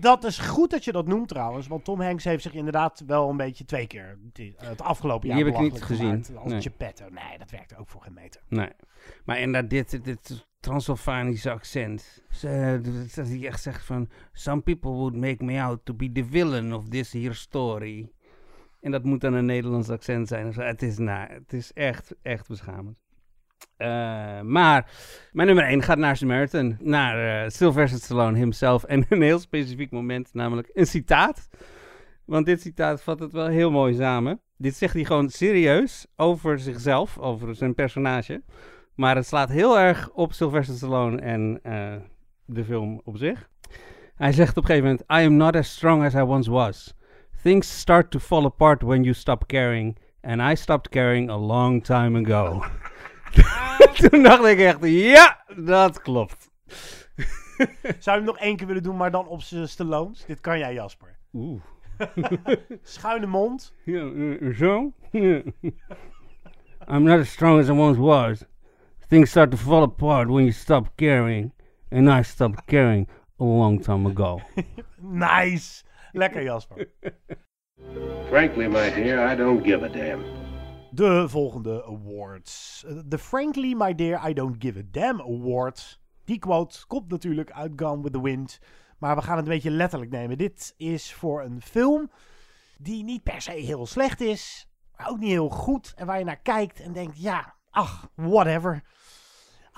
Dat 0.00 0.24
is 0.24 0.38
goed 0.38 0.70
dat 0.70 0.84
je 0.84 0.92
dat 0.92 1.06
noemt 1.06 1.28
trouwens, 1.28 1.66
want 1.66 1.84
Tom 1.84 2.00
Hanks 2.00 2.24
heeft 2.24 2.42
zich 2.42 2.52
inderdaad 2.54 3.02
wel 3.06 3.30
een 3.30 3.36
beetje 3.36 3.64
twee 3.64 3.86
keer 3.86 4.18
het- 4.32 4.52
het 4.56 4.82
afgelopen 4.82 5.28
jaar 5.28 5.36
Die 5.36 5.46
heb 5.46 5.54
ik 5.54 5.60
niet 5.60 5.72
belachelijk 5.72 6.00
gezien, 6.00 6.24
gemaakt 6.24 6.42
Als 6.44 6.52
nee. 6.52 6.62
Geppetto. 6.62 7.04
Nee, 7.10 7.38
dat 7.38 7.50
werkte 7.50 7.76
ook 7.76 7.88
voor 7.88 8.02
geen 8.02 8.14
meter. 8.14 8.40
Nee. 8.48 8.70
Maar 9.24 9.38
inderdaad, 9.40 9.70
dit, 9.70 10.04
dit 10.04 10.48
Transylvanische 10.60 11.50
accent. 11.50 12.22
Ze- 12.30 12.80
Dat 13.14 13.28
hij 13.28 13.46
echt 13.46 13.62
zegt 13.62 13.84
van... 13.84 14.08
Some 14.32 14.60
people 14.60 14.90
would 14.90 15.16
make 15.16 15.44
me 15.44 15.60
out 15.62 15.80
to 15.84 15.94
be 15.94 16.12
the 16.12 16.24
villain 16.24 16.72
of 16.74 16.88
this 16.88 17.12
here 17.12 17.32
story. 17.34 18.10
En 18.80 18.90
dat 18.90 19.04
moet 19.04 19.20
dan 19.20 19.32
een 19.34 19.44
Nederlands 19.46 19.88
accent 19.90 20.28
zijn. 20.28 20.46
of 20.48 20.54
zo. 20.54 20.60
Het 20.60 20.82
is, 20.82 20.98
nou, 20.98 21.32
het 21.32 21.52
is 21.52 21.72
echt, 21.72 22.14
echt 22.22 22.48
beschamend. 22.48 22.98
Eh, 23.76 24.40
maar 24.40 24.90
mijn 25.32 25.46
nummer 25.46 25.64
1 25.64 25.82
gaat 25.82 25.98
naar 25.98 26.16
Samaritan. 26.16 26.76
Naar 26.80 27.44
eh, 27.44 27.50
Sylvester 27.50 28.00
Stallone 28.00 28.38
himself. 28.38 28.84
En 28.84 29.04
een 29.08 29.22
heel 29.22 29.38
specifiek 29.38 29.90
moment, 29.90 30.34
namelijk 30.34 30.70
een 30.72 30.86
citaat. 30.86 31.48
Want 32.24 32.46
dit 32.46 32.60
citaat 32.60 33.02
vat 33.02 33.18
het 33.20 33.32
wel 33.32 33.46
heel 33.46 33.70
mooi 33.70 33.94
samen. 33.94 34.40
Dit 34.56 34.74
zegt 34.74 34.94
hij 34.94 35.04
gewoon 35.04 35.28
serieus 35.28 36.06
over 36.16 36.58
zichzelf, 36.58 37.18
over 37.18 37.54
zijn 37.54 37.74
personage. 37.74 38.42
Maar 38.94 39.16
het 39.16 39.26
slaat 39.26 39.48
heel 39.48 39.78
erg 39.78 40.10
op 40.12 40.32
Sylvester 40.32 40.76
Stallone 40.76 41.20
en 41.20 41.60
eh, 41.62 41.94
de 42.44 42.64
film 42.64 43.00
op 43.04 43.16
zich. 43.16 43.48
Hij 44.14 44.32
zegt 44.32 44.56
op 44.56 44.62
een 44.62 44.68
gegeven 44.68 44.88
moment: 44.88 45.22
I 45.22 45.26
am 45.26 45.36
not 45.36 45.56
as 45.56 45.72
strong 45.72 46.04
as 46.04 46.14
I 46.14 46.20
once 46.20 46.50
was. 46.50 46.94
Things 47.42 47.78
start 47.78 48.10
to 48.10 48.18
fall 48.18 48.44
apart 48.44 48.82
when 48.82 49.02
you 49.02 49.14
stop 49.14 49.46
caring. 49.46 49.98
And 50.22 50.40
I 50.40 50.56
stopped 50.56 50.90
caring 50.90 51.30
a 51.30 51.36
long 51.36 51.84
time 51.84 52.24
ago. 52.24 52.64
Toen 54.10 54.22
dacht 54.22 54.44
ik 54.44 54.58
echt: 54.58 54.78
ja, 54.82 55.44
dat 55.56 56.02
klopt. 56.02 56.50
Zou 57.98 58.00
je 58.02 58.10
hem 58.10 58.24
nog 58.24 58.38
één 58.38 58.56
keer 58.56 58.66
willen 58.66 58.82
doen, 58.82 58.96
maar 58.96 59.10
dan 59.10 59.26
op 59.26 59.42
zijn 59.42 59.68
Stallones? 59.68 60.24
Dit 60.26 60.40
kan 60.40 60.58
jij, 60.58 60.74
Jasper. 60.74 61.18
Oeh. 61.32 61.60
Schuine 62.82 63.26
mond. 63.26 63.74
Ja, 63.84 64.10
eh, 64.12 64.54
zo? 64.54 64.92
I'm 66.88 67.02
not 67.02 67.20
as 67.20 67.30
strong 67.30 67.60
as 67.60 67.68
I 67.68 67.72
once 67.72 68.00
was. 68.00 68.44
Things 69.10 69.30
start 69.30 69.50
to 69.50 69.56
fall 69.56 69.82
apart 69.82 70.28
when 70.28 70.44
you 70.44 70.52
stop 70.52 70.96
caring. 70.96 71.52
And 71.90 72.08
I 72.08 72.22
stopped 72.22 72.66
caring 72.68 73.08
a 73.40 73.44
long 73.44 73.80
time 73.80 74.06
ago. 74.06 74.40
Nice. 75.02 75.82
Lekker, 76.14 76.42
Jasper. 76.44 76.86
Frankly, 78.28 78.68
my 78.68 78.90
dear, 78.90 79.18
I 79.32 79.34
don't 79.34 79.64
give 79.64 79.82
a 79.82 79.88
damn. 79.88 80.22
De 80.92 81.28
volgende 81.28 81.82
awards. 81.84 82.84
Eh, 82.88 82.94
De 83.04 83.18
Frankly, 83.18 83.74
My 83.74 83.94
Dear, 83.94 84.28
I 84.30 84.32
Don't 84.34 84.56
Give 84.62 84.78
a 84.78 84.82
Damn 84.90 85.20
Award. 85.20 86.00
Die 86.24 86.38
quote 86.38 86.86
komt 86.86 87.08
natuurlijk 87.10 87.50
uit 87.50 87.72
Gone 87.76 88.02
with 88.02 88.12
the 88.12 88.22
Wind. 88.22 88.58
Maar 88.98 89.16
we 89.16 89.22
gaan 89.22 89.36
het 89.36 89.46
een 89.46 89.52
beetje 89.52 89.70
letterlijk 89.70 90.10
nemen. 90.10 90.38
Dit 90.38 90.74
is 90.76 91.14
voor 91.14 91.42
een 91.42 91.60
film 91.62 92.10
die 92.78 93.04
niet 93.04 93.22
per 93.22 93.42
se 93.42 93.52
heel 93.52 93.86
slecht 93.86 94.20
is. 94.20 94.68
Maar 94.96 95.08
ook 95.08 95.18
niet 95.18 95.30
heel 95.30 95.48
goed. 95.48 95.92
En 95.96 96.06
waar 96.06 96.18
je 96.18 96.24
naar 96.24 96.40
kijkt 96.42 96.80
en 96.80 96.92
denkt, 96.92 97.22
ja, 97.22 97.54
ach, 97.70 98.08
whatever. 98.14 98.82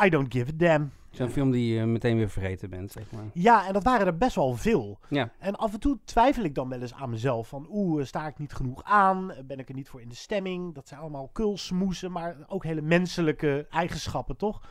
I 0.05 0.09
don't 0.09 0.33
give 0.33 0.51
a 0.51 0.57
damn. 0.57 0.93
Zo'n 1.11 1.31
film 1.31 1.51
die 1.51 1.75
je 1.75 1.87
meteen 1.87 2.17
weer 2.17 2.31
vergeten 2.31 2.71
bent, 2.71 2.93
zeg 2.93 3.11
maar. 3.11 3.25
Ja, 3.33 3.67
en 3.67 3.73
dat 3.73 3.83
waren 3.83 4.07
er 4.07 4.17
best 4.17 4.35
wel 4.35 4.57
veel. 4.57 4.99
Ja. 5.09 5.31
En 5.39 5.57
af 5.57 5.73
en 5.73 5.81
toe 5.81 5.99
twijfel 6.05 6.45
ik 6.45 6.55
dan 6.55 6.69
wel 6.69 6.81
eens 6.81 6.95
aan 6.95 7.11
mezelf. 7.11 7.49
Van 7.49 7.67
oeh, 7.71 8.01
eh, 8.01 8.07
sta 8.07 8.27
ik 8.27 8.39
niet 8.39 8.53
genoeg 8.53 8.83
aan? 8.85 9.35
Ben 9.47 9.59
ik 9.59 9.69
er 9.69 9.75
niet 9.75 9.89
voor 9.89 10.01
in 10.01 10.09
de 10.09 10.15
stemming? 10.15 10.75
Dat 10.75 10.89
zijn 10.89 11.01
allemaal 11.01 11.31
kulsmoesen, 11.33 12.13
maar 12.13 12.37
ook 12.49 12.65
hele 12.65 12.83
menselijke 12.83 13.67
eigenschappen, 13.71 14.37
toch? 14.37 14.63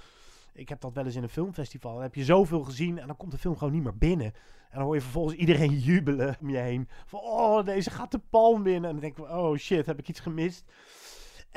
Ik 0.53 0.69
heb 0.69 0.82
dat 0.82 0.93
wel 0.93 1.05
eens 1.05 1.15
in 1.15 1.24
een 1.24 1.30
filmfestival. 1.30 1.93
Dan 1.93 2.01
heb 2.01 2.15
je 2.15 2.24
zoveel 2.24 2.63
gezien 2.63 2.99
en 2.99 3.07
dan 3.07 3.17
komt 3.17 3.32
de 3.32 3.38
film 3.38 3.57
gewoon 3.57 3.74
niet 3.74 3.84
meer 3.84 3.97
binnen. 3.97 4.34
En 4.69 4.78
dan 4.78 4.84
hoor 4.84 4.95
je 4.95 5.01
vervolgens 5.01 5.36
iedereen 5.36 5.80
jubelen 5.89 6.36
om 6.41 6.49
je 6.49 6.57
heen. 6.57 6.88
Van, 7.05 7.19
oh, 7.19 7.65
deze 7.65 7.89
gaat 7.89 8.11
de 8.11 8.22
palm 8.30 8.63
winnen. 8.63 8.89
En 8.89 8.91
dan 8.91 9.01
denk 9.01 9.17
ik, 9.17 9.30
oh 9.30 9.57
shit, 9.57 9.86
heb 9.86 9.99
ik 9.99 10.09
iets 10.09 10.19
gemist? 10.19 10.65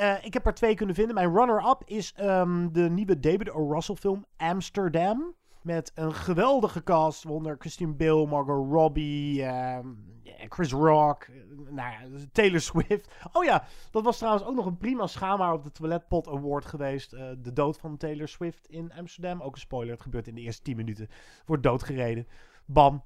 Uh, 0.01 0.25
ik 0.25 0.33
heb 0.33 0.47
er 0.47 0.55
twee 0.55 0.75
kunnen 0.75 0.95
vinden. 0.95 1.15
Mijn 1.15 1.35
runner-up 1.35 1.83
is 1.85 2.15
um, 2.21 2.73
de 2.73 2.91
nieuwe 2.91 3.21
David 3.21 3.51
O. 3.51 3.73
Russell 3.73 3.95
film 3.95 4.25
Amsterdam. 4.37 5.35
Met 5.63 5.93
een 5.95 6.15
geweldige 6.15 6.83
cast. 6.83 7.23
Wonder 7.23 7.57
Christine 7.59 7.93
Bale, 7.93 8.27
Margot 8.27 8.73
Robbie, 8.73 9.45
um, 9.45 10.15
Chris 10.49 10.73
Rock, 10.73 11.29
nou 11.71 11.91
ja, 11.91 11.99
Taylor 12.33 12.61
Swift. 12.61 13.15
Oh 13.33 13.45
ja, 13.45 13.65
dat 13.91 14.05
was 14.05 14.19
trouwens 14.19 14.45
ook 14.45 14.55
nog 14.55 14.67
een 14.67 14.77
prima 14.77 15.07
schaamhaar 15.07 15.53
op 15.53 15.65
de 15.65 15.73
Toiletpot 15.73 16.29
Award 16.29 16.65
geweest. 16.65 17.13
Uh, 17.13 17.21
de 17.39 17.53
dood 17.53 17.79
van 17.79 17.97
Taylor 17.97 18.29
Swift 18.29 18.67
in 18.69 18.93
Amsterdam. 18.93 19.41
Ook 19.41 19.55
een 19.55 19.61
spoiler, 19.61 19.93
het 19.93 20.03
gebeurt 20.03 20.29
in 20.29 20.35
de 20.35 20.41
eerste 20.41 20.63
10 20.63 20.77
minuten. 20.77 21.09
Wordt 21.47 21.63
doodgereden. 21.63 22.27
Bam. 22.65 23.03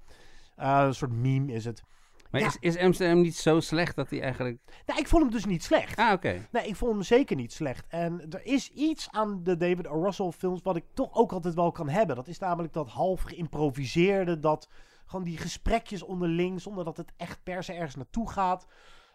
Een 0.57 0.95
soort 0.95 1.13
meme 1.13 1.53
is 1.53 1.65
het. 1.65 1.83
Maar 2.31 2.41
Ja. 2.41 2.47
is, 2.47 2.57
is 2.61 2.79
Amsterdam 2.79 3.21
niet 3.21 3.37
zo 3.37 3.61
slecht 3.61 3.97
dat 3.97 4.11
hij 4.11 4.23
eigenlijk... 4.23 4.59
Nou, 4.87 5.01
ik 5.01 5.09
vond 5.09 5.23
hem 5.23 5.33
dus 5.33 5.45
niet 5.45 5.65
slecht. 5.65 5.99
Ah, 5.99 6.13
oké. 6.13 6.47
Nee, 6.51 6.67
ik 6.67 6.77
vond 6.77 6.93
hem 6.93 7.03
zeker 7.03 7.37
niet 7.37 7.53
slecht. 7.53 7.87
En 7.89 8.21
er 8.31 8.47
is 8.47 8.71
iets 8.71 9.09
aan 9.11 9.43
de 9.43 9.57
David 9.57 9.87
O. 9.87 10.03
Russell 10.03 10.31
films 10.31 10.63
wat 10.63 10.77
ik 10.77 10.85
toch 10.95 11.15
ook 11.15 11.33
altijd 11.33 11.55
wel 11.55 11.73
kan 11.73 11.89
hebben. 11.89 12.17
Dat 12.17 12.29
is 12.29 12.39
namelijk 12.39 12.73
dat 12.73 12.89
half 12.89 13.23
geïmproviseerde, 13.23 14.39
dat 14.39 14.69
gewoon 15.07 15.25
die 15.25 15.39
gesprekjes 15.39 16.03
onderling, 16.03 16.61
zonder 16.61 16.85
dat 16.85 16.97
het 16.97 17.13
echt 17.17 17.43
per 17.43 17.63
se 17.65 17.73
ergens 17.73 17.95
naartoe 17.97 18.31
gaat. 18.31 18.67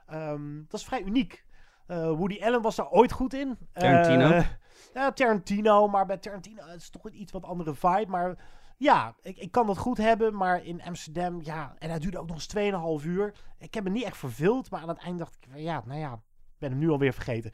Ehm, 0.08 0.56
dat 0.68 0.80
is 0.80 0.86
vrij 0.86 1.02
uniek. 1.04 1.46
Eh, 1.88 1.98
Woody 2.12 2.40
Allen 2.44 2.62
was 2.62 2.76
daar 2.76 2.90
ooit 2.90 3.12
goed 3.12 3.34
in. 3.34 3.58
Tarantino? 3.74 4.30
Eh, 4.30 4.46
ja, 4.94 5.12
Tarantino, 5.12 5.88
maar 5.88 6.06
bij 6.06 6.18
Tarantino 6.18 6.66
is 6.66 6.84
het 6.84 6.92
toch 6.92 7.06
een 7.06 7.22
iets 7.22 7.32
wat 7.32 7.44
andere 7.44 7.74
vibe. 7.74 8.06
Maar 8.08 8.36
ja, 8.84 9.16
ik, 9.22 9.38
ik 9.38 9.52
kan 9.52 9.68
dat 9.68 9.78
goed 9.78 9.98
hebben, 9.98 10.36
maar 10.36 10.66
in 10.66 10.84
Amsterdam, 10.84 11.40
ja, 11.42 11.76
en 11.80 11.90
hij 11.90 12.00
duurde 12.00 12.20
ook 12.20 12.28
nog 12.28 12.36
eens 12.36 13.02
2,5 13.02 13.08
uur. 13.08 13.34
Ik 13.58 13.74
heb 13.74 13.84
me 13.84 13.90
niet 13.90 14.04
echt 14.04 14.18
verveeld, 14.18 14.70
maar 14.70 14.82
aan 14.82 14.88
het 14.88 14.98
eind 14.98 15.20
dacht 15.20 15.36
ik, 15.36 15.48
van, 15.50 15.62
ja, 15.62 15.84
nou 15.86 16.00
ja, 16.00 16.14
ik 16.14 16.60
ben 16.60 16.70
hem 16.70 16.80
nu 16.80 16.90
alweer 16.90 17.14
vergeten. 17.14 17.52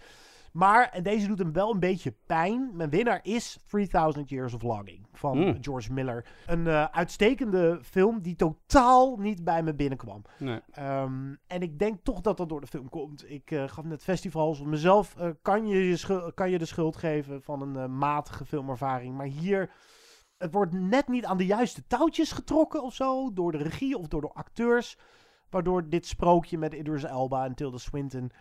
Maar, 0.53 0.89
en 0.89 1.03
deze 1.03 1.27
doet 1.27 1.39
hem 1.39 1.53
wel 1.53 1.73
een 1.73 1.79
beetje 1.79 2.15
pijn. 2.25 2.69
Mijn 2.73 2.89
winnaar 2.89 3.19
is 3.23 3.59
3000 3.67 4.29
Years 4.29 4.53
of 4.53 4.61
Longing 4.61 5.07
van 5.13 5.37
Mm. 5.37 5.57
George 5.61 5.93
Miller. 5.93 6.25
Een 6.47 6.67
eh, 6.67 6.85
uitstekende 6.91 7.79
film 7.83 8.21
die 8.21 8.35
totaal 8.35 9.17
niet 9.17 9.43
bij 9.43 9.63
me 9.63 9.73
binnenkwam. 9.73 10.21
Nee. 10.37 10.59
Ehm, 10.71 11.35
en 11.47 11.61
ik 11.61 11.79
denk 11.79 11.99
toch 12.03 12.21
dat 12.21 12.37
dat 12.37 12.49
door 12.49 12.61
de 12.61 12.67
film 12.67 12.89
komt. 12.89 13.31
Ik 13.31 13.51
eh, 13.51 13.67
gaf 13.67 13.83
net 13.83 14.03
festivals. 14.03 14.61
Mezelf 14.61 15.15
eh, 15.15 15.29
kan, 15.41 15.67
je 15.67 16.31
kan 16.33 16.49
je 16.49 16.57
de 16.57 16.65
schuld 16.65 16.97
geven 16.97 17.41
van 17.41 17.61
een 17.61 17.97
matige 17.97 18.45
filmervaring. 18.45 19.15
Maar 19.15 19.25
hier, 19.25 19.69
het 20.39 20.53
wordt 20.53 20.73
net 20.73 21.07
niet 21.07 21.25
aan 21.25 21.37
de 21.37 21.45
juiste 21.45 21.83
touwtjes 21.87 22.31
getrokken 22.31 22.83
of 22.83 22.93
zo. 22.93 23.33
Door 23.33 23.51
de 23.51 23.57
regie 23.57 23.97
of 23.97 24.07
door 24.07 24.21
de 24.21 24.31
acteurs. 24.33 24.97
Waardoor 25.49 25.89
dit 25.89 26.05
sprookje 26.05 26.57
met 26.57 26.73
Idris 26.73 27.03
Elba 27.03 27.45
en 27.45 27.55
Tilda 27.55 27.77
Swinton 27.77 28.31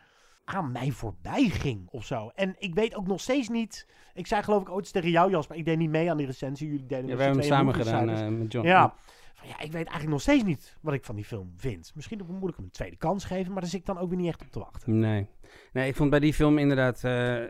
aan 0.45 0.73
mij 0.73 0.91
voorbij 0.91 1.49
ging 1.49 1.89
of 1.91 2.05
zo. 2.05 2.31
En 2.35 2.55
ik 2.59 2.75
weet 2.75 2.95
ook 2.95 3.07
nog 3.07 3.21
steeds 3.21 3.49
niet... 3.49 3.87
Ik 4.15 4.27
zei 4.27 4.43
geloof 4.43 4.63
ik 4.63 4.71
ooit 4.71 4.93
tegen 4.93 5.11
jou, 5.11 5.31
Jasper. 5.31 5.57
Ik 5.57 5.65
deed 5.65 5.79
niet 5.79 5.91
mee 5.91 6.11
aan 6.11 6.17
die 6.17 6.27
recensie. 6.27 6.69
Jullie 6.69 6.87
deden 6.87 7.05
Ja, 7.05 7.09
met 7.09 7.17
wij 7.17 7.27
hebben 7.27 7.45
hem 7.45 7.53
samen 7.53 7.75
gedaan 7.75 8.09
eh, 8.09 8.39
met 8.39 8.53
John. 8.53 8.67
Ja. 8.67 8.95
Van, 9.35 9.49
ja, 9.49 9.55
ik 9.55 9.73
weet 9.73 9.75
eigenlijk 9.75 10.09
nog 10.09 10.21
steeds 10.21 10.45
niet 10.45 10.77
wat 10.81 10.95
ik 10.95 11.05
van 11.05 11.15
die 11.15 11.25
film 11.25 11.53
vind. 11.57 11.93
Misschien 11.95 12.21
moet 12.27 12.51
ik 12.51 12.57
hem 12.57 12.65
een 12.65 12.71
tweede 12.71 12.97
kans 12.97 13.25
geven, 13.25 13.53
maar 13.53 13.61
daar 13.61 13.71
zit 13.71 13.81
ik 13.81 13.87
dan 13.87 13.99
ook 13.99 14.09
weer 14.09 14.19
niet 14.19 14.29
echt 14.29 14.43
op 14.43 14.51
te 14.51 14.59
wachten. 14.59 14.99
Nee. 14.99 15.27
Nee, 15.73 15.89
ik 15.89 15.97
vond 15.97 16.11
bij 16.11 16.21
die 16.21 16.35
film 16.35 16.59
inderdaad, 16.59 16.95
eh, 16.97 17.03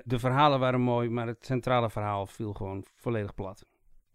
de 0.05 0.19
verhalen 0.19 0.61
waren 0.61 0.81
mooi, 0.81 1.09
maar 1.09 1.27
het 1.27 1.47
centrale 1.47 1.91
verhaal 1.91 2.27
viel 2.27 2.53
gewoon 2.53 2.85
volledig 2.95 3.35
plat. 3.35 3.66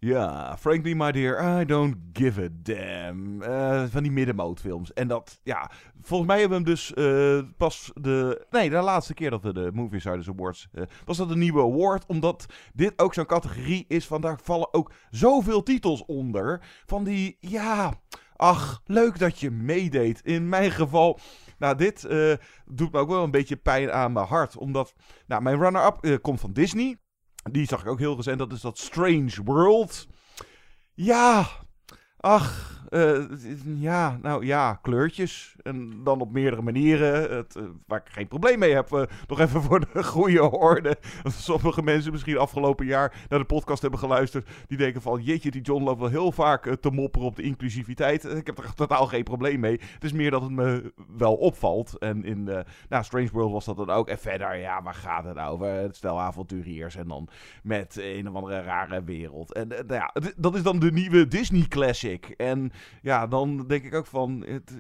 Ja, 0.04 0.58
frankly 0.58 0.94
my 0.94 1.12
dear, 1.12 1.62
I 1.62 1.66
don't 1.66 1.96
give 2.14 2.38
a 2.44 2.48
damn. 2.52 3.42
Eh, 3.42 3.84
van 3.90 4.04
die 4.04 4.12
middenmootfilms. 4.12 4.94
En 4.94 5.08
dat, 5.08 5.40
ja, 5.44 5.72
volgens 6.02 6.30
mij 6.30 6.40
hebben 6.40 6.64
we 6.64 6.64
hem 6.64 6.74
dus 6.74 6.94
eh, 6.94 7.50
pas 7.58 7.92
de... 7.96 8.46
Nee, 8.50 8.70
de 8.70 8.76
laatste 8.76 9.14
keer 9.14 9.30
dat 9.30 9.44
we 9.44 9.54
de 9.54 9.70
Movie 9.74 9.94
Insiders 9.94 10.30
Awards... 10.30 10.68
eh, 10.72 10.84
was 11.06 11.18
dat 11.18 11.30
een 11.30 11.40
nieuwe 11.40 11.62
award, 11.62 12.06
omdat 12.06 12.46
dit 12.74 12.94
ook 12.96 13.14
zo'n 13.14 13.26
categorie 13.26 13.86
is 13.88 14.08
van... 14.08 14.22
Daar 14.22 14.40
vallen 14.44 14.74
ook 14.74 14.92
zoveel 15.10 15.64
titels 15.64 16.06
onder. 16.06 16.62
Van 16.86 17.04
die, 17.04 17.38
ja... 17.40 17.94
Ach, 18.36 18.82
leuk 18.86 19.20
dat 19.20 19.40
je 19.40 19.52
meedeed. 19.52 20.22
In 20.22 20.50
mijn 20.50 20.72
geval... 20.72 21.20
Nou, 21.58 21.76
dit 21.76 22.08
doet 22.66 22.92
me 22.92 23.00
ook 23.00 23.10
wel 23.10 23.24
een 23.24 23.32
beetje 23.32 23.56
pijn 23.56 23.92
aan 23.92 24.12
mijn 24.12 24.28
hart. 24.28 24.58
Omdat, 24.58 24.94
nou, 25.28 25.42
mijn 25.42 25.60
runner-up 25.60 26.22
komt 26.22 26.40
van 26.40 26.54
Disney. 26.54 26.98
Die 27.52 27.68
zag 27.68 27.82
ik 27.82 27.88
ook 27.88 28.00
heel 28.00 28.16
recent. 28.16 28.40
Dat 28.40 28.52
is 28.52 28.62
dat 28.62 28.78
Strange 28.78 29.44
World. 29.44 30.08
Ja, 30.94 31.48
ach, 32.18 32.82
eh, 32.90 33.24
ja, 33.64 34.20
nou 34.22 34.46
ja, 34.46 34.74
kleurtjes. 34.74 35.56
En 35.64 36.04
dan 36.04 36.22
op 36.22 36.32
meerdere 36.32 36.62
manieren. 36.62 37.36
Het, 37.36 37.56
eh, 37.56 37.64
waar 37.88 38.00
ik 38.06 38.12
geen 38.12 38.28
probleem 38.28 38.60
mee 38.60 38.74
heb. 38.74 38.92
eh, 38.92 39.04
nog 39.28 39.40
even 39.40 39.62
voor 39.62 39.80
de 39.80 40.04
goede 40.14 40.52
orde. 40.52 40.98
Sommige 41.24 41.84
mensen 41.84 42.12
misschien 42.12 42.38
afgelopen 42.38 42.86
jaar 42.86 43.26
naar 43.30 43.40
de 43.40 43.46
podcast 43.46 43.82
hebben 43.82 44.00
geluisterd. 44.00 44.50
Die 44.68 44.78
denken 44.78 45.02
van, 45.02 45.22
jeetje, 45.22 45.52
die 45.52 45.62
John 45.62 45.84
loopt 45.84 46.00
wel 46.00 46.10
heel 46.10 46.32
vaak 46.32 46.66
eh, 46.66 46.74
te 46.74 46.90
mopperen 46.90 47.28
op 47.28 47.36
de 47.36 47.42
inclusiviteit. 47.42 48.24
Ik 48.24 48.46
heb 48.46 48.58
er 48.58 48.74
totaal 48.84 49.08
geen 49.08 49.24
probleem 49.24 49.60
mee. 49.60 49.80
Het 49.94 50.04
is 50.04 50.12
meer 50.12 50.32
dat 50.32 50.42
het 50.42 50.52
me 50.52 50.94
wel 51.18 51.36
opvalt. 51.36 51.98
En 51.98 52.24
in 52.24 52.48
eh, 52.48 52.60
nou, 52.90 53.04
Strange 53.04 53.30
World 53.32 53.52
was 53.52 53.66
dat 53.66 53.78
dan 53.78 53.90
ook. 53.90 54.08
En 54.08 54.20
verder, 54.20 54.56
ja, 54.58 54.82
waar 54.82 54.94
gaat 54.94 55.24
het 55.24 55.38
over? 55.38 55.68
Het 55.68 55.96
stel 55.96 56.22
avonturiers 56.22 56.96
en 56.96 57.08
dan 57.08 57.28
met 57.64 57.98
een 58.02 58.30
of 58.30 58.36
andere 58.36 58.62
rare 58.62 59.04
wereld. 59.04 59.54
En 59.54 59.68
nou 59.68 59.86
ja, 59.88 60.14
dat 60.38 60.56
is 60.56 60.64
dan 60.64 60.80
de 60.80 60.92
nieuwe 60.92 61.28
Disney 61.28 61.68
Classic. 61.68 62.26
En 62.26 62.72
ja, 63.02 63.28
dan 63.28 63.68
denk 63.68 63.84
ik 63.84 63.94
ook 63.94 64.06
van, 64.06 64.44
het, 64.48 64.78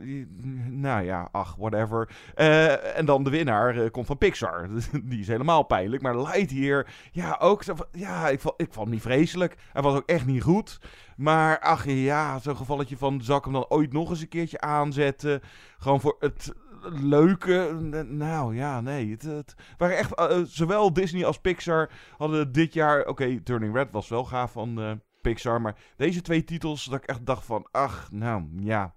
nou 0.79 1.03
ja, 1.03 1.29
ach, 1.31 1.55
whatever. 1.55 2.09
Eh, 2.35 2.97
en 2.97 3.05
dan 3.05 3.23
de 3.23 3.29
winnaar 3.29 3.77
eh, 3.77 3.91
komt 3.91 4.05
van 4.05 4.17
Pixar. 4.17 4.67
Die 5.03 5.19
is 5.19 5.27
helemaal 5.27 5.63
pijnlijk. 5.63 6.01
Maar 6.01 6.17
Lightyear, 6.17 6.87
ja, 7.11 7.37
ook. 7.39 7.63
Ja, 7.91 8.29
ik 8.29 8.39
vond, 8.39 8.53
ik 8.57 8.73
vond 8.73 8.85
hem 8.85 8.93
niet 8.93 9.03
vreselijk. 9.03 9.57
Hij 9.73 9.81
was 9.81 9.95
ook 9.95 10.09
echt 10.09 10.25
niet 10.25 10.43
goed. 10.43 10.79
Maar 11.17 11.59
ach 11.59 11.85
ja, 11.85 12.39
zo'n 12.39 12.55
gevalletje 12.55 12.97
van, 12.97 13.21
zal 13.21 13.37
ik 13.37 13.43
hem 13.43 13.53
dan 13.53 13.69
ooit 13.69 13.93
nog 13.93 14.09
eens 14.09 14.21
een 14.21 14.27
keertje 14.27 14.61
aanzetten? 14.61 15.41
Gewoon 15.77 16.01
voor 16.01 16.15
het 16.19 16.53
leuke. 16.81 17.77
Nou 18.07 18.55
ja, 18.55 18.81
nee. 18.81 19.11
Het, 19.11 19.21
het 19.21 19.55
waren 19.77 19.97
echt, 19.97 20.13
eh, 20.15 20.41
zowel 20.45 20.93
Disney 20.93 21.25
als 21.25 21.39
Pixar 21.39 21.89
hadden 22.17 22.51
dit 22.51 22.73
jaar... 22.73 23.05
Oké, 23.05 23.41
Turning 23.43 23.75
Red 23.75 23.91
was 23.91 24.07
wel 24.07 24.25
gaaf 24.25 24.51
van 24.51 25.01
Pixar. 25.21 25.61
Maar 25.61 25.75
deze 25.95 26.21
twee 26.21 26.43
titels, 26.43 26.85
dat 26.85 27.03
ik 27.03 27.09
echt 27.09 27.25
dacht 27.25 27.45
van... 27.45 27.67
Ach, 27.71 28.11
nou 28.11 28.43
ja. 28.59 28.93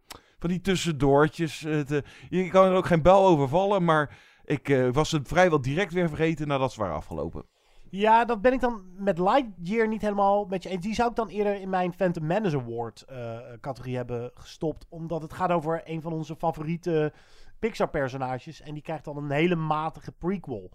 Van 0.46 0.54
die 0.54 0.64
tussendoortjes. 0.64 1.60
Het, 1.60 1.90
eh, 1.90 2.00
je 2.28 2.48
kan 2.48 2.66
er 2.66 2.74
ook 2.74 2.86
geen 2.86 3.02
bel 3.02 3.26
over 3.26 3.48
vallen. 3.48 3.84
Maar 3.84 4.18
ik 4.44 4.68
eh, 4.68 4.88
was 4.92 5.12
het 5.12 5.28
vrijwel 5.28 5.60
direct 5.60 5.92
weer 5.92 6.08
vergeten 6.08 6.48
nadat 6.48 6.72
ze 6.72 6.80
waren 6.80 6.94
afgelopen. 6.94 7.44
Ja, 7.90 8.24
dat 8.24 8.40
ben 8.40 8.52
ik 8.52 8.60
dan 8.60 8.82
met 8.98 9.18
Lightyear 9.18 9.88
niet 9.88 10.02
helemaal 10.02 10.44
met 10.44 10.62
je 10.62 10.68
eens. 10.68 10.84
Die 10.84 10.94
zou 10.94 11.10
ik 11.10 11.16
dan 11.16 11.28
eerder 11.28 11.60
in 11.60 11.68
mijn 11.68 11.92
Phantom 11.92 12.26
Menace 12.26 12.56
Award 12.56 13.02
eh, 13.02 13.38
categorie 13.60 13.96
hebben 13.96 14.30
gestopt. 14.34 14.86
Omdat 14.88 15.22
het 15.22 15.32
gaat 15.32 15.50
over 15.50 15.82
een 15.84 16.02
van 16.02 16.12
onze 16.12 16.36
favoriete 16.36 17.12
Pixar 17.58 17.88
personages. 17.88 18.60
En 18.60 18.74
die 18.74 18.82
krijgt 18.82 19.04
dan 19.04 19.16
een 19.16 19.30
hele 19.30 19.56
matige 19.56 20.12
prequel. 20.12 20.70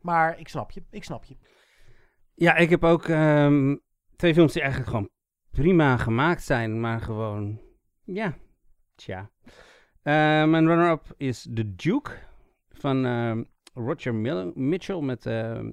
Maar 0.00 0.38
ik 0.38 0.48
snap 0.48 0.70
je, 0.70 0.82
ik 0.90 1.04
snap 1.04 1.24
je. 1.24 1.36
Ja, 2.34 2.56
ik 2.56 2.70
heb 2.70 2.84
ook 2.84 3.08
ehm, 3.08 3.76
twee 4.16 4.34
films 4.34 4.52
die 4.52 4.62
eigenlijk 4.62 4.90
gewoon 4.90 5.10
prima 5.50 5.96
gemaakt 5.96 6.42
zijn, 6.42 6.80
maar 6.80 7.00
gewoon, 7.00 7.60
ja, 8.04 8.34
tja. 9.00 9.30
Eh, 10.02 10.12
mijn 10.44 10.66
runner-up 10.66 11.14
is 11.16 11.48
The 11.54 11.74
Duke 11.74 12.10
van 12.70 13.04
ehm, 13.06 13.42
Roger 13.74 14.14
Mill- 14.14 14.52
Mitchell 14.54 15.00
met 15.00 15.26
ehm, 15.26 15.70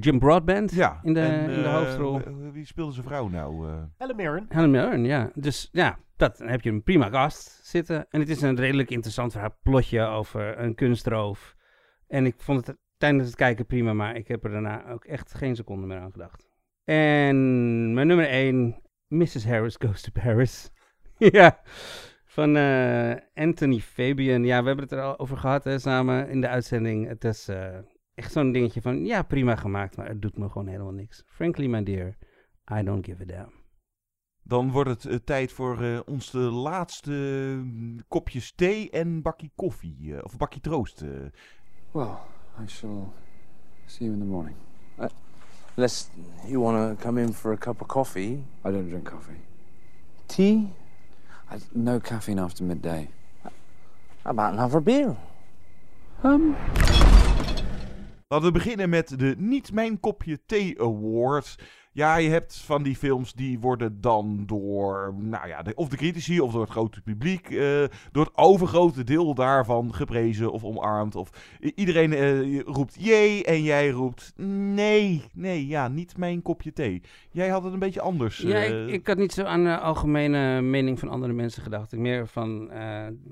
Jim 0.00 0.18
Broadbent 0.18 0.72
Ja, 0.72 1.00
in, 1.02 1.14
de, 1.14 1.20
en, 1.20 1.50
in 1.50 1.62
de 1.62 1.68
hoofdrol. 1.68 2.20
Wie 2.52 2.64
speelde 2.66 2.92
zijn 2.92 3.06
vrouw 3.06 3.28
nou? 3.28 3.68
eh? 3.68 3.82
Helen 3.96 4.16
Mirren. 4.16 4.46
Helen 4.48 4.70
Mirren, 4.70 5.04
ja. 5.04 5.30
Dus 5.34 5.68
ja, 5.72 5.98
dat, 6.16 6.36
dan 6.38 6.48
heb 6.48 6.60
je 6.60 6.70
een 6.70 6.82
prima 6.82 7.08
gast 7.08 7.60
zitten. 7.62 8.06
En 8.10 8.20
het 8.20 8.28
is 8.28 8.42
een 8.42 8.56
redelijk 8.56 8.90
interessant 8.90 9.32
verhaal, 9.32 9.56
plotje 9.62 10.02
over 10.02 10.58
een 10.58 10.74
kunstroof. 10.74 11.56
En 12.08 12.26
ik 12.26 12.34
vond 12.38 12.66
het 12.66 12.76
tijdens 12.96 13.26
het 13.26 13.36
kijken 13.36 13.66
prima, 13.66 13.92
maar 13.92 14.16
ik 14.16 14.28
heb 14.28 14.44
er 14.44 14.50
daarna 14.50 14.90
ook 14.90 15.04
echt 15.04 15.34
geen 15.34 15.56
seconde 15.56 15.86
meer 15.86 15.98
aan 15.98 16.12
gedacht. 16.12 16.48
En 16.84 17.36
mijn 17.94 18.06
nummer 18.06 18.28
1, 18.28 18.80
Mrs. 19.08 19.44
Harris 19.46 19.76
Goes 19.78 20.00
to 20.02 20.10
Paris. 20.22 20.70
ja, 21.40 21.60
van 22.24 22.56
eh, 22.56 23.14
Anthony 23.34 23.78
Fabian. 23.78 24.44
Ja, 24.44 24.60
we 24.60 24.66
hebben 24.66 24.84
het 24.84 24.92
er 24.92 25.02
al 25.02 25.18
over 25.18 25.36
gehad 25.36 25.64
hè, 25.64 25.78
samen 25.78 26.28
in 26.28 26.40
de 26.40 26.48
uitzending. 26.48 27.08
Het 27.08 27.24
is 27.24 27.48
eh, 27.48 27.78
echt 28.14 28.32
zo'n 28.32 28.52
dingetje 28.52 28.80
van, 28.80 29.04
ja, 29.04 29.22
prima 29.22 29.56
gemaakt, 29.56 29.96
maar 29.96 30.08
het 30.08 30.22
doet 30.22 30.38
me 30.38 30.48
gewoon 30.48 30.66
helemaal 30.66 30.92
niks. 30.92 31.22
Frankly, 31.26 31.66
my 31.66 31.82
dear, 31.82 32.16
I 32.72 32.82
don't 32.82 33.04
give 33.04 33.22
a 33.22 33.26
damn. 33.26 33.52
Dan 34.42 34.70
wordt 34.70 34.90
het 34.90 35.04
eh, 35.04 35.16
tijd 35.24 35.52
voor 35.52 35.82
eh, 35.82 36.00
ons 36.06 36.30
de 36.30 36.38
laatste 36.38 37.10
mm, 37.10 38.00
kopjes 38.08 38.52
thee 38.54 38.90
en 38.90 39.22
bakje 39.22 39.50
koffie. 39.54 40.14
eh, 40.16 40.24
of 40.24 40.36
bakje 40.36 40.60
troost. 40.60 41.04
Well, 41.90 42.16
I 42.62 42.66
shall 42.66 43.12
see 43.86 44.06
you 44.06 44.12
in 44.12 44.18
the 44.18 44.30
morning. 44.30 44.56
Uh, 44.98 45.06
unless 45.76 46.10
you 46.46 46.60
want 46.60 46.98
to 46.98 47.04
come 47.06 47.20
in 47.20 47.32
for 47.32 47.52
a 47.52 47.56
cup 47.56 47.80
of 47.80 47.86
coffee. 47.86 48.32
I 48.64 48.70
don't 48.70 48.88
drink 48.88 49.10
coffee. 49.10 49.40
Tea? 50.26 50.68
No 51.72 51.98
caffeine 52.00 52.40
after 52.40 52.64
midday. 52.64 53.08
How 54.22 54.30
about 54.30 54.52
another 54.52 54.82
beer? 54.82 55.16
Um. 56.24 56.54
Laten 58.28 58.46
we 58.46 58.52
beginnen 58.52 58.88
met 58.88 59.18
de 59.18 59.34
Niet 59.38 59.72
Mijn 59.72 60.00
Kopje 60.00 60.40
Thee 60.46 60.80
Award. 60.80 61.58
Ja, 61.94 62.16
je 62.16 62.28
hebt 62.28 62.56
van 62.56 62.82
die 62.82 62.96
films 62.96 63.32
die 63.32 63.58
worden 63.58 64.00
dan 64.00 64.42
door, 64.46 65.14
nou 65.18 65.48
ja, 65.48 65.62
de, 65.62 65.74
of 65.74 65.88
de 65.88 65.96
critici 65.96 66.40
of 66.40 66.52
door 66.52 66.60
het 66.60 66.70
grote 66.70 67.00
publiek, 67.00 67.50
eh, 67.50 67.84
door 68.12 68.24
het 68.24 68.36
overgrote 68.36 69.04
deel 69.04 69.34
daarvan 69.34 69.94
geprezen 69.94 70.52
of 70.52 70.64
omarmd. 70.64 71.14
Of 71.14 71.30
iedereen 71.74 72.12
eh, 72.12 72.60
roept 72.60 72.96
jee 72.98 73.44
en 73.44 73.62
jij 73.62 73.90
roept 73.90 74.32
nee, 74.74 75.22
nee, 75.32 75.66
ja, 75.66 75.88
niet 75.88 76.16
mijn 76.16 76.42
kopje 76.42 76.72
thee. 76.72 77.02
Jij 77.30 77.48
had 77.48 77.64
het 77.64 77.72
een 77.72 77.78
beetje 77.78 78.00
anders. 78.00 78.38
Ja, 78.38 78.54
eh, 78.54 78.86
ik, 78.86 78.92
ik 78.92 79.06
had 79.06 79.16
niet 79.16 79.32
zo 79.32 79.42
aan 79.42 79.64
de 79.64 79.78
algemene 79.78 80.60
mening 80.60 80.98
van 80.98 81.08
andere 81.08 81.32
mensen 81.32 81.62
gedacht. 81.62 81.92
Ik 81.92 81.98
meer 81.98 82.26
van, 82.26 82.70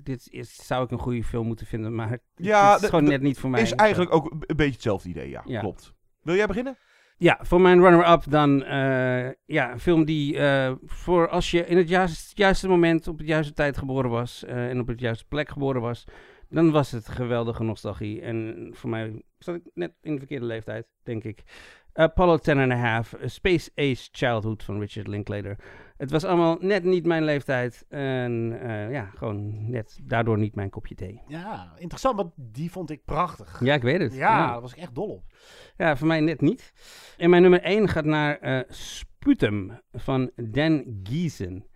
dit 0.03 0.28
is, 0.31 0.66
zou 0.66 0.85
ik 0.85 0.91
een 0.91 0.99
goede 0.99 1.24
film 1.24 1.47
moeten 1.47 1.66
vinden, 1.66 1.95
maar 1.95 2.11
het, 2.11 2.23
ja, 2.37 2.73
het 2.73 2.82
is 2.82 2.89
gewoon 2.89 3.05
net 3.05 3.23
niet 3.23 3.39
voor 3.39 3.51
mij. 3.51 3.62
Is 3.62 3.73
eigenlijk 3.73 4.15
ook 4.15 4.31
een 4.31 4.57
beetje 4.57 4.73
hetzelfde 4.73 5.09
idee, 5.09 5.28
ja, 5.28 5.43
Ja. 5.45 5.61
klopt. 5.61 5.95
Wil 6.23 6.35
jij 6.35 6.47
beginnen? 6.47 6.77
Ja, 7.22 7.38
voor 7.42 7.60
mijn 7.60 7.80
runner-up 7.80 8.22
dan 8.28 8.64
eh, 8.64 9.30
ja, 9.47 9.72
een 9.72 9.80
film 9.80 10.05
die 10.05 10.38
eh, 10.38 10.72
voor 10.84 11.28
als 11.28 11.51
je 11.51 11.66
in 11.66 11.76
het 11.76 11.88
juiste, 11.88 12.32
juiste 12.34 12.68
moment 12.68 13.09
op 13.09 13.18
het 13.18 13.26
juiste 13.26 13.52
tijd 13.52 13.78
geboren 13.78 14.10
was 14.10 14.44
eh, 14.44 14.68
en 14.68 14.80
op 14.80 14.86
het 14.86 15.01
juiste 15.01 15.24
plek 15.24 15.48
geboren 15.48 15.80
was, 15.80 16.05
dan 16.48 16.70
was 16.70 16.90
het 16.90 17.09
geweldige 17.09 17.62
nostalgie. 17.62 18.20
En 18.20 18.68
voor 18.72 18.90
mij 18.90 19.22
zat 19.38 19.55
ik 19.55 19.62
net 19.74 19.92
in 20.02 20.12
de 20.12 20.18
verkeerde 20.18 20.47
leeftijd, 20.47 20.86
denk 21.02 21.24
ik. 21.24 21.42
Apollo 21.92 22.36
10 22.36 22.59
and 22.59 22.72
a 22.72 22.76
Half, 22.76 23.14
A 23.22 23.28
Space 23.28 23.70
Age 23.74 24.09
Childhood 24.12 24.62
van 24.62 24.78
Richard 24.78 25.06
Linklater. 25.06 25.56
Het 26.01 26.10
was 26.10 26.24
allemaal 26.24 26.56
net 26.60 26.85
niet 26.85 27.06
mijn 27.06 27.24
leeftijd 27.24 27.85
en 27.89 28.59
eh, 28.60 28.90
ja, 28.93 29.05
gewoon 29.05 29.70
net 29.70 30.01
daardoor 30.02 30.39
niet 30.39 30.55
mijn 30.55 30.70
kopje 30.70 30.94
thee. 30.94 31.22
Ja, 31.27 31.72
interessant, 31.77 32.16
want 32.16 32.32
die 32.36 32.70
vond 32.70 32.90
ik 32.90 33.05
prachtig. 33.05 33.60
Ja, 33.64 33.74
ik 33.74 33.82
weet 33.82 34.01
het. 34.01 34.14
Ja, 34.14 34.18
Ja. 34.39 34.47
daar 34.51 34.60
was 34.60 34.72
ik 34.72 34.78
echt 34.78 34.94
dol 34.94 35.09
op. 35.09 35.24
Ja, 35.77 35.97
voor 35.97 36.06
mij 36.06 36.20
net 36.20 36.40
niet. 36.40 36.72
En 37.16 37.31
mijn 37.31 37.43
nummer 37.43 37.62
1 37.62 37.89
gaat 37.89 38.05
naar 38.05 38.39
eh, 38.39 38.60
Sputum 38.68 39.81
van 39.93 40.31
Dan 40.35 41.01
Giesen. 41.02 41.66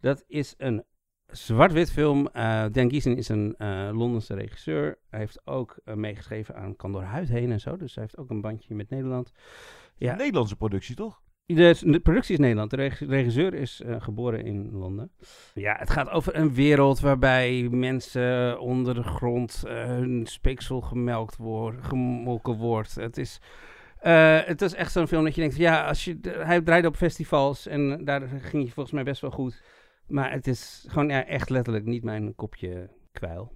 Dat 0.00 0.24
is 0.26 0.54
een 0.58 0.84
zwart-wit 1.26 1.92
film. 1.92 2.26
Eh, 2.26 2.64
Dan 2.72 2.90
Giesen 2.90 3.16
is 3.16 3.28
een 3.28 3.54
eh, 3.58 3.88
Londense 3.92 4.34
regisseur. 4.34 4.98
Hij 5.10 5.20
heeft 5.20 5.46
ook 5.46 5.78
meegeschreven 5.84 6.56
aan 6.56 6.76
Kan 6.76 6.92
door 6.92 7.02
huid 7.02 7.28
heen 7.28 7.52
en 7.52 7.60
zo. 7.60 7.76
Dus 7.76 7.94
hij 7.94 8.02
heeft 8.04 8.18
ook 8.18 8.30
een 8.30 8.40
bandje 8.40 8.74
met 8.74 8.90
Nederland. 8.90 9.32
Ja. 9.96 10.12
Een 10.12 10.18
Nederlandse 10.18 10.56
productie, 10.56 10.94
toch? 10.94 11.22
De, 11.54 12.00
productie 12.02 12.32
is 12.32 12.38
Nederland. 12.40 12.70
De 12.70 12.76
reg- 12.76 13.00
regisseur 13.00 13.54
is 13.54 13.80
eh, 13.80 13.96
geboren 13.98 14.44
in 14.44 14.70
Londen. 14.72 15.10
Ja, 15.54 15.76
het 15.78 15.90
gaat 15.90 16.10
over 16.10 16.36
een 16.36 16.54
wereld 16.54 17.00
waarbij 17.00 17.68
mensen 17.70 18.60
onder 18.60 18.94
de 18.94 19.02
grond 19.02 19.64
eh, 19.66 19.84
hun 19.84 20.26
speeksel 20.26 20.80
gemelkt 20.80 21.36
wordt, 21.36 21.84
gemolken 21.84 22.56
wordt. 22.56 22.94
Het 22.94 23.18
is, 23.18 23.40
eh, 24.00 24.38
het 24.44 24.62
is 24.62 24.74
echt 24.74 24.92
zo'n 24.92 25.08
film 25.08 25.24
dat 25.24 25.34
je 25.34 25.40
denkt, 25.40 25.56
ja, 25.56 25.86
als 25.86 26.04
je, 26.04 26.18
hij 26.22 26.60
draaide 26.60 26.88
op 26.88 26.96
festivals 26.96 27.66
en 27.66 28.04
daar 28.04 28.28
ging 28.28 28.64
je 28.64 28.70
volgens 28.70 28.94
mij 28.94 29.04
best 29.04 29.20
wel 29.20 29.30
goed. 29.30 29.62
Maar 30.06 30.32
het 30.32 30.46
is 30.46 30.84
gewoon 30.88 31.08
ja, 31.08 31.26
echt 31.26 31.50
letterlijk 31.50 31.84
niet 31.84 32.04
mijn 32.04 32.34
kopje 32.34 32.90
kwijl. 33.12 33.52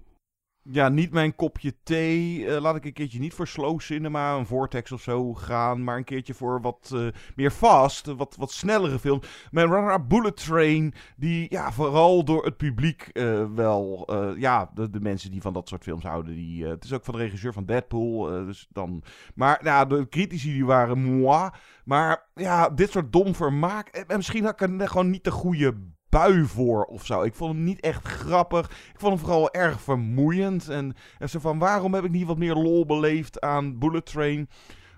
Ja, 0.71 0.89
niet 0.89 1.11
mijn 1.11 1.35
kopje 1.35 1.73
thee. 1.83 2.47
Eh, 2.47 2.61
laat 2.61 2.75
ik 2.75 2.85
een 2.85 2.93
keertje 2.93 3.19
niet 3.19 3.33
voor 3.33 3.47
slow 3.47 3.79
cinema, 3.79 4.35
een 4.35 4.45
vortex 4.45 4.91
of 4.91 5.01
zo 5.01 5.33
gaan. 5.33 5.83
Maar 5.83 5.97
een 5.97 6.03
keertje 6.03 6.33
voor 6.33 6.61
wat 6.61 6.91
eh, 6.93 7.07
meer 7.35 7.51
fast, 7.51 8.05
wat, 8.05 8.35
wat 8.39 8.51
snellere 8.51 8.99
films. 8.99 9.47
Mijn 9.51 9.67
runner 9.67 10.07
Bullet 10.07 10.37
Train, 10.37 10.93
die 11.15 11.45
ja, 11.49 11.71
vooral 11.71 12.23
door 12.23 12.45
het 12.45 12.57
publiek 12.57 13.01
eh, 13.01 13.45
wel... 13.55 14.13
ja, 14.37 14.71
de, 14.73 14.99
mensen 14.99 15.31
die 15.31 15.41
van 15.41 15.53
dat 15.53 15.67
soort 15.67 15.83
films 15.83 16.03
houden. 16.03 16.35
Die, 16.35 16.65
het 16.65 16.83
is 16.83 16.93
ook 16.93 17.05
van 17.05 17.13
de 17.13 17.19
regisseur 17.19 17.53
van 17.53 17.65
Deadpool. 17.65 18.45
dus 18.45 18.67
dan, 18.69 19.03
maar 19.35 19.59
nou, 19.63 19.87
de 19.89 20.09
critici 20.09 20.53
die 20.53 20.65
waren 20.65 21.03
moi. 21.03 21.49
Maar 21.85 22.27
ja, 22.35 22.69
dit 22.69 22.91
soort 22.91 23.13
dom 23.13 23.35
vermaak. 23.35 23.87
En 23.87 24.17
misschien 24.17 24.43
had 24.43 24.61
ik 24.61 24.81
er 24.81 24.87
gewoon 24.87 25.09
niet 25.09 25.23
de 25.23 25.31
goede 25.31 25.75
bui 26.15 26.45
voor 26.45 26.83
of 26.83 27.05
zo. 27.05 27.21
Ik 27.21 27.35
vond 27.35 27.53
hem 27.53 27.63
niet 27.63 27.79
echt 27.79 28.07
grappig. 28.07 28.69
Ik 28.69 28.99
vond 28.99 29.13
hem 29.13 29.21
vooral 29.21 29.53
erg 29.53 29.81
vermoeiend. 29.81 30.69
En, 30.69 30.95
en 31.19 31.29
zo 31.29 31.39
van, 31.39 31.59
waarom 31.59 31.93
heb 31.93 32.03
ik 32.03 32.11
niet 32.11 32.27
wat 32.27 32.37
meer 32.37 32.53
lol 32.53 32.85
beleefd 32.85 33.41
aan 33.41 33.77
Bullet 33.77 34.05
Train? 34.05 34.49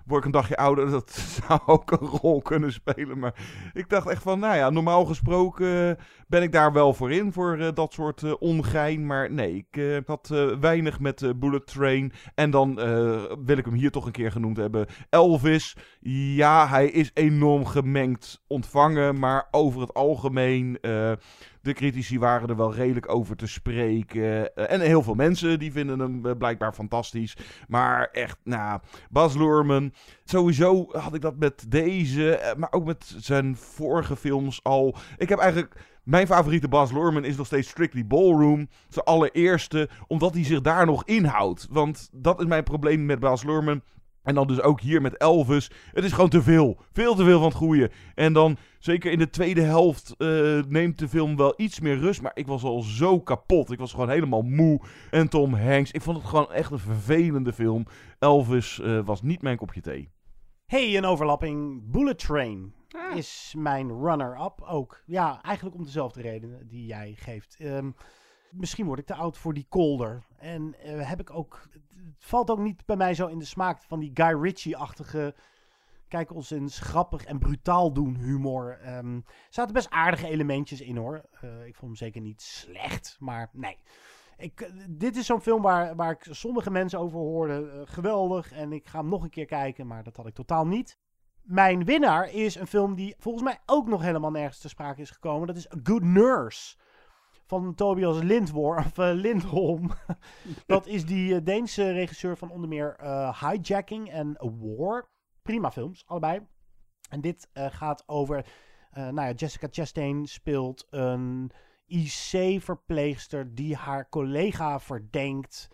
Word 0.04 0.20
ik 0.20 0.26
een 0.26 0.32
dagje 0.32 0.56
ouder, 0.56 0.90
dat 1.00 1.10
zou 1.10 1.60
ook 1.66 1.90
een 1.90 2.06
rol 2.06 2.42
kunnen 2.42 2.72
spelen. 2.72 3.18
Maar 3.18 3.34
ik 3.72 3.88
dacht 3.88 4.08
echt 4.08 4.22
van, 4.22 4.38
nou 4.38 4.56
ja, 4.56 4.70
normaal 4.70 5.04
gesproken 5.04 5.98
ben 6.28 6.42
ik 6.42 6.52
daar 6.52 6.72
wel 6.72 6.94
voor 6.94 7.12
in, 7.12 7.32
voor 7.32 7.58
eh, 7.58 7.68
dat 7.74 7.92
soort 7.92 8.22
eh, 8.22 8.32
ongein. 8.38 9.06
Maar 9.06 9.32
nee, 9.32 9.54
ik 9.54 9.76
eh, 9.76 9.96
had 10.06 10.28
weinig 10.60 11.00
met 11.00 11.32
Bullet 11.36 11.66
Train. 11.66 12.12
En 12.34 12.50
dan 12.50 12.74
wil 13.44 13.56
ik 13.56 13.64
hem 13.64 13.74
hier 13.74 13.90
toch 13.90 14.06
een 14.06 14.12
keer 14.12 14.32
genoemd 14.32 14.56
hebben. 14.56 14.86
Elvis, 15.10 15.76
ja, 16.00 16.68
hij 16.68 16.86
is 16.86 17.10
enorm 17.14 17.66
gemengd 17.66 18.44
ontvangen. 18.46 19.18
Maar 19.18 19.48
over 19.50 19.80
het 19.80 19.94
algemeen, 19.94 20.78
de 21.60 21.72
critici 21.72 22.18
waren 22.18 22.48
er 22.48 22.56
wel 22.56 22.74
redelijk 22.74 23.08
over 23.08 23.36
te 23.36 23.46
spreken. 23.46 24.54
En 24.54 24.80
heel 24.80 25.02
veel 25.02 25.14
mensen 25.14 25.58
die 25.58 25.72
vinden 25.72 25.98
hem 25.98 26.38
blijkbaar 26.38 26.72
fantastisch. 26.72 27.36
Maar 27.68 28.08
echt, 28.12 28.38
nou, 28.44 28.80
Bas 29.10 29.34
Luhrmann. 29.34 29.94
Sowieso 30.24 30.88
had 30.90 31.14
ik 31.14 31.20
dat 31.20 31.36
met 31.38 31.64
deze, 31.68 32.54
maar 32.56 32.72
ook 32.72 32.84
met 32.84 33.14
zijn 33.18 33.56
vorige 33.56 34.16
films 34.16 34.60
al. 34.62 34.96
Ik 35.16 35.28
heb 35.28 35.38
eigenlijk... 35.38 35.96
Mijn 36.08 36.26
favoriete 36.26 36.68
Bas 36.68 36.92
Luhrmann 36.92 37.24
is 37.24 37.36
nog 37.36 37.46
steeds 37.46 37.68
Strictly 37.68 38.06
Ballroom. 38.06 38.68
Zijn 38.88 39.04
allereerste, 39.04 39.88
omdat 40.06 40.34
hij 40.34 40.44
zich 40.44 40.60
daar 40.60 40.86
nog 40.86 41.04
inhoudt. 41.04 41.66
Want 41.70 42.08
dat 42.12 42.40
is 42.40 42.46
mijn 42.46 42.64
probleem 42.64 43.06
met 43.06 43.18
Bas 43.18 43.44
Luhrmann. 43.44 43.82
En 44.22 44.34
dan 44.34 44.46
dus 44.46 44.60
ook 44.60 44.80
hier 44.80 45.02
met 45.02 45.16
Elvis. 45.16 45.70
Het 45.92 46.04
is 46.04 46.12
gewoon 46.12 46.28
te 46.28 46.42
veel. 46.42 46.78
Veel 46.92 47.14
te 47.14 47.24
veel 47.24 47.38
van 47.38 47.48
het 47.48 47.56
goede. 47.56 47.90
En 48.14 48.32
dan, 48.32 48.56
zeker 48.78 49.12
in 49.12 49.18
de 49.18 49.30
tweede 49.30 49.60
helft, 49.60 50.14
eh, 50.18 50.28
neemt 50.68 50.98
de 50.98 51.08
film 51.08 51.36
wel 51.36 51.54
iets 51.56 51.80
meer 51.80 51.98
rust. 51.98 52.22
Maar 52.22 52.32
ik 52.34 52.46
was 52.46 52.62
al 52.62 52.82
zo 52.82 53.20
kapot. 53.20 53.70
Ik 53.72 53.78
was 53.78 53.90
gewoon 53.90 54.10
helemaal 54.10 54.42
moe. 54.42 54.80
En 55.10 55.28
Tom 55.28 55.54
Hanks. 55.54 55.92
Ik 55.92 56.02
vond 56.02 56.16
het 56.16 56.26
gewoon 56.26 56.52
echt 56.52 56.70
een 56.70 56.78
vervelende 56.78 57.52
film. 57.52 57.86
Elvis 58.18 58.80
eh, 58.80 59.00
was 59.04 59.22
niet 59.22 59.42
mijn 59.42 59.56
kopje 59.56 59.80
thee. 59.80 60.10
Hey, 60.66 60.96
een 60.96 61.04
overlapping. 61.04 61.82
Bullet 61.90 62.18
Train 62.18 62.76
Ah. 62.96 63.16
is 63.16 63.54
mijn 63.56 64.00
runner-up 64.00 64.62
ook. 64.62 65.02
Ja, 65.04 65.42
eigenlijk 65.42 65.76
om 65.76 65.84
dezelfde 65.84 66.20
redenen 66.20 66.68
die 66.68 66.86
jij 66.86 67.14
geeft. 67.16 67.56
Ehm, 67.58 67.90
misschien 68.50 68.86
word 68.86 68.98
ik 68.98 69.06
te 69.06 69.14
oud 69.14 69.38
voor 69.38 69.54
die 69.54 69.66
kolder. 69.68 70.26
En 70.38 70.74
eh, 70.80 71.08
heb 71.08 71.20
ik 71.20 71.30
ook... 71.30 71.68
Het 71.72 72.24
valt 72.24 72.50
ook 72.50 72.58
niet 72.58 72.86
bij 72.86 72.96
mij 72.96 73.14
zo 73.14 73.26
in 73.26 73.38
de 73.38 73.44
smaak 73.44 73.82
van 73.82 73.98
die 74.00 74.10
Guy 74.14 74.40
Ritchie-achtige... 74.40 75.34
Kijk 76.08 76.34
ons 76.34 76.50
eens 76.50 76.78
grappig 76.78 77.24
en 77.24 77.38
brutaal 77.38 77.92
doen 77.92 78.16
humor. 78.16 78.78
Ehm, 78.78 79.14
er 79.16 79.22
zaten 79.50 79.74
best 79.74 79.90
aardige 79.90 80.28
elementjes 80.28 80.80
in 80.80 80.96
hoor. 80.96 81.28
Eh, 81.40 81.66
ik 81.66 81.74
vond 81.74 81.90
hem 81.90 81.94
zeker 81.94 82.20
niet 82.20 82.42
slecht, 82.42 83.16
maar 83.18 83.48
nee. 83.52 83.78
Ik, 84.36 84.60
eh, 84.60 84.70
dit 84.90 85.16
is 85.16 85.26
zo'n 85.26 85.40
film 85.40 85.62
waar, 85.62 85.96
waar 85.96 86.10
ik 86.10 86.26
sommige 86.30 86.70
mensen 86.70 86.98
over 86.98 87.18
hoorde. 87.18 87.82
geweldig. 87.86 88.52
En 88.52 88.72
ik 88.72 88.86
ga 88.86 88.98
hem 88.98 89.08
nog 89.08 89.22
een 89.22 89.30
keer 89.30 89.46
kijken, 89.46 89.86
maar 89.86 90.04
dat 90.04 90.16
had 90.16 90.26
ik 90.26 90.34
totaal 90.34 90.66
niet. 90.66 90.98
Mijn 91.48 91.84
winnaar 91.84 92.30
is 92.32 92.54
een 92.54 92.66
film 92.66 92.94
die 92.94 93.14
volgens 93.18 93.44
mij 93.44 93.58
ook 93.66 93.88
nog 93.88 94.02
helemaal 94.02 94.30
nergens 94.30 94.58
te 94.58 94.68
sprake 94.68 95.00
is 95.00 95.10
gekomen. 95.10 95.46
Dat 95.46 95.56
is 95.56 95.72
A 95.72 95.76
Good 95.82 96.02
Nurse. 96.02 96.76
Van 97.46 97.74
Tobias 97.74 98.22
Lindworm, 98.22 98.78
of 98.78 98.98
eh, 98.98 99.10
Lindholm. 99.12 99.90
dat 100.66 100.86
is 100.86 101.06
die 101.06 101.34
eh, 101.34 101.44
Deense 101.44 101.92
regisseur 101.92 102.36
van 102.36 102.50
onder 102.50 102.68
meer 102.68 102.96
eh, 102.96 103.42
Hijacking 103.42 104.10
en 104.10 104.36
War. 104.60 105.08
Prima 105.42 105.70
films, 105.70 106.02
allebei. 106.06 106.46
En 107.10 107.20
dit 107.20 107.48
gaat 107.52 108.02
over... 108.06 108.46
nou 108.90 109.20
ja, 109.20 109.32
Jessica 109.32 109.68
Chastain 109.70 110.26
speelt 110.26 110.86
een 110.90 111.50
IC-verpleegster 111.86 113.54
die 113.54 113.76
haar 113.76 114.08
collega 114.08 114.80
verdenkt 114.80 115.68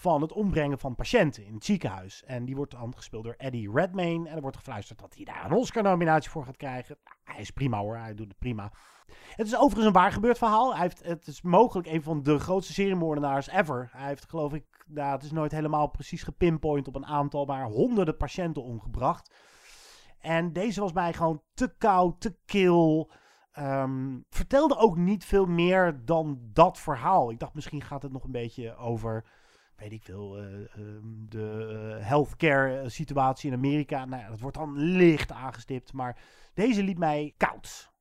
van 0.00 0.22
het 0.22 0.32
ombrengen 0.32 0.78
van 0.78 0.94
patiënten 0.94 1.44
in 1.44 1.54
het 1.54 1.64
ziekenhuis. 1.64 2.24
En 2.24 2.44
die 2.44 2.56
wordt 2.56 2.70
dan 2.70 2.96
gespeeld 2.96 3.24
door 3.24 3.34
Eddie 3.36 3.70
Redmayne. 3.72 4.28
En 4.28 4.34
er 4.34 4.40
wordt 4.40 4.56
gefluisterd 4.56 4.98
dat 4.98 5.14
hij 5.14 5.24
daar 5.24 5.44
een 5.44 5.56
Oscar-nominatie 5.56 6.30
voor 6.30 6.44
gaat 6.44 6.56
krijgen. 6.56 6.96
Nou, 7.04 7.16
hij 7.24 7.40
is 7.40 7.50
prima 7.50 7.78
hoor, 7.78 7.96
hij 7.96 8.14
doet 8.14 8.28
het 8.28 8.38
prima. 8.38 8.72
Het 9.36 9.46
is 9.46 9.56
overigens 9.56 9.86
een 9.86 9.92
waar 9.92 10.12
gebeurd 10.12 10.38
verhaal. 10.38 10.72
Hij 10.72 10.82
heeft, 10.82 11.04
het 11.04 11.26
is 11.26 11.42
mogelijk 11.42 11.88
een 11.88 12.02
van 12.02 12.22
de 12.22 12.38
grootste 12.38 12.72
seriemoordenaars 12.72 13.48
ever. 13.48 13.88
Hij 13.92 14.06
heeft 14.06 14.28
geloof 14.28 14.52
ik, 14.52 14.64
nou, 14.86 15.12
het 15.12 15.22
is 15.22 15.32
nooit 15.32 15.52
helemaal 15.52 15.86
precies 15.86 16.22
gepinpoint 16.22 16.88
op 16.88 16.94
een 16.94 17.06
aantal, 17.06 17.44
maar 17.44 17.64
honderden 17.64 18.16
patiënten 18.16 18.62
omgebracht. 18.62 19.34
En 20.18 20.52
deze 20.52 20.80
was 20.80 20.92
mij 20.92 21.12
gewoon 21.12 21.42
te 21.54 21.74
koud, 21.78 22.20
te 22.20 22.36
kil. 22.44 23.10
Ehm, 23.52 24.18
vertelde 24.30 24.76
ook 24.76 24.96
niet 24.96 25.24
veel 25.24 25.46
meer 25.46 26.00
dan 26.04 26.40
dat 26.52 26.78
verhaal. 26.78 27.30
Ik 27.30 27.38
dacht 27.38 27.54
misschien 27.54 27.82
gaat 27.82 28.02
het 28.02 28.12
nog 28.12 28.24
een 28.24 28.30
beetje 28.30 28.76
over, 28.76 29.24
weet 29.80 29.92
ik 29.92 30.02
veel, 30.02 30.36
eh, 30.38 30.74
ehm, 30.74 31.28
de 31.28 31.98
eh, 31.98 32.06
healthcare 32.06 32.88
situatie 32.88 33.50
in 33.50 33.56
Amerika. 33.56 34.04
Nou 34.04 34.28
dat 34.28 34.40
wordt 34.40 34.56
dan 34.56 34.78
licht 34.78 35.32
aangestipt. 35.32 35.92
Maar 35.92 36.18
deze 36.54 36.82
liet 36.82 36.98
mij 36.98 37.34
koud. 37.36 37.92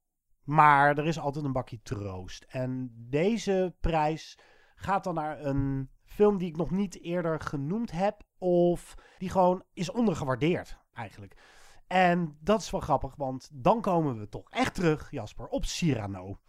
Maar 0.43 0.97
er 0.97 1.05
is 1.05 1.19
altijd 1.19 1.45
een 1.45 1.51
bakje 1.51 1.81
troost. 1.81 2.45
En 2.47 2.91
deze 2.95 3.75
prijs 3.79 4.37
gaat 4.75 5.03
dan 5.03 5.13
naar 5.13 5.45
een 5.45 5.89
film 6.03 6.37
die 6.37 6.47
ik 6.47 6.57
nog 6.57 6.71
niet 6.71 7.01
eerder 7.01 7.39
genoemd 7.39 7.91
heb. 7.91 8.21
Of 8.37 8.95
die 9.17 9.29
gewoon 9.29 9.63
is 9.73 9.91
ondergewaardeerd 9.91 10.77
eigenlijk. 10.93 11.35
En 11.89 12.37
dat 12.39 12.61
is 12.61 12.69
wel 12.69 12.79
grappig, 12.79 13.15
want 13.15 13.49
dan 13.53 13.81
komen 13.81 14.19
we 14.19 14.29
toch 14.29 14.49
echt 14.49 14.75
terug, 14.75 15.11
Jasper, 15.11 15.47
op 15.47 15.65
Cyrano. 15.65 16.39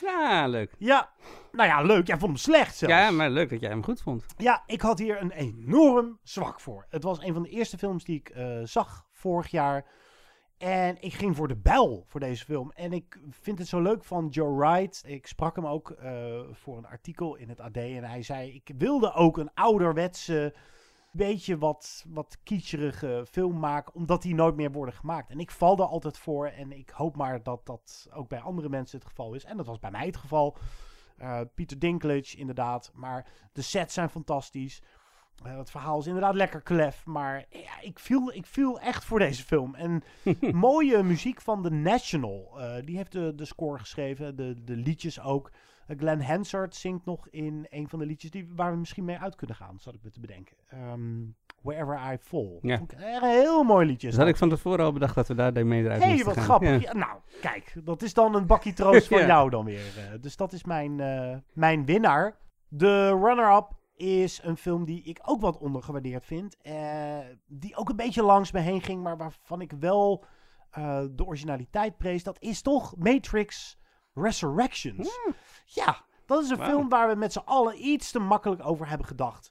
Ja, 0.00 0.46
leuk. 0.46 0.74
Ja, 0.78 1.10
nou 1.52 1.68
ja, 1.68 1.82
leuk. 1.82 2.06
Jij 2.06 2.18
vond 2.18 2.30
hem 2.30 2.40
slecht 2.40 2.76
zelfs. 2.76 2.94
Ja, 2.94 3.10
maar 3.10 3.30
leuk 3.30 3.50
dat 3.50 3.60
jij 3.60 3.70
hem 3.70 3.84
goed 3.84 4.02
vond. 4.02 4.24
Ja, 4.36 4.62
ik 4.66 4.80
had 4.80 4.98
hier 4.98 5.20
een 5.20 5.30
enorm 5.30 6.18
zwak 6.22 6.60
voor. 6.60 6.86
Het 6.88 7.02
was 7.02 7.22
een 7.22 7.32
van 7.32 7.42
de 7.42 7.48
eerste 7.48 7.78
films 7.78 8.04
die 8.04 8.18
ik 8.18 8.28
eh, 8.28 8.60
zag 8.64 9.06
vorig 9.12 9.50
jaar. 9.50 9.86
En 10.58 11.02
ik 11.02 11.14
ging 11.14 11.36
voor 11.36 11.48
de 11.48 11.56
bel 11.56 12.04
voor 12.06 12.20
deze 12.20 12.44
film. 12.44 12.70
En 12.70 12.92
ik 12.92 13.18
vind 13.30 13.58
het 13.58 13.68
zo 13.68 13.80
leuk 13.80 14.04
van 14.04 14.28
Joe 14.28 14.56
Wright. 14.56 15.02
Ik 15.06 15.26
sprak 15.26 15.56
hem 15.56 15.66
ook 15.66 15.90
uh, 16.02 16.40
voor 16.52 16.78
een 16.78 16.86
artikel 16.86 17.36
in 17.36 17.48
het 17.48 17.60
AD. 17.60 17.76
En 17.76 18.04
hij 18.04 18.22
zei, 18.22 18.54
ik 18.54 18.70
wilde 18.78 19.12
ook 19.12 19.38
een 19.38 19.54
ouderwetse 19.54 20.54
beetje 21.12 21.58
wat, 21.58 22.04
wat 22.08 22.38
film 23.30 23.58
maken, 23.58 23.94
omdat 23.94 24.22
die 24.22 24.34
nooit 24.34 24.56
meer 24.56 24.72
worden 24.72 24.94
gemaakt. 24.94 25.30
En 25.30 25.40
ik 25.40 25.50
val 25.50 25.76
daar 25.76 25.86
altijd 25.86 26.18
voor 26.18 26.46
en 26.46 26.72
ik 26.72 26.90
hoop 26.90 27.16
maar 27.16 27.42
dat 27.42 27.66
dat 27.66 28.08
ook 28.12 28.28
bij 28.28 28.40
andere 28.40 28.68
mensen 28.68 28.98
het 28.98 29.08
geval 29.08 29.34
is. 29.34 29.44
En 29.44 29.56
dat 29.56 29.66
was 29.66 29.78
bij 29.78 29.90
mij 29.90 30.06
het 30.06 30.16
geval. 30.16 30.56
Uh, 31.18 31.40
Peter 31.54 31.78
Dinklage, 31.78 32.36
inderdaad. 32.36 32.90
Maar 32.94 33.26
de 33.52 33.62
sets 33.62 33.94
zijn 33.94 34.08
fantastisch. 34.10 34.82
Uh, 35.46 35.56
het 35.56 35.70
verhaal 35.70 35.98
is 35.98 36.06
inderdaad 36.06 36.34
lekker 36.34 36.60
klef. 36.60 37.06
Maar 37.06 37.44
ja, 37.50 37.80
ik, 37.80 37.98
viel, 37.98 38.32
ik 38.32 38.46
viel 38.46 38.80
echt 38.80 39.04
voor 39.04 39.18
deze 39.18 39.44
film. 39.44 39.74
En 39.74 40.02
mooie 40.52 41.02
muziek 41.02 41.40
van 41.40 41.62
The 41.62 41.70
National. 41.70 42.54
Uh, 42.56 42.74
die 42.84 42.96
heeft 42.96 43.12
de, 43.12 43.34
de 43.34 43.44
score 43.44 43.78
geschreven. 43.78 44.36
De, 44.36 44.64
de 44.64 44.76
liedjes 44.76 45.20
ook. 45.20 45.50
Glenn 45.98 46.22
Hansard 46.22 46.74
zingt 46.76 47.04
nog 47.04 47.28
in 47.28 47.66
een 47.70 47.88
van 47.88 47.98
de 47.98 48.06
liedjes 48.06 48.30
die, 48.30 48.48
waar 48.54 48.72
we 48.72 48.78
misschien 48.78 49.04
mee 49.04 49.18
uit 49.18 49.34
kunnen 49.34 49.56
gaan, 49.56 49.78
zat 49.80 49.94
ik 49.94 50.02
me 50.02 50.10
te 50.10 50.20
bedenken. 50.20 50.56
Um, 50.74 51.36
Wherever 51.62 52.12
I 52.12 52.16
Fall. 52.18 52.58
Ja. 52.62 52.80
Een 52.96 53.22
heel 53.30 53.62
mooi 53.62 53.86
liedje. 53.86 54.08
Dus 54.08 54.16
had 54.16 54.26
ik 54.28 54.36
van 54.36 54.48
tevoren 54.48 54.84
al 54.84 54.92
bedacht 54.92 55.14
dat 55.14 55.28
we 55.28 55.34
daar 55.34 55.66
mee 55.66 55.82
eruit 55.84 56.02
hey, 56.02 56.24
wat 56.24 56.34
gaan. 56.34 56.44
grappig. 56.44 56.68
Ja. 56.68 56.92
Ja, 56.92 56.92
nou, 56.98 57.18
kijk, 57.40 57.74
dat 57.84 58.02
is 58.02 58.14
dan 58.14 58.34
een 58.34 58.46
bakje 58.46 58.72
troost 58.72 59.08
Ja. 59.18 59.26
jou 59.26 59.50
dan 59.50 59.64
weer. 59.64 59.80
eh. 59.98 60.20
dus 60.20 60.36
dat 60.36 60.52
is 60.52 60.64
mijn, 60.64 60.98
uh, 60.98 61.36
mijn 61.52 61.84
winnaar. 61.84 62.36
De 62.68 63.08
runner-up 63.08 63.68
is 63.94 64.40
een 64.42 64.56
film 64.56 64.84
die 64.84 65.02
ik 65.02 65.18
ook 65.22 65.40
wat 65.40 65.58
ondergewaardeerd 65.58 66.24
vind. 66.24 66.56
Uh, 66.62 67.18
die 67.46 67.76
ook 67.76 67.88
een 67.88 67.96
beetje 67.96 68.22
langs 68.22 68.52
me 68.52 68.60
heen 68.60 68.82
ging, 68.82 69.02
maar 69.02 69.16
waarvan 69.16 69.60
ik 69.60 69.72
wel 69.80 70.24
de 71.10 71.24
originaliteit 71.24 71.96
prees. 71.96 72.22
Dat 72.22 72.40
is 72.40 72.62
toch 72.62 72.96
Matrix 72.96 73.78
Resurrections. 74.14 75.18
Hmm. 75.24 75.34
Ja, 75.74 76.04
dat 76.26 76.42
is 76.42 76.50
een 76.50 76.56
wow. 76.56 76.66
film 76.66 76.88
waar 76.88 77.08
we 77.08 77.14
met 77.14 77.32
z'n 77.32 77.42
allen 77.44 77.86
iets 77.86 78.10
te 78.10 78.18
makkelijk 78.18 78.66
over 78.66 78.88
hebben 78.88 79.06
gedacht. 79.06 79.50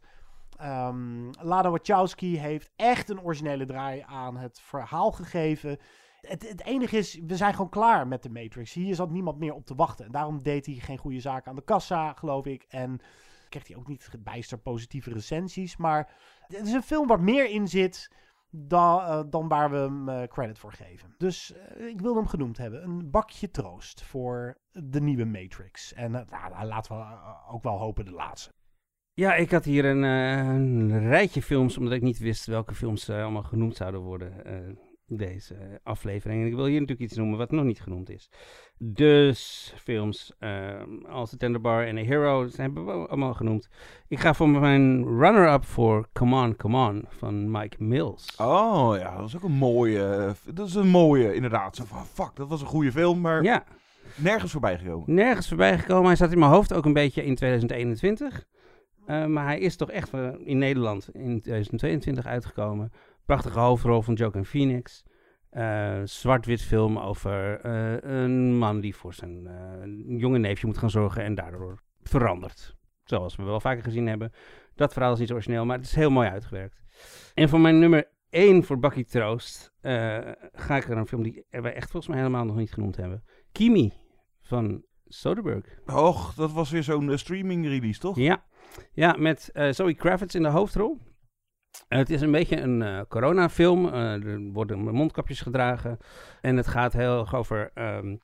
Um, 0.62 1.30
Lada 1.42 1.70
Wachowski 1.70 2.38
heeft 2.38 2.70
echt 2.76 3.10
een 3.10 3.22
originele 3.22 3.66
draai 3.66 4.04
aan 4.08 4.38
het 4.38 4.60
verhaal 4.60 5.12
gegeven. 5.12 5.78
Het, 6.22 6.50
het, 6.50 6.64
enige 6.64 6.98
is, 6.98 7.20
we 7.28 7.36
zijn 7.36 7.54
gewoon 7.54 7.70
klaar 7.70 8.08
met 8.08 8.24
de 8.24 8.30
Matrix. 8.30 8.74
Hier 8.74 8.96
zat 8.96 9.10
niemand 9.10 9.40
meer 9.40 9.54
op 9.54 9.66
te 9.66 9.76
wachten. 9.76 10.06
En 10.06 10.12
daarom 10.12 10.44
deed 10.44 10.66
hij 10.66 10.76
geen 10.76 10.98
goede 10.98 11.20
zaak 11.20 11.48
aan 11.48 11.56
de 11.56 11.64
kassa, 11.64 12.14
geloof 12.14 12.46
ik. 12.46 12.66
En 12.70 13.00
kreeg 13.50 13.68
hij 13.68 13.78
ook 13.78 13.88
niet 13.88 14.10
bijster 14.20 14.58
positieve 14.58 15.12
recensies. 15.12 15.78
Maar 15.78 16.12
het 16.48 16.68
is 16.68 16.74
een 16.74 16.84
film 16.84 17.08
waar 17.08 17.22
meer 17.22 17.50
in 17.50 17.68
zit 17.68 18.12
dan, 18.52 19.00
uh, 19.00 19.22
dan 19.30 19.48
waar 19.48 19.72
we 19.72 19.78
hem 19.78 20.10
uh, 20.10 20.24
credit 20.24 20.60
voor 20.60 20.74
geven. 20.74 21.14
Dus 21.18 21.54
uh, 21.78 21.88
ik 21.88 22.02
wilde 22.02 22.20
hem 22.20 22.28
genoemd 22.28 22.58
hebben. 22.58 22.84
Een 22.84 23.10
bakje 23.10 23.52
troost 23.52 24.04
voor 24.04 24.58
de 24.72 25.02
nieuwe 25.02 25.26
Matrix. 25.26 25.94
En 25.94 26.12
nou, 26.12 26.66
laten 26.66 26.98
we 26.98 27.04
ook 27.50 27.64
wel 27.64 27.78
hopen 27.78 28.06
de 28.06 28.12
laatste. 28.12 28.52
Ja, 29.14 29.36
ik 29.36 29.52
had 29.52 29.66
hier 29.66 29.86
een, 29.86 30.04
een 30.04 31.00
rijtje 31.00 31.42
films, 31.42 31.78
omdat 31.78 31.94
ik 31.94 32.02
niet 32.02 32.20
wist 32.20 32.46
welke 32.46 32.76
films 32.76 33.10
allemaal 33.10 33.44
genoemd 33.44 33.76
zouden 33.76 34.02
worden 34.02 34.34
deze 35.10 35.80
aflevering. 35.84 36.42
En 36.42 36.48
ik 36.48 36.56
wil 36.56 36.66
hier 36.66 36.80
natuurlijk 36.80 37.10
iets 37.10 37.18
noemen 37.18 37.38
wat 37.38 37.52
nog 37.52 37.66
niet 37.66 37.82
genoemd 37.82 38.10
is. 38.10 38.30
Dus 38.78 39.74
films 39.78 40.34
um, 40.40 41.06
als 41.06 41.30
The 41.30 41.38
Tender 41.38 41.62
Bar 41.62 41.86
en 41.86 41.98
A 41.98 42.02
Hero 42.02 42.48
hebben 42.56 42.86
we 42.86 42.92
allemaal 42.92 43.34
genoemd. 43.34 43.70
Ik 44.08 44.20
ga 44.20 44.34
voor 44.34 44.50
mijn 44.50 45.04
runner-up 45.04 45.66
voor 45.66 46.10
Come 46.14 46.44
On, 46.44 46.56
Come 46.56 46.88
On 46.88 47.06
van 47.08 47.52
Mike 47.52 47.84
Mills. 47.84 48.36
Oh 48.38 48.98
ja, 48.98 49.18
dat 49.18 49.28
is 49.28 49.36
ook 49.36 49.44
een 49.44 49.52
mooie, 49.52 50.34
dat 50.54 50.68
is 50.68 50.76
een 50.76 50.88
mooie 50.88 51.34
inderdaad. 51.34 51.76
Zo 51.76 51.84
van, 51.86 52.06
fuck, 52.06 52.36
dat 52.36 52.48
was 52.48 52.62
een 52.62 52.68
goede 52.68 52.92
film, 52.92 53.22
maar 53.22 53.44
ja. 53.44 53.64
nergens 54.16 54.52
voorbij 54.52 54.78
gekomen. 54.78 55.14
Nergens 55.14 55.48
voorbij 55.48 55.78
gekomen. 55.78 56.06
Hij 56.06 56.16
zat 56.16 56.32
in 56.32 56.40
mijn 56.40 56.52
hoofd 56.52 56.74
ook 56.74 56.86
een 56.86 56.94
beetje 56.94 57.26
in 57.26 57.36
2021. 57.36 58.46
Uh, 59.08 59.26
maar 59.26 59.46
hij 59.46 59.60
is 59.60 59.76
toch 59.76 59.92
echt 59.92 60.12
in 60.44 60.58
Nederland 60.58 61.10
in 61.14 61.42
2022 61.42 62.26
uitgekomen. 62.26 62.92
Prachtige 63.30 63.60
hoofdrol 63.60 64.02
van 64.02 64.14
Joaquin 64.14 64.46
Phoenix. 64.46 65.04
Uh, 65.52 66.00
zwart-wit 66.04 66.62
film 66.62 67.00
over 67.00 67.66
uh, 67.66 67.98
een 68.02 68.58
man 68.58 68.80
die 68.80 68.96
voor 68.96 69.14
zijn 69.14 69.48
uh, 69.48 70.20
jonge 70.20 70.38
neefje 70.38 70.68
moet 70.68 70.78
gaan 70.78 70.90
zorgen 70.90 71.24
en 71.24 71.36
daardoor 71.36 71.84
verandert. 72.02 72.76
Zoals 73.04 73.36
we 73.36 73.44
wel 73.44 73.60
vaker 73.60 73.84
gezien 73.84 74.08
hebben. 74.08 74.32
Dat 74.76 74.94
verhaal 74.94 75.14
is 75.14 75.20
niet 75.20 75.32
origineel, 75.32 75.66
maar 75.66 75.78
het 75.78 75.86
is 75.86 75.96
heel 75.96 76.10
mooi 76.10 76.30
uitgewerkt. 76.30 76.82
En 77.34 77.50
voor 77.50 77.60
mijn 77.60 77.80
nummer 77.80 78.12
1 78.30 78.64
voor 78.64 78.80
Bucky 78.80 79.04
Troost 79.04 79.74
ga 80.52 80.76
ik 80.76 80.88
naar 80.88 80.98
een 80.98 81.08
film 81.08 81.24
die 81.24 81.46
wij 81.50 81.74
echt 81.74 81.92
volgens 81.92 82.08
mij 82.08 82.18
helemaal 82.18 82.46
nog 82.46 82.56
niet 82.56 82.74
genoemd 82.74 82.96
hebben. 82.96 83.24
Kimi 83.52 83.94
van 84.42 84.84
Soderbergh. 85.06 85.70
Och, 85.86 86.34
dat 86.34 86.52
was 86.52 86.70
weer 86.70 86.84
zo'n 86.84 87.18
streaming 87.18 87.66
release, 87.66 88.00
toch? 88.00 88.18
Ja, 88.18 88.46
ja 88.92 89.16
met 89.18 89.50
Zoe 89.70 89.94
Kravitz 89.94 90.36
in 90.36 90.44
de 90.44 90.50
hoofdrol. 90.50 91.09
Het 91.88 92.10
is 92.10 92.22
een 92.22 92.32
beetje 92.32 92.62
een 92.62 92.82
uh, 92.82 93.02
coronafilm. 93.08 93.86
Uh, 93.86 94.24
er 94.26 94.40
worden 94.40 94.80
mondkapjes 94.80 95.42
gedragen. 95.42 95.98
En 96.42 96.58
het 96.58 96.68
gaat 96.68 96.94
heel 96.94 97.20
erg 97.20 97.36
over 97.36 97.72
um, 97.76 98.20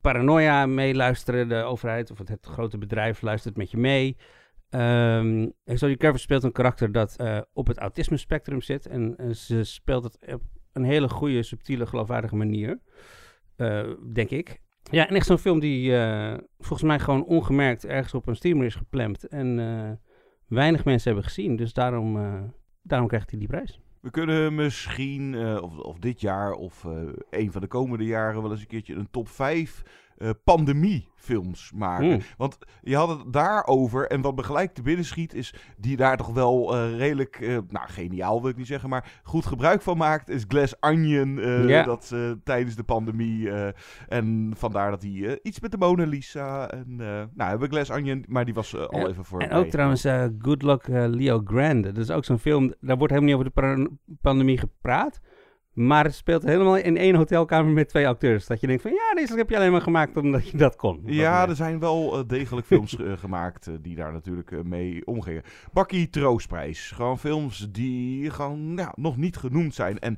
paranoia 0.00 0.66
meeluisteren. 0.66 1.48
De 1.48 1.62
overheid 1.62 2.10
of 2.10 2.18
het, 2.18 2.46
grote 2.46 2.78
bedrijf 2.78 3.22
luistert 3.22 3.56
met 3.56 3.70
je 3.70 3.76
mee. 3.76 4.16
Um, 4.70 5.52
Zoe 5.64 5.96
Kravitz 5.96 6.22
speelt 6.22 6.42
een 6.42 6.52
karakter 6.52 6.92
dat 6.92 7.16
op 7.52 7.66
het 7.66 7.78
autisme 7.78 8.16
spectrum 8.16 8.60
zit. 8.60 8.86
En 8.86 9.36
ze 9.36 9.64
speelt 9.64 10.04
het 10.04 10.32
op 10.34 10.42
een 10.72 10.84
hele 10.84 11.08
goede, 11.08 11.42
subtiele, 11.42 11.86
geloofwaardige 11.86 12.36
manier. 12.36 12.80
denk 14.12 14.30
ik. 14.30 14.60
Ja, 14.90 15.08
en 15.08 15.14
echt 15.14 15.26
zo'n 15.26 15.38
film 15.38 15.60
die 15.60 15.92
volgens 16.58 16.88
mij 16.88 16.98
gewoon 16.98 17.24
ongemerkt 17.24 17.84
ergens 17.84 18.14
op 18.14 18.26
een 18.26 18.36
steamer 18.36 18.66
is 18.66 18.74
gepland. 18.74 19.28
En 19.28 20.00
weinig 20.46 20.84
mensen 20.84 21.10
hebben 21.12 21.30
gezien. 21.30 21.56
Dus 21.56 21.72
daarom 21.72 22.16
daarom 22.88 23.08
krijgt 23.08 23.30
hij 23.30 23.38
die 23.38 23.48
prijs. 23.48 23.80
We 24.00 24.10
kunnen 24.10 24.54
misschien, 24.54 25.32
uh, 25.32 25.62
of, 25.62 25.78
of, 25.78 25.98
dit 25.98 26.20
jaar 26.20 26.52
of 26.52 26.84
uh, 26.84 26.92
een 27.30 27.52
van 27.52 27.60
de 27.60 27.66
komende 27.66 28.04
jaren, 28.04 28.42
wel 28.42 28.50
eens 28.50 28.60
een 28.60 28.66
keertje 28.66 28.94
een 28.94 29.10
top 29.10 29.28
5 29.28 29.82
uh, 30.18 30.30
pandemiefilms 30.44 31.72
maken. 31.74 32.06
Mm. 32.06 32.20
Want 32.36 32.58
je 32.82 32.96
had 32.96 33.08
het 33.08 33.32
daarover 33.32 34.06
en 34.06 34.20
wat 34.20 34.36
me 34.36 34.42
gelijk 34.42 34.74
te 34.74 34.82
binnen 34.82 35.04
schiet 35.04 35.34
is 35.34 35.54
die 35.76 35.96
daar 35.96 36.16
toch 36.16 36.32
wel 36.32 36.74
uh, 36.74 36.96
redelijk, 36.96 37.40
uh, 37.40 37.58
nou 37.68 37.88
geniaal 37.88 38.40
wil 38.40 38.50
ik 38.50 38.56
niet 38.56 38.66
zeggen, 38.66 38.88
maar 38.88 39.20
goed 39.22 39.46
gebruik 39.46 39.82
van 39.82 39.96
maakt 39.96 40.28
is 40.28 40.44
Glass 40.48 40.74
Onion. 40.80 41.36
Ja. 41.68 41.82
Dat 41.82 42.14
tijdens 42.44 42.76
de 42.76 42.82
pandemie 42.82 43.50
en 44.08 44.52
vandaar 44.56 44.90
dat 44.90 45.02
hij 45.02 45.38
iets 45.42 45.60
met 45.60 45.70
de 45.70 45.78
Mona 45.78 46.06
Lisa 46.06 46.70
en 46.70 46.96
nou 46.96 47.28
hebben 47.36 47.68
we 47.68 47.74
Glass 47.74 47.90
Onion, 47.90 48.24
maar 48.28 48.44
die 48.44 48.54
was 48.54 48.76
al 48.76 48.98
ja. 48.98 49.06
even 49.06 49.24
voor. 49.24 49.40
En 49.40 49.50
ook 49.50 49.66
trouwens 49.66 50.06
Good 50.38 50.62
Luck 50.62 50.86
Leo 50.88 51.42
Grande. 51.44 51.92
Dat 51.92 52.04
is 52.04 52.10
ook 52.10 52.24
zo'n 52.24 52.38
film, 52.38 52.74
daar 52.80 52.96
wordt 52.96 53.12
helemaal 53.12 53.36
niet 53.36 53.46
over 53.46 53.62
de 53.62 53.90
pandemie 54.20 54.58
gepraat. 54.58 55.20
Maar 55.78 56.04
het 56.04 56.14
speelt 56.14 56.42
helemaal 56.42 56.76
in 56.76 56.96
één 56.96 57.14
hotelkamer 57.14 57.72
met 57.72 57.88
twee 57.88 58.08
acteurs. 58.08 58.46
Dat 58.46 58.60
je 58.60 58.66
denkt 58.66 58.82
van 58.82 58.90
ja, 58.90 59.14
deze 59.14 59.36
heb 59.36 59.50
je 59.50 59.56
alleen 59.56 59.72
maar 59.72 59.80
gemaakt 59.80 60.16
omdat 60.16 60.48
je 60.48 60.56
dat 60.56 60.76
kon. 60.76 61.02
Ja, 61.04 61.48
er 61.48 61.56
zijn 61.56 61.78
wel 61.78 62.18
uh, 62.18 62.24
degelijk 62.26 62.66
films 62.66 62.96
uh, 62.98 63.12
gemaakt 63.16 63.66
uh, 63.66 63.74
die 63.80 63.96
daar 63.96 64.12
natuurlijk 64.12 64.64
mee 64.64 65.06
omgingen. 65.06 65.42
Bakkie 65.72 66.10
Troostprijs. 66.10 66.90
Gewoon 66.90 67.18
films 67.18 67.68
die 67.70 68.30
gewoon 68.30 68.72
ja, 68.76 68.92
nog 68.94 69.16
niet 69.16 69.36
genoemd 69.36 69.74
zijn. 69.74 69.98
En 69.98 70.16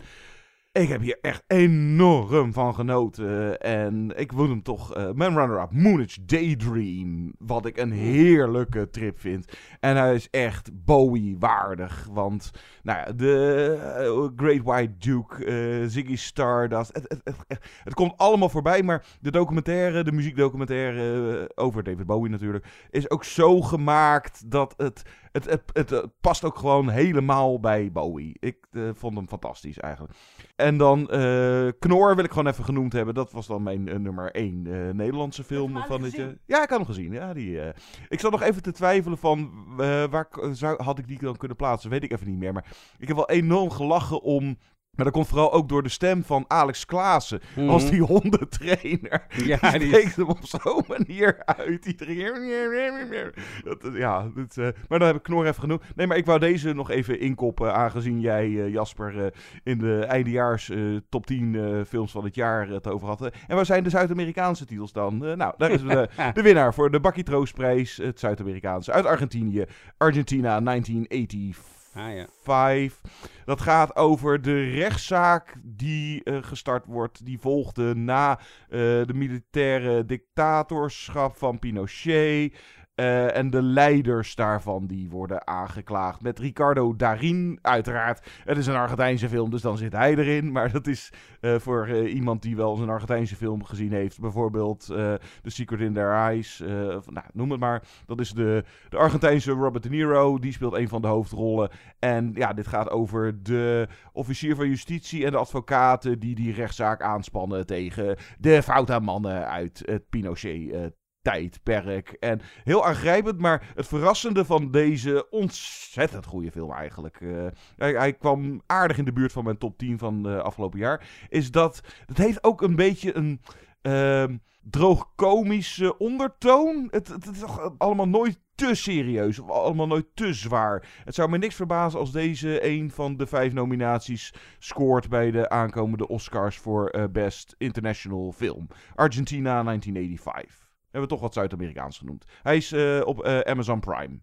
Ik 0.72 0.88
heb 0.88 1.00
hier 1.00 1.18
echt 1.20 1.44
enorm 1.46 2.52
van 2.52 2.74
genoten. 2.74 3.60
En 3.60 4.12
ik 4.16 4.32
wil 4.32 4.48
hem 4.48 4.62
toch. 4.62 4.94
eh, 4.94 5.10
mijn 5.12 5.34
runner-up, 5.34 5.72
Moonage 5.72 6.24
Daydream. 6.24 7.32
Wat 7.38 7.66
ik 7.66 7.76
een 7.76 7.90
heerlijke 7.92 8.90
trip 8.90 9.20
vind. 9.20 9.52
En 9.80 9.96
hij 9.96 10.14
is 10.14 10.28
echt 10.30 10.84
Bowie-waardig. 10.84 12.08
Want, 12.12 12.50
nou 12.82 12.98
ja, 12.98 13.12
de 13.12 13.76
eh, 13.96 14.28
Great 14.44 14.62
White 14.62 14.96
Duke, 14.98 15.44
eh, 15.44 15.88
Ziggy 15.88 16.16
Stardust. 16.16 16.92
Het, 16.94 17.20
het, 17.24 17.36
het, 17.48 17.60
het 17.84 17.94
komt 17.94 18.16
allemaal 18.16 18.48
voorbij. 18.48 18.82
Maar 18.82 19.06
de 19.20 19.30
documentaire, 19.30 20.04
de 20.04 20.12
muziekdocumentaire 20.12 21.50
over 21.54 21.82
David 21.82 22.06
Bowie 22.06 22.30
natuurlijk. 22.30 22.66
Is 22.90 23.10
ook 23.10 23.24
zo 23.24 23.60
gemaakt 23.60 24.50
dat 24.50 24.74
het. 24.76 25.02
Het, 25.32 25.44
het, 25.44 25.62
het, 25.72 25.90
het 25.90 26.20
past 26.20 26.44
ook 26.44 26.58
gewoon 26.58 26.88
helemaal 26.88 27.60
bij 27.60 27.92
Bowie. 27.92 28.36
Ik 28.40 28.66
eh, 28.70 28.82
vond 28.92 29.16
hem 29.16 29.28
fantastisch 29.28 29.78
eigenlijk. 29.78 30.14
En 30.56 30.76
dan 30.76 31.08
eh, 31.10 31.68
Knor 31.78 32.16
wil 32.16 32.24
ik 32.24 32.30
gewoon 32.30 32.46
even 32.46 32.64
genoemd 32.64 32.92
hebben. 32.92 33.14
Dat 33.14 33.32
was 33.32 33.46
dan 33.46 33.62
mijn 33.62 33.88
eh, 33.88 33.96
nummer 33.98 34.30
1 34.30 34.62
Nederlandse 34.96 35.44
film 35.44 35.76
van 35.86 36.02
dit 36.02 36.12
jaar. 36.12 36.34
Ja, 36.46 36.62
ik 36.62 36.68
had 36.68 36.78
hem 36.78 36.86
gezien. 36.86 37.12
Ja, 37.12 37.32
die, 37.32 37.60
eh, 37.60 37.74
Ik 38.08 38.20
zat 38.20 38.30
nog 38.30 38.42
even 38.42 38.62
te 38.62 38.72
twijfelen 38.72 39.18
van 39.18 39.50
eh, 39.78 40.04
waar 40.04 40.28
zou, 40.52 40.82
had 40.82 40.98
ik 40.98 41.08
die 41.08 41.18
dan 41.18 41.36
kunnen 41.36 41.56
plaatsen. 41.56 41.90
Weet 41.90 42.02
ik 42.02 42.12
even 42.12 42.26
niet 42.26 42.38
meer. 42.38 42.52
Maar 42.52 42.66
ik 42.98 43.08
heb 43.08 43.16
wel 43.16 43.28
enorm 43.28 43.70
gelachen 43.70 44.22
om. 44.22 44.58
Maar 44.96 45.04
dat 45.04 45.14
komt 45.14 45.28
vooral 45.28 45.52
ook 45.52 45.68
door 45.68 45.82
de 45.82 45.88
stem 45.88 46.24
van 46.24 46.44
Alex 46.48 46.84
Klaassen. 46.86 47.40
Als 47.68 47.82
Mhm. 47.82 47.92
die 47.92 48.02
hondentrainer. 48.02 49.26
Ja, 49.44 49.70
die 49.70 49.86
spreekt 49.88 50.16
hem 50.16 50.28
op 50.28 50.38
zo'n 50.42 50.84
manier 50.88 51.42
uit. 51.44 51.86
Iedere 51.86 52.14
keer. 52.14 53.34
Dat, 53.64 53.90
ja, 53.94 54.30
dat, 54.34 54.56
eh, 54.56 54.68
maar 54.88 54.98
dan 54.98 55.08
heb 55.08 55.16
ik 55.16 55.22
Knor 55.22 55.46
even 55.46 55.60
genoemd. 55.60 55.82
Nee, 55.96 56.06
maar 56.06 56.16
ik 56.16 56.26
wou 56.26 56.38
deze 56.38 56.72
nog 56.72 56.90
even 56.90 57.20
inkoppen. 57.20 57.74
Aangezien 57.74 58.20
jij, 58.20 58.44
eh, 58.44 58.68
Jasper, 58.72 59.24
eh, 59.24 59.30
in 59.62 59.78
de 59.78 60.04
eindejaars 60.04 60.70
top 61.08 61.26
10 61.26 61.54
eh, 61.54 61.84
films 61.86 62.12
van 62.12 62.24
het 62.24 62.34
jaar 62.34 62.68
het 62.68 62.86
over 62.86 63.08
had. 63.08 63.30
En 63.46 63.56
waar 63.56 63.66
zijn 63.66 63.82
de 63.84 63.90
Zuid-Amerikaanse 63.90 64.64
titels 64.66 64.92
dan? 64.92 65.18
Nou, 65.18 65.54
daar 65.56 65.70
is 65.70 65.82
de, 65.82 66.08
de 66.34 66.42
winnaar 66.42 66.74
voor 66.74 66.90
de 66.90 67.00
Bakkie 67.00 67.24
Troostprijs. 67.24 67.96
Het 67.96 68.18
Zuid-Amerikaanse. 68.20 68.92
Uit 68.92 69.06
Argentinië. 69.06 69.64
Argentina 69.96 70.60
1985. 70.60 71.78
Ah, 71.92 72.14
ja. 72.14 72.26
Five. 72.42 72.96
Dat 73.44 73.60
gaat 73.60 73.96
over 73.96 74.42
de 74.42 74.70
rechtszaak 74.70 75.54
die 75.62 76.24
eh, 76.24 76.38
gestart 76.40 76.86
wordt. 76.86 77.24
Die 77.24 77.38
volgde 77.38 77.94
na 77.94 78.38
eh, 78.38 78.78
de 78.78 79.14
militaire 79.14 80.04
dictatorschap 80.04 81.36
van 81.36 81.58
Pinochet. 81.58 82.54
Eh, 83.00 83.36
en 83.36 83.50
de 83.50 83.62
leiders 83.62 84.34
daarvan 84.34 84.86
die 84.86 85.10
worden 85.10 85.46
aangeklaagd. 85.46 86.22
Met 86.22 86.38
Ricardo 86.38 86.96
Darin, 86.96 87.58
uiteraard. 87.62 88.28
Het 88.44 88.58
is 88.58 88.66
een 88.66 88.74
Argentijnse 88.74 89.28
film, 89.28 89.50
dus 89.50 89.62
dan 89.62 89.78
zit 89.78 89.92
hij 89.92 90.14
erin. 90.16 90.52
Maar 90.52 90.72
dat 90.72 90.86
is 90.86 91.12
eh, 91.40 91.54
voor 91.54 91.86
eh, 91.86 92.14
iemand 92.14 92.42
die 92.42 92.56
wel 92.56 92.70
eens 92.70 92.80
een 92.80 92.88
Argentijnse 92.88 93.36
film 93.36 93.64
gezien 93.64 93.92
heeft. 93.92 94.20
Bijvoorbeeld 94.20 94.84
The 94.86 95.20
Secret 95.42 95.80
in 95.80 95.92
Their 95.92 96.12
Eyes. 96.12 96.58
nou, 96.58 97.26
noem 97.32 97.50
het 97.50 97.60
maar. 97.60 97.82
Dat 98.06 98.20
is 98.20 98.30
de, 98.30 98.64
de 98.88 98.96
Argentijnse 98.96 99.52
Robert 99.52 99.82
De 99.82 99.88
Niro. 99.88 100.38
Die 100.38 100.52
speelt 100.52 100.74
een 100.74 100.88
van 100.88 101.02
de 101.02 101.08
hoofdrollen. 101.08 101.70
En 101.98 102.30
ja, 102.34 102.52
dit 102.52 102.66
gaat 102.66 102.90
over 102.90 103.42
de 103.42 103.88
officier 104.12 104.56
van 104.56 104.68
justitie 104.68 105.24
en 105.24 105.30
de 105.30 105.38
advocaten 105.38 106.18
die 106.18 106.34
die 106.34 106.52
rechtszaak 106.52 107.02
aanspannen 107.02 107.66
tegen 107.66 108.16
de 108.38 108.62
foute 108.62 109.00
mannen 109.00 109.48
uit 109.48 109.82
het 109.84 110.08
Pinochet. 110.08 110.98
Tijdperk. 111.30 112.08
En 112.08 112.40
heel 112.64 112.86
aangrijpend, 112.86 113.38
maar 113.38 113.72
het 113.74 113.86
verrassende 113.86 114.44
van 114.44 114.70
deze 114.70 115.26
ontzettend 115.30 116.26
goede 116.26 116.50
film 116.50 116.72
eigenlijk. 116.72 117.20
eh, 117.20 117.46
hij, 117.76 117.92
hij 117.92 118.12
kwam 118.12 118.62
aardig 118.66 118.98
in 118.98 119.04
de 119.04 119.12
buurt 119.12 119.32
van 119.32 119.44
mijn 119.44 119.58
top 119.58 119.78
10 119.78 119.98
van 119.98 120.28
eh, 120.28 120.38
afgelopen 120.38 120.78
jaar. 120.78 121.08
Is 121.28 121.50
dat 121.50 121.80
het 122.06 122.18
heeft 122.18 122.44
ook 122.44 122.62
een 122.62 122.76
beetje 122.76 123.16
een 123.16 123.40
ehm 123.82 124.36
droog-komische 124.62 125.98
ondertoon. 125.98 126.88
Het, 126.90 127.08
het, 127.08 127.26
is 127.26 127.42
allemaal 127.78 128.08
nooit 128.08 128.38
te 128.54 128.74
serieus 128.74 129.38
of 129.38 129.50
allemaal 129.50 129.86
nooit 129.86 130.06
te 130.14 130.32
zwaar. 130.34 130.88
Het 131.04 131.14
zou 131.14 131.30
me 131.30 131.38
niks 131.38 131.54
verbazen 131.54 132.00
als 132.00 132.12
deze 132.12 132.66
een 132.66 132.90
van 132.90 133.16
de 133.16 133.26
vijf 133.26 133.52
nominaties 133.52 134.34
scoort 134.58 135.08
bij 135.08 135.30
de 135.30 135.48
aankomende 135.48 136.08
Oscars 136.08 136.56
voor 136.56 136.88
eh, 136.88 137.04
Best 137.12 137.54
International 137.58 138.32
Film. 138.32 138.66
Argentina 138.94 139.62
1985. 139.62 140.69
Hebben 140.90 141.00
we 141.00 141.06
toch 141.06 141.20
wat 141.20 141.34
Zuid-Amerikaans 141.34 141.98
genoemd. 141.98 142.24
Hij 142.42 142.56
is 142.56 142.72
eh, 142.72 143.00
op 143.04 143.24
eh, 143.24 143.38
Amazon 143.38 143.80
Prime. 143.80 144.20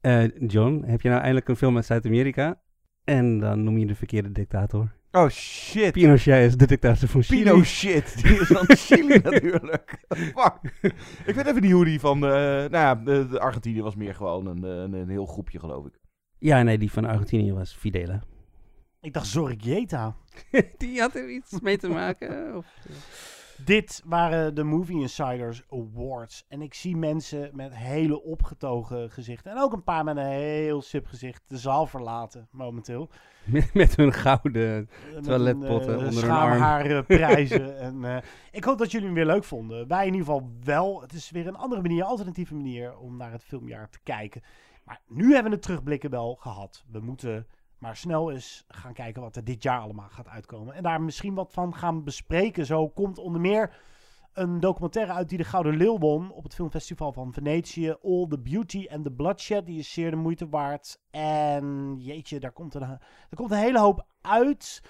Eh, 0.00 0.24
John, 0.38 0.82
heb 0.86 1.00
je 1.00 1.08
nou 1.08 1.20
eindelijk 1.20 1.48
een 1.48 1.56
film 1.56 1.76
uit 1.76 1.86
Zuid-Amerika? 1.86 2.60
En 3.04 3.38
dan 3.38 3.64
noem 3.64 3.78
je 3.78 3.86
de 3.86 3.94
verkeerde 3.94 4.32
dictator. 4.32 4.94
Oh 5.10 5.28
shit. 5.28 5.92
Pinochet 5.92 6.46
is 6.46 6.56
de 6.56 6.66
dictator 6.66 7.08
van 7.08 7.22
Chili. 7.22 7.42
Pinochet, 7.42 8.22
die 8.22 8.40
is 8.40 8.46
van 8.46 8.66
Chili 8.86 9.18
natuurlijk. 9.22 10.04
Fuck. 10.08 10.58
Ik 11.26 11.34
weet 11.34 11.46
even 11.46 11.62
niet 11.62 11.72
hoe 11.72 11.84
die 11.84 12.00
van... 12.00 12.16
eh 12.24 12.30
nou 12.30 12.70
ja, 12.70 12.94
de, 12.94 13.28
de 13.28 13.40
Argentinië 13.40 13.82
was 13.82 13.96
meer 13.96 14.14
gewoon 14.14 14.46
een, 14.46 14.62
een, 14.62 14.92
een 14.92 15.08
heel 15.08 15.26
groepje 15.26 15.58
geloof 15.58 15.86
ik. 15.86 15.98
Ja, 16.38 16.62
nee, 16.62 16.78
die 16.78 16.92
van 16.92 17.04
Argentinië 17.04 17.52
was 17.52 17.74
Fidela. 17.74 18.22
Ik 19.00 19.12
dacht 19.12 19.26
Zorrieta. 19.26 20.16
die 20.78 21.00
had 21.00 21.14
er 21.14 21.30
iets 21.30 21.60
mee 21.60 21.78
te 21.78 21.88
maken? 21.88 22.56
Of... 22.56 22.66
Dit 23.64 24.02
waren 24.04 24.54
de 24.54 24.62
Movie 24.64 25.00
Insiders 25.00 25.62
Awards. 25.70 26.44
En 26.48 26.62
ik 26.62 26.74
zie 26.74 26.96
mensen 26.96 27.50
met 27.52 27.76
hele 27.76 28.22
opgetogen 28.22 29.10
gezichten. 29.10 29.50
En 29.50 29.58
ook 29.60 29.72
een 29.72 29.82
paar 29.82 30.04
met 30.04 30.16
een 30.16 30.26
heel 30.26 30.82
sip 30.82 31.06
gezicht 31.06 31.42
de 31.46 31.58
zaal 31.58 31.86
verlaten 31.86 32.48
momenteel. 32.50 33.10
Met, 33.44 33.74
met 33.74 33.96
hun 33.96 34.12
gouden 34.12 34.88
Met 35.14 35.24
toiletpotten 35.24 35.92
een, 35.92 36.00
eh, 36.00 36.06
onder 36.06 36.22
hun 36.22 36.32
arm. 36.32 36.52
schaamharenprijzen. 36.52 37.78
en, 37.86 38.04
eh, 38.04 38.22
ik 38.50 38.64
hoop 38.64 38.78
dat 38.78 38.90
jullie 38.90 39.06
hem 39.06 39.16
weer 39.16 39.26
leuk 39.26 39.44
vonden. 39.44 39.88
Wij 39.88 40.06
in 40.06 40.12
ieder 40.12 40.26
geval 40.26 40.50
wel. 40.64 41.00
Het 41.00 41.12
is 41.12 41.30
weer 41.30 41.46
een 41.46 41.56
andere 41.56 41.82
manier, 41.82 42.04
alternatieve 42.04 42.54
manier 42.54 42.96
om 42.96 43.16
naar 43.16 43.32
het 43.32 43.44
filmjaar 43.44 43.88
te 43.88 43.98
kijken. 44.02 44.42
Maar 44.84 45.00
nu 45.08 45.24
hebben 45.24 45.50
we 45.50 45.56
het 45.56 45.62
terugblikken 45.62 46.10
wel 46.10 46.34
gehad. 46.34 46.84
We 46.90 47.00
moeten 47.00 47.46
maar 47.78 47.96
snel 47.96 48.32
eens 48.32 48.64
gaan 48.68 48.92
kijken 48.92 49.22
wat 49.22 49.36
er 49.36 49.44
dit 49.44 49.62
jaar 49.62 49.80
allemaal 49.80 50.08
gaat 50.08 50.28
uitkomen. 50.28 50.74
En 50.74 50.82
daar 50.82 51.00
misschien 51.00 51.34
wat 51.34 51.52
van 51.52 51.74
gaan 51.74 52.04
bespreken. 52.04 52.66
Zo 52.66 52.88
komt 52.88 53.18
onder 53.18 53.40
meer 53.40 53.76
een 54.32 54.60
documentaire 54.60 55.12
uit 55.12 55.28
die 55.28 55.38
de 55.38 55.44
Gouden 55.44 55.76
Leeuw 55.76 55.98
won 55.98 56.30
op 56.30 56.42
het 56.42 56.54
filmfestival 56.54 57.12
van 57.12 57.32
Venetië. 57.32 57.96
All 58.02 58.26
the 58.28 58.38
Beauty 58.38 58.86
and 58.90 59.04
the 59.04 59.12
Bloodshed. 59.12 59.66
Die 59.66 59.78
is 59.78 59.92
zeer 59.92 60.10
de 60.10 60.16
moeite 60.16 60.48
waard. 60.48 61.00
En 61.10 61.96
jeetje, 61.98 62.40
daar 62.40 62.52
komt 62.52 62.74
een, 62.74 62.82
er 62.82 63.36
komt 63.36 63.50
een 63.50 63.58
hele 63.58 63.78
hoop 63.78 64.06
uit. 64.20 64.82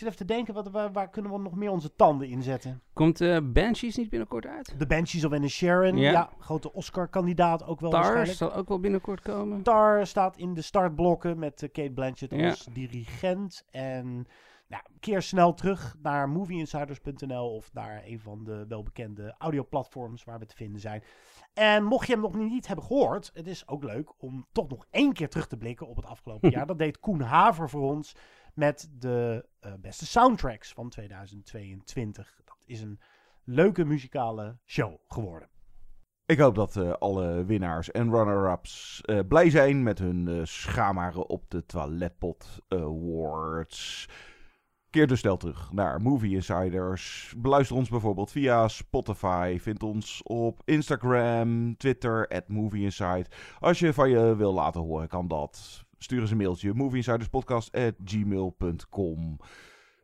Zit 0.00 0.08
even 0.08 0.26
te 0.26 0.34
denken, 0.34 0.54
wat, 0.54 0.70
waar, 0.70 0.92
waar 0.92 1.10
kunnen 1.10 1.32
we 1.32 1.38
nog 1.38 1.54
meer 1.54 1.70
onze 1.70 1.94
tanden 1.96 2.28
in 2.28 2.42
zetten? 2.42 2.82
Komt 2.92 3.20
eh 3.20 3.38
Banshees 3.42 3.96
niet 3.96 4.08
binnenkort 4.08 4.46
uit? 4.46 4.74
The 4.78 4.86
Banshees 4.86 5.24
of 5.24 5.48
Sharon. 5.48 5.96
Ja. 5.96 6.10
Ja. 6.10 6.30
grote 6.38 6.72
Oscar-kandidaat 6.72 7.66
ook 7.66 7.80
wel 7.80 7.90
Tar 7.90 8.26
zal 8.26 8.54
ook 8.54 8.68
wel 8.68 8.80
binnenkort 8.80 9.20
komen. 9.20 9.62
Tar 9.62 10.06
staat 10.06 10.36
in 10.36 10.54
de 10.54 10.62
startblokken 10.62 11.38
met 11.38 11.62
eh, 11.62 11.68
Kate 11.72 11.90
Blanchett 11.90 12.34
Ja. 12.34 12.48
als 12.48 12.68
dirigent. 12.72 13.64
En 13.70 14.26
nou, 14.68 14.82
keer 15.00 15.22
snel 15.22 15.54
terug 15.54 15.96
naar 16.02 16.28
movieinsiders.nl 16.28 17.54
of 17.54 17.72
naar 17.72 18.02
een 18.04 18.20
van 18.20 18.44
de 18.44 18.64
welbekende 18.68 19.34
audioplatforms 19.38 20.24
waar 20.24 20.38
we 20.38 20.46
te 20.46 20.56
vinden 20.56 20.80
zijn. 20.80 21.02
En 21.54 21.84
mocht 21.84 22.06
je 22.06 22.12
hem 22.12 22.22
nog 22.22 22.34
niet 22.34 22.66
hebben 22.66 22.84
gehoord, 22.84 23.30
het 23.34 23.46
is 23.46 23.68
ook 23.68 23.84
leuk 23.84 24.22
om 24.22 24.46
toch 24.52 24.68
nog 24.68 24.86
één 24.90 25.12
keer 25.12 25.28
terug 25.28 25.46
te 25.46 25.56
blikken 25.56 25.88
op 25.88 25.96
het 25.96 26.06
afgelopen 26.06 26.50
jaar. 26.56 26.66
Dat 26.66 26.78
deed 26.78 27.00
Koen 27.00 27.20
Haver 27.20 27.70
voor 27.70 27.94
ons 27.94 28.14
met 28.54 28.90
de 28.98 29.46
eh, 29.60 29.72
beste 29.80 30.06
soundtracks 30.06 30.72
van 30.72 30.88
2022. 30.88 32.40
Dat 32.44 32.56
is 32.64 32.80
een 32.80 33.00
leuke 33.44 33.84
muzikale 33.84 34.56
show 34.66 34.96
geworden. 35.08 35.48
Ik 36.26 36.38
hoop 36.38 36.54
dat 36.54 36.76
eh, 36.76 36.92
alle 36.92 37.44
winnaars 37.44 37.90
en 37.90 38.10
runner-ups 38.10 39.00
eh, 39.04 39.18
blij 39.28 39.50
zijn 39.50 39.82
met 39.82 39.98
hun 39.98 40.46
schamaren 40.46 41.28
op 41.28 41.50
de 41.50 41.66
Toiletpot 41.66 42.58
Awards. 42.68 44.08
Keer 44.90 45.06
dus 45.06 45.18
snel 45.18 45.36
terug 45.36 45.72
naar 45.72 46.00
Movie 46.00 46.34
Insiders. 46.34 47.34
Beluister 47.36 47.76
ons 47.76 47.88
bijvoorbeeld 47.88 48.30
via 48.30 48.68
Spotify. 48.68 49.58
Vind 49.60 49.82
ons 49.82 50.22
op 50.22 50.62
Instagram, 50.64 51.76
Twitter, 51.76 52.28
at 52.28 52.48
Movie 52.48 52.82
Inside. 52.82 53.26
Als 53.58 53.78
je 53.78 53.92
van 53.92 54.10
je 54.10 54.36
wil 54.36 54.52
laten 54.52 54.80
horen, 54.80 55.08
kan 55.08 55.28
dat. 55.28 55.84
Stuur 56.02 56.20
eens 56.20 56.30
een 56.30 56.36
mailtje. 56.36 56.74
movieinsiderspodcast.gmail.com 56.74 59.36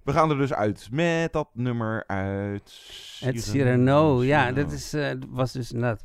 We 0.03 0.13
gaan 0.13 0.31
er 0.31 0.37
dus 0.37 0.53
uit 0.53 0.89
met 0.91 1.33
dat 1.33 1.49
nummer 1.53 2.05
uit... 2.07 2.81
Het 3.21 3.43
Cyrano, 3.43 4.25
ja, 4.25 4.53
dat 4.53 4.73
is, 4.73 4.93
eh, 4.93 5.11
was 5.29 5.53
dus 5.53 5.73
inderdaad... 5.73 6.03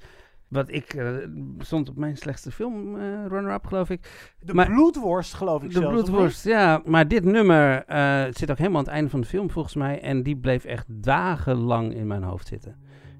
Wat 0.47 0.71
ik 0.71 0.93
eh, 0.93 1.15
stond 1.57 1.89
op 1.89 1.97
mijn 1.97 2.17
slechtste 2.17 2.51
film 2.51 2.95
eh, 2.99 3.25
runner-up, 3.27 3.65
geloof 3.65 3.89
ik. 3.89 4.33
De 4.39 4.53
Maar- 4.53 4.65
bloedworst, 4.65 5.33
geloof 5.33 5.63
ik 5.63 5.69
De 5.71 5.79
zelfs, 5.79 5.93
bloedworst, 5.93 6.43
ja. 6.43 6.81
Maar 6.85 7.07
dit 7.07 7.23
nummer 7.23 7.85
eh, 7.85 8.23
zit 8.31 8.51
ook 8.51 8.57
helemaal 8.57 8.79
aan 8.79 8.85
het 8.85 8.93
einde 8.93 9.09
van 9.09 9.21
de 9.21 9.27
film, 9.27 9.49
volgens 9.49 9.75
mij. 9.75 10.01
En 10.01 10.23
die 10.23 10.37
bleef 10.37 10.63
echt 10.65 10.85
dagenlang 10.89 11.93
in 11.93 12.07
mijn 12.07 12.23
hoofd 12.23 12.47
zitten. 12.47 12.75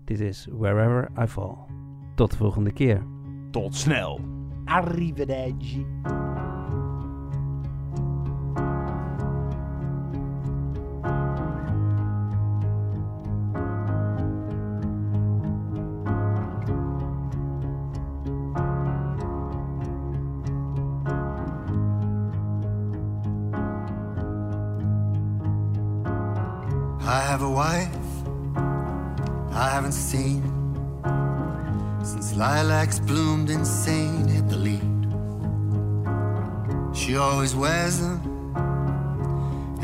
Dit 0.06 0.20
is 0.20 0.48
Wherever 0.52 1.10
I 1.22 1.26
Fall. 1.28 1.56
Tot 2.16 2.32
de 2.32 2.38
volgende 2.38 2.72
keer. 2.74 3.04
Tot 3.52 3.76
snel. 3.76 4.20
Arrivederci. 4.66 5.86
I 27.12 27.20
have 27.20 27.42
a 27.42 27.50
wife 27.50 28.08
I 29.52 29.70
haven't 29.70 29.92
seen 29.92 30.42
since 32.06 32.34
lilacs 32.38 33.00
bloomed 33.00 33.50
hit 34.30 34.48
the 34.48 34.56
lead. 34.56 34.92
She 36.96 37.18
always 37.18 37.54
wears 37.54 38.00
them 38.00 38.18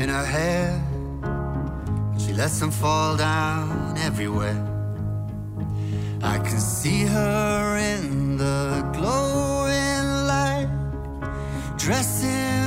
in 0.00 0.08
her 0.08 0.24
hair, 0.24 0.82
but 1.20 2.18
she 2.22 2.32
lets 2.32 2.58
them 2.60 2.70
fall 2.70 3.14
down 3.14 3.98
everywhere. 3.98 4.60
I 6.22 6.38
can 6.38 6.58
see 6.58 7.02
her 7.02 7.76
in 7.76 8.38
the 8.38 8.88
glowing 8.96 10.06
light, 10.32 10.70
dressing 11.76 12.57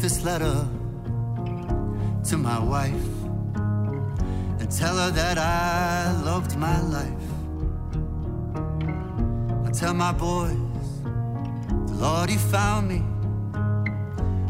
this 0.00 0.24
letter 0.24 0.66
to 2.24 2.36
my 2.38 2.58
wife 2.58 3.08
and 4.58 4.70
tell 4.70 4.96
her 4.96 5.10
that 5.10 5.36
I 5.36 6.18
loved 6.24 6.56
my 6.56 6.80
life. 6.80 7.26
I 9.66 9.70
tell 9.72 9.92
my 9.92 10.12
boys, 10.12 10.56
the 11.88 11.96
Lord, 11.98 12.30
He 12.30 12.38
found 12.38 12.88
me. 12.88 13.00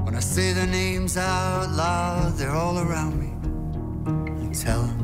When 0.04 0.14
I 0.14 0.20
say 0.20 0.52
their 0.52 0.68
names 0.68 1.16
out 1.16 1.68
loud, 1.70 2.34
they're 2.34 2.54
all 2.54 2.78
around 2.78 3.18
me. 3.18 3.30
And 4.44 4.54
tell 4.54 4.82
them 4.82 4.98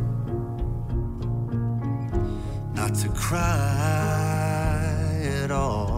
not 2.73 2.95
to 2.95 3.09
cry 3.09 3.43
at 5.43 5.51
all. 5.51 5.96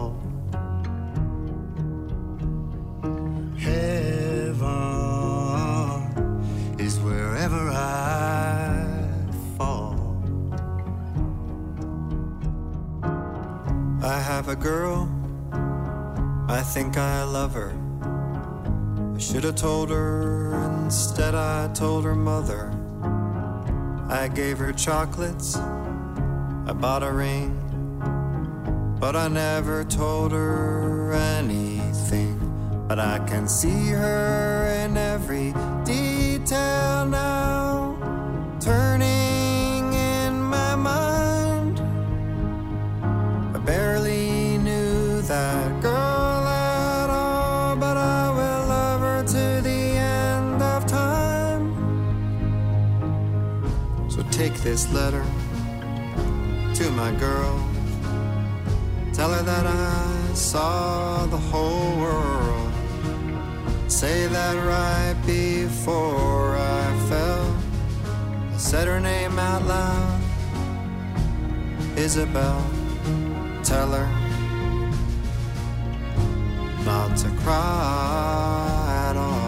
Have 14.39 14.47
a 14.47 14.55
girl, 14.55 15.09
I 16.47 16.61
think 16.61 16.95
I 16.95 17.23
love 17.23 17.53
her. 17.55 17.73
I 19.13 19.19
should 19.19 19.43
have 19.43 19.55
told 19.55 19.89
her, 19.89 20.53
instead, 20.85 21.35
I 21.35 21.67
told 21.73 22.05
her 22.05 22.15
mother. 22.15 22.71
I 24.09 24.29
gave 24.29 24.57
her 24.59 24.71
chocolates, 24.71 25.57
I 25.57 26.71
bought 26.73 27.03
a 27.03 27.11
ring, 27.11 27.51
but 28.97 29.13
I 29.17 29.27
never 29.27 29.83
told 29.83 30.31
her 30.31 31.11
anything. 31.11 32.39
But 32.87 32.97
I 32.97 33.19
can 33.27 33.45
see 33.45 33.89
her 33.89 34.58
this 54.69 54.93
letter 54.93 55.25
to 56.75 56.91
my 56.91 57.11
girl. 57.13 57.57
Tell 59.13 59.31
her 59.33 59.41
that 59.41 59.65
I 59.65 60.33
saw 60.35 61.25
the 61.25 61.41
whole 61.51 61.97
world. 61.97 62.71
Say 63.87 64.27
that 64.27 64.55
right 64.73 65.17
before 65.25 66.55
I 66.55 66.85
fell. 67.09 67.57
I 68.53 68.57
said 68.57 68.87
her 68.87 68.99
name 68.99 69.39
out 69.39 69.63
loud. 69.65 70.21
Isabel. 71.97 72.63
Tell 73.63 73.89
her 73.89 74.07
not 76.85 77.17
to 77.17 77.29
cry 77.41 79.07
at 79.09 79.17
all. 79.17 79.39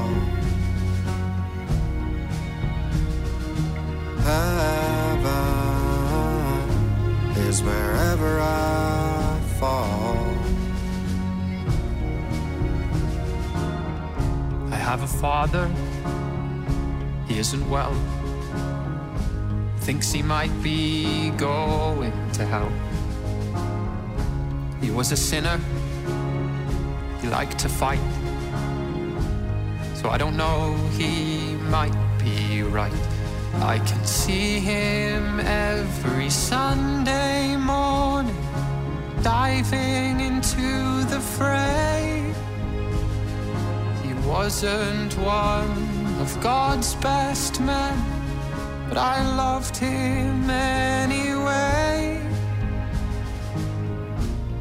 Is 7.51 7.61
wherever 7.61 8.39
I 8.39 9.37
fall. 9.59 10.15
I 14.71 14.77
have 14.89 15.03
a 15.03 15.11
father. 15.23 15.67
He 17.27 17.39
isn't 17.39 17.69
well. 17.69 17.93
Thinks 19.79 20.13
he 20.13 20.21
might 20.21 20.55
be 20.63 21.31
going 21.31 22.13
to 22.37 22.45
hell. 22.45 22.71
He 24.79 24.89
was 24.89 25.11
a 25.11 25.17
sinner. 25.17 25.59
He 27.21 27.27
liked 27.27 27.59
to 27.59 27.67
fight. 27.67 28.05
So 29.99 30.09
I 30.09 30.17
don't 30.17 30.37
know, 30.37 30.73
he 30.97 31.55
might 31.77 31.97
be 32.17 32.63
right. 32.63 33.10
I 33.59 33.79
can 33.79 34.05
see 34.05 34.59
him 34.59 35.39
every 35.39 36.29
Sunday 36.29 37.55
morning 37.55 38.35
diving 39.21 40.19
into 40.19 41.03
the 41.05 41.19
fray. 41.19 42.33
He 44.03 44.13
wasn't 44.27 45.17
one 45.17 46.17
of 46.19 46.39
God's 46.41 46.95
best 46.95 47.59
men, 47.61 47.97
but 48.87 48.97
I 48.97 49.21
loved 49.35 49.77
him 49.77 50.49
anyway. 50.49 52.19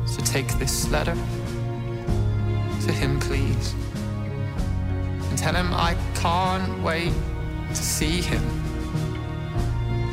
So 0.07 0.21
take 0.23 0.49
this 0.59 0.91
letter 0.91 1.17
to 2.85 2.93
him, 2.93 3.19
please, 3.21 3.75
and 5.29 5.39
tell 5.39 5.55
him 5.55 5.73
I 5.73 5.97
can't 6.15 6.83
wait 6.83 7.13
to 7.71 7.77
see 7.77 8.21
him. 8.21 8.43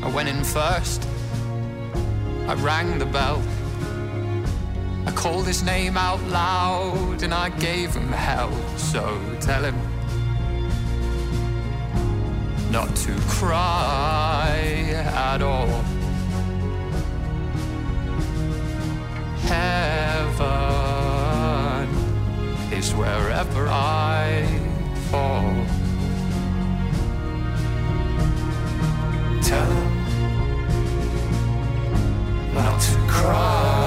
I 0.08 0.10
went 0.10 0.30
in 0.30 0.42
first, 0.42 1.06
I 2.48 2.54
rang 2.54 2.98
the 2.98 3.06
bell. 3.06 3.44
I 5.06 5.12
called 5.12 5.46
his 5.46 5.64
name 5.64 5.98
out 5.98 6.24
loud 6.30 7.24
and 7.24 7.34
I 7.34 7.50
gave 7.50 7.94
him 7.94 8.08
hell. 8.08 8.54
So 8.78 9.20
tell 9.42 9.62
him 9.62 9.76
not 12.72 12.96
to 12.96 13.14
cry 13.28 14.94
at 15.14 15.42
all. 15.42 15.84
Heaven 19.42 20.38
is 22.72 22.94
wherever 22.96 23.68
I 23.68 24.46
fall. 25.12 25.54
Tell 29.42 29.87
him 32.58 32.66
not 32.66 32.82
to 32.82 32.98
cry 33.08 33.87